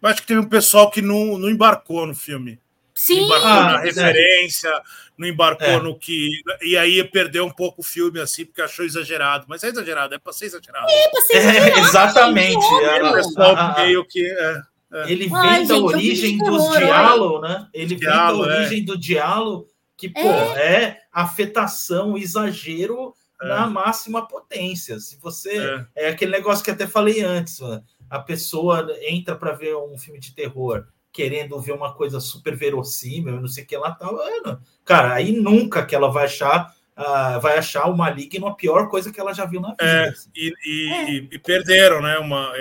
Eu 0.06 0.12
acho 0.12 0.22
que 0.22 0.28
teve 0.28 0.40
um 0.40 0.48
pessoal 0.48 0.92
que 0.92 1.02
não, 1.02 1.36
não 1.36 1.50
embarcou 1.50 2.06
no 2.06 2.14
filme. 2.14 2.60
Sim. 2.94 3.22
Não 3.22 3.26
embarcou 3.26 3.50
ah, 3.50 3.72
na 3.72 3.80
referência, 3.80 4.70
é. 4.70 4.82
não 5.18 5.28
embarcou 5.28 5.68
é. 5.68 5.82
no 5.82 5.98
que. 5.98 6.30
E 6.62 6.78
aí 6.78 7.04
perdeu 7.06 7.44
um 7.44 7.50
pouco 7.50 7.82
o 7.82 7.84
filme, 7.84 8.20
assim, 8.20 8.46
porque 8.46 8.62
achou 8.62 8.86
exagerado. 8.86 9.48
Mas 9.50 9.64
é 9.64 9.70
exagerado, 9.70 10.14
é 10.14 10.20
para 10.20 10.32
ser 10.32 10.46
exagerado. 10.46 10.86
É, 10.88 11.10
pra 11.10 11.22
ser 11.22 11.38
exagerado. 11.38 11.70
É, 11.70 11.80
exatamente. 11.80 12.66
É, 12.84 13.04
o 13.04 13.14
pessoal 13.14 13.56
ah, 13.58 13.76
meio 13.80 14.06
que. 14.06 14.24
É, 14.24 14.62
é. 14.94 15.12
Ele 15.12 15.28
vem 15.28 15.38
Ai, 15.38 15.66
da 15.66 15.74
gente, 15.74 15.84
origem 15.84 16.38
dos 16.38 16.78
diálogos, 16.78 17.42
né? 17.42 17.68
Ele 17.74 17.96
diálogo, 17.96 18.44
vem 18.44 18.52
da 18.52 18.60
origem 18.60 18.86
do 18.86 18.98
diálogo, 19.00 19.68
que, 19.98 20.10
pô, 20.10 20.30
é, 20.30 21.00
afetação, 21.12 22.16
exagero 22.16 23.12
na 23.42 23.66
máxima 23.66 24.28
potência. 24.28 25.00
Se 25.00 25.18
você. 25.18 25.88
É. 25.96 26.10
aquele 26.10 26.32
negócio 26.32 26.64
que 26.64 26.70
até 26.70 26.86
falei 26.86 27.22
antes, 27.22 27.60
mano 27.60 27.84
a 28.10 28.20
pessoa 28.20 28.88
entra 29.02 29.36
para 29.36 29.54
ver 29.54 29.76
um 29.76 29.98
filme 29.98 30.20
de 30.20 30.34
terror 30.34 30.86
querendo 31.12 31.60
ver 31.62 31.72
uma 31.72 31.94
coisa 31.94 32.20
super 32.20 32.56
verossímil, 32.56 33.40
não 33.40 33.48
sei 33.48 33.64
o 33.64 33.68
que 33.68 33.78
lá 33.78 33.92
tal, 33.92 34.18
tá, 34.44 34.60
cara, 34.84 35.14
aí 35.14 35.32
nunca 35.32 35.86
que 35.86 35.96
ela 35.96 36.12
vai 36.12 36.26
achar 36.26 36.76
uh, 36.98 37.40
vai 37.40 37.58
achar 37.58 37.86
o 37.86 37.96
Maligno 37.96 38.48
a 38.48 38.56
pior 38.56 38.90
coisa 38.90 39.12
que 39.12 39.20
ela 39.20 39.34
já 39.34 39.46
viu 39.46 39.62
na 39.62 39.70
vida. 39.70 39.84
É, 39.84 40.10
assim. 40.10 40.30
e, 40.36 40.54
e, 40.66 40.94
é. 40.94 41.12
e, 41.12 41.30
e, 41.32 41.40
perderam, 41.40 42.02
né? 42.02 42.18
Uma, 42.18 42.52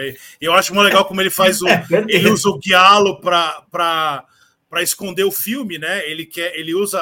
eu 0.41 0.53
acho 0.53 0.75
muito 0.75 0.87
legal 0.87 1.05
como 1.05 1.21
ele 1.21 1.31
faz 1.31 1.63
o. 1.63 1.67
É, 1.75 1.85
ele 2.09 2.31
usa 2.31 2.49
o 2.49 2.59
guialo 2.59 3.21
para 3.21 4.25
para 4.71 4.83
esconder 4.83 5.23
o 5.23 5.31
filme, 5.31 5.79
né? 5.79 6.09
Ele 6.11 6.27
quer, 6.27 6.59
ele 6.59 6.75
usa 6.75 7.01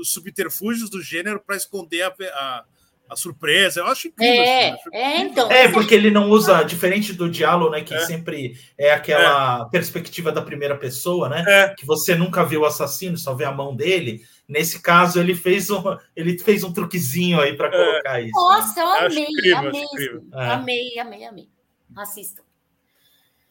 os 0.00 0.10
subterfúgios 0.10 0.88
do 0.88 1.02
gênero 1.02 1.38
para 1.38 1.54
esconder 1.54 2.02
a, 2.02 2.08
a 2.08 2.64
a 3.10 3.16
surpresa. 3.16 3.80
Eu 3.80 3.86
acho 3.86 4.08
incrível. 4.08 4.42
É, 4.42 4.70
assim, 4.70 4.90
é 4.92 5.18
então. 5.18 5.50
É, 5.50 5.68
porque 5.68 5.94
ele 5.94 6.10
não 6.10 6.30
usa, 6.30 6.62
diferente 6.62 7.12
do 7.12 7.28
diálogo, 7.28 7.72
né? 7.72 7.82
Que 7.82 7.92
é. 7.92 8.06
sempre 8.06 8.54
é 8.78 8.92
aquela 8.92 9.66
é. 9.66 9.70
perspectiva 9.70 10.30
da 10.30 10.40
primeira 10.40 10.76
pessoa, 10.76 11.28
né? 11.28 11.44
É. 11.46 11.74
Que 11.74 11.84
você 11.84 12.14
nunca 12.14 12.44
viu 12.44 12.60
o 12.60 12.66
assassino, 12.66 13.18
só 13.18 13.34
vê 13.34 13.44
a 13.44 13.52
mão 13.52 13.74
dele. 13.74 14.22
Nesse 14.48 14.80
caso, 14.80 15.18
ele 15.18 15.34
fez 15.34 15.70
um, 15.70 15.82
ele 16.14 16.38
fez 16.38 16.62
um 16.62 16.72
truquezinho 16.72 17.40
aí 17.40 17.56
para 17.56 17.68
é. 17.68 17.70
colocar 17.70 18.20
isso. 18.20 18.32
Nossa, 18.32 18.80
eu 18.80 18.88
amei, 18.88 19.24
incrível, 19.24 19.58
amei, 19.58 19.84
é. 20.32 20.50
amei, 20.50 20.98
amei, 20.98 21.24
amei. 21.24 21.48
Assistam. 21.96 22.42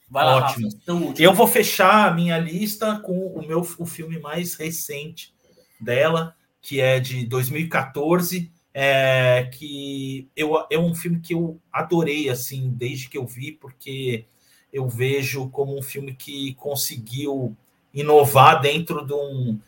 Vai 0.09 0.25
lá, 0.25 0.37
Ótimo. 0.37 0.69
Rafa, 0.87 1.21
eu 1.21 1.33
vou 1.33 1.45
fechar 1.45 2.07
a 2.07 2.11
minha 2.11 2.37
lista 2.39 2.97
com 2.99 3.27
o 3.27 3.45
meu 3.45 3.59
o 3.77 3.85
filme 3.85 4.17
mais 4.19 4.55
recente 4.55 5.35
dela, 5.79 6.35
que 6.61 6.81
é 6.81 6.99
de 6.99 7.25
2014 7.27 8.51
é, 8.73 9.49
que 9.51 10.29
eu, 10.35 10.53
é 10.69 10.77
um 10.77 10.93
filme 10.93 11.19
que 11.19 11.33
eu 11.33 11.59
adorei 11.71 12.29
assim 12.29 12.69
desde 12.69 13.09
que 13.09 13.17
eu 13.17 13.25
vi, 13.25 13.51
porque 13.51 14.25
eu 14.71 14.87
vejo 14.87 15.49
como 15.49 15.77
um 15.77 15.81
filme 15.81 16.13
que 16.13 16.53
conseguiu 16.55 17.55
inovar 17.93 18.61
dentro 18.61 19.05
de 19.05 19.13
um. 19.13 19.59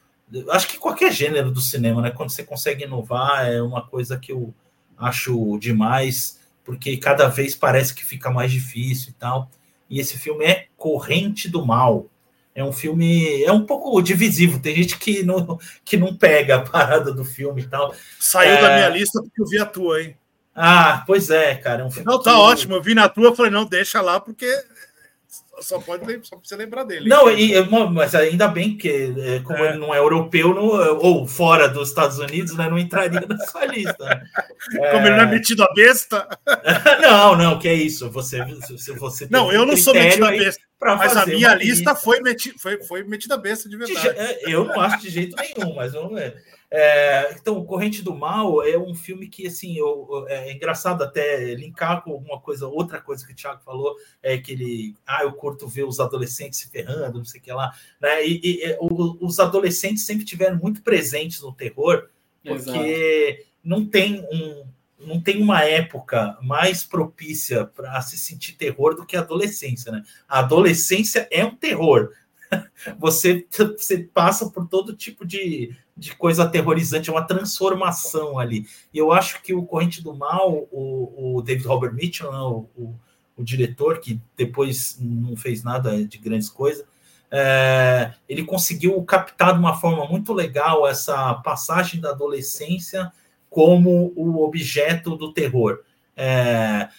Acho 0.49 0.67
que 0.67 0.77
qualquer 0.77 1.11
gênero 1.11 1.51
do 1.51 1.59
cinema, 1.59 2.01
né? 2.01 2.11
Quando 2.11 2.29
você 2.29 2.43
consegue 2.43 2.83
inovar, 2.83 3.47
é 3.47 3.61
uma 3.61 3.81
coisa 3.81 4.17
que 4.17 4.31
eu 4.31 4.53
acho 4.97 5.57
demais, 5.59 6.39
porque 6.63 6.95
cada 6.97 7.27
vez 7.27 7.55
parece 7.55 7.93
que 7.93 8.05
fica 8.05 8.29
mais 8.29 8.51
difícil 8.51 9.09
e 9.09 9.13
tal. 9.13 9.49
E 9.89 9.99
esse 9.99 10.17
filme 10.17 10.45
é 10.45 10.67
Corrente 10.77 11.49
do 11.49 11.65
Mal. 11.65 12.05
É 12.53 12.63
um 12.63 12.73
filme. 12.73 13.43
É 13.43 13.51
um 13.51 13.65
pouco 13.65 14.01
divisivo. 14.01 14.59
Tem 14.59 14.75
gente 14.75 14.97
que 14.97 15.23
não, 15.23 15.57
que 15.85 15.97
não 15.97 16.15
pega 16.15 16.57
a 16.57 16.61
parada 16.61 17.13
do 17.13 17.23
filme 17.23 17.61
e 17.61 17.67
tal. 17.67 17.93
Saiu 18.19 18.55
é... 18.55 18.61
da 18.61 18.75
minha 18.75 18.89
lista 18.89 19.21
porque 19.21 19.41
eu 19.41 19.47
vi 19.47 19.59
a 19.59 19.65
tua, 19.65 20.01
hein? 20.01 20.17
Ah, 20.53 21.03
pois 21.07 21.29
é, 21.29 21.55
cara. 21.55 21.83
É 21.83 21.85
um 21.85 22.03
não, 22.03 22.21
tá 22.21 22.31
que... 22.31 22.37
ótimo. 22.37 22.75
Eu 22.75 22.81
vi 22.81 22.93
na 22.93 23.07
tua, 23.07 23.35
falei, 23.35 23.51
não, 23.51 23.65
deixa 23.65 24.01
lá, 24.01 24.19
porque 24.19 24.45
só 25.61 25.79
pode 25.79 26.05
só 26.23 26.35
precisa 26.35 26.59
lembrar 26.59 26.83
dele. 26.83 27.09
Não, 27.09 27.29
e, 27.29 27.53
mas 27.91 28.13
ainda 28.15 28.47
bem 28.47 28.77
que, 28.77 29.13
é, 29.17 29.39
como 29.39 29.59
é. 29.59 29.69
ele 29.69 29.77
não 29.77 29.93
é 29.93 29.99
europeu 29.99 30.53
não, 30.53 30.65
ou 30.97 31.27
fora 31.27 31.67
dos 31.67 31.89
Estados 31.89 32.19
Unidos, 32.19 32.55
né, 32.55 32.69
não 32.69 32.77
entraria 32.77 33.21
na 33.27 33.37
sua 33.45 33.65
lista. 33.65 34.27
É... 34.73 34.91
Como 34.91 35.07
ele 35.07 35.15
não 35.15 35.23
é 35.23 35.25
metido 35.25 35.63
a 35.63 35.73
besta? 35.73 36.27
não, 37.01 37.35
não, 37.35 37.59
que 37.59 37.67
é 37.67 37.73
isso. 37.73 38.09
Você, 38.11 38.39
você 38.97 39.27
não, 39.29 39.51
eu 39.51 39.65
não 39.65 39.75
sou 39.77 39.93
metido 39.93 40.25
a 40.25 40.31
besta. 40.31 40.61
Mas 40.79 41.15
a 41.15 41.25
minha 41.25 41.53
lista 41.53 41.93
foi, 41.95 42.21
meti, 42.21 42.53
foi, 42.57 42.81
foi 42.83 43.03
metida 43.03 43.35
a 43.35 43.37
besta 43.37 43.69
de 43.69 43.77
verdade. 43.77 44.13
De, 44.13 44.51
eu 44.51 44.65
não 44.65 44.79
acho 44.79 45.01
de 45.01 45.09
jeito 45.09 45.35
nenhum, 45.35 45.75
mas 45.75 45.93
vamos 45.93 46.19
ver. 46.19 46.35
É, 46.73 47.33
então, 47.33 47.65
Corrente 47.65 48.01
do 48.01 48.15
Mal 48.15 48.65
é 48.65 48.77
um 48.77 48.95
filme 48.95 49.27
que, 49.27 49.45
assim, 49.45 49.77
eu, 49.77 50.25
é 50.29 50.53
engraçado 50.53 51.03
até 51.03 51.53
linkar 51.53 52.01
com 52.01 52.11
alguma 52.11 52.39
coisa, 52.39 52.65
outra 52.65 53.01
coisa 53.01 53.27
que 53.27 53.33
o 53.33 53.35
Thiago 53.35 53.61
falou, 53.61 53.93
é 54.23 54.37
que 54.37 54.53
ele, 54.53 54.95
ah, 55.05 55.23
eu 55.23 55.33
curto 55.33 55.67
ver 55.67 55.83
os 55.83 55.99
adolescentes 55.99 56.59
se 56.59 56.69
ferrando, 56.69 57.17
não 57.17 57.25
sei 57.25 57.41
o 57.41 57.43
que 57.43 57.51
lá, 57.51 57.73
né? 57.99 58.25
E, 58.25 58.39
e, 58.41 58.65
e 58.65 58.77
os 58.79 59.37
adolescentes 59.37 60.05
sempre 60.05 60.23
tiveram 60.23 60.57
muito 60.57 60.81
presentes 60.81 61.41
no 61.41 61.53
terror, 61.53 62.07
porque 62.41 62.69
Exato. 62.69 63.51
não 63.61 63.85
tem 63.85 64.25
um, 64.31 64.65
não 64.97 65.19
tem 65.19 65.41
uma 65.41 65.63
época 65.63 66.37
mais 66.41 66.85
propícia 66.85 67.65
para 67.65 67.99
se 68.01 68.17
sentir 68.17 68.53
terror 68.53 68.95
do 68.95 69.05
que 69.05 69.17
a 69.17 69.21
adolescência, 69.21 69.91
né? 69.91 70.03
A 70.27 70.39
adolescência 70.39 71.27
é 71.29 71.43
um 71.43 71.55
terror. 71.55 72.11
Você, 72.99 73.47
você 73.49 73.99
passa 73.99 74.49
por 74.49 74.67
todo 74.67 74.93
tipo 74.93 75.25
de, 75.25 75.73
de 76.01 76.15
coisa 76.15 76.45
aterrorizante, 76.45 77.11
é 77.11 77.13
uma 77.13 77.27
transformação 77.27 78.39
ali. 78.39 78.65
E 78.91 78.97
eu 78.97 79.11
acho 79.11 79.39
que 79.43 79.53
o 79.53 79.63
Corrente 79.63 80.01
do 80.01 80.15
Mal, 80.15 80.67
o, 80.71 81.35
o 81.37 81.41
David 81.43 81.67
Robert 81.67 81.93
Mitchell, 81.93 82.31
né, 82.31 82.39
o, 82.39 82.67
o, 82.75 82.95
o, 83.37 83.43
diretor, 83.43 83.99
que 83.99 84.19
depois 84.35 84.97
não 84.99 85.37
fez 85.37 85.63
nada 85.63 86.03
de 86.03 86.17
grandes 86.17 86.49
coisas, 86.49 86.83
é, 87.29 88.13
ele 88.27 88.43
conseguiu 88.43 88.99
captar 89.03 89.53
de 89.53 89.59
uma 89.59 89.77
forma 89.77 90.07
muito 90.07 90.33
legal 90.33 90.87
essa 90.87 91.35
passagem 91.35 92.01
da 92.01 92.09
adolescência 92.09 93.11
como 93.47 94.11
o 94.15 94.43
objeto 94.43 95.15
do 95.15 95.31
terror. 95.31 95.81
É, 96.17 96.89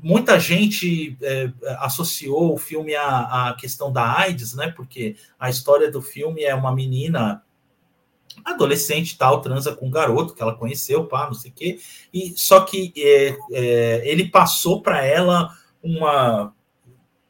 muita 0.00 0.38
gente 0.38 1.18
é, 1.20 1.50
associou 1.80 2.54
o 2.54 2.58
filme 2.58 2.94
à, 2.94 3.48
à, 3.48 3.54
questão 3.54 3.92
da 3.92 4.20
AIDS, 4.20 4.54
né? 4.54 4.68
Porque 4.68 5.16
a 5.36 5.50
história 5.50 5.90
do 5.90 6.00
filme 6.00 6.44
é 6.44 6.54
uma 6.54 6.72
menina 6.72 7.42
adolescente 8.44 9.16
tal, 9.16 9.40
transa 9.40 9.74
com 9.74 9.86
um 9.86 9.90
garoto 9.90 10.34
que 10.34 10.42
ela 10.42 10.54
conheceu, 10.54 11.06
pá, 11.06 11.26
não 11.26 11.34
sei 11.34 11.50
o 11.50 11.54
quê. 11.54 11.78
E 12.12 12.32
só 12.36 12.60
que 12.60 12.92
é, 12.96 13.36
é, 13.52 14.02
ele 14.04 14.28
passou 14.28 14.82
para 14.82 15.04
ela 15.04 15.50
uma 15.82 16.52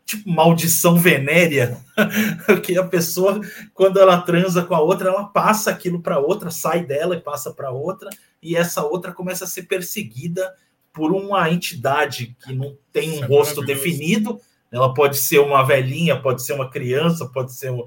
tipo 0.05 0.29
maldição 0.29 0.97
venérea, 0.97 1.81
que 2.63 2.77
a 2.77 2.85
pessoa 2.85 3.41
quando 3.73 3.99
ela 3.99 4.21
transa 4.21 4.63
com 4.63 4.75
a 4.75 4.81
outra, 4.81 5.09
ela 5.09 5.25
passa 5.25 5.71
aquilo 5.71 6.01
para 6.01 6.19
outra, 6.19 6.51
sai 6.51 6.85
dela 6.85 7.17
e 7.17 7.21
passa 7.21 7.53
para 7.53 7.71
outra, 7.71 8.11
e 8.43 8.57
essa 8.57 8.85
outra 8.85 9.13
começa 9.13 9.45
a 9.45 9.49
ser 9.49 9.63
perseguida 9.63 10.55
por 10.93 11.13
uma 11.13 11.51
entidade 11.51 12.37
que 12.45 12.53
não 12.53 12.77
tem 12.93 13.19
um 13.19 13.25
é 13.25 13.27
rosto 13.27 13.63
definido, 13.63 14.39
Ela 14.73 14.95
pode 14.95 15.19
ser 15.19 15.39
uma 15.39 15.63
velhinha, 15.63 16.19
pode 16.19 16.43
ser 16.43 16.55
uma 16.55 16.71
criança, 16.71 17.27
pode 17.27 17.53
ser 17.53 17.71
uma, 17.71 17.85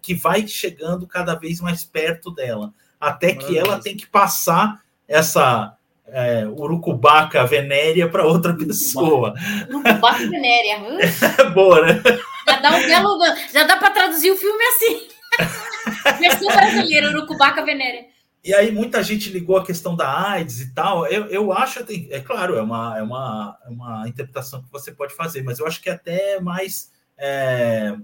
que 0.00 0.14
vai 0.14 0.46
chegando 0.46 1.06
cada 1.06 1.34
vez 1.34 1.60
mais 1.60 1.84
perto 1.84 2.30
dela, 2.30 2.72
até 3.00 3.34
que 3.34 3.58
ela 3.58 3.80
tem 3.80 3.96
que 3.96 4.06
passar 4.06 4.80
essa 5.08 5.76
é, 6.06 6.46
urucubaca 6.46 7.44
venérea 7.44 8.08
para 8.08 8.24
outra 8.24 8.54
pessoa. 8.54 9.34
Urucubaca 9.68 10.18
venérea. 10.18 10.80
Boa, 11.52 11.86
né? 11.86 12.02
Já 12.46 12.60
dá, 12.60 12.76
um 12.76 12.86
belo, 12.86 13.18
já 13.52 13.64
dá 13.64 13.76
para 13.76 13.90
traduzir 13.90 14.30
o 14.30 14.36
filme 14.36 14.64
assim. 14.64 15.08
Versão 16.20 16.48
brasileira, 16.48 17.08
urucubaca 17.08 17.64
venérea. 17.64 18.11
E 18.44 18.52
aí 18.52 18.72
muita 18.72 19.02
gente 19.04 19.30
ligou 19.30 19.56
a 19.56 19.64
questão 19.64 19.94
da 19.94 20.30
AIDS 20.30 20.60
e 20.60 20.74
tal. 20.74 21.06
Eu, 21.06 21.26
eu 21.26 21.52
acho, 21.52 21.84
é 22.10 22.20
claro, 22.20 22.56
é 22.56 22.62
uma, 22.62 22.98
é, 22.98 23.02
uma, 23.02 23.58
é 23.64 23.68
uma 23.68 24.08
interpretação 24.08 24.62
que 24.62 24.72
você 24.72 24.90
pode 24.90 25.14
fazer, 25.14 25.42
mas 25.42 25.60
eu 25.60 25.66
acho 25.66 25.80
que 25.80 25.88
é 25.88 25.92
até 25.92 26.40
mais 26.40 26.90
é, 27.16 27.96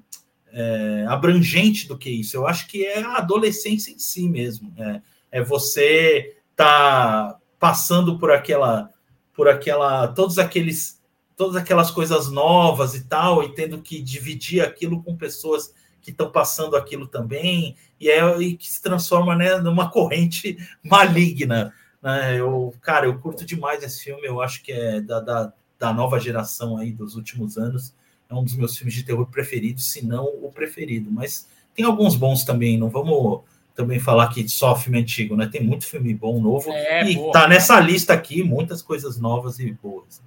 é, 0.52 1.06
abrangente 1.08 1.88
do 1.88 1.98
que 1.98 2.08
isso. 2.08 2.36
Eu 2.36 2.46
acho 2.46 2.68
que 2.68 2.86
é 2.86 3.02
a 3.02 3.16
adolescência 3.16 3.90
em 3.90 3.98
si 3.98 4.28
mesmo. 4.28 4.72
É, 4.78 5.02
é 5.32 5.42
você 5.42 6.36
tá 6.54 7.36
passando 7.58 8.16
por 8.16 8.30
aquela, 8.30 8.90
por 9.34 9.48
aquela, 9.48 10.06
todos 10.08 10.38
aqueles, 10.38 11.02
todas 11.36 11.56
aquelas 11.56 11.90
coisas 11.90 12.30
novas 12.30 12.94
e 12.94 13.04
tal, 13.04 13.42
e 13.42 13.54
tendo 13.54 13.82
que 13.82 14.00
dividir 14.00 14.60
aquilo 14.60 15.02
com 15.02 15.16
pessoas 15.16 15.74
que 16.00 16.10
estão 16.10 16.30
passando 16.30 16.76
aquilo 16.76 17.06
também, 17.06 17.76
e, 18.00 18.10
é, 18.10 18.38
e 18.40 18.56
que 18.56 18.70
se 18.70 18.82
transforma 18.82 19.34
né, 19.34 19.56
numa 19.58 19.90
corrente 19.90 20.56
maligna. 20.82 21.72
Né? 22.02 22.38
Eu, 22.38 22.74
cara, 22.80 23.06
eu 23.06 23.18
curto 23.18 23.44
demais 23.44 23.82
esse 23.82 24.04
filme, 24.04 24.26
eu 24.26 24.40
acho 24.40 24.62
que 24.62 24.72
é 24.72 25.00
da, 25.00 25.20
da, 25.20 25.52
da 25.78 25.92
nova 25.92 26.18
geração 26.18 26.76
aí 26.76 26.92
dos 26.92 27.16
últimos 27.16 27.56
anos, 27.58 27.94
é 28.30 28.34
um 28.34 28.44
dos 28.44 28.54
meus 28.54 28.76
filmes 28.76 28.94
de 28.94 29.02
terror 29.02 29.26
preferidos, 29.26 29.90
se 29.90 30.04
não 30.04 30.24
o 30.24 30.50
preferido, 30.52 31.10
mas 31.10 31.48
tem 31.74 31.84
alguns 31.84 32.14
bons 32.14 32.44
também, 32.44 32.76
não 32.76 32.88
vamos 32.88 33.42
também 33.74 34.00
falar 34.00 34.28
que 34.28 34.46
só 34.48 34.74
filme 34.74 34.98
antigo, 34.98 35.36
né? 35.36 35.46
Tem 35.46 35.62
muito 35.62 35.86
filme 35.86 36.12
bom, 36.12 36.40
novo, 36.40 36.68
é, 36.72 37.08
e 37.08 37.14
porra, 37.14 37.32
tá 37.32 37.48
nessa 37.48 37.78
lista 37.78 38.12
aqui, 38.12 38.42
muitas 38.42 38.82
coisas 38.82 39.18
novas 39.18 39.60
e 39.60 39.70
boas. 39.70 40.20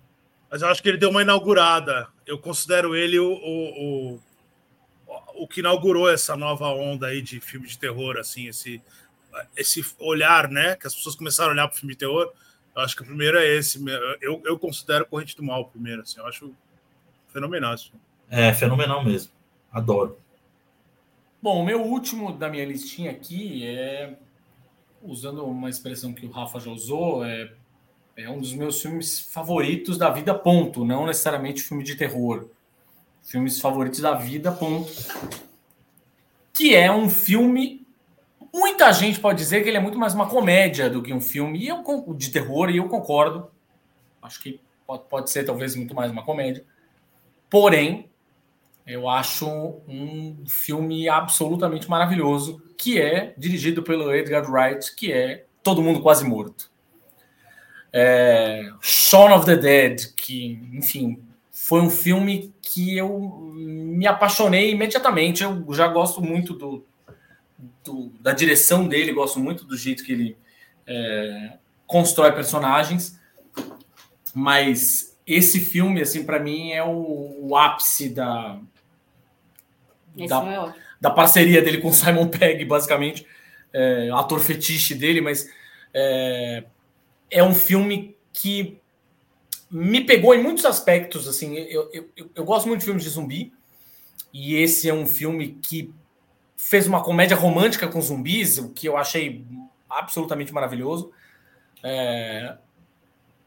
Mas 0.49 0.61
eu 0.61 0.69
acho 0.69 0.81
que 0.81 0.87
ele 0.87 0.97
deu 0.97 1.09
uma 1.09 1.21
inaugurada. 1.21 2.07
Eu 2.25 2.37
considero 2.37 2.95
ele 2.95 3.19
o, 3.19 3.29
o, 3.29 4.13
o 4.13 4.19
o 5.41 5.47
que 5.47 5.59
inaugurou 5.59 6.07
essa 6.07 6.37
nova 6.37 6.67
onda 6.67 7.07
aí 7.07 7.19
de 7.19 7.39
filme 7.39 7.67
de 7.67 7.75
terror, 7.75 8.15
assim, 8.17 8.47
esse, 8.47 8.79
esse 9.57 9.83
olhar, 9.97 10.47
né? 10.47 10.75
Que 10.75 10.85
as 10.85 10.93
pessoas 10.93 11.15
começaram 11.15 11.49
a 11.49 11.53
olhar 11.53 11.67
para 11.67 11.75
o 11.75 11.79
filme 11.79 11.95
de 11.95 11.97
terror. 11.99 12.31
Eu 12.75 12.81
acho 12.83 12.95
que 12.95 13.01
o 13.01 13.05
primeiro 13.05 13.39
é 13.39 13.57
esse. 13.57 13.83
Eu, 14.21 14.39
eu 14.45 14.59
considero 14.59 15.03
Corrente 15.07 15.35
do 15.35 15.41
Mal 15.41 15.61
o 15.61 15.65
primeiro, 15.65 16.03
assim. 16.03 16.19
Eu 16.19 16.27
acho 16.27 16.53
fenomenal 17.29 17.73
esse 17.73 17.85
filme. 17.85 18.01
É, 18.29 18.53
fenomenal 18.53 19.03
mesmo. 19.03 19.31
Adoro. 19.71 20.19
Bom, 21.41 21.59
o 21.59 21.65
meu 21.65 21.81
último 21.81 22.37
da 22.37 22.47
minha 22.47 22.63
listinha 22.63 23.09
aqui 23.09 23.65
é, 23.65 24.13
usando 25.01 25.43
uma 25.43 25.71
expressão 25.71 26.13
que 26.13 26.27
o 26.27 26.29
Rafa 26.29 26.59
já 26.59 26.69
usou, 26.69 27.25
é, 27.25 27.51
é 28.15 28.29
um 28.29 28.39
dos 28.39 28.53
meus 28.53 28.79
filmes 28.79 29.19
favoritos 29.19 29.97
da 29.97 30.11
vida, 30.11 30.35
ponto. 30.35 30.85
Não 30.85 31.07
necessariamente 31.07 31.63
filme 31.63 31.83
de 31.83 31.95
terror 31.95 32.47
filmes 33.21 33.59
favoritos 33.59 33.99
da 33.99 34.13
vida, 34.13 34.51
ponto. 34.51 34.91
Que 36.53 36.75
é 36.75 36.91
um 36.91 37.09
filme. 37.09 37.85
Muita 38.53 38.91
gente 38.91 39.19
pode 39.19 39.37
dizer 39.37 39.63
que 39.63 39.69
ele 39.69 39.77
é 39.77 39.81
muito 39.81 39.97
mais 39.97 40.13
uma 40.13 40.27
comédia 40.27 40.89
do 40.89 41.01
que 41.01 41.13
um 41.13 41.21
filme 41.21 41.59
e 41.59 41.67
eu, 41.67 41.83
de 42.15 42.29
terror, 42.29 42.69
e 42.69 42.77
eu 42.77 42.89
concordo. 42.89 43.49
Acho 44.21 44.41
que 44.41 44.59
pode, 44.85 45.03
pode 45.09 45.29
ser 45.29 45.45
talvez 45.45 45.75
muito 45.75 45.95
mais 45.95 46.11
uma 46.11 46.23
comédia. 46.23 46.65
Porém, 47.49 48.09
eu 48.85 49.07
acho 49.07 49.47
um 49.87 50.43
filme 50.47 51.07
absolutamente 51.07 51.89
maravilhoso, 51.89 52.61
que 52.77 52.99
é 52.99 53.33
dirigido 53.37 53.83
pelo 53.83 54.13
Edgar 54.13 54.49
Wright, 54.49 54.95
que 54.95 55.13
é 55.13 55.45
Todo 55.63 55.81
Mundo 55.81 56.01
Quase 56.01 56.25
Morto. 56.25 56.69
É, 57.93 58.71
Shaun 58.81 59.33
of 59.33 59.45
the 59.45 59.55
Dead, 59.55 60.13
que, 60.15 60.59
enfim, 60.73 61.21
foi 61.63 61.79
um 61.79 61.91
filme 61.91 62.51
que 62.59 62.97
eu 62.97 63.19
me 63.53 64.07
apaixonei 64.07 64.71
imediatamente. 64.71 65.43
Eu 65.43 65.63
já 65.69 65.87
gosto 65.87 66.19
muito 66.19 66.55
do, 66.55 66.83
do 67.83 68.11
da 68.19 68.33
direção 68.33 68.87
dele, 68.87 69.13
gosto 69.13 69.39
muito 69.39 69.63
do 69.63 69.77
jeito 69.77 70.03
que 70.03 70.11
ele 70.11 70.37
é, 70.87 71.59
constrói 71.85 72.31
personagens. 72.31 73.15
Mas 74.33 75.15
esse 75.25 75.59
filme, 75.59 76.01
assim, 76.01 76.23
para 76.23 76.39
mim 76.39 76.71
é 76.71 76.83
o, 76.83 77.37
o 77.39 77.55
ápice 77.55 78.09
da, 78.09 78.59
da, 80.15 80.43
é 80.43 80.73
da, 80.99 81.11
parceria 81.11 81.61
dele 81.61 81.77
com 81.77 81.93
Simon 81.93 82.27
Pegg, 82.27 82.65
basicamente, 82.65 83.23
é, 83.71 84.09
ator 84.11 84.39
fetiche 84.39 84.95
dele, 84.95 85.21
mas 85.21 85.47
é, 85.93 86.63
é 87.29 87.43
um 87.43 87.53
filme 87.53 88.17
que 88.33 88.80
me 89.71 90.01
pegou 90.01 90.35
em 90.35 90.43
muitos 90.43 90.65
aspectos. 90.65 91.27
Assim, 91.27 91.55
eu, 91.55 91.89
eu, 91.93 92.09
eu, 92.35 92.43
gosto 92.43 92.67
muito 92.67 92.81
de 92.81 92.85
filmes 92.85 93.03
de 93.03 93.09
zumbi, 93.09 93.53
e 94.33 94.55
esse 94.55 94.89
é 94.89 94.93
um 94.93 95.05
filme 95.05 95.57
que 95.61 95.93
fez 96.57 96.85
uma 96.85 97.01
comédia 97.01 97.37
romântica 97.37 97.87
com 97.87 98.01
zumbis, 98.01 98.57
o 98.57 98.69
que 98.69 98.87
eu 98.87 98.97
achei 98.97 99.45
absolutamente 99.89 100.53
maravilhoso. 100.53 101.11
É... 101.83 102.55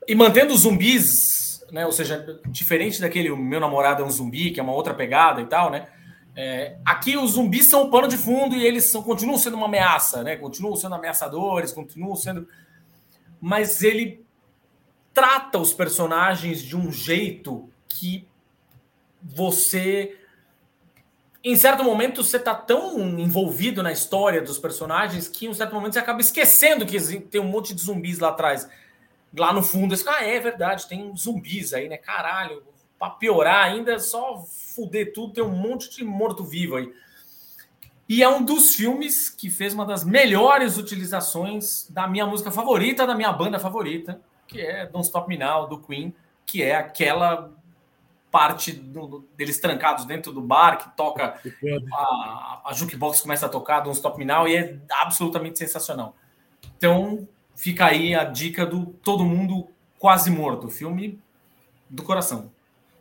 E 0.06 0.14
mantendo 0.14 0.52
os 0.52 0.60
zumbis, 0.60 1.64
né, 1.70 1.86
ou 1.86 1.92
seja, 1.92 2.40
diferente 2.46 3.00
daquele 3.00 3.34
Meu 3.34 3.60
Namorado 3.60 4.02
é 4.02 4.06
um 4.06 4.10
Zumbi, 4.10 4.50
que 4.50 4.60
é 4.60 4.62
uma 4.62 4.74
outra 4.74 4.92
pegada 4.92 5.40
e 5.40 5.46
tal, 5.46 5.70
né? 5.70 5.88
É, 6.36 6.76
aqui 6.84 7.16
os 7.16 7.32
zumbis 7.32 7.66
são 7.68 7.84
o 7.84 7.90
pano 7.90 8.08
de 8.08 8.16
fundo 8.16 8.56
e 8.56 8.66
eles 8.66 8.90
são, 8.90 9.02
continuam 9.02 9.38
sendo 9.38 9.56
uma 9.56 9.66
ameaça, 9.66 10.22
né? 10.22 10.36
Continuam 10.36 10.74
sendo 10.74 10.94
ameaçadores, 10.94 11.72
continuam 11.72 12.16
sendo. 12.16 12.48
Mas 13.40 13.82
ele 13.82 14.23
trata 15.14 15.58
os 15.58 15.72
personagens 15.72 16.60
de 16.60 16.76
um 16.76 16.92
jeito 16.92 17.70
que 17.88 18.26
você 19.22 20.18
em 21.42 21.56
certo 21.56 21.84
momento 21.84 22.24
você 22.24 22.38
tá 22.38 22.54
tão 22.54 22.98
envolvido 23.18 23.82
na 23.82 23.92
história 23.92 24.40
dos 24.40 24.58
personagens 24.58 25.28
que 25.28 25.44
em 25.44 25.50
um 25.50 25.54
certo 25.54 25.74
momento 25.74 25.92
você 25.92 25.98
acaba 25.98 26.20
esquecendo 26.20 26.86
que 26.86 26.98
tem 27.20 27.40
um 27.40 27.48
monte 27.48 27.74
de 27.74 27.82
zumbis 27.82 28.18
lá 28.18 28.30
atrás. 28.30 28.66
Lá 29.36 29.52
no 29.52 29.62
fundo, 29.62 29.94
você, 29.94 30.08
ah, 30.08 30.24
é 30.24 30.40
verdade, 30.40 30.88
tem 30.88 31.14
zumbis 31.14 31.74
aí, 31.74 31.86
né? 31.88 31.98
Caralho, 31.98 32.62
para 32.98 33.10
piorar 33.10 33.64
ainda, 33.64 33.92
é 33.92 33.98
só 33.98 34.42
fuder 34.74 35.12
tudo, 35.12 35.34
tem 35.34 35.44
um 35.44 35.50
monte 35.50 35.90
de 35.90 36.02
morto-vivo 36.02 36.76
aí. 36.76 36.90
E 38.08 38.22
é 38.22 38.28
um 38.28 38.42
dos 38.42 38.74
filmes 38.74 39.28
que 39.28 39.50
fez 39.50 39.74
uma 39.74 39.84
das 39.84 40.02
melhores 40.02 40.78
utilizações 40.78 41.86
da 41.90 42.06
minha 42.06 42.26
música 42.26 42.50
favorita, 42.50 43.06
da 43.06 43.14
minha 43.14 43.32
banda 43.32 43.58
favorita, 43.58 44.20
que 44.46 44.60
é 44.60 44.86
Don't 44.86 45.06
Stop 45.06 45.28
Me 45.28 45.36
Now, 45.36 45.66
do 45.66 45.78
Queen, 45.78 46.14
que 46.46 46.62
é 46.62 46.76
aquela 46.76 47.50
parte 48.30 48.72
do, 48.72 49.24
deles 49.36 49.60
trancados 49.60 50.04
dentro 50.06 50.32
do 50.32 50.40
bar 50.40 50.76
que 50.78 50.96
toca 50.96 51.38
a, 51.92 52.62
a 52.64 52.72
jukebox 52.72 53.20
começa 53.20 53.46
a 53.46 53.48
tocar 53.48 53.78
Don't 53.78 53.96
Stop 53.96 54.18
Me 54.18 54.24
Now 54.24 54.48
e 54.48 54.56
é 54.56 54.76
absolutamente 54.90 55.58
sensacional. 55.58 56.16
Então 56.76 57.28
fica 57.54 57.86
aí 57.86 58.12
a 58.14 58.24
dica 58.24 58.66
do 58.66 58.86
Todo 58.86 59.24
Mundo 59.24 59.68
Quase 60.00 60.30
Morto, 60.30 60.68
filme 60.68 61.20
do 61.88 62.02
coração. 62.02 62.50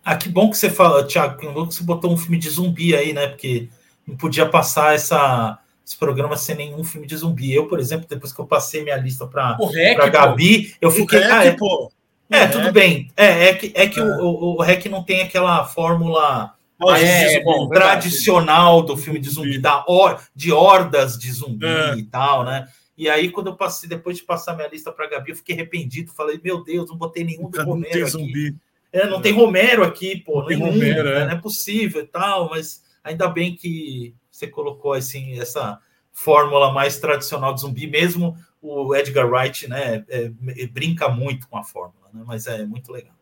Ah, 0.06 0.16
que 0.16 0.30
bom 0.30 0.50
que 0.50 0.58
você 0.58 0.70
fala, 0.70 1.08
Thiago, 1.08 1.40
que 1.40 1.50
bom 1.50 1.68
que 1.68 1.74
você 1.74 1.84
botou 1.84 2.14
um 2.14 2.18
filme 2.18 2.38
de 2.38 2.50
zumbi 2.50 2.96
aí, 2.96 3.12
né? 3.12 3.28
Porque 3.28 3.70
não 4.06 4.16
podia 4.16 4.48
passar 4.48 4.94
essa 4.94 5.60
esse 5.86 5.98
programa 5.98 6.38
sem 6.38 6.56
nenhum 6.56 6.84
filme 6.84 7.06
de 7.06 7.18
zumbi. 7.18 7.54
Eu, 7.54 7.68
por 7.68 7.80
exemplo, 7.80 8.08
depois 8.08 8.32
que 8.32 8.40
eu 8.40 8.46
passei 8.46 8.84
minha 8.84 8.98
lista 8.98 9.28
para 9.28 9.58
a 10.00 10.10
Gabi, 10.10 10.76
eu 10.80 10.90
fiquei. 10.90 11.20
O 11.20 11.34
ah, 11.34 11.46
é, 11.46 11.52
pô. 11.52 11.92
é, 12.30 12.48
tudo 12.48 12.72
bem. 12.72 13.12
É, 13.18 13.50
é 13.50 13.54
que, 13.54 13.72
é 13.76 13.88
que 13.88 14.00
é. 14.00 14.04
O, 14.04 14.26
o, 14.26 14.56
o 14.58 14.62
REC 14.62 14.86
não 14.86 15.04
tem 15.04 15.22
aquela 15.22 15.66
fórmula 15.66 16.54
é, 16.98 17.42
bom, 17.42 17.68
tradicional 17.70 18.82
do 18.82 18.98
filme 18.98 19.20
de 19.20 19.30
zumbi, 19.30 19.58
da 19.58 19.84
or, 19.88 20.22
de 20.36 20.52
hordas 20.52 21.18
de 21.18 21.32
zumbi 21.32 21.66
é. 21.66 21.96
e 21.98 22.04
tal, 22.04 22.44
né? 22.44 22.68
E 22.98 23.10
aí, 23.10 23.30
quando 23.30 23.48
eu 23.48 23.56
passei, 23.56 23.90
depois 23.90 24.18
de 24.18 24.24
passar 24.24 24.56
minha 24.56 24.68
lista 24.68 24.92
para 24.92 25.06
a 25.06 25.10
Gabi, 25.10 25.32
eu 25.32 25.36
fiquei 25.36 25.56
arrependido. 25.56 26.12
Falei, 26.12 26.40
meu 26.44 26.64
Deus, 26.64 26.90
não 26.90 26.96
botei 26.96 27.24
nenhum 27.24 27.50
do 27.50 27.58
Romero. 27.58 27.76
Não 27.76 27.90
tem 27.90 28.02
aqui. 28.02 28.12
zumbi. 28.12 28.56
É, 28.92 29.08
não 29.08 29.22
tem 29.22 29.34
Romero 29.34 29.84
aqui, 29.84 30.18
pô. 30.18 30.42
Não, 30.42 30.48
nenhum, 30.48 30.72
Romero, 30.72 31.04
né? 31.04 31.26
Não 31.26 31.32
é 31.32 31.42
possível 31.42 32.04
e 32.04 32.06
tal, 32.06 32.50
mas 32.50 32.84
ainda 33.04 33.28
bem 33.28 33.56
que 33.56 34.14
você 34.44 34.48
colocou 34.48 34.94
assim 34.94 35.40
essa 35.40 35.80
fórmula 36.12 36.72
mais 36.72 37.00
tradicional 37.00 37.54
de 37.54 37.62
zumbi, 37.62 37.88
mesmo 37.88 38.38
o 38.62 38.96
Edgar 38.96 39.30
Wright, 39.30 39.68
né, 39.68 40.06
é, 40.08 40.32
é, 40.48 40.68
brinca 40.68 41.10
muito 41.10 41.48
com 41.48 41.58
a 41.58 41.64
fórmula, 41.64 42.10
né, 42.14 42.24
mas 42.26 42.48
é 42.48 42.66
muito 42.66 42.92
legal. 42.92 43.16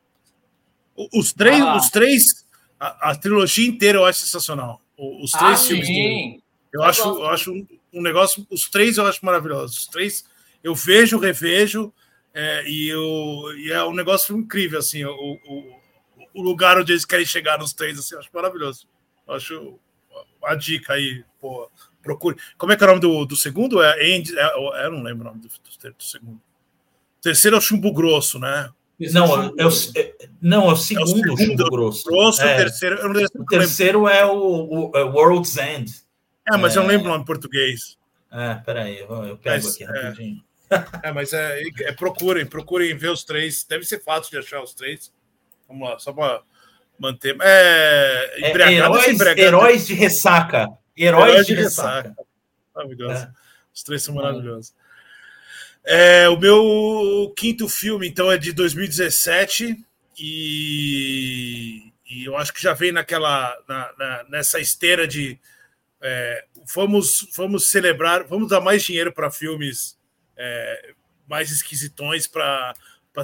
Os 1.13 1.33
três, 1.33 1.61
ah. 1.61 1.77
os 1.77 1.89
três, 1.89 2.45
a, 2.79 3.11
a, 3.11 3.15
trilogia 3.15 3.67
inteira 3.67 3.97
eu 3.97 4.05
acho 4.05 4.19
sensacional. 4.19 4.81
Os 4.97 5.31
três 5.31 5.61
ah, 5.61 5.67
filmes. 5.67 5.87
Sim. 5.87 6.41
Eu, 6.71 6.81
eu 6.81 6.83
acho, 6.83 7.01
eu 7.01 7.27
acho 7.27 7.51
um, 7.51 7.67
um, 7.93 8.01
negócio, 8.01 8.45
os 8.51 8.61
três 8.69 8.97
eu 8.97 9.07
acho 9.07 9.25
maravilhosos. 9.25 9.77
Os 9.77 9.87
três 9.87 10.25
eu 10.63 10.75
vejo, 10.75 11.17
revejo, 11.17 11.91
é, 12.33 12.63
e, 12.67 12.89
eu, 12.89 13.57
e 13.57 13.71
é 13.71 13.83
um 13.83 13.93
negócio 13.93 14.37
incrível 14.37 14.77
assim. 14.77 15.03
O, 15.05 15.11
o, 15.11 15.81
o 16.35 16.41
lugar 16.41 16.77
onde 16.77 16.91
eles 16.91 17.05
querem 17.05 17.25
chegar 17.25 17.57
nos 17.57 17.73
três, 17.73 17.97
assim, 17.97 18.15
acho 18.15 18.29
maravilhoso. 18.31 18.87
Acho 19.27 19.79
a 20.43 20.55
dica 20.55 20.93
aí, 20.93 21.23
pô, 21.39 21.69
procure. 22.01 22.35
Como 22.57 22.71
é 22.71 22.75
que 22.75 22.83
é 22.83 22.87
o 22.87 22.89
nome 22.89 23.01
do, 23.01 23.25
do 23.25 23.35
segundo? 23.35 23.81
É, 23.81 24.15
Andy, 24.15 24.37
é, 24.37 24.43
é, 24.43 24.85
eu 24.85 24.91
não 24.91 25.03
lembro 25.03 25.27
o 25.27 25.29
nome 25.29 25.41
do, 25.41 25.47
do, 25.47 25.93
do 25.93 26.03
segundo. 26.03 26.35
O 26.37 27.21
terceiro 27.21 27.55
é 27.55 27.59
o 27.59 27.61
Chumbo 27.61 27.93
Grosso, 27.93 28.39
né? 28.39 28.71
Não, 29.11 29.51
é, 29.57 29.65
o, 29.65 29.69
é, 29.95 30.13
não, 30.39 30.69
é 30.69 30.73
o 30.73 30.75
segundo, 30.75 31.09
é 31.09 31.33
o 31.33 31.37
segundo 31.37 31.43
chumbo 31.43 31.71
grosso. 31.71 32.03
grosso 32.03 32.41
é. 32.43 32.53
o 32.53 32.57
terceiro, 32.57 32.95
eu 32.97 33.09
não 33.09 33.21
o 33.23 33.45
terceiro 33.45 34.07
é 34.07 34.23
o, 34.25 34.91
o, 34.91 34.91
é 34.95 35.03
World's 35.03 35.57
End. 35.57 35.91
É, 36.47 36.55
mas 36.57 36.75
eu 36.75 36.83
não 36.83 36.89
lembro 36.89 37.07
o 37.07 37.09
nome 37.09 37.23
em 37.23 37.25
português. 37.25 37.97
É, 38.31 38.55
peraí, 38.55 38.99
eu, 38.99 39.09
eu 39.25 39.37
pego 39.37 39.65
mas, 39.65 39.75
aqui 39.75 39.83
rapidinho. 39.83 40.43
É, 41.03 41.11
mas 41.11 41.33
é, 41.33 41.61
é, 41.81 41.91
procurem, 41.91 42.45
procurem 42.45 42.95
ver 42.95 43.09
os 43.09 43.23
três. 43.23 43.63
Deve 43.63 43.85
ser 43.85 44.03
fácil 44.03 44.31
de 44.31 44.37
achar 44.37 44.61
os 44.61 44.73
três. 44.73 45.11
Vamos 45.67 45.89
lá, 45.89 45.97
só 45.99 46.13
para 46.13 46.41
manter. 47.01 47.35
É, 47.41 48.31
é 48.37 48.73
heróis, 48.73 49.19
heróis 49.37 49.87
de 49.87 49.93
ressaca. 49.95 50.69
Heróis, 50.95 51.31
heróis 51.31 51.47
de, 51.47 51.55
de, 51.55 51.61
ressaca. 51.61 52.09
ressaca. 52.09 52.23
Maravilhoso. 52.75 53.23
É. 53.23 53.31
Os 53.73 53.83
três 53.83 54.03
são 54.03 54.15
maravilhosos. 54.15 54.73
É, 55.83 56.29
o 56.29 56.37
meu 56.37 57.33
quinto 57.35 57.67
filme, 57.67 58.07
então, 58.07 58.31
é 58.31 58.37
de 58.37 58.51
2017 58.51 59.83
e, 60.19 61.91
e 62.07 62.25
eu 62.25 62.37
acho 62.37 62.53
que 62.53 62.61
já 62.61 62.73
vem 62.73 62.91
naquela 62.91 63.57
na, 63.67 63.91
na, 63.97 64.23
nessa 64.29 64.59
esteira 64.59 65.07
de 65.07 65.39
é, 65.99 66.45
vamos, 66.75 67.27
vamos 67.35 67.69
celebrar, 67.69 68.23
vamos 68.25 68.49
dar 68.49 68.61
mais 68.61 68.83
dinheiro 68.83 69.11
para 69.11 69.31
filmes 69.31 69.97
é, 70.37 70.93
mais 71.27 71.51
esquisitões 71.51 72.27
para 72.27 72.75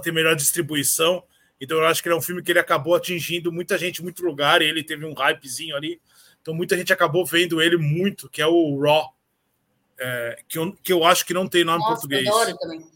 ter 0.01 0.11
melhor 0.11 0.35
distribuição. 0.35 1.23
Então 1.59 1.77
eu 1.77 1.87
acho 1.87 2.01
que 2.01 2.07
ele 2.07 2.15
é 2.15 2.17
um 2.17 2.21
filme 2.21 2.41
que 2.43 2.51
ele 2.51 2.59
acabou 2.59 2.95
atingindo 2.95 3.51
muita 3.51 3.77
gente, 3.77 4.03
muito 4.03 4.23
lugar, 4.23 4.61
ele 4.61 4.83
teve 4.83 5.05
um 5.05 5.13
hypezinho 5.13 5.75
ali. 5.75 5.99
Então 6.41 6.53
muita 6.53 6.77
gente 6.77 6.93
acabou 6.93 7.25
vendo 7.25 7.61
ele 7.61 7.77
muito, 7.77 8.29
que 8.29 8.41
é 8.41 8.47
o 8.47 8.79
Raw, 8.79 9.13
é, 9.99 10.39
que, 10.47 10.57
eu, 10.57 10.71
que 10.83 10.93
eu 10.93 11.03
acho 11.03 11.25
que 11.25 11.33
não 11.33 11.47
tem 11.47 11.63
nome 11.63 11.79
Nossa, 11.79 11.91
em 11.91 11.93
português. 11.95 12.27
Adoro 12.27 12.57
também. 12.57 12.87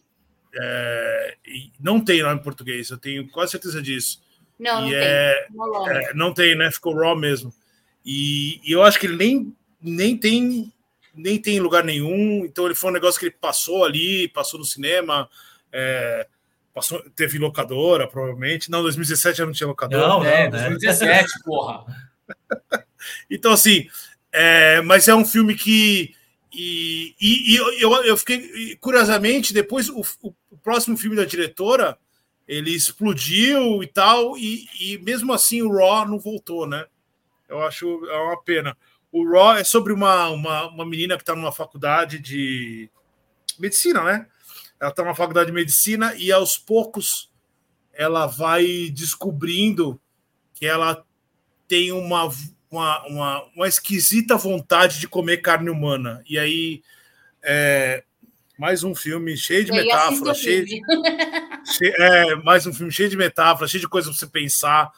É, 0.54 1.38
não 1.80 2.00
tem 2.04 2.22
nome 2.22 2.40
em 2.40 2.44
português, 2.44 2.90
eu 2.90 2.98
tenho 2.98 3.28
quase 3.30 3.52
certeza 3.52 3.82
disso. 3.82 4.22
Não, 4.60 4.82
não 4.82 4.94
é, 4.94 5.48
tem. 5.48 5.98
É, 5.98 6.14
não 6.14 6.34
tem, 6.34 6.56
né? 6.56 6.70
Ficou 6.70 6.96
Raw 6.96 7.16
mesmo. 7.16 7.54
E, 8.06 8.62
e, 8.64 8.72
eu 8.72 8.84
acho 8.84 9.00
que 9.00 9.08
ele 9.08 9.16
nem, 9.16 9.56
nem 9.82 10.18
tem 10.18 10.72
nem 11.14 11.40
tem 11.40 11.60
lugar 11.60 11.84
nenhum. 11.84 12.46
Então 12.46 12.66
ele 12.66 12.76
foi 12.76 12.90
um 12.90 12.94
negócio 12.94 13.20
que 13.20 13.28
ele 13.28 13.36
passou 13.40 13.84
ali, 13.84 14.28
passou 14.30 14.60
no 14.60 14.66
cinema, 14.66 15.30
é, 15.72 16.28
passou, 16.73 17.02
teve 17.15 17.38
locadora, 17.38 18.07
provavelmente. 18.07 18.72
Não, 18.72 18.81
2017 18.81 19.38
já 19.38 19.45
não 19.45 19.53
tinha 19.53 19.68
locadora. 19.68 20.07
Não, 20.07 20.23
é, 20.23 20.49
né? 20.49 20.69
2017, 20.69 21.43
porra. 21.43 21.85
então, 23.30 23.52
assim, 23.52 23.88
é, 24.31 24.81
mas 24.81 25.07
é 25.07 25.15
um 25.15 25.26
filme 25.26 25.56
que 25.56 26.15
e, 26.53 27.15
e, 27.19 27.53
e 27.53 27.56
eu, 27.81 28.03
eu 28.03 28.18
fiquei, 28.18 28.76
curiosamente, 28.81 29.53
depois 29.53 29.88
o, 29.88 30.02
o, 30.22 30.57
próximo 30.61 30.98
filme 30.98 31.15
da 31.15 31.23
diretora 31.23 31.98
ele 32.45 32.72
explodiu 32.72 33.81
e 33.81 33.88
tal, 33.88 34.38
e, 34.38 34.68
e 34.80 34.98
mesmo 34.98 35.31
assim 35.31 35.61
o 35.61 35.72
Raw 35.72 36.06
não 36.06 36.19
voltou, 36.19 36.68
né? 36.68 36.85
Eu 37.48 37.61
acho 37.61 38.06
é 38.06 38.18
uma 38.18 38.41
pena. 38.41 38.77
O 39.11 39.26
Raw 39.30 39.56
é 39.56 39.64
sobre 39.64 39.93
uma, 39.93 40.30
uma, 40.30 40.68
uma 40.68 40.85
menina 40.85 41.15
que 41.15 41.23
está 41.23 41.34
numa 41.34 41.52
faculdade 41.52 42.19
de 42.19 42.89
medicina, 43.57 44.03
né? 44.03 44.27
Ela 44.82 44.90
está 44.90 45.03
numa 45.03 45.16
faculdade 45.16 45.48
de 45.48 45.53
medicina 45.53 46.14
e 46.16 46.32
aos 46.32 46.58
poucos 46.58 47.32
ela 47.94 48.26
vai 48.26 48.90
descobrindo 48.91 50.02
que 50.56 50.66
ela 50.66 51.06
tem 51.68 51.91
uma 51.91 52.30
uma, 52.72 53.06
uma, 53.06 53.44
uma 53.53 53.68
esquisita 53.68 54.38
vontade 54.38 54.99
de 54.99 55.08
comer 55.08 55.38
carne 55.38 55.70
humana. 55.70 56.24
E 56.28 56.40
aí, 56.40 56.82
é, 57.44 58.03
mais 58.58 58.84
um 58.84 58.95
filme 58.95 59.36
cheio 59.36 59.66
de 59.66 59.72
metáforas, 59.72 60.38
cheio, 60.38 60.66
cheio, 61.66 61.94
é, 61.98 62.36
mais 62.36 62.66
um 62.66 62.74
filme 62.74 62.91
cheio 62.91 63.10
de 63.10 63.18
metáforas, 63.18 63.70
cheio 63.70 63.82
de 63.82 63.90
coisas 63.90 64.10
para 64.10 64.20
você 64.20 64.32
pensar. 64.32 64.90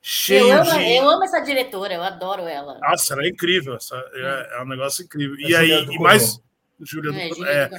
Cheio 0.00 0.48
eu, 0.48 0.62
amo, 0.62 0.70
de... 0.70 0.96
eu 0.96 1.10
amo 1.10 1.24
essa 1.24 1.40
diretora, 1.40 1.92
eu 1.92 2.02
adoro 2.02 2.42
ela. 2.42 2.78
Nossa, 2.78 3.12
ela 3.12 3.24
é 3.24 3.28
incrível, 3.28 3.74
essa, 3.74 3.94
é, 4.14 4.58
é 4.58 4.62
um 4.62 4.66
negócio 4.66 5.04
incrível. 5.04 5.36
É 5.36 5.50
e 5.50 5.54
aí, 5.54 5.84
e 5.84 5.98
mais. 5.98 6.40
Júlia 6.80 7.10
é, 7.10 7.28
do, 7.28 7.44
é, 7.44 7.70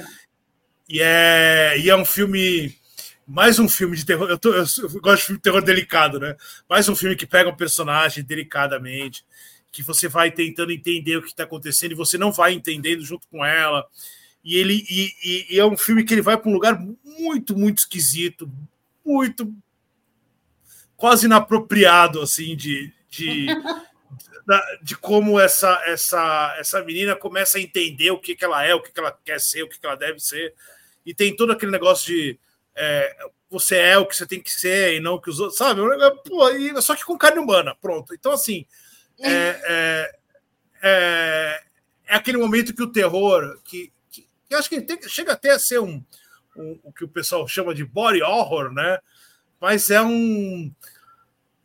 e, 0.90 1.00
é, 1.00 1.78
e 1.78 1.88
é 1.88 1.94
um 1.94 2.04
filme 2.04 2.76
mais 3.24 3.60
um 3.60 3.68
filme 3.68 3.96
de 3.96 4.04
terror. 4.04 4.28
Eu, 4.28 4.36
tô, 4.36 4.52
eu, 4.52 4.64
gosto 5.00 5.20
de 5.20 5.26
filme 5.26 5.38
de 5.38 5.42
terror 5.42 5.62
delicado, 5.62 6.18
né? 6.18 6.36
Mais 6.68 6.88
um 6.88 6.96
filme 6.96 7.14
que 7.14 7.24
pega 7.24 7.48
um 7.48 7.56
personagem 7.56 8.24
delicadamente, 8.24 9.24
que 9.70 9.84
você 9.84 10.08
vai 10.08 10.32
tentando 10.32 10.72
entender 10.72 11.16
o 11.16 11.22
que 11.22 11.28
está 11.28 11.44
acontecendo 11.44 11.92
e 11.92 11.94
você 11.94 12.18
não 12.18 12.32
vai 12.32 12.54
entendendo 12.54 13.04
junto 13.04 13.28
com 13.28 13.44
ela. 13.44 13.86
E 14.42 14.56
ele 14.56 14.84
e, 14.90 15.12
e, 15.22 15.54
e 15.54 15.60
é 15.60 15.64
um 15.64 15.76
filme 15.76 16.02
que 16.02 16.12
ele 16.12 16.22
vai 16.22 16.36
para 16.36 16.50
um 16.50 16.54
lugar 16.54 16.84
muito, 17.04 17.56
muito 17.56 17.78
esquisito, 17.78 18.50
muito 19.06 19.54
quase 20.96 21.26
inapropriado 21.26 22.20
assim 22.20 22.56
de, 22.56 22.92
de, 23.08 23.46
de 24.82 24.96
como 24.96 25.38
essa 25.38 25.80
essa 25.86 26.56
essa 26.58 26.82
menina 26.82 27.14
começa 27.14 27.58
a 27.58 27.60
entender 27.60 28.10
o 28.10 28.18
que, 28.18 28.34
que 28.34 28.44
ela 28.44 28.64
é, 28.64 28.74
o 28.74 28.82
que, 28.82 28.90
que 28.90 28.98
ela 28.98 29.16
quer 29.24 29.38
ser, 29.40 29.62
o 29.62 29.68
que, 29.68 29.78
que 29.78 29.86
ela 29.86 29.96
deve 29.96 30.18
ser. 30.18 30.52
E 31.04 31.14
tem 31.14 31.34
todo 31.34 31.52
aquele 31.52 31.72
negócio 31.72 32.06
de 32.06 32.38
é, 32.74 33.16
você 33.50 33.76
é 33.76 33.98
o 33.98 34.06
que 34.06 34.16
você 34.16 34.26
tem 34.26 34.40
que 34.40 34.50
ser 34.50 34.94
e 34.94 35.00
não 35.00 35.14
o 35.14 35.20
que 35.20 35.28
os 35.28 35.40
outros, 35.40 35.58
sabe? 35.58 35.80
Pô, 36.26 36.80
só 36.80 36.94
que 36.94 37.04
com 37.04 37.18
carne 37.18 37.40
humana, 37.40 37.74
pronto. 37.74 38.14
Então, 38.14 38.32
assim, 38.32 38.64
é, 39.18 39.30
é, 39.32 40.12
é, 40.82 41.62
é, 42.06 42.16
aquele 42.16 42.38
momento 42.38 42.74
que 42.74 42.82
o 42.82 42.90
terror, 42.90 43.58
que, 43.64 43.92
que, 44.10 44.26
que 44.48 44.54
acho 44.54 44.68
que 44.68 44.80
tem, 44.80 44.98
chega 45.08 45.32
até 45.32 45.50
a 45.50 45.58
ser 45.58 45.80
um, 45.80 46.02
um, 46.56 46.78
o 46.84 46.92
que 46.92 47.04
o 47.04 47.08
pessoal 47.08 47.46
chama 47.46 47.74
de 47.74 47.84
body 47.84 48.22
horror, 48.22 48.72
né? 48.72 48.98
Mas 49.60 49.90
é 49.90 50.00
um. 50.00 50.72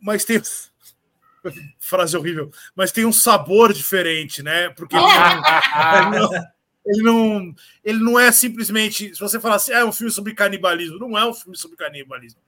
Mas 0.00 0.24
tem. 0.24 0.42
Frase 1.78 2.16
horrível, 2.16 2.50
mas 2.74 2.90
tem 2.90 3.04
um 3.04 3.12
sabor 3.12 3.72
diferente, 3.72 4.42
né? 4.42 4.68
Porque 4.70 4.96
não, 6.12 6.30
ele 6.86 7.02
não, 7.02 7.54
ele 7.84 7.98
não 7.98 8.18
é 8.18 8.30
simplesmente. 8.30 9.12
Se 9.14 9.20
você 9.20 9.40
falar 9.40 9.56
assim, 9.56 9.72
ah, 9.72 9.80
é 9.80 9.84
um 9.84 9.92
filme 9.92 10.10
sobre 10.10 10.34
canibalismo, 10.34 10.98
não 10.98 11.18
é 11.18 11.26
um 11.26 11.34
filme 11.34 11.56
sobre 11.56 11.76
canibalismo. 11.76 12.40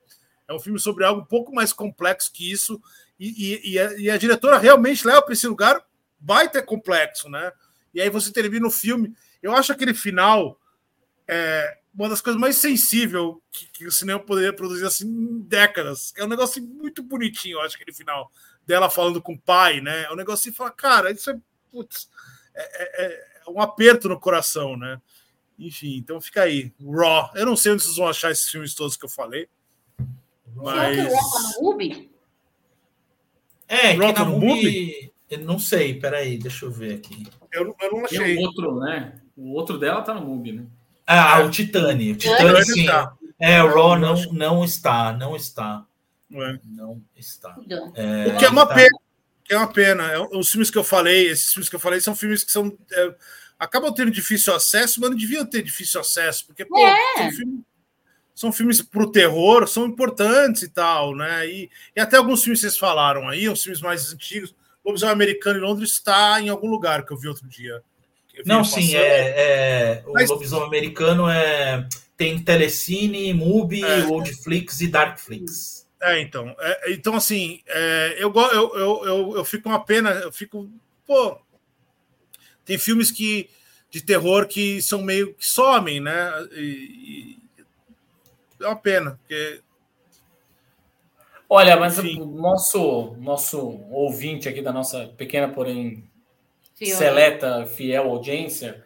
É 0.46 0.54
um 0.54 0.60
filme 0.60 0.78
sobre 0.78 1.04
algo 1.04 1.20
um 1.20 1.24
pouco 1.24 1.54
mais 1.54 1.72
complexo 1.72 2.32
que 2.32 2.50
isso 2.50 2.80
e, 3.20 3.72
e, 3.72 3.78
a, 3.78 3.92
e, 3.98 4.10
a, 4.10 4.16
diretora 4.16 4.58
realmente 4.58 5.06
leva 5.06 5.20
para 5.20 5.32
esse 5.32 5.46
lugar 5.46 5.84
vai 6.20 6.48
ter 6.48 6.62
complexo, 6.62 7.28
né? 7.28 7.52
E 7.92 8.00
aí 8.00 8.08
você 8.08 8.32
termina 8.32 8.66
o 8.66 8.70
filme. 8.70 9.12
Eu 9.42 9.54
acho 9.54 9.72
aquele 9.72 9.92
final 9.92 10.58
é, 11.26 11.78
uma 11.92 12.08
das 12.08 12.20
coisas 12.20 12.40
mais 12.40 12.56
sensíveis 12.56 13.34
que, 13.50 13.66
que, 13.72 13.86
o 13.86 13.92
cinema 13.92 14.20
poderia 14.20 14.52
produzir 14.52 14.86
assim 14.86 15.06
em 15.06 15.40
décadas. 15.40 16.12
É 16.16 16.24
um 16.24 16.28
negócio 16.28 16.62
muito 16.62 17.02
bonitinho, 17.02 17.58
eu 17.58 17.62
acho, 17.62 17.74
aquele 17.76 17.92
final 17.92 18.30
dela 18.64 18.88
falando 18.88 19.20
com 19.20 19.32
o 19.32 19.38
pai, 19.38 19.80
né? 19.80 20.04
É 20.04 20.12
um 20.12 20.16
negócio 20.16 20.48
assim, 20.48 20.56
fala, 20.56 20.70
cara, 20.70 21.10
isso 21.10 21.30
é, 21.30 21.36
putz, 21.70 22.08
é, 22.54 22.62
é, 22.62 23.04
é 23.04 23.37
um 23.48 23.60
aperto 23.60 24.08
no 24.08 24.18
coração, 24.18 24.76
né? 24.76 25.00
Enfim, 25.58 25.96
então 25.96 26.20
fica 26.20 26.42
aí. 26.42 26.72
Raw. 26.80 27.30
Eu 27.34 27.46
não 27.46 27.56
sei 27.56 27.72
onde 27.72 27.82
vocês 27.82 27.96
vão 27.96 28.08
achar 28.08 28.30
esses 28.30 28.48
filmes 28.48 28.74
todos 28.74 28.96
que 28.96 29.04
eu 29.04 29.08
falei. 29.08 29.48
Mas... 30.54 30.96
Será 30.96 31.08
que 31.08 31.10
o 31.10 31.14
Raw 31.14 31.32
tá 31.32 31.40
no 31.40 31.60
Ruby? 31.60 32.10
É, 33.68 33.92
que 33.92 34.12
na 34.12 34.24
MUBI... 34.24 35.12
Não 35.42 35.58
sei, 35.58 35.92
peraí, 35.92 36.38
deixa 36.38 36.64
eu 36.64 36.70
ver 36.70 36.94
aqui. 36.94 37.26
Eu, 37.52 37.76
eu 37.78 37.92
não 37.92 38.06
achei. 38.06 38.18
Tem 38.18 38.38
o 38.38 38.40
outro, 38.40 38.80
né? 38.80 39.20
O 39.36 39.52
outro 39.52 39.78
dela 39.78 40.00
tá 40.00 40.14
no 40.14 40.24
MUBI, 40.24 40.52
né? 40.52 40.66
Ah, 41.06 41.40
o 41.40 41.50
Titani. 41.50 42.12
O 42.12 42.16
Titani, 42.16 42.64
sim. 42.64 42.86
Tá. 42.86 43.14
É, 43.38 43.62
o 43.62 43.68
Raw 43.68 43.98
não, 43.98 44.14
não 44.32 44.64
está, 44.64 45.12
não 45.12 45.36
está. 45.36 45.84
É. 46.32 46.58
Não 46.64 47.02
está. 47.14 47.56
É, 47.94 48.28
o 48.28 48.38
que 48.38 48.44
é 48.46 48.48
uma 48.48 48.66
tá... 48.66 48.74
pena. 48.74 48.98
Que 49.48 49.54
é 49.54 49.56
uma 49.56 49.72
pena. 49.72 50.12
É, 50.12 50.20
os 50.36 50.50
filmes 50.50 50.70
que 50.70 50.76
eu 50.76 50.84
falei, 50.84 51.28
esses 51.28 51.52
filmes 51.52 51.70
que 51.70 51.74
eu 51.74 51.80
falei, 51.80 52.00
são 52.00 52.14
filmes 52.14 52.44
que 52.44 52.52
são. 52.52 52.76
É, 52.92 53.14
acabam 53.58 53.92
tendo 53.92 54.10
difícil 54.10 54.54
acesso, 54.54 55.00
mas 55.00 55.10
não 55.10 55.16
deviam 55.16 55.44
ter 55.44 55.62
difícil 55.62 56.00
acesso, 56.00 56.46
porque, 56.46 56.64
pô, 56.64 56.78
é. 56.78 57.16
são 57.16 57.30
filmes 57.32 57.60
são 58.34 58.52
filmes 58.52 58.80
para 58.80 59.02
o 59.02 59.10
terror, 59.10 59.66
são 59.66 59.84
importantes 59.84 60.62
e 60.62 60.68
tal, 60.68 61.12
né? 61.12 61.44
E, 61.48 61.68
e 61.96 62.00
até 62.00 62.18
alguns 62.18 62.44
filmes 62.44 62.60
que 62.60 62.68
vocês 62.68 62.78
falaram 62.78 63.28
aí, 63.28 63.48
os 63.48 63.60
filmes 63.60 63.80
mais 63.80 64.12
antigos. 64.12 64.54
O 64.84 64.90
Lobisomem 64.90 65.12
Americano 65.12 65.58
em 65.58 65.62
Londres 65.62 65.90
está 65.90 66.40
em 66.40 66.48
algum 66.48 66.68
lugar 66.68 67.04
que 67.04 67.12
eu 67.12 67.16
vi 67.16 67.26
outro 67.26 67.48
dia. 67.48 67.82
Não, 68.46 68.62
sim, 68.62 68.94
é, 68.94 69.00
é, 69.00 70.04
o 70.06 70.12
Mas... 70.12 70.30
Lobisomem 70.30 70.68
Americano 70.68 71.28
é 71.28 71.84
tem 72.16 72.38
Telecine, 72.38 73.34
Mubi, 73.34 73.82
é. 73.82 74.04
Oldflix 74.04 74.80
e 74.82 74.88
Darkflix. 74.88 75.87
É, 76.00 76.20
então. 76.20 76.54
É, 76.58 76.92
então, 76.92 77.14
assim, 77.14 77.60
é, 77.66 78.16
eu, 78.18 78.32
eu, 78.34 78.76
eu, 78.76 79.04
eu, 79.04 79.36
eu 79.36 79.44
fico 79.44 79.68
uma 79.68 79.84
pena, 79.84 80.10
eu 80.10 80.32
fico. 80.32 80.70
Pô, 81.06 81.38
tem 82.64 82.78
filmes 82.78 83.10
que 83.10 83.50
de 83.90 84.02
terror 84.02 84.46
que 84.46 84.82
são 84.82 85.02
meio 85.02 85.34
que 85.34 85.46
somem, 85.46 86.00
né? 86.00 86.30
E, 86.52 87.38
é 88.60 88.66
uma 88.66 88.76
pena, 88.76 89.18
porque 89.20 89.62
Olha, 91.50 91.76
mas 91.76 91.98
o 91.98 92.26
nosso, 92.26 93.16
nosso 93.18 93.58
ouvinte 93.90 94.48
aqui 94.48 94.60
da 94.60 94.70
nossa 94.70 95.06
pequena, 95.16 95.48
porém 95.48 96.04
fiel. 96.74 96.96
seleta, 96.96 97.64
fiel 97.64 98.10
audiência, 98.10 98.84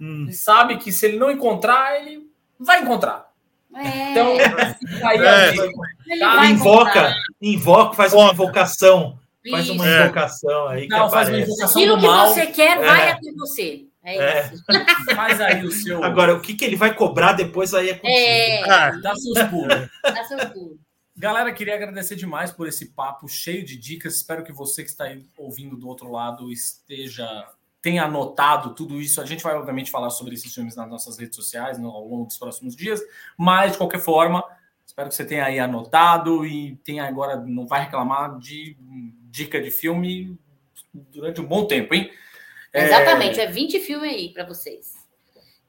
hum. 0.00 0.30
sabe 0.30 0.76
que 0.76 0.92
se 0.92 1.06
ele 1.06 1.18
não 1.18 1.30
encontrar, 1.30 2.00
ele 2.00 2.30
vai 2.60 2.80
encontrar. 2.80 3.32
É. 3.76 4.10
Então, 4.10 4.32
aí, 5.06 5.18
é. 5.18 6.24
Aí, 6.24 6.52
invoca, 6.52 7.14
invoca, 7.40 7.94
faz 7.94 8.12
uma 8.14 8.32
invocação. 8.32 9.18
Faz 9.50 9.68
uma 9.68 9.86
invocação 9.86 10.68
aí. 10.68 10.88
Não, 10.88 11.10
faz 11.10 11.28
uma 11.28 11.38
invocação 11.38 11.82
Aquilo 11.82 11.98
que 12.00 12.06
mal. 12.06 12.28
você 12.28 12.46
quer 12.46 12.78
vai 12.78 13.08
é. 13.08 13.12
até 13.12 13.32
você. 13.32 13.84
É, 14.02 14.16
é. 14.16 14.50
isso. 14.52 14.64
Faz 15.14 15.40
aí 15.40 15.64
o 15.64 15.70
seu. 15.70 16.02
Agora, 16.02 16.34
o 16.34 16.40
que, 16.40 16.54
que 16.54 16.64
ele 16.64 16.76
vai 16.76 16.94
cobrar 16.94 17.32
depois 17.32 17.74
aí 17.74 17.90
é 17.90 17.94
contigo. 17.94 18.18
É. 18.18 18.70
Ah, 18.70 18.90
dá 19.02 19.14
seus 19.14 19.42
pulos. 19.48 19.88
Dá 20.02 20.24
seus 20.24 20.44
pulos. 20.46 20.78
Galera, 21.18 21.52
queria 21.52 21.74
agradecer 21.74 22.14
demais 22.14 22.50
por 22.50 22.68
esse 22.68 22.90
papo 22.90 23.26
cheio 23.26 23.64
de 23.64 23.76
dicas. 23.76 24.16
Espero 24.16 24.44
que 24.44 24.52
você 24.52 24.82
que 24.84 24.90
está 24.90 25.06
ouvindo 25.36 25.76
do 25.76 25.88
outro 25.88 26.10
lado 26.10 26.52
esteja 26.52 27.26
tenha 27.86 28.02
anotado 28.02 28.74
tudo 28.74 29.00
isso. 29.00 29.20
A 29.20 29.24
gente 29.24 29.44
vai, 29.44 29.54
obviamente, 29.54 29.92
falar 29.92 30.10
sobre 30.10 30.34
esses 30.34 30.52
filmes 30.52 30.74
nas 30.74 30.88
nossas 30.88 31.16
redes 31.16 31.36
sociais 31.36 31.78
no, 31.78 31.88
ao 31.88 32.04
longo 32.04 32.26
dos 32.26 32.36
próximos 32.36 32.74
dias, 32.74 33.00
mas, 33.38 33.72
de 33.72 33.78
qualquer 33.78 34.00
forma, 34.00 34.42
espero 34.84 35.08
que 35.08 35.14
você 35.14 35.24
tenha 35.24 35.44
aí 35.44 35.60
anotado 35.60 36.44
e 36.44 36.74
tenha 36.82 37.06
agora, 37.06 37.36
não 37.36 37.64
vai 37.64 37.84
reclamar 37.84 38.40
de 38.40 38.76
dica 39.30 39.60
de 39.60 39.70
filme 39.70 40.36
durante 40.92 41.40
um 41.40 41.46
bom 41.46 41.64
tempo, 41.64 41.94
hein? 41.94 42.10
Exatamente, 42.74 43.38
é, 43.38 43.44
é 43.44 43.46
20 43.46 43.78
filmes 43.78 44.10
aí 44.10 44.32
para 44.32 44.44
vocês. 44.44 44.94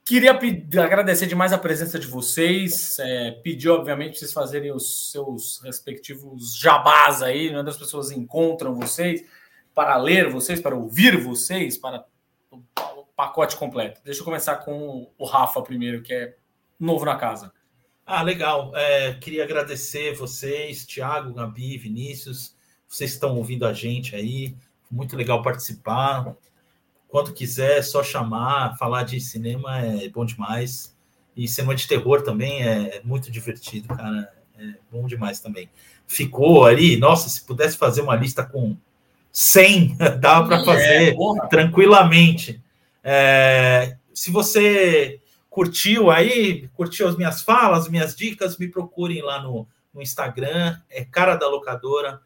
Queria 0.04 0.34
pedir, 0.36 0.80
agradecer 0.80 1.26
demais 1.26 1.52
a 1.52 1.58
presença 1.58 2.00
de 2.00 2.08
vocês. 2.08 2.98
É, 2.98 3.30
pedir, 3.30 3.68
obviamente, 3.68 4.18
vocês 4.18 4.32
fazerem 4.32 4.72
os 4.72 5.12
seus 5.12 5.60
respectivos 5.62 6.56
jabás 6.56 7.22
aí, 7.22 7.54
onde 7.54 7.70
as 7.70 7.76
pessoas 7.76 8.10
encontram 8.10 8.74
vocês, 8.74 9.24
para 9.78 9.96
ler 9.96 10.28
vocês, 10.28 10.60
para 10.60 10.74
ouvir 10.74 11.22
vocês, 11.22 11.78
para 11.78 12.04
o 12.50 13.04
pacote 13.14 13.56
completo. 13.56 14.00
Deixa 14.04 14.22
eu 14.22 14.24
começar 14.24 14.56
com 14.56 15.08
o 15.16 15.24
Rafa 15.24 15.62
primeiro, 15.62 16.02
que 16.02 16.12
é 16.12 16.34
novo 16.80 17.04
na 17.04 17.14
casa. 17.14 17.52
Ah, 18.04 18.20
legal. 18.20 18.72
É, 18.74 19.14
queria 19.14 19.44
agradecer 19.44 20.16
vocês, 20.16 20.84
Thiago, 20.84 21.32
Gabi, 21.32 21.78
Vinícius. 21.78 22.56
Vocês 22.88 23.12
estão 23.12 23.36
ouvindo 23.36 23.64
a 23.64 23.72
gente 23.72 24.16
aí. 24.16 24.56
Muito 24.90 25.14
legal 25.14 25.44
participar. 25.44 26.34
Quando 27.06 27.32
quiser, 27.32 27.78
é 27.78 27.82
só 27.82 28.02
chamar, 28.02 28.76
falar 28.78 29.04
de 29.04 29.20
cinema 29.20 29.78
é 29.78 30.08
bom 30.08 30.24
demais. 30.24 30.92
E 31.36 31.46
cinema 31.46 31.76
de 31.76 31.86
terror 31.86 32.22
também 32.22 32.64
é 32.64 33.00
muito 33.04 33.30
divertido, 33.30 33.86
cara. 33.94 34.28
É 34.58 34.74
bom 34.90 35.06
demais 35.06 35.38
também. 35.38 35.70
Ficou 36.04 36.64
ali, 36.64 36.96
nossa, 36.96 37.28
se 37.28 37.46
pudesse 37.46 37.76
fazer 37.76 38.00
uma 38.00 38.16
lista 38.16 38.44
com 38.44 38.76
100, 39.38 39.96
dava 40.18 40.48
para 40.48 40.64
fazer 40.64 41.14
é, 41.14 41.16
tranquilamente. 41.48 42.60
É, 43.04 43.96
se 44.12 44.32
você 44.32 45.20
curtiu 45.48 46.10
aí, 46.10 46.66
curtiu 46.74 47.06
as 47.06 47.16
minhas 47.16 47.42
falas, 47.42 47.88
minhas 47.88 48.16
dicas, 48.16 48.58
me 48.58 48.66
procurem 48.66 49.22
lá 49.22 49.40
no, 49.40 49.64
no 49.94 50.02
Instagram, 50.02 50.76
é 50.90 51.04
cara 51.04 51.36
da 51.36 51.48
locadora, 51.48 52.20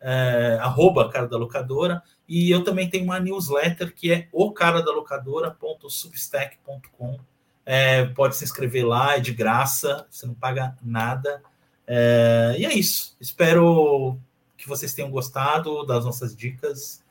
é, 0.00 0.58
arroba 0.60 1.08
cara 1.08 1.28
da 1.28 1.36
locadora. 1.36 2.02
E 2.28 2.50
eu 2.50 2.64
também 2.64 2.90
tenho 2.90 3.04
uma 3.04 3.20
newsletter 3.20 3.94
que 3.94 4.12
é 4.12 4.26
o 4.32 4.50
cara 4.50 4.82
da 4.82 4.90
locadora.substack.com. 4.90 7.20
É, 7.64 8.06
pode 8.06 8.34
se 8.34 8.42
inscrever 8.42 8.84
lá, 8.84 9.16
é 9.16 9.20
de 9.20 9.32
graça, 9.32 10.04
você 10.10 10.26
não 10.26 10.34
paga 10.34 10.76
nada. 10.82 11.40
É, 11.86 12.56
e 12.58 12.66
é 12.66 12.74
isso. 12.74 13.16
Espero 13.20 14.18
que 14.66 14.68
vocês 14.68 14.92
tenham 14.92 15.10
gostado 15.12 15.86
das 15.86 16.04
nossas 16.04 16.34
dicas. 16.34 17.02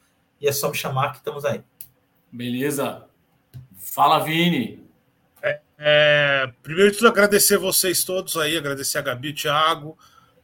E 0.42 0.48
é 0.48 0.52
só 0.52 0.70
me 0.70 0.76
chamar 0.76 1.12
que 1.12 1.18
estamos 1.20 1.46
aí. 1.46 1.64
Beleza. 2.30 3.06
Fala, 3.78 4.20
Vini. 4.20 4.86
É, 5.42 5.62
é, 5.78 6.52
primeiro 6.62 6.92
de 6.92 6.98
tudo, 6.98 7.08
agradecer 7.08 7.58
vocês 7.58 8.04
todos 8.04 8.36
aí, 8.36 8.58
agradecer 8.58 8.98
a 8.98 9.02
Gabi, 9.02 9.30
o 9.30 9.34
Thiago. 9.34 9.98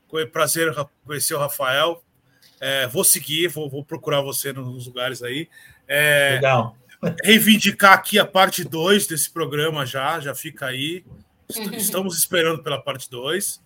Foi 0.10 0.26
um 0.26 0.30
prazer 0.30 0.74
conhecer 1.06 1.34
o 1.34 1.40
Rafael. 1.40 2.02
É, 2.62 2.88
vou 2.88 3.04
seguir, 3.04 3.50
vou, 3.50 3.70
vou, 3.70 3.84
procurar 3.84 4.22
você 4.22 4.54
nos 4.54 4.88
lugares 4.88 5.22
aí. 5.22 5.50
É, 5.86 6.36
Legal. 6.36 6.78
Reivindicar 7.24 7.94
aqui 7.94 8.20
a 8.20 8.26
parte 8.26 8.64
2 8.64 9.08
desse 9.08 9.30
programa 9.30 9.86
já, 9.86 10.18
já 10.22 10.34
fica 10.34 10.68
aí. 10.68 11.04
Estamos 11.76 12.18
esperando 12.18 12.64
pela 12.64 12.82
parte 12.82 13.10
2. 13.10 13.62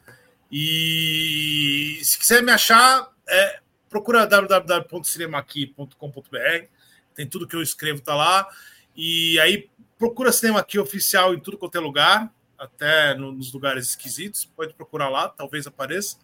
E 0.52 2.00
se 2.02 2.18
quiser 2.18 2.42
me 2.42 2.52
achar, 2.52 3.12
é, 3.28 3.60
procura 3.90 4.26
www.cinemaqui.com.br. 4.26 6.66
Tem 7.14 7.28
tudo 7.28 7.48
que 7.48 7.56
eu 7.56 7.62
escrevo, 7.62 8.02
tá 8.02 8.16
lá. 8.16 8.48
E 8.96 9.38
aí 9.40 9.70
procura 9.98 10.32
Cinema 10.32 10.60
Aqui 10.60 10.80
oficial 10.80 11.34
em 11.34 11.40
tudo 11.40 11.58
quanto 11.58 11.78
é 11.78 11.80
lugar, 11.80 12.32
até 12.58 13.14
nos 13.16 13.54
lugares 13.54 13.90
esquisitos. 13.90 14.46
Pode 14.46 14.74
procurar 14.74 15.10
lá, 15.10 15.30
talvez 15.30 15.68
apareça. 15.68 16.18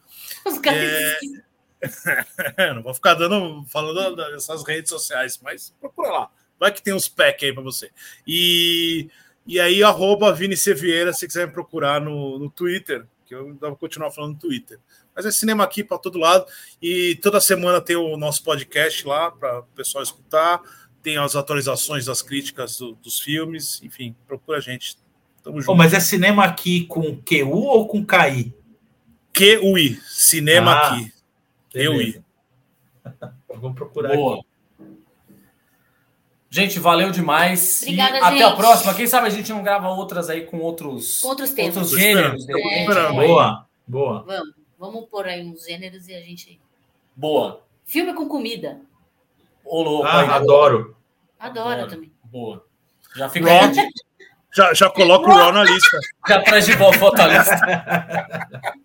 Os 0.46 0.60
é... 0.66 1.20
não 2.76 2.84
vou 2.84 2.94
ficar 2.94 3.16
dando 3.16 3.66
falando 3.66 4.16
dessas 4.16 4.66
redes 4.66 4.90
sociais, 4.90 5.40
mas 5.42 5.74
procura 5.80 6.10
lá. 6.10 6.32
Vai 6.60 6.72
que 6.72 6.82
tem 6.82 6.94
uns 6.94 7.08
packs 7.08 7.44
aí 7.44 7.54
para 7.54 7.64
você. 7.64 7.90
E, 8.28 9.10
e 9.46 9.60
aí, 9.60 9.84
arroba 9.84 10.34
Vini 10.34 10.56
Sevieira, 10.56 11.14
se 11.14 11.28
quiser 11.28 11.48
me 11.48 11.54
procurar 11.54 12.00
no, 12.00 12.38
no 12.38 12.50
Twitter, 12.50 13.06
que 13.26 13.34
eu 13.34 13.56
vou 13.56 13.76
continuar 13.76 14.12
falando 14.12 14.34
no 14.34 14.40
Twitter. 14.40 14.80
Mas 15.16 15.26
é 15.26 15.32
cinema 15.32 15.64
aqui 15.64 15.84
para 15.84 15.98
todo 15.98 16.20
lado. 16.20 16.46
E 16.82 17.16
toda 17.22 17.42
semana 17.42 17.82
tem 17.82 17.96
o 17.96 18.16
nosso 18.18 18.44
podcast 18.44 19.06
lá 19.06 19.32
para 19.32 19.60
o 19.60 19.64
pessoal 19.76 20.04
escutar. 20.04 20.62
Tem 21.02 21.18
as 21.18 21.36
atualizações 21.36 22.06
das 22.06 22.22
críticas 22.22 22.78
do, 22.78 22.94
dos 22.96 23.20
filmes. 23.20 23.82
Enfim, 23.84 24.16
procura 24.28 24.60
a 24.60 24.62
gente. 24.62 24.98
Tamo 25.44 25.60
junto. 25.60 25.72
Oh, 25.72 25.76
mas 25.76 25.94
é 25.94 26.00
cinema 26.00 26.46
aqui 26.46 26.86
com 26.86 27.18
QU 27.18 27.64
ou 27.64 27.88
com 27.88 28.06
KI? 28.06 28.54
QUI, 29.34 30.00
cinema 30.08 30.72
ah. 30.72 30.94
aqui. 30.94 31.14
Eu 31.74 32.02
ia. 32.02 32.24
Vou 33.56 33.74
procurar 33.74 34.16
Boa. 34.16 34.36
aqui. 34.36 34.51
Gente, 36.54 36.80
valeu 36.80 37.12
demais. 37.12 37.82
Obrigada, 37.82 38.18
e 38.18 38.22
até 38.22 38.44
a 38.44 38.52
próxima. 38.52 38.94
Quem 38.94 39.08
sabe 39.08 39.28
a 39.28 39.30
gente 39.30 39.50
não 39.54 39.64
grava 39.64 39.88
outras 39.88 40.30
aí 40.30 40.42
com 40.46 40.60
outros, 40.60 41.24
outros 41.24 41.52
temas. 41.52 41.78
Outros 41.78 41.98
gêneros. 41.98 42.46
É. 42.50 43.14
Boa, 43.14 43.66
boa. 43.88 44.24
Vamos, 44.24 44.54
vamos 44.78 45.06
pôr 45.10 45.28
aí 45.28 45.42
uns 45.48 45.64
gêneros 45.64 46.10
e 46.10 46.14
a 46.14 46.20
gente. 46.20 46.60
Boa. 47.16 47.64
Filme 47.86 48.14
com 48.14 48.28
comida. 48.28 48.82
Ô, 49.64 49.82
louco. 49.82 50.06
Ah, 50.06 50.36
adoro. 50.36 50.98
adoro. 51.40 51.64
Adoro 51.72 51.88
também. 51.88 52.12
Boa. 52.26 52.66
Já 53.16 53.30
fica 53.30 53.50
aí. 53.50 53.90
Já, 54.54 54.74
já 54.74 54.90
coloca 54.90 55.30
o 55.30 55.34
Raw 55.34 55.54
na 55.54 55.64
lista. 55.64 56.00
Já 56.28 56.42
traz 56.42 56.66
de 56.66 56.76
volta 56.76 57.24
a 57.24 57.28
lista. 57.28 57.62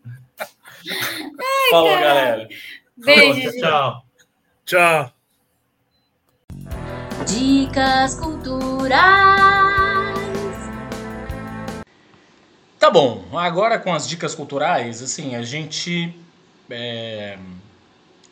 Falou, 1.71 1.91
cara. 1.91 2.01
galera. 2.01 2.49
Beijo. 2.97 3.51
Tchau. 3.59 4.07
Tchau. 4.65 5.16
Dicas 7.27 8.15
culturais. 8.15 8.97
Tá 12.79 12.91
bom, 12.91 13.25
agora 13.35 13.79
com 13.81 13.93
as 13.93 14.07
dicas 14.07 14.35
culturais, 14.35 15.03
assim, 15.03 15.35
a 15.35 15.43
gente. 15.43 16.15
É, 16.71 17.37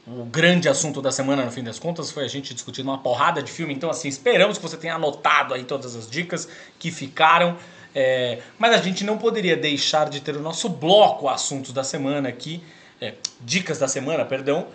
o 0.06 0.24
grande 0.24 0.68
assunto 0.68 1.02
da 1.02 1.10
semana, 1.10 1.44
no 1.44 1.50
fim 1.50 1.64
das 1.64 1.78
contas, 1.78 2.10
foi 2.10 2.24
a 2.24 2.28
gente 2.28 2.54
discutindo 2.54 2.86
uma 2.86 2.98
porrada 2.98 3.42
de 3.42 3.50
filme. 3.50 3.74
Então, 3.74 3.90
assim, 3.90 4.06
esperamos 4.06 4.58
que 4.58 4.62
você 4.62 4.76
tenha 4.76 4.94
anotado 4.94 5.54
aí 5.54 5.64
todas 5.64 5.96
as 5.96 6.08
dicas 6.08 6.48
que 6.78 6.90
ficaram. 6.90 7.56
É, 7.94 8.40
mas 8.58 8.74
a 8.74 8.78
gente 8.78 9.02
não 9.02 9.18
poderia 9.18 9.56
deixar 9.56 10.08
de 10.08 10.20
ter 10.20 10.36
o 10.36 10.40
nosso 10.40 10.68
bloco 10.68 11.28
assuntos 11.28 11.72
da 11.72 11.82
semana 11.82 12.28
aqui, 12.28 12.62
é, 13.00 13.14
dicas 13.40 13.78
da 13.78 13.88
semana, 13.88 14.24
perdão. 14.24 14.66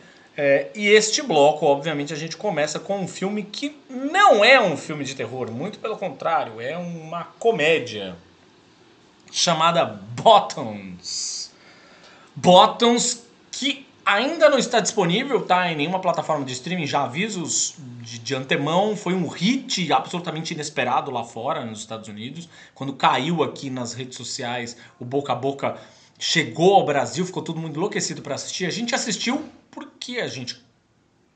É, 0.41 0.71
e 0.73 0.87
este 0.87 1.21
bloco, 1.21 1.65
obviamente, 1.65 2.13
a 2.13 2.15
gente 2.15 2.37
começa 2.37 2.79
com 2.79 2.97
um 2.97 3.09
filme 3.09 3.43
que 3.43 3.77
não 3.89 4.41
é 4.41 4.57
um 4.57 4.77
filme 4.77 5.03
de 5.03 5.13
terror, 5.13 5.51
muito 5.51 5.79
pelo 5.79 5.97
contrário, 5.97 6.61
é 6.61 6.77
uma 6.77 7.25
comédia 7.37 8.15
chamada 9.29 9.83
Bottoms. 9.83 11.51
Bottoms 12.33 13.21
que 13.51 13.85
ainda 14.05 14.49
não 14.49 14.57
está 14.57 14.79
disponível, 14.79 15.45
tá? 15.45 15.69
Em 15.69 15.75
nenhuma 15.75 15.99
plataforma 15.99 16.45
de 16.45 16.53
streaming, 16.53 16.87
já 16.87 17.03
avisos 17.03 17.75
de, 18.01 18.19
de, 18.19 18.33
antemão. 18.33 18.95
Foi 18.95 19.13
um 19.13 19.27
hit 19.27 19.91
absolutamente 19.91 20.53
inesperado 20.53 21.11
lá 21.11 21.25
fora, 21.25 21.65
nos 21.65 21.79
Estados 21.79 22.07
Unidos. 22.07 22.47
Quando 22.73 22.93
caiu 22.93 23.43
aqui 23.43 23.69
nas 23.69 23.93
redes 23.93 24.15
sociais, 24.15 24.77
o 25.01 25.03
boca 25.03 25.33
a 25.33 25.35
boca 25.35 25.77
chegou 26.19 26.75
ao 26.75 26.85
Brasil, 26.85 27.25
ficou 27.25 27.41
todo 27.41 27.59
mundo 27.59 27.77
enlouquecido 27.77 28.21
para 28.21 28.35
assistir. 28.35 28.65
A 28.65 28.69
gente 28.69 28.93
assistiu 28.93 29.43
porque 29.71 30.19
a 30.19 30.27
gente 30.27 30.63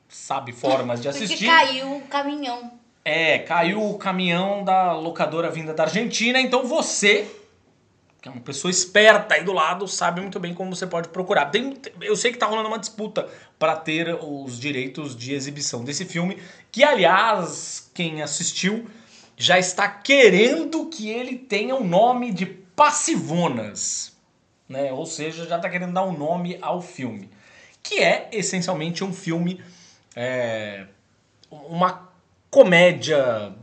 sabe 0.10 0.52
formas 0.52 1.02
de 1.02 1.08
assistir. 1.08 1.46
Porque 1.46 1.46
caiu 1.46 1.96
o 1.96 2.02
caminhão. 2.02 2.72
É, 3.04 3.40
caiu 3.40 3.82
o 3.82 3.98
caminhão 3.98 4.64
da 4.64 4.94
locadora 4.94 5.50
vinda 5.50 5.74
da 5.74 5.84
Argentina. 5.84 6.40
Então 6.40 6.68
você 6.68 7.28
que 8.22 8.30
é 8.30 8.32
uma 8.32 8.40
pessoa 8.40 8.72
esperta 8.72 9.36
aí 9.36 9.44
do 9.44 9.52
lado, 9.52 9.86
sabe 9.86 10.22
muito 10.22 10.40
bem 10.40 10.54
como 10.54 10.74
você 10.74 10.88
pode 10.88 11.10
procurar. 11.10 11.48
Tem, 11.48 11.78
eu 12.00 12.16
sei 12.16 12.32
que 12.32 12.38
tá 12.38 12.46
rolando 12.46 12.70
uma 12.70 12.80
disputa 12.80 13.28
para 13.60 13.76
ter 13.76 14.16
os 14.16 14.58
direitos 14.58 15.14
de 15.14 15.34
exibição 15.34 15.84
desse 15.84 16.06
filme, 16.06 16.42
que 16.72 16.86
aliás, 16.86 17.92
quem 17.94 18.22
assistiu 18.22 18.88
já 19.36 19.60
está 19.60 19.90
querendo 19.90 20.86
que 20.86 21.10
ele 21.10 21.36
tenha 21.36 21.76
o 21.76 21.82
um 21.82 21.88
nome 21.88 22.32
de 22.32 22.46
Passivonas, 22.46 24.13
né? 24.68 24.92
Ou 24.92 25.06
seja, 25.06 25.46
já 25.46 25.58
está 25.58 25.70
querendo 25.70 25.94
dar 25.94 26.04
um 26.04 26.18
nome 26.18 26.58
ao 26.62 26.82
filme, 26.82 27.30
que 27.82 28.00
é 28.00 28.30
essencialmente 28.32 29.04
um 29.04 29.14
filme, 29.14 29.64
é, 30.16 30.86
uma 31.52 32.10
comédia 32.50 33.54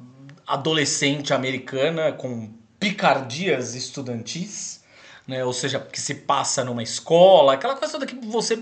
adolescente 0.47 1.33
americana 1.33 2.13
com 2.13 2.51
picardias 2.79 3.75
estudantis, 3.75 4.83
né? 5.27 5.45
ou 5.45 5.53
seja, 5.53 5.79
que 5.79 6.01
se 6.01 6.15
passa 6.15 6.65
numa 6.65 6.83
escola, 6.83 7.55
aquela 7.55 7.77
coisa 7.77 7.93
toda 7.93 8.07
que 8.07 8.15
você 8.27 8.61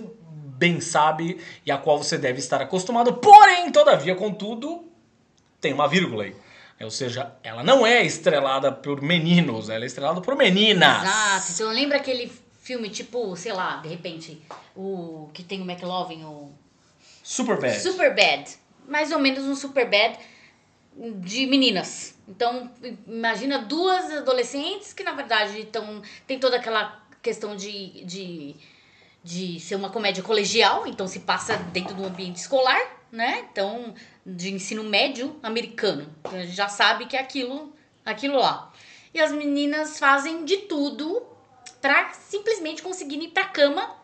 bem 0.59 0.81
sabe 0.81 1.39
e 1.65 1.71
a 1.71 1.79
qual 1.79 1.97
você 1.97 2.19
deve 2.19 2.41
estar 2.41 2.61
acostumado, 2.61 3.15
porém, 3.15 3.71
todavia, 3.71 4.15
contudo, 4.15 4.85
tem 5.61 5.73
uma 5.73 5.89
vírgula 5.89 6.25
aí. 6.25 6.37
Ou 6.81 6.91
seja, 6.91 7.33
ela 7.43 7.65
não 7.65 7.87
é 7.87 8.05
estrelada 8.05 8.71
por 8.71 9.03
meninos, 9.03 9.69
ela 9.69 9.85
é 9.85 9.87
estrelada 9.87 10.21
por 10.21 10.37
meninas. 10.37 11.03
Exato. 11.03 11.53
Então 11.53 11.73
lembra 11.73 11.97
aquele 11.97 12.31
filme, 12.63 12.89
tipo, 12.89 13.35
sei 13.35 13.53
lá, 13.53 13.77
de 13.77 13.89
repente, 13.89 14.41
o 14.77 15.29
que 15.33 15.43
tem 15.43 15.61
o 15.61 15.69
McLovin, 15.69 16.25
o. 16.25 16.53
Super 17.23 17.61
Bad. 17.61 17.81
Super 17.81 18.15
Bad. 18.15 18.57
Mais 18.87 19.11
ou 19.11 19.19
menos 19.19 19.45
um 19.45 19.57
Super 19.57 19.91
Bad 19.91 20.19
de 21.21 21.47
meninas. 21.47 22.15
Então, 22.27 22.71
imagina 23.07 23.59
duas 23.59 24.11
adolescentes 24.11 24.93
que, 24.93 25.03
na 25.03 25.13
verdade, 25.13 25.61
estão. 25.61 26.03
Tem 26.27 26.39
toda 26.39 26.57
aquela 26.57 27.03
questão 27.23 27.57
de, 27.57 28.05
de, 28.05 28.57
de 29.23 29.61
ser 29.61 29.75
uma 29.75 29.91
comédia 29.91 30.23
colegial, 30.23 30.87
então 30.87 31.07
se 31.07 31.21
passa 31.21 31.57
dentro 31.57 31.95
do 31.95 32.05
ambiente 32.05 32.37
escolar, 32.37 32.81
né? 33.11 33.47
Então, 33.51 33.95
de 34.25 34.53
ensino 34.53 34.85
médio 34.85 35.37
americano. 35.43 36.13
Então, 36.21 36.39
a 36.39 36.43
gente 36.43 36.55
já 36.55 36.69
sabe 36.69 37.07
que 37.07 37.17
é 37.17 37.21
aquilo, 37.21 37.73
aquilo 38.05 38.39
lá. 38.39 38.73
E 39.13 39.21
as 39.21 39.33
meninas 39.33 39.99
fazem 39.99 40.45
de 40.45 40.59
tudo 40.59 41.23
para 41.81 42.13
simplesmente 42.13 42.83
conseguirem 42.83 43.27
ir 43.27 43.31
pra 43.31 43.45
cama 43.45 43.97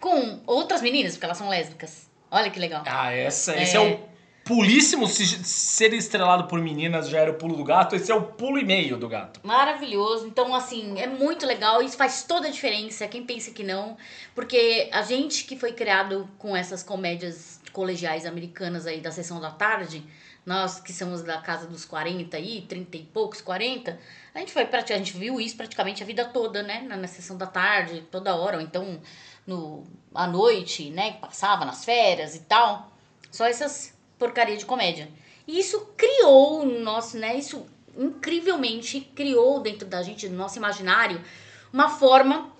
com 0.00 0.40
outras 0.46 0.82
meninas, 0.82 1.12
porque 1.12 1.24
elas 1.24 1.38
são 1.38 1.48
lésbicas. 1.48 2.10
Olha 2.30 2.50
que 2.50 2.58
legal. 2.58 2.82
Ah, 2.86 3.12
essa, 3.12 3.56
esse 3.60 3.76
é 3.76 3.80
o 3.80 4.00
pulíssimo. 4.44 5.06
Se 5.06 5.26
ser 5.44 5.92
estrelado 5.92 6.44
por 6.44 6.60
meninas 6.60 7.08
já 7.08 7.20
era 7.20 7.30
o 7.30 7.34
pulo 7.34 7.56
do 7.56 7.64
gato, 7.64 7.94
esse 7.94 8.10
é 8.10 8.14
o 8.14 8.22
pulo 8.22 8.58
e 8.58 8.64
meio 8.64 8.96
do 8.96 9.08
gato. 9.08 9.40
Maravilhoso. 9.42 10.26
Então, 10.26 10.54
assim, 10.54 10.98
é 10.98 11.06
muito 11.06 11.46
legal. 11.46 11.82
Isso 11.82 11.96
faz 11.96 12.24
toda 12.24 12.48
a 12.48 12.50
diferença. 12.50 13.06
Quem 13.06 13.24
pensa 13.24 13.50
que 13.50 13.62
não. 13.62 13.96
Porque 14.34 14.88
a 14.92 15.02
gente 15.02 15.44
que 15.44 15.56
foi 15.56 15.72
criado 15.72 16.28
com 16.38 16.56
essas 16.56 16.82
comédias 16.82 17.60
colegiais 17.72 18.26
americanas 18.26 18.86
aí 18.86 19.00
da 19.00 19.10
sessão 19.10 19.40
da 19.40 19.50
tarde, 19.50 20.04
nós 20.44 20.80
que 20.80 20.92
somos 20.92 21.22
da 21.22 21.40
casa 21.40 21.66
dos 21.66 21.84
40 21.84 22.36
aí, 22.36 22.62
30 22.62 22.96
e 22.96 23.02
poucos, 23.04 23.40
40, 23.40 23.98
a 24.34 24.38
gente 24.38 24.52
foi 24.52 24.62
a 24.64 24.98
gente 24.98 25.16
viu 25.16 25.40
isso 25.40 25.56
praticamente 25.56 26.02
a 26.02 26.06
vida 26.06 26.24
toda, 26.24 26.62
né? 26.62 26.82
Na, 26.82 26.96
na 26.96 27.06
sessão 27.06 27.36
da 27.36 27.46
tarde, 27.46 28.04
toda 28.10 28.34
hora, 28.34 28.56
ou 28.56 28.62
então 28.62 29.00
no, 29.46 29.84
à 30.14 30.26
noite, 30.26 30.90
né? 30.90 31.12
Passava 31.20 31.64
nas 31.64 31.84
férias 31.84 32.34
e 32.34 32.40
tal. 32.40 32.92
Só 33.30 33.46
essas 33.46 33.94
porcaria 34.18 34.56
de 34.56 34.66
comédia. 34.66 35.08
E 35.46 35.58
isso 35.58 35.80
criou 35.96 36.64
no 36.64 36.80
nosso, 36.80 37.16
né? 37.18 37.36
Isso 37.36 37.66
incrivelmente 37.96 39.00
criou 39.00 39.60
dentro 39.60 39.86
da 39.86 40.02
gente, 40.02 40.28
do 40.28 40.34
nosso 40.34 40.58
imaginário, 40.58 41.20
uma 41.72 41.88
forma 41.88 42.51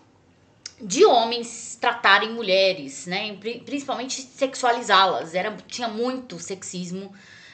de 0.82 1.04
homens 1.04 1.78
tratarem 1.80 2.32
mulheres, 2.32 3.06
né? 3.06 3.36
Principalmente 3.64 4.20
sexualizá-las. 4.20 5.34
Era 5.34 5.56
tinha 5.68 5.88
muito 5.88 6.38
sexismo, 6.40 7.12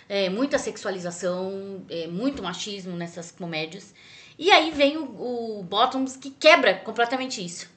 é, 0.09 0.31
muita 0.31 0.59
sexualização, 0.59 1.85
é, 1.91 2.07
muito 2.07 2.43
machismo 2.43 2.97
nessas 2.97 3.31
comédias. 3.31 3.95
E 4.39 4.51
aí 4.51 4.71
vem 4.71 4.97
o, 4.97 5.59
o 5.59 5.63
Bottoms 5.63 6.17
que 6.17 6.31
quebra 6.31 6.75
completamente 6.75 7.45
isso. 7.45 7.69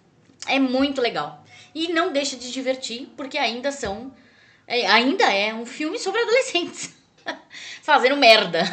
É 0.47 0.57
muito 0.57 1.01
legal. 1.01 1.43
E 1.75 1.89
não 1.89 2.13
deixa 2.13 2.37
de 2.37 2.51
divertir, 2.51 3.09
porque 3.17 3.37
ainda 3.37 3.71
são. 3.71 4.13
É, 4.65 4.87
ainda 4.87 5.25
é 5.33 5.53
um 5.53 5.65
filme 5.65 5.99
sobre 5.99 6.21
adolescentes. 6.21 6.93
Fazendo 7.83 8.15
merda. 8.15 8.63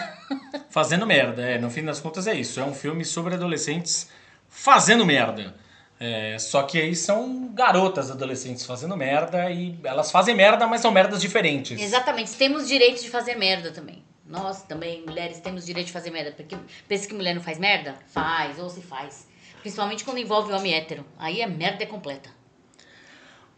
Fazendo 0.71 1.07
merda, 1.07 1.43
é. 1.43 1.59
No 1.59 1.71
fim 1.71 1.85
das 1.85 2.01
contas 2.01 2.27
é 2.27 2.35
isso. 2.35 2.61
É 2.61 2.65
um 2.65 2.75
filme 2.75 3.05
sobre 3.05 3.35
adolescentes 3.35 4.09
fazendo 4.49 5.05
merda. 5.05 5.55
É, 6.01 6.39
só 6.39 6.63
que 6.63 6.81
aí 6.81 6.95
são 6.95 7.49
garotas 7.53 8.11
adolescentes 8.11 8.65
fazendo 8.65 8.97
merda 8.97 9.51
e 9.51 9.77
elas 9.83 10.11
fazem 10.11 10.35
merda, 10.35 10.67
mas 10.67 10.81
são 10.81 10.93
merdas 10.93 11.21
diferentes. 11.21 11.81
Exatamente, 11.81 12.33
temos 12.33 12.69
direito 12.69 13.03
de 13.03 13.11
fazer 13.11 13.35
merda 13.35 13.73
também. 13.73 14.05
Nós 14.29 14.63
também, 14.63 15.03
mulheres, 15.07 15.41
temos 15.41 15.65
direito 15.65 15.87
de 15.87 15.93
fazer 15.93 16.11
merda. 16.11 16.33
Porque 16.33 16.57
pensa 16.87 17.09
que 17.09 17.15
mulher 17.15 17.35
não 17.35 17.43
faz 17.43 17.59
merda? 17.59 17.95
Faz, 18.09 18.59
ou 18.59 18.69
se 18.69 18.83
faz. 18.83 19.27
Principalmente 19.61 20.05
quando 20.05 20.19
envolve 20.19 20.53
homem 20.53 20.75
hétero. 20.75 21.05
Aí 21.19 21.43
a 21.43 21.49
merda 21.49 21.83
é 21.83 21.87
completa. 21.87 22.29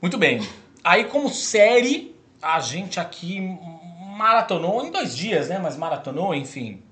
Muito 0.00 0.16
bem. 0.16 0.40
Aí, 0.82 1.04
como 1.04 1.28
série, 1.28 2.14
a 2.40 2.60
gente 2.60 3.00
aqui 3.00 3.40
maratonou 4.16 4.84
em 4.84 4.92
dois 4.92 5.16
dias, 5.16 5.48
né? 5.48 5.58
Mas 5.58 5.76
maratonou, 5.76 6.32
enfim. 6.34 6.82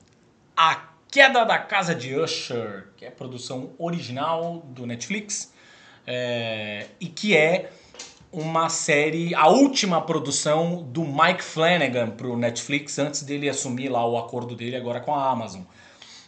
A 0.56 0.87
Queda 1.10 1.44
da 1.44 1.58
Casa 1.58 1.94
de 1.94 2.14
Usher, 2.14 2.88
que 2.96 3.04
é 3.04 3.10
produção 3.10 3.72
original 3.78 4.58
do 4.66 4.86
Netflix 4.86 5.52
é, 6.06 6.86
e 7.00 7.06
que 7.06 7.36
é 7.36 7.70
uma 8.30 8.68
série, 8.68 9.34
a 9.34 9.48
última 9.48 10.02
produção 10.02 10.82
do 10.82 11.02
Mike 11.04 11.42
Flanagan 11.42 12.10
para 12.10 12.26
o 12.26 12.36
Netflix 12.36 12.98
antes 12.98 13.22
dele 13.22 13.48
assumir 13.48 13.88
lá 13.88 14.06
o 14.06 14.18
acordo 14.18 14.54
dele 14.54 14.76
agora 14.76 15.00
com 15.00 15.14
a 15.14 15.30
Amazon. 15.30 15.62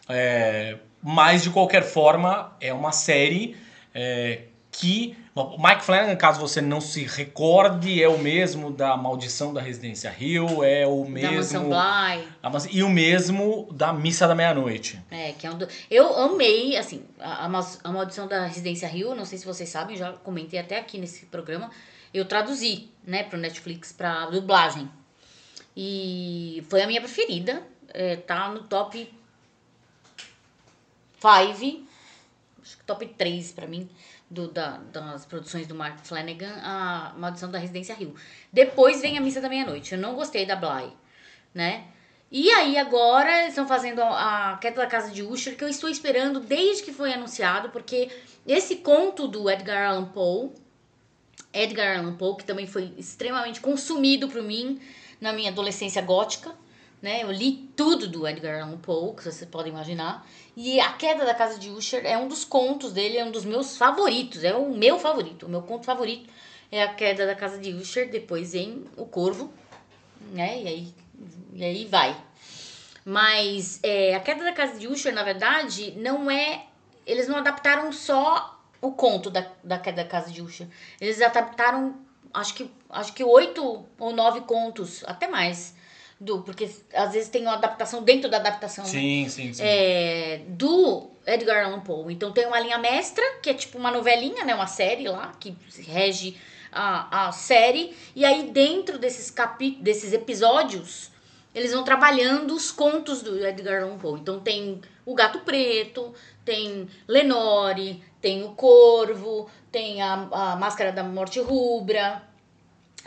É, 0.09 0.79
mas 1.03 1.43
de 1.43 1.51
qualquer 1.51 1.83
forma 1.83 2.57
é 2.61 2.73
uma 2.73 2.93
série 2.93 3.57
é, 3.95 4.45
que 4.71 5.17
o 5.35 5.59
Mike 5.59 5.83
Flanagan, 5.83 6.17
caso 6.17 6.41
você 6.41 6.61
não 6.61 6.81
se 6.81 7.05
recorde, 7.05 8.03
é 8.03 8.09
o 8.09 8.19
mesmo 8.19 8.71
da 8.71 8.97
Maldição 8.97 9.53
da 9.53 9.61
Residência 9.61 10.15
Hill, 10.19 10.63
é 10.63 10.87
o 10.87 11.05
mesmo 11.05 11.69
da 11.71 12.17
Bly. 12.17 12.71
e 12.71 12.83
o 12.83 12.89
mesmo 12.89 13.69
da 13.73 13.93
Missa 13.93 14.29
da 14.29 14.35
Meia-Noite. 14.35 15.03
É, 15.11 15.33
que 15.33 15.47
é 15.47 15.51
um 15.51 15.59
do... 15.59 15.69
eu 15.91 16.17
amei, 16.17 16.77
assim, 16.77 17.05
a, 17.19 17.47
a 17.47 17.93
Maldição 17.93 18.29
da 18.29 18.47
Residência 18.47 18.87
Hill, 18.87 19.15
não 19.15 19.25
sei 19.25 19.39
se 19.39 19.47
vocês 19.47 19.69
sabem, 19.69 19.97
já 19.97 20.13
comentei 20.13 20.59
até 20.59 20.79
aqui 20.79 20.99
nesse 20.99 21.27
programa, 21.27 21.71
eu 22.13 22.25
traduzi, 22.25 22.89
né, 23.05 23.23
pro 23.23 23.39
Netflix 23.39 23.93
para 23.93 24.27
dublagem. 24.27 24.91
E 25.77 26.65
foi 26.69 26.83
a 26.83 26.87
minha 26.87 27.01
preferida, 27.01 27.63
é, 27.89 28.17
tá 28.17 28.49
no 28.51 28.65
top 28.65 29.13
5, 31.21 31.87
acho 32.63 32.77
que 32.77 32.85
top 32.85 33.07
3 33.07 33.53
para 33.53 33.67
mim 33.67 33.89
do, 34.31 34.49
da, 34.49 34.79
das 34.93 35.27
produções 35.27 35.67
do 35.67 35.75
Mark 35.75 35.99
Flanagan, 36.05 36.55
a 36.63 37.13
Maldição 37.19 37.51
da 37.51 37.59
Residência 37.59 37.95
Rio. 37.95 38.15
Depois 38.53 39.01
vem 39.01 39.19
a 39.19 39.21
Missa 39.21 39.41
da 39.41 39.49
Meia-Noite. 39.49 39.93
Eu 39.93 39.99
não 39.99 40.15
gostei 40.15 40.47
da 40.47 40.55
Bly, 40.55 40.93
né? 41.53 41.89
E 42.31 42.49
aí 42.53 42.79
agora 42.79 43.49
estão 43.49 43.67
fazendo 43.67 44.01
a 44.01 44.57
Queda 44.61 44.83
da 44.83 44.87
Casa 44.87 45.11
de 45.11 45.21
Usher, 45.21 45.57
que 45.57 45.65
eu 45.65 45.69
estou 45.69 45.91
esperando 45.91 46.39
desde 46.39 46.85
que 46.85 46.93
foi 46.93 47.13
anunciado, 47.13 47.71
porque 47.71 48.09
esse 48.47 48.77
conto 48.77 49.27
do 49.27 49.51
Edgar 49.51 49.91
Allan 49.91 50.05
Poe, 50.05 50.51
Edgar 51.53 51.99
Allan 51.99 52.15
Poe, 52.15 52.37
que 52.37 52.45
também 52.45 52.69
foi 52.69 52.95
extremamente 52.97 53.61
consumido 53.61 54.29
por 54.29 54.43
mim 54.45 54.81
na 55.21 55.33
minha 55.33 55.51
adolescência 55.51 56.01
gótica, 56.01 56.55
né? 57.03 57.23
Eu 57.23 57.31
li 57.31 57.71
tudo 57.75 58.07
do 58.07 58.27
Edgar 58.27 58.63
Allan 58.63 58.79
Poe, 58.79 59.15
que 59.15 59.25
vocês 59.25 59.49
podem 59.51 59.73
imaginar. 59.73 60.27
E 60.57 60.81
A 60.81 60.93
Queda 60.93 61.25
da 61.25 61.35
Casa 61.35 61.59
de 61.59 61.71
Usher 61.71 62.05
é 62.05 62.19
um 62.19 62.29
dos 62.29 62.45
contos 62.45 62.93
dele, 62.93 63.17
é 63.17 63.25
um 63.25 63.31
dos 63.31 63.45
meus 63.45 63.77
favoritos, 63.77 64.45
é 64.45 64.55
o 64.55 64.71
meu 64.71 64.99
favorito. 64.99 65.47
O 65.47 65.49
meu 65.49 65.63
conto 65.63 65.87
favorito 65.87 66.31
é 66.71 66.83
A 66.83 66.95
Queda 66.95 67.27
da 67.27 67.35
Casa 67.35 67.59
de 67.59 67.73
Usher, 67.73 68.11
depois 68.11 68.53
vem 68.53 68.85
O 68.97 69.07
Corvo, 69.07 69.53
né? 70.33 70.63
E 70.63 70.69
aí, 70.69 70.95
e 71.55 71.65
aí 71.65 71.87
vai. 71.87 72.17
Mas 73.05 73.81
é, 73.83 74.15
A 74.15 74.21
Queda 74.21 74.45
da 74.45 74.53
Casa 74.53 74.79
de 74.79 74.87
Usher, 74.87 75.15
na 75.15 75.23
verdade, 75.23 75.93
não 75.93 76.31
é... 76.31 76.67
Eles 77.07 77.27
não 77.27 77.39
adaptaram 77.39 77.91
só 77.91 78.61
o 78.81 78.93
conto 78.93 79.31
da, 79.31 79.51
da 79.65 79.79
Queda 79.79 80.03
da 80.03 80.09
Casa 80.09 80.31
de 80.31 80.43
Usher. 80.43 80.69
Eles 81.01 81.21
adaptaram, 81.23 81.97
acho 82.33 82.55
que, 82.55 82.71
acho 82.91 83.13
que 83.15 83.25
oito 83.25 83.87
ou 83.99 84.13
nove 84.13 84.43
contos, 84.43 85.03
até 85.07 85.27
mais 85.27 85.75
do 86.21 86.43
porque 86.43 86.71
às 86.93 87.13
vezes 87.13 87.31
tem 87.31 87.43
uma 87.43 87.55
adaptação 87.55 88.03
dentro 88.03 88.31
da 88.31 88.37
adaptação 88.37 88.85
sim, 88.85 89.25
né? 89.25 89.29
sim, 89.31 89.53
sim. 89.55 89.63
É, 89.65 90.43
do 90.49 91.11
Edgar 91.27 91.65
Allan 91.65 91.81
Poe 91.81 92.13
então 92.13 92.31
tem 92.31 92.47
uma 92.47 92.61
linha 92.61 92.77
mestra 92.77 93.25
que 93.43 93.49
é 93.49 93.55
tipo 93.55 93.79
uma 93.79 93.91
novelinha 93.91 94.45
né 94.45 94.55
uma 94.55 94.67
série 94.67 95.09
lá 95.09 95.33
que 95.41 95.57
rege 95.89 96.37
a, 96.71 97.29
a 97.29 97.33
série 97.33 97.97
e 98.15 98.25
aí 98.25 98.51
dentro 98.51 98.99
desses 98.99 99.31
capi 99.31 99.79
desses 99.81 100.13
episódios 100.13 101.11
eles 101.55 101.73
vão 101.73 101.83
trabalhando 101.83 102.55
os 102.55 102.71
contos 102.71 103.23
do 103.23 103.45
Edgar 103.45 103.83
Allan 103.83 103.99
Poe. 103.99 104.21
Então 104.21 104.39
tem 104.39 104.81
o 105.05 105.15
Gato 105.15 105.41
Preto, 105.41 106.15
tem 106.45 106.89
Lenore, 107.09 108.03
tem 108.21 108.45
o 108.45 108.51
Corvo, 108.51 109.51
tem 109.71 110.01
a, 110.01 110.29
a 110.31 110.57
Máscara 110.57 110.93
da 110.93 111.03
Morte 111.03 111.41
Rubra, 111.41 112.23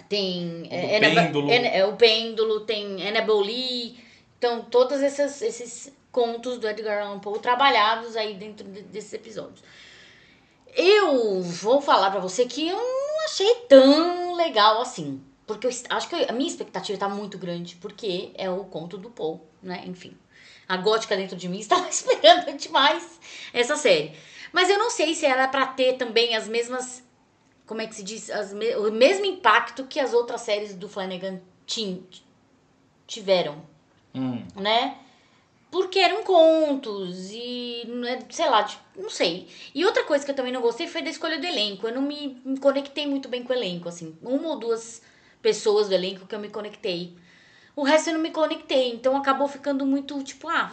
tem 0.09 0.63
O 0.63 0.67
é, 0.73 0.99
Pêndulo. 0.99 1.49
é, 1.51 1.77
é, 1.79 1.85
o 1.85 1.95
Pêndulo, 1.95 2.61
tem 2.61 3.07
Annabelle 3.07 3.43
Lee. 3.43 3.97
Então 4.37 4.61
todos 4.63 5.01
esses, 5.01 5.41
esses 5.41 5.93
contos 6.11 6.57
do 6.57 6.67
Edgar 6.67 7.05
Allan 7.05 7.19
Poe 7.19 7.39
trabalhados 7.39 8.15
aí 8.15 8.33
dentro 8.35 8.67
de- 8.67 8.81
desses 8.83 9.13
episódios. 9.13 9.63
Eu 10.75 11.41
vou 11.41 11.81
falar 11.81 12.09
pra 12.11 12.19
você 12.19 12.45
que 12.45 12.67
eu 12.67 12.77
não 12.77 13.25
achei 13.25 13.53
tão 13.69 14.33
legal 14.35 14.81
assim. 14.81 15.21
Porque 15.45 15.67
eu 15.67 15.71
acho 15.89 16.07
que 16.09 16.15
eu- 16.15 16.29
a 16.29 16.31
minha 16.31 16.49
expectativa 16.49 16.97
tá 16.97 17.09
muito 17.09 17.37
grande, 17.37 17.75
porque 17.75 18.31
é 18.35 18.49
o 18.49 18.63
conto 18.63 18.97
do 18.97 19.09
Poe, 19.09 19.39
né? 19.61 19.83
Enfim. 19.85 20.17
A 20.67 20.77
gótica 20.77 21.15
dentro 21.17 21.35
de 21.35 21.47
mim 21.49 21.59
estava 21.59 21.87
esperando 21.89 22.57
demais 22.57 23.19
essa 23.53 23.75
série. 23.75 24.13
Mas 24.51 24.69
eu 24.69 24.77
não 24.79 24.89
sei 24.89 25.13
se 25.13 25.25
era 25.25 25.47
pra 25.47 25.65
ter 25.67 25.93
também 25.93 26.35
as 26.35 26.47
mesmas. 26.47 27.02
Como 27.65 27.81
é 27.81 27.87
que 27.87 27.95
se 27.95 28.03
diz? 28.03 28.29
Me- 28.53 28.75
o 28.75 28.91
mesmo 28.91 29.25
impacto 29.25 29.85
que 29.85 29.99
as 29.99 30.13
outras 30.13 30.41
séries 30.41 30.75
do 30.75 30.87
Flanagan 30.89 31.39
tiveram 33.07 33.61
Hum. 34.15 34.45
né? 34.55 34.97
Porque 35.71 35.97
eram 35.97 36.23
contos 36.23 37.31
e, 37.31 37.83
né, 37.87 38.19
sei 38.29 38.47
lá, 38.47 38.63
tipo, 38.63 38.83
não 38.95 39.09
sei. 39.09 39.47
E 39.73 39.83
outra 39.83 40.03
coisa 40.03 40.23
que 40.23 40.29
eu 40.29 40.35
também 40.35 40.53
não 40.53 40.61
gostei 40.61 40.85
foi 40.87 41.01
da 41.01 41.09
escolha 41.09 41.39
do 41.39 41.45
elenco. 41.47 41.87
Eu 41.87 41.95
não 41.95 42.01
me, 42.03 42.39
me 42.45 42.59
conectei 42.59 43.07
muito 43.07 43.27
bem 43.27 43.43
com 43.43 43.51
o 43.51 43.55
elenco, 43.55 43.89
assim. 43.89 44.15
Uma 44.21 44.49
ou 44.49 44.59
duas 44.59 45.01
pessoas 45.41 45.87
do 45.89 45.95
elenco 45.95 46.27
que 46.27 46.35
eu 46.35 46.39
me 46.39 46.49
conectei. 46.49 47.17
O 47.75 47.81
resto 47.83 48.09
eu 48.09 48.13
não 48.13 48.21
me 48.21 48.29
conectei. 48.29 48.91
Então 48.93 49.17
acabou 49.17 49.47
ficando 49.47 49.83
muito, 49.83 50.21
tipo, 50.23 50.47
ah, 50.47 50.71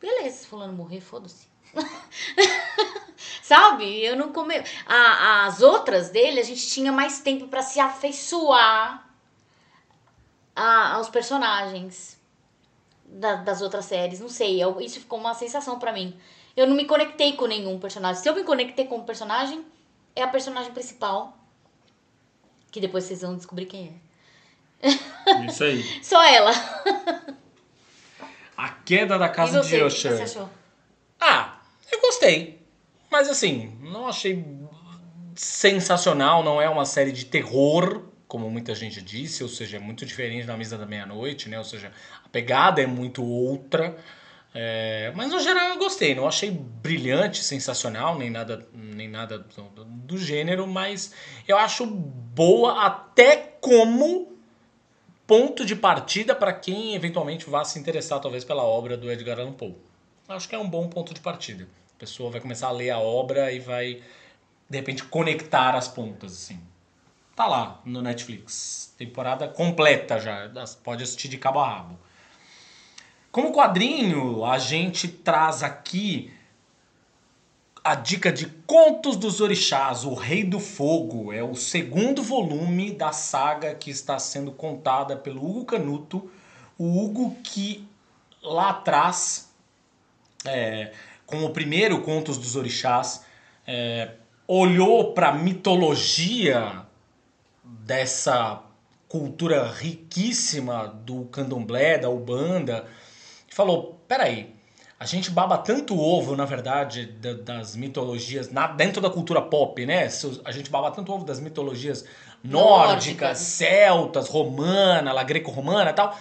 beleza, 0.00 0.46
fulano 0.46 0.72
morrer, 0.72 1.02
foda-se. 1.02 1.47
Sabe? 3.42 4.04
Eu 4.04 4.16
não 4.16 4.32
come... 4.32 4.54
A- 4.86 5.46
as 5.46 5.62
outras 5.62 6.10
dele, 6.10 6.40
a 6.40 6.44
gente 6.44 6.66
tinha 6.68 6.92
mais 6.92 7.20
tempo 7.20 7.48
pra 7.48 7.62
se 7.62 7.80
afeiçoar 7.80 9.06
a- 10.54 10.92
aos 10.94 11.08
personagens 11.08 12.18
da- 13.04 13.36
das 13.36 13.62
outras 13.62 13.86
séries. 13.86 14.20
Não 14.20 14.28
sei, 14.28 14.62
eu- 14.62 14.80
isso 14.80 15.00
ficou 15.00 15.18
uma 15.18 15.34
sensação 15.34 15.78
pra 15.78 15.92
mim. 15.92 16.18
Eu 16.56 16.66
não 16.66 16.74
me 16.76 16.84
conectei 16.84 17.34
com 17.34 17.46
nenhum 17.46 17.78
personagem. 17.78 18.22
Se 18.22 18.28
eu 18.28 18.34
me 18.34 18.44
conectei 18.44 18.86
com 18.86 18.96
um 18.96 19.04
personagem, 19.04 19.64
é 20.14 20.22
a 20.22 20.28
personagem 20.28 20.72
principal. 20.72 21.36
Que 22.70 22.80
depois 22.80 23.04
vocês 23.04 23.22
vão 23.22 23.36
descobrir 23.36 23.66
quem 23.66 23.98
Isso 25.48 25.64
aí. 25.64 25.80
é. 25.98 26.02
Só 26.02 26.22
ela. 26.22 26.52
A 28.56 28.68
queda 28.68 29.18
da 29.18 29.26
E 29.26 29.32
casa 29.32 29.62
você, 29.62 29.76
de 29.78 29.82
o 29.84 29.88
que 29.88 30.00
você 30.16 30.22
achou? 30.22 30.48
Ah, 31.20 31.57
eu 31.92 32.00
gostei. 32.00 32.58
Mas 33.10 33.28
assim, 33.28 33.76
não 33.80 34.06
achei 34.06 34.44
sensacional, 35.34 36.42
não 36.42 36.60
é 36.60 36.68
uma 36.68 36.84
série 36.84 37.12
de 37.12 37.24
terror, 37.26 38.04
como 38.26 38.50
muita 38.50 38.74
gente 38.74 39.00
disse, 39.00 39.42
ou 39.42 39.48
seja, 39.48 39.76
é 39.76 39.80
muito 39.80 40.04
diferente 40.04 40.46
da 40.46 40.56
Mesa 40.56 40.76
da 40.76 40.84
Meia-Noite, 40.84 41.48
né? 41.48 41.58
Ou 41.58 41.64
seja, 41.64 41.92
a 42.24 42.28
pegada 42.28 42.82
é 42.82 42.86
muito 42.86 43.24
outra. 43.24 43.96
É, 44.54 45.12
mas 45.14 45.30
no 45.30 45.38
geral 45.40 45.70
eu 45.70 45.78
gostei, 45.78 46.14
não 46.14 46.26
achei 46.26 46.50
brilhante, 46.50 47.44
sensacional, 47.44 48.18
nem 48.18 48.30
nada, 48.30 48.66
nem 48.72 49.06
nada 49.08 49.38
do, 49.38 49.84
do- 49.84 50.18
gênero, 50.18 50.66
mas 50.66 51.12
eu 51.46 51.56
acho 51.58 51.86
boa 51.86 52.84
até 52.84 53.36
como 53.60 54.32
ponto 55.26 55.64
de 55.64 55.76
partida 55.76 56.34
para 56.34 56.52
quem 56.52 56.94
eventualmente 56.94 57.48
vá 57.48 57.64
se 57.64 57.78
interessar 57.78 58.20
talvez 58.20 58.44
pela 58.44 58.62
obra 58.64 58.96
do 58.96 59.10
Edgar 59.12 59.38
Allan 59.38 59.52
Poe. 59.52 59.76
Acho 60.28 60.46
que 60.46 60.54
é 60.54 60.58
um 60.58 60.68
bom 60.68 60.88
ponto 60.88 61.14
de 61.14 61.20
partida. 61.20 61.66
A 61.96 61.98
pessoa 61.98 62.30
vai 62.30 62.40
começar 62.40 62.68
a 62.68 62.72
ler 62.72 62.90
a 62.90 62.98
obra 62.98 63.50
e 63.50 63.58
vai 63.58 64.02
de 64.68 64.76
repente 64.76 65.02
conectar 65.04 65.74
as 65.74 65.88
pontas 65.88 66.32
assim. 66.32 66.60
Tá 67.34 67.46
lá 67.46 67.80
no 67.84 68.02
Netflix, 68.02 68.92
temporada 68.98 69.48
completa 69.48 70.18
já, 70.18 70.50
pode 70.82 71.02
assistir 71.02 71.28
de 71.28 71.38
cabo 71.38 71.60
a 71.60 71.68
rabo. 71.68 71.98
Como 73.32 73.52
quadrinho, 73.52 74.44
a 74.44 74.58
gente 74.58 75.08
traz 75.08 75.62
aqui 75.62 76.30
a 77.82 77.94
dica 77.94 78.30
de 78.30 78.46
Contos 78.66 79.16
dos 79.16 79.40
Orixás, 79.40 80.04
O 80.04 80.12
Rei 80.12 80.44
do 80.44 80.60
Fogo. 80.60 81.32
É 81.32 81.42
o 81.42 81.54
segundo 81.54 82.22
volume 82.22 82.90
da 82.90 83.12
saga 83.12 83.74
que 83.74 83.90
está 83.90 84.18
sendo 84.18 84.52
contada 84.52 85.16
pelo 85.16 85.42
Hugo 85.42 85.64
Canuto. 85.64 86.30
O 86.76 87.02
Hugo 87.02 87.36
que 87.42 87.88
lá 88.42 88.70
atrás, 88.70 89.47
é, 90.44 90.92
com 91.26 91.44
o 91.44 91.50
primeiro 91.50 92.00
Contos 92.02 92.38
dos 92.38 92.56
Orixás, 92.56 93.24
é, 93.66 94.10
olhou 94.46 95.12
para 95.12 95.28
a 95.28 95.32
mitologia 95.32 96.82
dessa 97.64 98.62
cultura 99.08 99.70
riquíssima 99.70 100.88
do 101.04 101.24
candomblé, 101.26 101.98
da 101.98 102.08
ubanda, 102.10 102.86
e 103.50 103.54
falou: 103.54 104.00
peraí, 104.06 104.54
a 105.00 105.06
gente 105.06 105.30
baba 105.30 105.58
tanto 105.58 105.98
ovo, 105.98 106.34
na 106.34 106.44
verdade, 106.44 107.06
da- 107.06 107.34
das 107.34 107.76
mitologias, 107.76 108.50
na- 108.50 108.66
dentro 108.66 109.00
da 109.00 109.08
cultura 109.10 109.40
pop, 109.40 109.84
né? 109.86 110.08
A 110.44 110.50
gente 110.52 110.70
baba 110.70 110.90
tanto 110.90 111.12
ovo 111.12 111.24
das 111.24 111.40
mitologias 111.40 112.04
nórdicas, 112.42 113.38
celtas, 113.38 114.28
romana, 114.28 115.22
greco-romana 115.22 115.90
e 115.90 115.94
tal. 115.94 116.16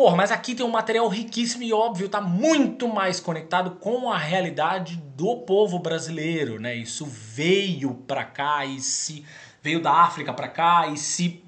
Porra, 0.00 0.16
mas 0.16 0.32
aqui 0.32 0.54
tem 0.54 0.64
um 0.64 0.70
material 0.70 1.06
riquíssimo 1.08 1.62
e 1.62 1.74
óbvio, 1.74 2.08
tá 2.08 2.22
muito 2.22 2.88
mais 2.88 3.20
conectado 3.20 3.72
com 3.72 4.10
a 4.10 4.16
realidade 4.16 4.96
do 5.14 5.36
povo 5.36 5.78
brasileiro, 5.78 6.58
né? 6.58 6.74
Isso 6.74 7.04
veio 7.04 7.92
pra 7.92 8.24
cá 8.24 8.64
e 8.64 8.80
se 8.80 9.26
veio 9.62 9.78
da 9.78 9.92
África 9.92 10.32
pra 10.32 10.48
cá 10.48 10.86
e 10.86 10.96
se 10.96 11.44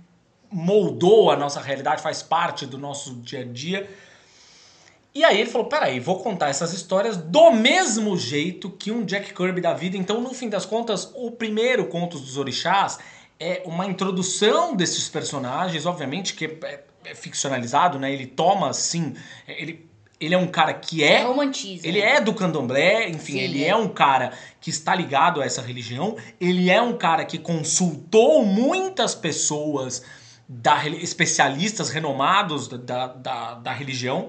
moldou 0.50 1.30
a 1.30 1.36
nossa 1.36 1.62
realidade, 1.62 2.02
faz 2.02 2.22
parte 2.22 2.66
do 2.66 2.76
nosso 2.76 3.14
dia 3.22 3.40
a 3.40 3.44
dia. 3.44 3.90
E 5.14 5.24
aí 5.24 5.40
ele 5.40 5.48
falou: 5.48 5.66
peraí, 5.66 5.98
vou 5.98 6.22
contar 6.22 6.50
essas 6.50 6.74
histórias 6.74 7.16
do 7.16 7.52
mesmo 7.52 8.18
jeito 8.18 8.68
que 8.68 8.92
um 8.92 9.02
Jack 9.02 9.32
Kirby 9.32 9.62
da 9.62 9.72
vida. 9.72 9.96
Então, 9.96 10.20
no 10.20 10.34
fim 10.34 10.50
das 10.50 10.66
contas, 10.66 11.10
o 11.14 11.30
primeiro 11.30 11.86
Contos 11.86 12.20
dos 12.20 12.36
Orixás 12.36 12.98
é 13.40 13.62
uma 13.64 13.86
introdução 13.86 14.76
desses 14.76 15.08
personagens, 15.08 15.86
obviamente, 15.86 16.34
que 16.34 16.44
é, 16.44 16.58
é 16.64 16.91
ficcionalizado, 17.14 17.98
né? 17.98 18.12
Ele 18.12 18.26
toma, 18.26 18.70
assim, 18.70 19.14
ele, 19.46 19.88
ele 20.20 20.34
é 20.34 20.38
um 20.38 20.46
cara 20.46 20.72
que 20.72 21.02
é 21.02 21.22
Romantismo. 21.22 21.86
ele 21.86 22.00
é 22.00 22.20
do 22.20 22.32
candomblé, 22.32 23.08
enfim, 23.08 23.32
Sim, 23.32 23.38
ele 23.40 23.64
é. 23.64 23.68
é 23.68 23.76
um 23.76 23.88
cara 23.88 24.32
que 24.60 24.70
está 24.70 24.94
ligado 24.94 25.40
a 25.42 25.44
essa 25.44 25.60
religião, 25.60 26.16
ele 26.40 26.70
é 26.70 26.80
um 26.80 26.96
cara 26.96 27.24
que 27.24 27.38
consultou 27.38 28.44
muitas 28.44 29.14
pessoas, 29.14 30.02
da, 30.48 30.86
especialistas 30.86 31.90
renomados 31.90 32.68
da, 32.68 33.06
da, 33.08 33.54
da 33.54 33.72
religião, 33.72 34.28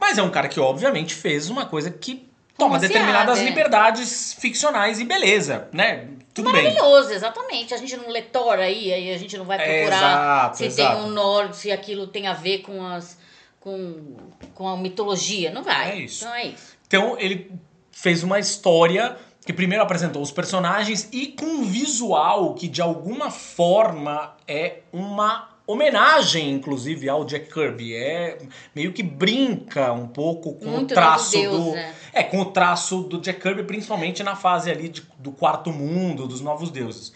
mas 0.00 0.18
é 0.18 0.22
um 0.22 0.30
cara 0.30 0.48
que, 0.48 0.60
obviamente, 0.60 1.14
fez 1.14 1.50
uma 1.50 1.66
coisa 1.66 1.90
que 1.90 2.31
toma 2.56 2.78
determinadas 2.78 3.38
é. 3.38 3.44
liberdades 3.44 4.34
ficcionais 4.34 5.00
e 5.00 5.04
beleza, 5.04 5.68
né? 5.72 6.08
Tudo 6.34 6.50
bem. 6.50 6.62
Maravilhoso, 6.62 7.12
exatamente. 7.12 7.74
A 7.74 7.76
gente 7.76 7.96
não 7.96 8.08
lê 8.08 8.22
Thor 8.22 8.54
aí, 8.54 8.92
aí 8.92 9.12
a 9.12 9.18
gente 9.18 9.36
não 9.36 9.44
vai 9.44 9.58
É, 9.58 9.80
procurar 9.80 9.96
exato, 9.96 10.56
se 10.56 10.64
exato. 10.64 10.96
tem 10.96 11.04
um 11.04 11.08
norte, 11.10 11.56
se 11.56 11.70
aquilo 11.70 12.06
tem 12.06 12.26
a 12.26 12.32
ver 12.32 12.58
com 12.58 12.84
as 12.86 13.18
com, 13.60 14.16
com 14.54 14.68
a 14.68 14.76
mitologia. 14.76 15.50
Não 15.52 15.62
vai. 15.62 15.92
É 15.92 15.96
isso. 15.96 16.24
Então 16.24 16.34
é 16.34 16.46
isso. 16.46 16.76
Então 16.86 17.16
ele 17.18 17.50
fez 17.92 18.22
uma 18.22 18.38
história 18.38 19.16
que 19.44 19.52
primeiro 19.52 19.82
apresentou 19.82 20.22
os 20.22 20.30
personagens 20.30 21.08
e 21.12 21.28
com 21.28 21.46
um 21.46 21.64
visual 21.64 22.54
que 22.54 22.68
de 22.68 22.80
alguma 22.80 23.30
forma 23.30 24.34
é 24.46 24.78
uma 24.92 25.48
homenagem, 25.66 26.50
inclusive, 26.52 27.08
ao 27.08 27.24
Jack 27.24 27.52
Kirby. 27.52 27.94
É 27.94 28.38
meio 28.74 28.92
que 28.92 29.02
brinca 29.02 29.92
um 29.92 30.06
pouco 30.08 30.54
com 30.54 30.66
Muito 30.70 30.92
o 30.92 30.94
traço 30.94 31.36
Novos 31.42 31.64
do. 31.66 31.72
Né? 31.72 31.94
É, 32.12 32.22
com 32.22 32.40
o 32.40 32.46
traço 32.46 33.02
do 33.02 33.20
Jack 33.20 33.40
Kirby, 33.40 33.62
principalmente 33.64 34.22
na 34.22 34.36
fase 34.36 34.70
ali 34.70 34.88
de- 34.88 35.02
do 35.18 35.32
quarto 35.32 35.70
mundo, 35.72 36.26
dos 36.26 36.40
novos 36.40 36.70
deuses. 36.70 37.12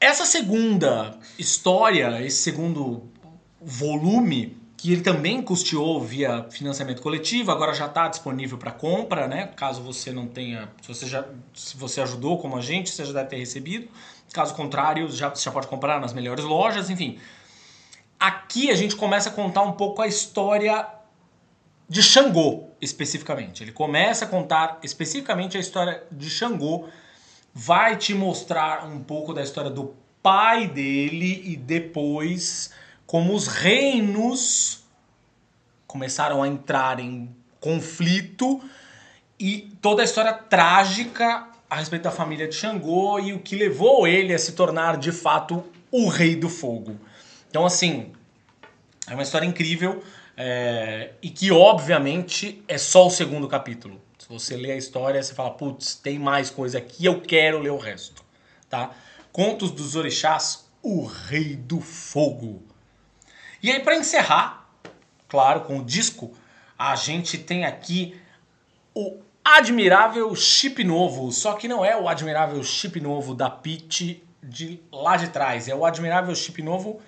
Essa 0.00 0.26
segunda 0.26 1.18
história, 1.38 2.20
esse 2.22 2.36
segundo 2.42 3.04
volume, 3.60 4.56
que 4.76 4.92
ele 4.92 5.00
também 5.00 5.40
custeou 5.40 5.98
via 5.98 6.44
financiamento 6.50 7.00
coletivo, 7.00 7.50
agora 7.50 7.72
já 7.72 7.86
está 7.86 8.06
disponível 8.06 8.58
para 8.58 8.70
compra, 8.70 9.26
né? 9.26 9.46
Caso 9.56 9.80
você 9.82 10.12
não 10.12 10.26
tenha, 10.26 10.68
se 10.82 10.88
você 10.88 11.06
já, 11.06 11.24
se 11.54 11.74
você 11.74 12.02
ajudou 12.02 12.36
como 12.36 12.56
a 12.56 12.60
gente, 12.60 12.90
você 12.90 13.02
já 13.02 13.12
deve 13.14 13.30
ter 13.30 13.36
recebido. 13.36 13.88
Caso 14.34 14.52
contrário, 14.52 15.08
já, 15.10 15.28
você 15.28 15.44
já 15.44 15.52
pode 15.52 15.68
comprar 15.68 16.00
nas 16.00 16.12
melhores 16.12 16.44
lojas, 16.44 16.90
enfim. 16.90 17.20
Aqui 18.18 18.68
a 18.68 18.74
gente 18.74 18.96
começa 18.96 19.28
a 19.28 19.32
contar 19.32 19.62
um 19.62 19.70
pouco 19.70 20.02
a 20.02 20.08
história 20.08 20.88
de 21.88 22.02
Xangô, 22.02 22.64
especificamente. 22.80 23.62
Ele 23.62 23.70
começa 23.70 24.24
a 24.24 24.28
contar 24.28 24.80
especificamente 24.82 25.56
a 25.56 25.60
história 25.60 26.02
de 26.10 26.28
Xangô, 26.28 26.88
vai 27.54 27.96
te 27.96 28.12
mostrar 28.12 28.84
um 28.84 28.98
pouco 29.04 29.32
da 29.32 29.40
história 29.40 29.70
do 29.70 29.94
pai 30.20 30.66
dele 30.66 31.40
e 31.44 31.56
depois 31.56 32.72
como 33.06 33.36
os 33.36 33.46
reinos 33.46 34.82
começaram 35.86 36.42
a 36.42 36.48
entrar 36.48 36.98
em 36.98 37.32
conflito 37.60 38.60
e 39.38 39.72
toda 39.80 40.02
a 40.02 40.04
história 40.04 40.32
trágica 40.32 41.53
a 41.74 41.78
respeito 41.78 42.04
da 42.04 42.10
família 42.12 42.46
de 42.46 42.54
Xangô 42.54 43.18
e 43.18 43.32
o 43.32 43.40
que 43.40 43.56
levou 43.56 44.06
ele 44.06 44.32
a 44.32 44.38
se 44.38 44.52
tornar 44.52 44.96
de 44.96 45.10
fato 45.10 45.64
o 45.90 46.08
Rei 46.08 46.36
do 46.36 46.48
Fogo. 46.48 46.96
Então, 47.50 47.66
assim, 47.66 48.12
é 49.08 49.12
uma 49.12 49.24
história 49.24 49.44
incrível 49.44 50.00
é, 50.36 51.14
e 51.20 51.28
que, 51.28 51.50
obviamente, 51.50 52.62
é 52.68 52.78
só 52.78 53.08
o 53.08 53.10
segundo 53.10 53.48
capítulo. 53.48 54.00
Se 54.16 54.28
você 54.28 54.56
lê 54.56 54.70
a 54.70 54.76
história, 54.76 55.20
você 55.20 55.34
fala, 55.34 55.50
putz, 55.50 55.96
tem 55.96 56.16
mais 56.16 56.48
coisa 56.48 56.78
aqui, 56.78 57.06
eu 57.06 57.20
quero 57.20 57.58
ler 57.58 57.70
o 57.70 57.76
resto. 57.76 58.24
Tá? 58.70 58.92
Contos 59.32 59.72
dos 59.72 59.96
Orixás, 59.96 60.66
o 60.80 61.04
Rei 61.04 61.56
do 61.56 61.80
Fogo. 61.80 62.62
E 63.60 63.72
aí, 63.72 63.80
para 63.80 63.96
encerrar, 63.96 64.70
claro, 65.26 65.62
com 65.62 65.80
o 65.80 65.84
disco, 65.84 66.32
a 66.78 66.94
gente 66.94 67.36
tem 67.36 67.64
aqui 67.64 68.16
o 68.94 69.23
admirável 69.44 70.34
chip 70.34 70.82
novo, 70.82 71.30
só 71.30 71.52
que 71.52 71.68
não 71.68 71.84
é 71.84 71.96
o 71.96 72.08
admirável 72.08 72.62
chip 72.64 72.98
novo 73.00 73.34
da 73.34 73.50
Pit 73.50 74.22
de 74.42 74.80
lá 74.90 75.16
de 75.16 75.28
trás, 75.28 75.68
é 75.68 75.74
o 75.74 75.84
admirável 75.84 76.34
chip 76.34 76.62
novo 76.62 77.00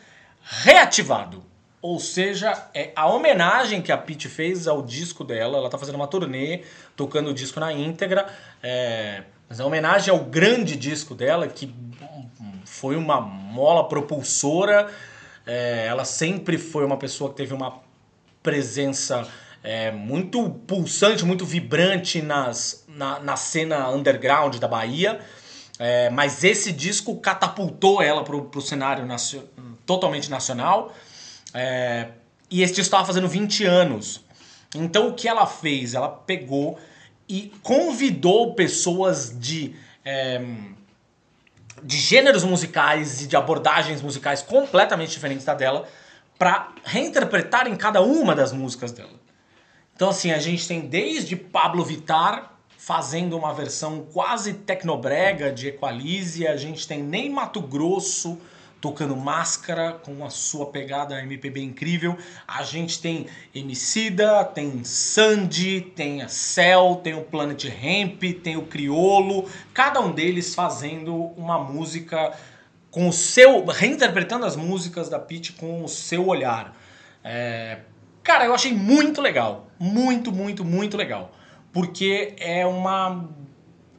reativado. 0.43 1.43
Ou 1.83 2.01
seja, 2.01 2.69
é 2.75 2.91
a 2.97 3.07
homenagem 3.07 3.81
que 3.81 3.93
a 3.93 3.99
Pete 3.99 4.29
fez 4.29 4.67
ao 4.67 4.83
disco 4.83 5.23
dela. 5.23 5.59
Ela 5.59 5.71
tá 5.71 5.79
fazendo 5.79 5.95
uma 5.95 6.09
turnê, 6.09 6.65
tocando 6.97 7.31
o 7.31 7.35
disco 7.35 7.61
na 7.61 7.73
íntegra. 7.73 8.27
É, 8.61 9.23
mas 9.49 9.61
a 9.61 9.67
homenagem 9.67 10.13
ao 10.13 10.19
grande 10.19 10.75
disco 10.75 11.15
dela, 11.15 11.47
que 11.47 11.73
foi 12.65 12.97
uma 12.97 13.21
mola 13.21 13.89
propulsora. 13.89 14.91
É, 15.47 15.87
ela 15.87 16.05
sempre 16.05 16.59
foi 16.59 16.85
uma 16.85 16.97
pessoa 16.97 17.31
que 17.31 17.37
teve 17.37 17.55
uma 17.55 17.79
presença 18.43 19.29
é, 19.67 19.91
muito 19.91 20.49
pulsante, 20.49 21.25
muito 21.25 21.45
vibrante 21.45 22.23
nas, 22.23 22.85
na, 22.87 23.19
na 23.19 23.35
cena 23.35 23.91
underground 23.91 24.59
da 24.59 24.69
Bahia. 24.69 25.19
É, 25.77 26.09
mas 26.09 26.45
esse 26.45 26.71
disco 26.71 27.17
catapultou 27.17 28.01
ela 28.01 28.23
pro, 28.23 28.45
pro 28.45 28.61
cenário 28.61 29.05
nacio, 29.05 29.43
totalmente 29.85 30.31
nacional. 30.31 30.95
É, 31.53 32.11
e 32.49 32.63
esse 32.63 32.75
disco 32.75 32.87
estava 32.87 33.05
fazendo 33.05 33.29
20 33.29 33.65
anos. 33.65 34.25
Então 34.73 35.09
o 35.09 35.15
que 35.15 35.27
ela 35.27 35.47
fez? 35.47 35.95
Ela 35.95 36.11
pegou 36.11 36.79
e 37.29 37.53
convidou 37.61 38.55
pessoas 38.55 39.37
de, 39.37 39.75
é, 40.05 40.45
de 41.83 41.99
gêneros 41.99 42.45
musicais 42.45 43.23
e 43.23 43.27
de 43.27 43.35
abordagens 43.35 44.01
musicais 44.01 44.43
completamente 44.43 45.11
diferentes 45.11 45.45
da 45.45 45.55
dela 45.55 45.89
para 46.39 46.73
reinterpretarem 46.85 47.75
cada 47.75 48.01
uma 48.01 48.33
das 48.33 48.53
músicas 48.53 48.93
dela. 48.93 49.26
Então, 49.97 50.11
assim, 50.11 50.31
a 50.31 50.39
gente 50.39 50.69
tem 50.69 50.83
desde 50.83 51.35
Pablo 51.35 51.83
Vittar 51.83 52.53
fazendo 52.77 53.35
uma 53.35 53.55
versão 53.55 54.07
quase 54.13 54.53
tecnobrega 54.53 55.51
de 55.51 55.69
Equalize, 55.69 56.47
a 56.47 56.55
gente 56.55 56.87
tem 56.87 57.03
Ney 57.03 57.31
Mato 57.31 57.63
Grosso 57.63 58.39
tocando 58.79 59.17
Máscara 59.17 59.95
com 59.95 60.23
a 60.23 60.29
sua 60.29 60.67
pegada 60.67 61.19
MPB 61.23 61.63
incrível. 61.63 62.15
A 62.47 62.63
gente 62.63 63.01
tem 63.01 63.27
Emicida, 63.55 64.45
tem 64.45 64.85
Sandy, 64.85 65.81
tem 65.81 66.21
a 66.21 66.29
Cell, 66.29 67.01
tem 67.03 67.15
o 67.15 67.23
Planet 67.23 67.65
Ramp, 67.65 68.23
tem 68.43 68.59
o 68.59 68.67
Criolo, 68.67 69.49
cada 69.73 69.99
um 69.99 70.13
deles 70.13 70.55
fazendo 70.55 71.15
uma 71.39 71.59
música 71.59 72.37
com 72.91 73.09
o 73.09 73.13
seu 73.15 73.65
reinterpretando 73.65 74.45
as 74.45 74.57
músicas 74.57 75.09
da 75.09 75.19
Pete 75.19 75.55
com 75.55 75.83
o 75.83 75.89
seu 75.89 76.27
olhar. 76.29 76.77
É, 77.25 77.79
Cara, 78.27 78.45
eu 78.45 78.53
achei 78.53 78.73
muito 78.73 79.23
legal. 79.23 79.69
Muito, 79.79 80.33
muito, 80.33 80.65
muito 80.65 80.97
legal. 80.97 81.31
Porque 81.73 82.35
é 82.41 82.67
uma. 82.67 83.29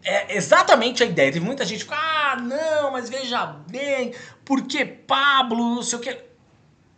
É 0.03 0.35
exatamente 0.35 1.01
a 1.01 1.05
ideia. 1.05 1.31
Teve 1.31 1.45
muita 1.45 1.63
gente 1.63 1.85
que 1.85 1.93
ah, 1.93 2.35
não, 2.35 2.91
mas 2.91 3.09
veja 3.09 3.45
bem, 3.69 4.13
porque 4.43 4.83
Pablo, 4.83 5.75
não 5.75 5.81
sei 5.81 5.97
o 5.97 6.01
que. 6.01 6.17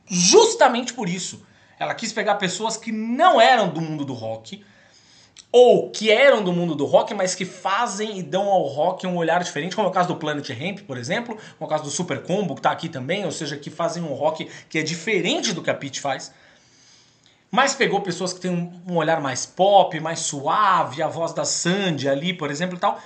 Justamente 0.07 0.91
por 0.91 1.07
isso. 1.07 1.45
Ela 1.77 1.93
quis 1.93 2.11
pegar 2.11 2.34
pessoas 2.35 2.76
que 2.77 2.91
não 2.91 3.39
eram 3.39 3.69
do 3.69 3.80
mundo 3.80 4.03
do 4.03 4.14
rock, 4.14 4.65
ou 5.51 5.91
que 5.91 6.10
eram 6.10 6.43
do 6.43 6.51
mundo 6.51 6.73
do 6.73 6.85
rock, 6.85 7.14
mas 7.14 7.35
que 7.35 7.45
fazem 7.45 8.18
e 8.18 8.23
dão 8.23 8.47
ao 8.47 8.64
rock 8.64 9.06
um 9.06 9.15
olhar 9.15 9.43
diferente, 9.43 9.76
como 9.76 9.88
é 9.88 9.91
o 9.91 9.93
caso 9.93 10.07
do 10.07 10.15
Planet 10.15 10.49
Ramp, 10.49 10.80
por 10.80 10.97
exemplo, 10.97 11.35
como 11.35 11.61
é 11.61 11.64
o 11.65 11.68
caso 11.68 11.84
do 11.84 11.91
Super 11.91 12.23
Combo, 12.23 12.56
que 12.56 12.60
está 12.60 12.72
aqui 12.72 12.89
também, 12.89 13.23
ou 13.23 13.31
seja, 13.31 13.56
que 13.56 13.69
fazem 13.69 14.01
um 14.01 14.14
rock 14.14 14.49
que 14.68 14.80
é 14.80 14.81
diferente 14.81 15.53
do 15.53 15.61
que 15.61 15.69
a 15.69 15.76
Pete 15.76 16.01
faz. 16.01 16.34
Mas 17.51 17.73
pegou 17.73 18.01
pessoas 18.01 18.31
que 18.31 18.39
têm 18.39 18.51
um, 18.51 18.81
um 18.88 18.95
olhar 18.97 19.19
mais 19.21 19.45
pop, 19.45 19.99
mais 19.99 20.19
suave, 20.19 21.01
a 21.01 21.07
voz 21.07 21.34
da 21.34 21.43
Sandy 21.43 22.07
ali, 22.07 22.34
por 22.34 22.51
exemplo 22.51 22.77
e 22.77 22.80
tal, 22.80 22.99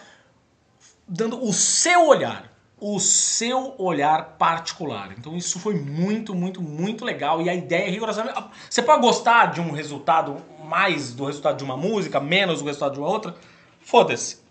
dando 1.07 1.41
o 1.41 1.53
seu 1.53 2.07
olhar, 2.07 2.51
o 2.77 2.99
seu 2.99 3.73
olhar 3.77 4.35
particular. 4.37 5.13
Então 5.17 5.37
isso 5.37 5.59
foi 5.59 5.75
muito, 5.75 6.35
muito, 6.35 6.61
muito 6.61 7.05
legal 7.05 7.41
e 7.41 7.49
a 7.49 7.55
ideia 7.55 7.87
é 7.87 7.89
rigorosamente... 7.89 8.37
Você 8.69 8.81
pode 8.81 9.01
gostar 9.01 9.47
de 9.47 9.61
um 9.61 9.71
resultado 9.71 10.37
mais 10.65 11.13
do 11.13 11.25
resultado 11.25 11.57
de 11.57 11.63
uma 11.63 11.77
música, 11.77 12.19
menos 12.19 12.59
do 12.59 12.65
resultado 12.65 12.93
de 12.95 12.99
uma 12.99 13.09
outra, 13.09 13.35
foda-se. 13.79 14.43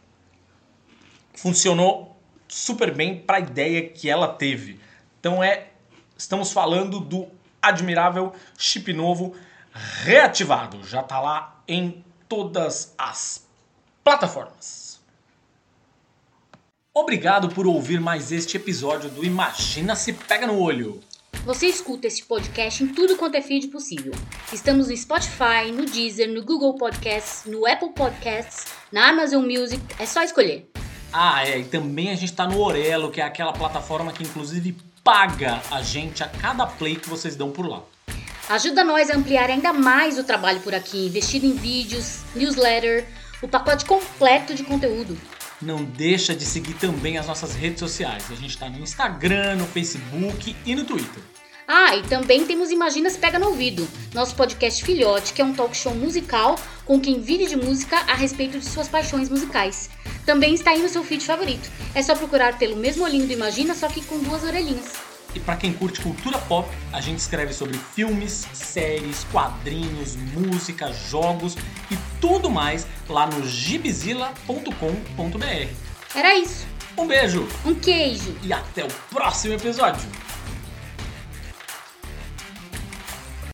Funcionou 1.35 2.17
super 2.49 2.95
bem 2.95 3.19
para 3.19 3.37
a 3.37 3.41
ideia 3.41 3.89
que 3.89 4.09
ela 4.09 4.29
teve. 4.29 4.81
Então 5.21 5.45
é, 5.45 5.69
estamos 6.17 6.51
falando 6.51 6.99
do 6.99 7.29
admirável 7.61 8.33
chip 8.57 8.91
novo 8.93 9.35
reativado. 9.73 10.87
Já 10.87 11.01
está 11.01 11.21
lá 11.21 11.63
em 11.67 12.05
todas 12.29 12.95
as 12.97 13.47
plataformas. 14.05 15.01
Obrigado 16.95 17.49
por 17.49 17.67
ouvir 17.67 18.01
mais 18.01 18.31
este 18.31 18.57
episódio 18.57 19.09
do 19.09 19.25
Imagina 19.25 19.97
se 19.97 20.13
Pega 20.13 20.47
no 20.47 20.61
Olho. 20.61 21.01
Você 21.45 21.67
escuta 21.67 22.07
esse 22.07 22.23
podcast 22.23 22.85
em 22.85 22.89
tudo 22.89 23.17
quanto 23.17 23.35
é 23.35 23.43
feed 23.43 23.69
possível. 23.69 24.13
Estamos 24.53 24.89
no 24.89 24.97
Spotify, 24.97 25.73
no 25.73 25.87
Deezer, 25.87 26.31
no 26.33 26.45
Google 26.45 26.75
Podcasts, 26.75 27.51
no 27.51 27.67
Apple 27.67 27.91
Podcasts, 27.91 28.67
na 28.93 29.09
Amazon 29.09 29.45
Music, 29.45 29.83
é 29.99 30.07
só 30.07 30.23
escolher. 30.23 30.71
Ah, 31.13 31.47
é, 31.47 31.59
e 31.59 31.65
também 31.65 32.11
a 32.11 32.15
gente 32.15 32.31
está 32.31 32.47
no 32.47 32.61
Orelo, 32.61 33.11
que 33.11 33.21
é 33.21 33.25
aquela 33.25 33.53
plataforma 33.53 34.13
que 34.13 34.23
inclusive 34.23 34.77
paga 35.03 35.61
a 35.71 35.83
gente 35.83 36.23
a 36.23 36.29
cada 36.29 36.67
play 36.67 36.97
que 36.97 37.09
vocês 37.09 37.35
dão 37.35 37.51
por 37.51 37.67
lá. 37.67 37.83
Ajuda 38.49 38.85
nós 38.85 39.09
a 39.09 39.17
ampliar 39.17 39.49
ainda 39.49 39.73
mais 39.73 40.19
o 40.19 40.25
trabalho 40.25 40.61
por 40.61 40.75
aqui, 40.75 41.07
investido 41.07 41.47
em 41.47 41.55
vídeos, 41.55 42.21
newsletter, 42.35 43.07
o 43.41 43.49
pacote 43.49 43.85
completo 43.85 44.55
de 44.55 44.65
conteúdo. 44.65 45.17
Não 45.61 45.85
deixa 45.85 46.35
de 46.35 46.45
seguir 46.45 46.75
também 46.75 47.19
as 47.19 47.27
nossas 47.27 47.55
redes 47.55 47.79
sociais. 47.79 48.25
A 48.31 48.35
gente 48.35 48.51
está 48.51 48.69
no 48.69 48.81
Instagram, 48.81 49.57
no 49.57 49.67
Facebook 49.67 50.57
e 50.67 50.75
no 50.75 50.85
Twitter. 50.85 51.23
Ah, 51.69 51.97
e 51.97 52.03
também 52.03 52.45
temos 52.45 52.71
Imaginas 52.71 53.17
Pega 53.17 53.39
no 53.39 53.47
Ouvido, 53.47 53.89
nosso 54.13 54.35
podcast 54.35 54.85
filhote, 54.85 55.33
que 55.33 55.41
é 55.41 55.45
um 55.45 55.55
talk 55.55 55.77
show 55.77 55.95
musical 55.95 56.59
com 56.85 57.01
quem 57.01 57.21
vive 57.21 57.47
de 57.47 57.57
música 57.57 57.97
a 57.97 58.15
respeito 58.15 58.59
de 58.59 58.67
suas 58.67 58.89
paixões 58.89 59.29
musicais. 59.29 59.89
Também 60.27 60.53
está 60.55 60.73
aí 60.73 60.83
no 60.83 60.89
seu 60.89 61.05
feed 61.05 61.25
favorito. 61.25 61.71
É 61.95 62.03
só 62.03 62.17
procurar 62.17 62.59
pelo 62.59 62.77
mesmo 62.77 63.05
olhinho 63.05 63.27
do 63.27 63.33
Imagina, 63.33 63.75
só 63.75 63.87
que 63.89 64.05
com 64.05 64.19
duas 64.19 64.43
orelhinhas. 64.43 65.12
E 65.35 65.41
para 65.41 65.57
quem 65.57 65.73
curte 65.73 66.01
cultura 66.01 66.39
pop, 66.39 66.69
a 66.93 67.01
gente 67.01 67.19
escreve 67.19 67.53
sobre 67.53 67.79
filmes, 67.95 68.47
séries, 68.53 69.25
quadrinhos, 69.33 70.17
música, 70.17 70.93
jogos 70.93 71.57
e 71.91 71.99
tudo 72.21 72.51
mais 72.51 72.87
lá 73.09 73.27
no 73.27 73.47
gibizila.com.br. 73.47 75.69
Era 76.15 76.39
isso. 76.39 76.67
Um 76.97 77.07
beijo. 77.07 77.49
Um 77.65 77.75
queijo. 77.75 78.37
E 78.43 78.53
até 78.53 78.85
o 78.85 78.89
próximo 79.11 79.55
episódio. 79.55 80.07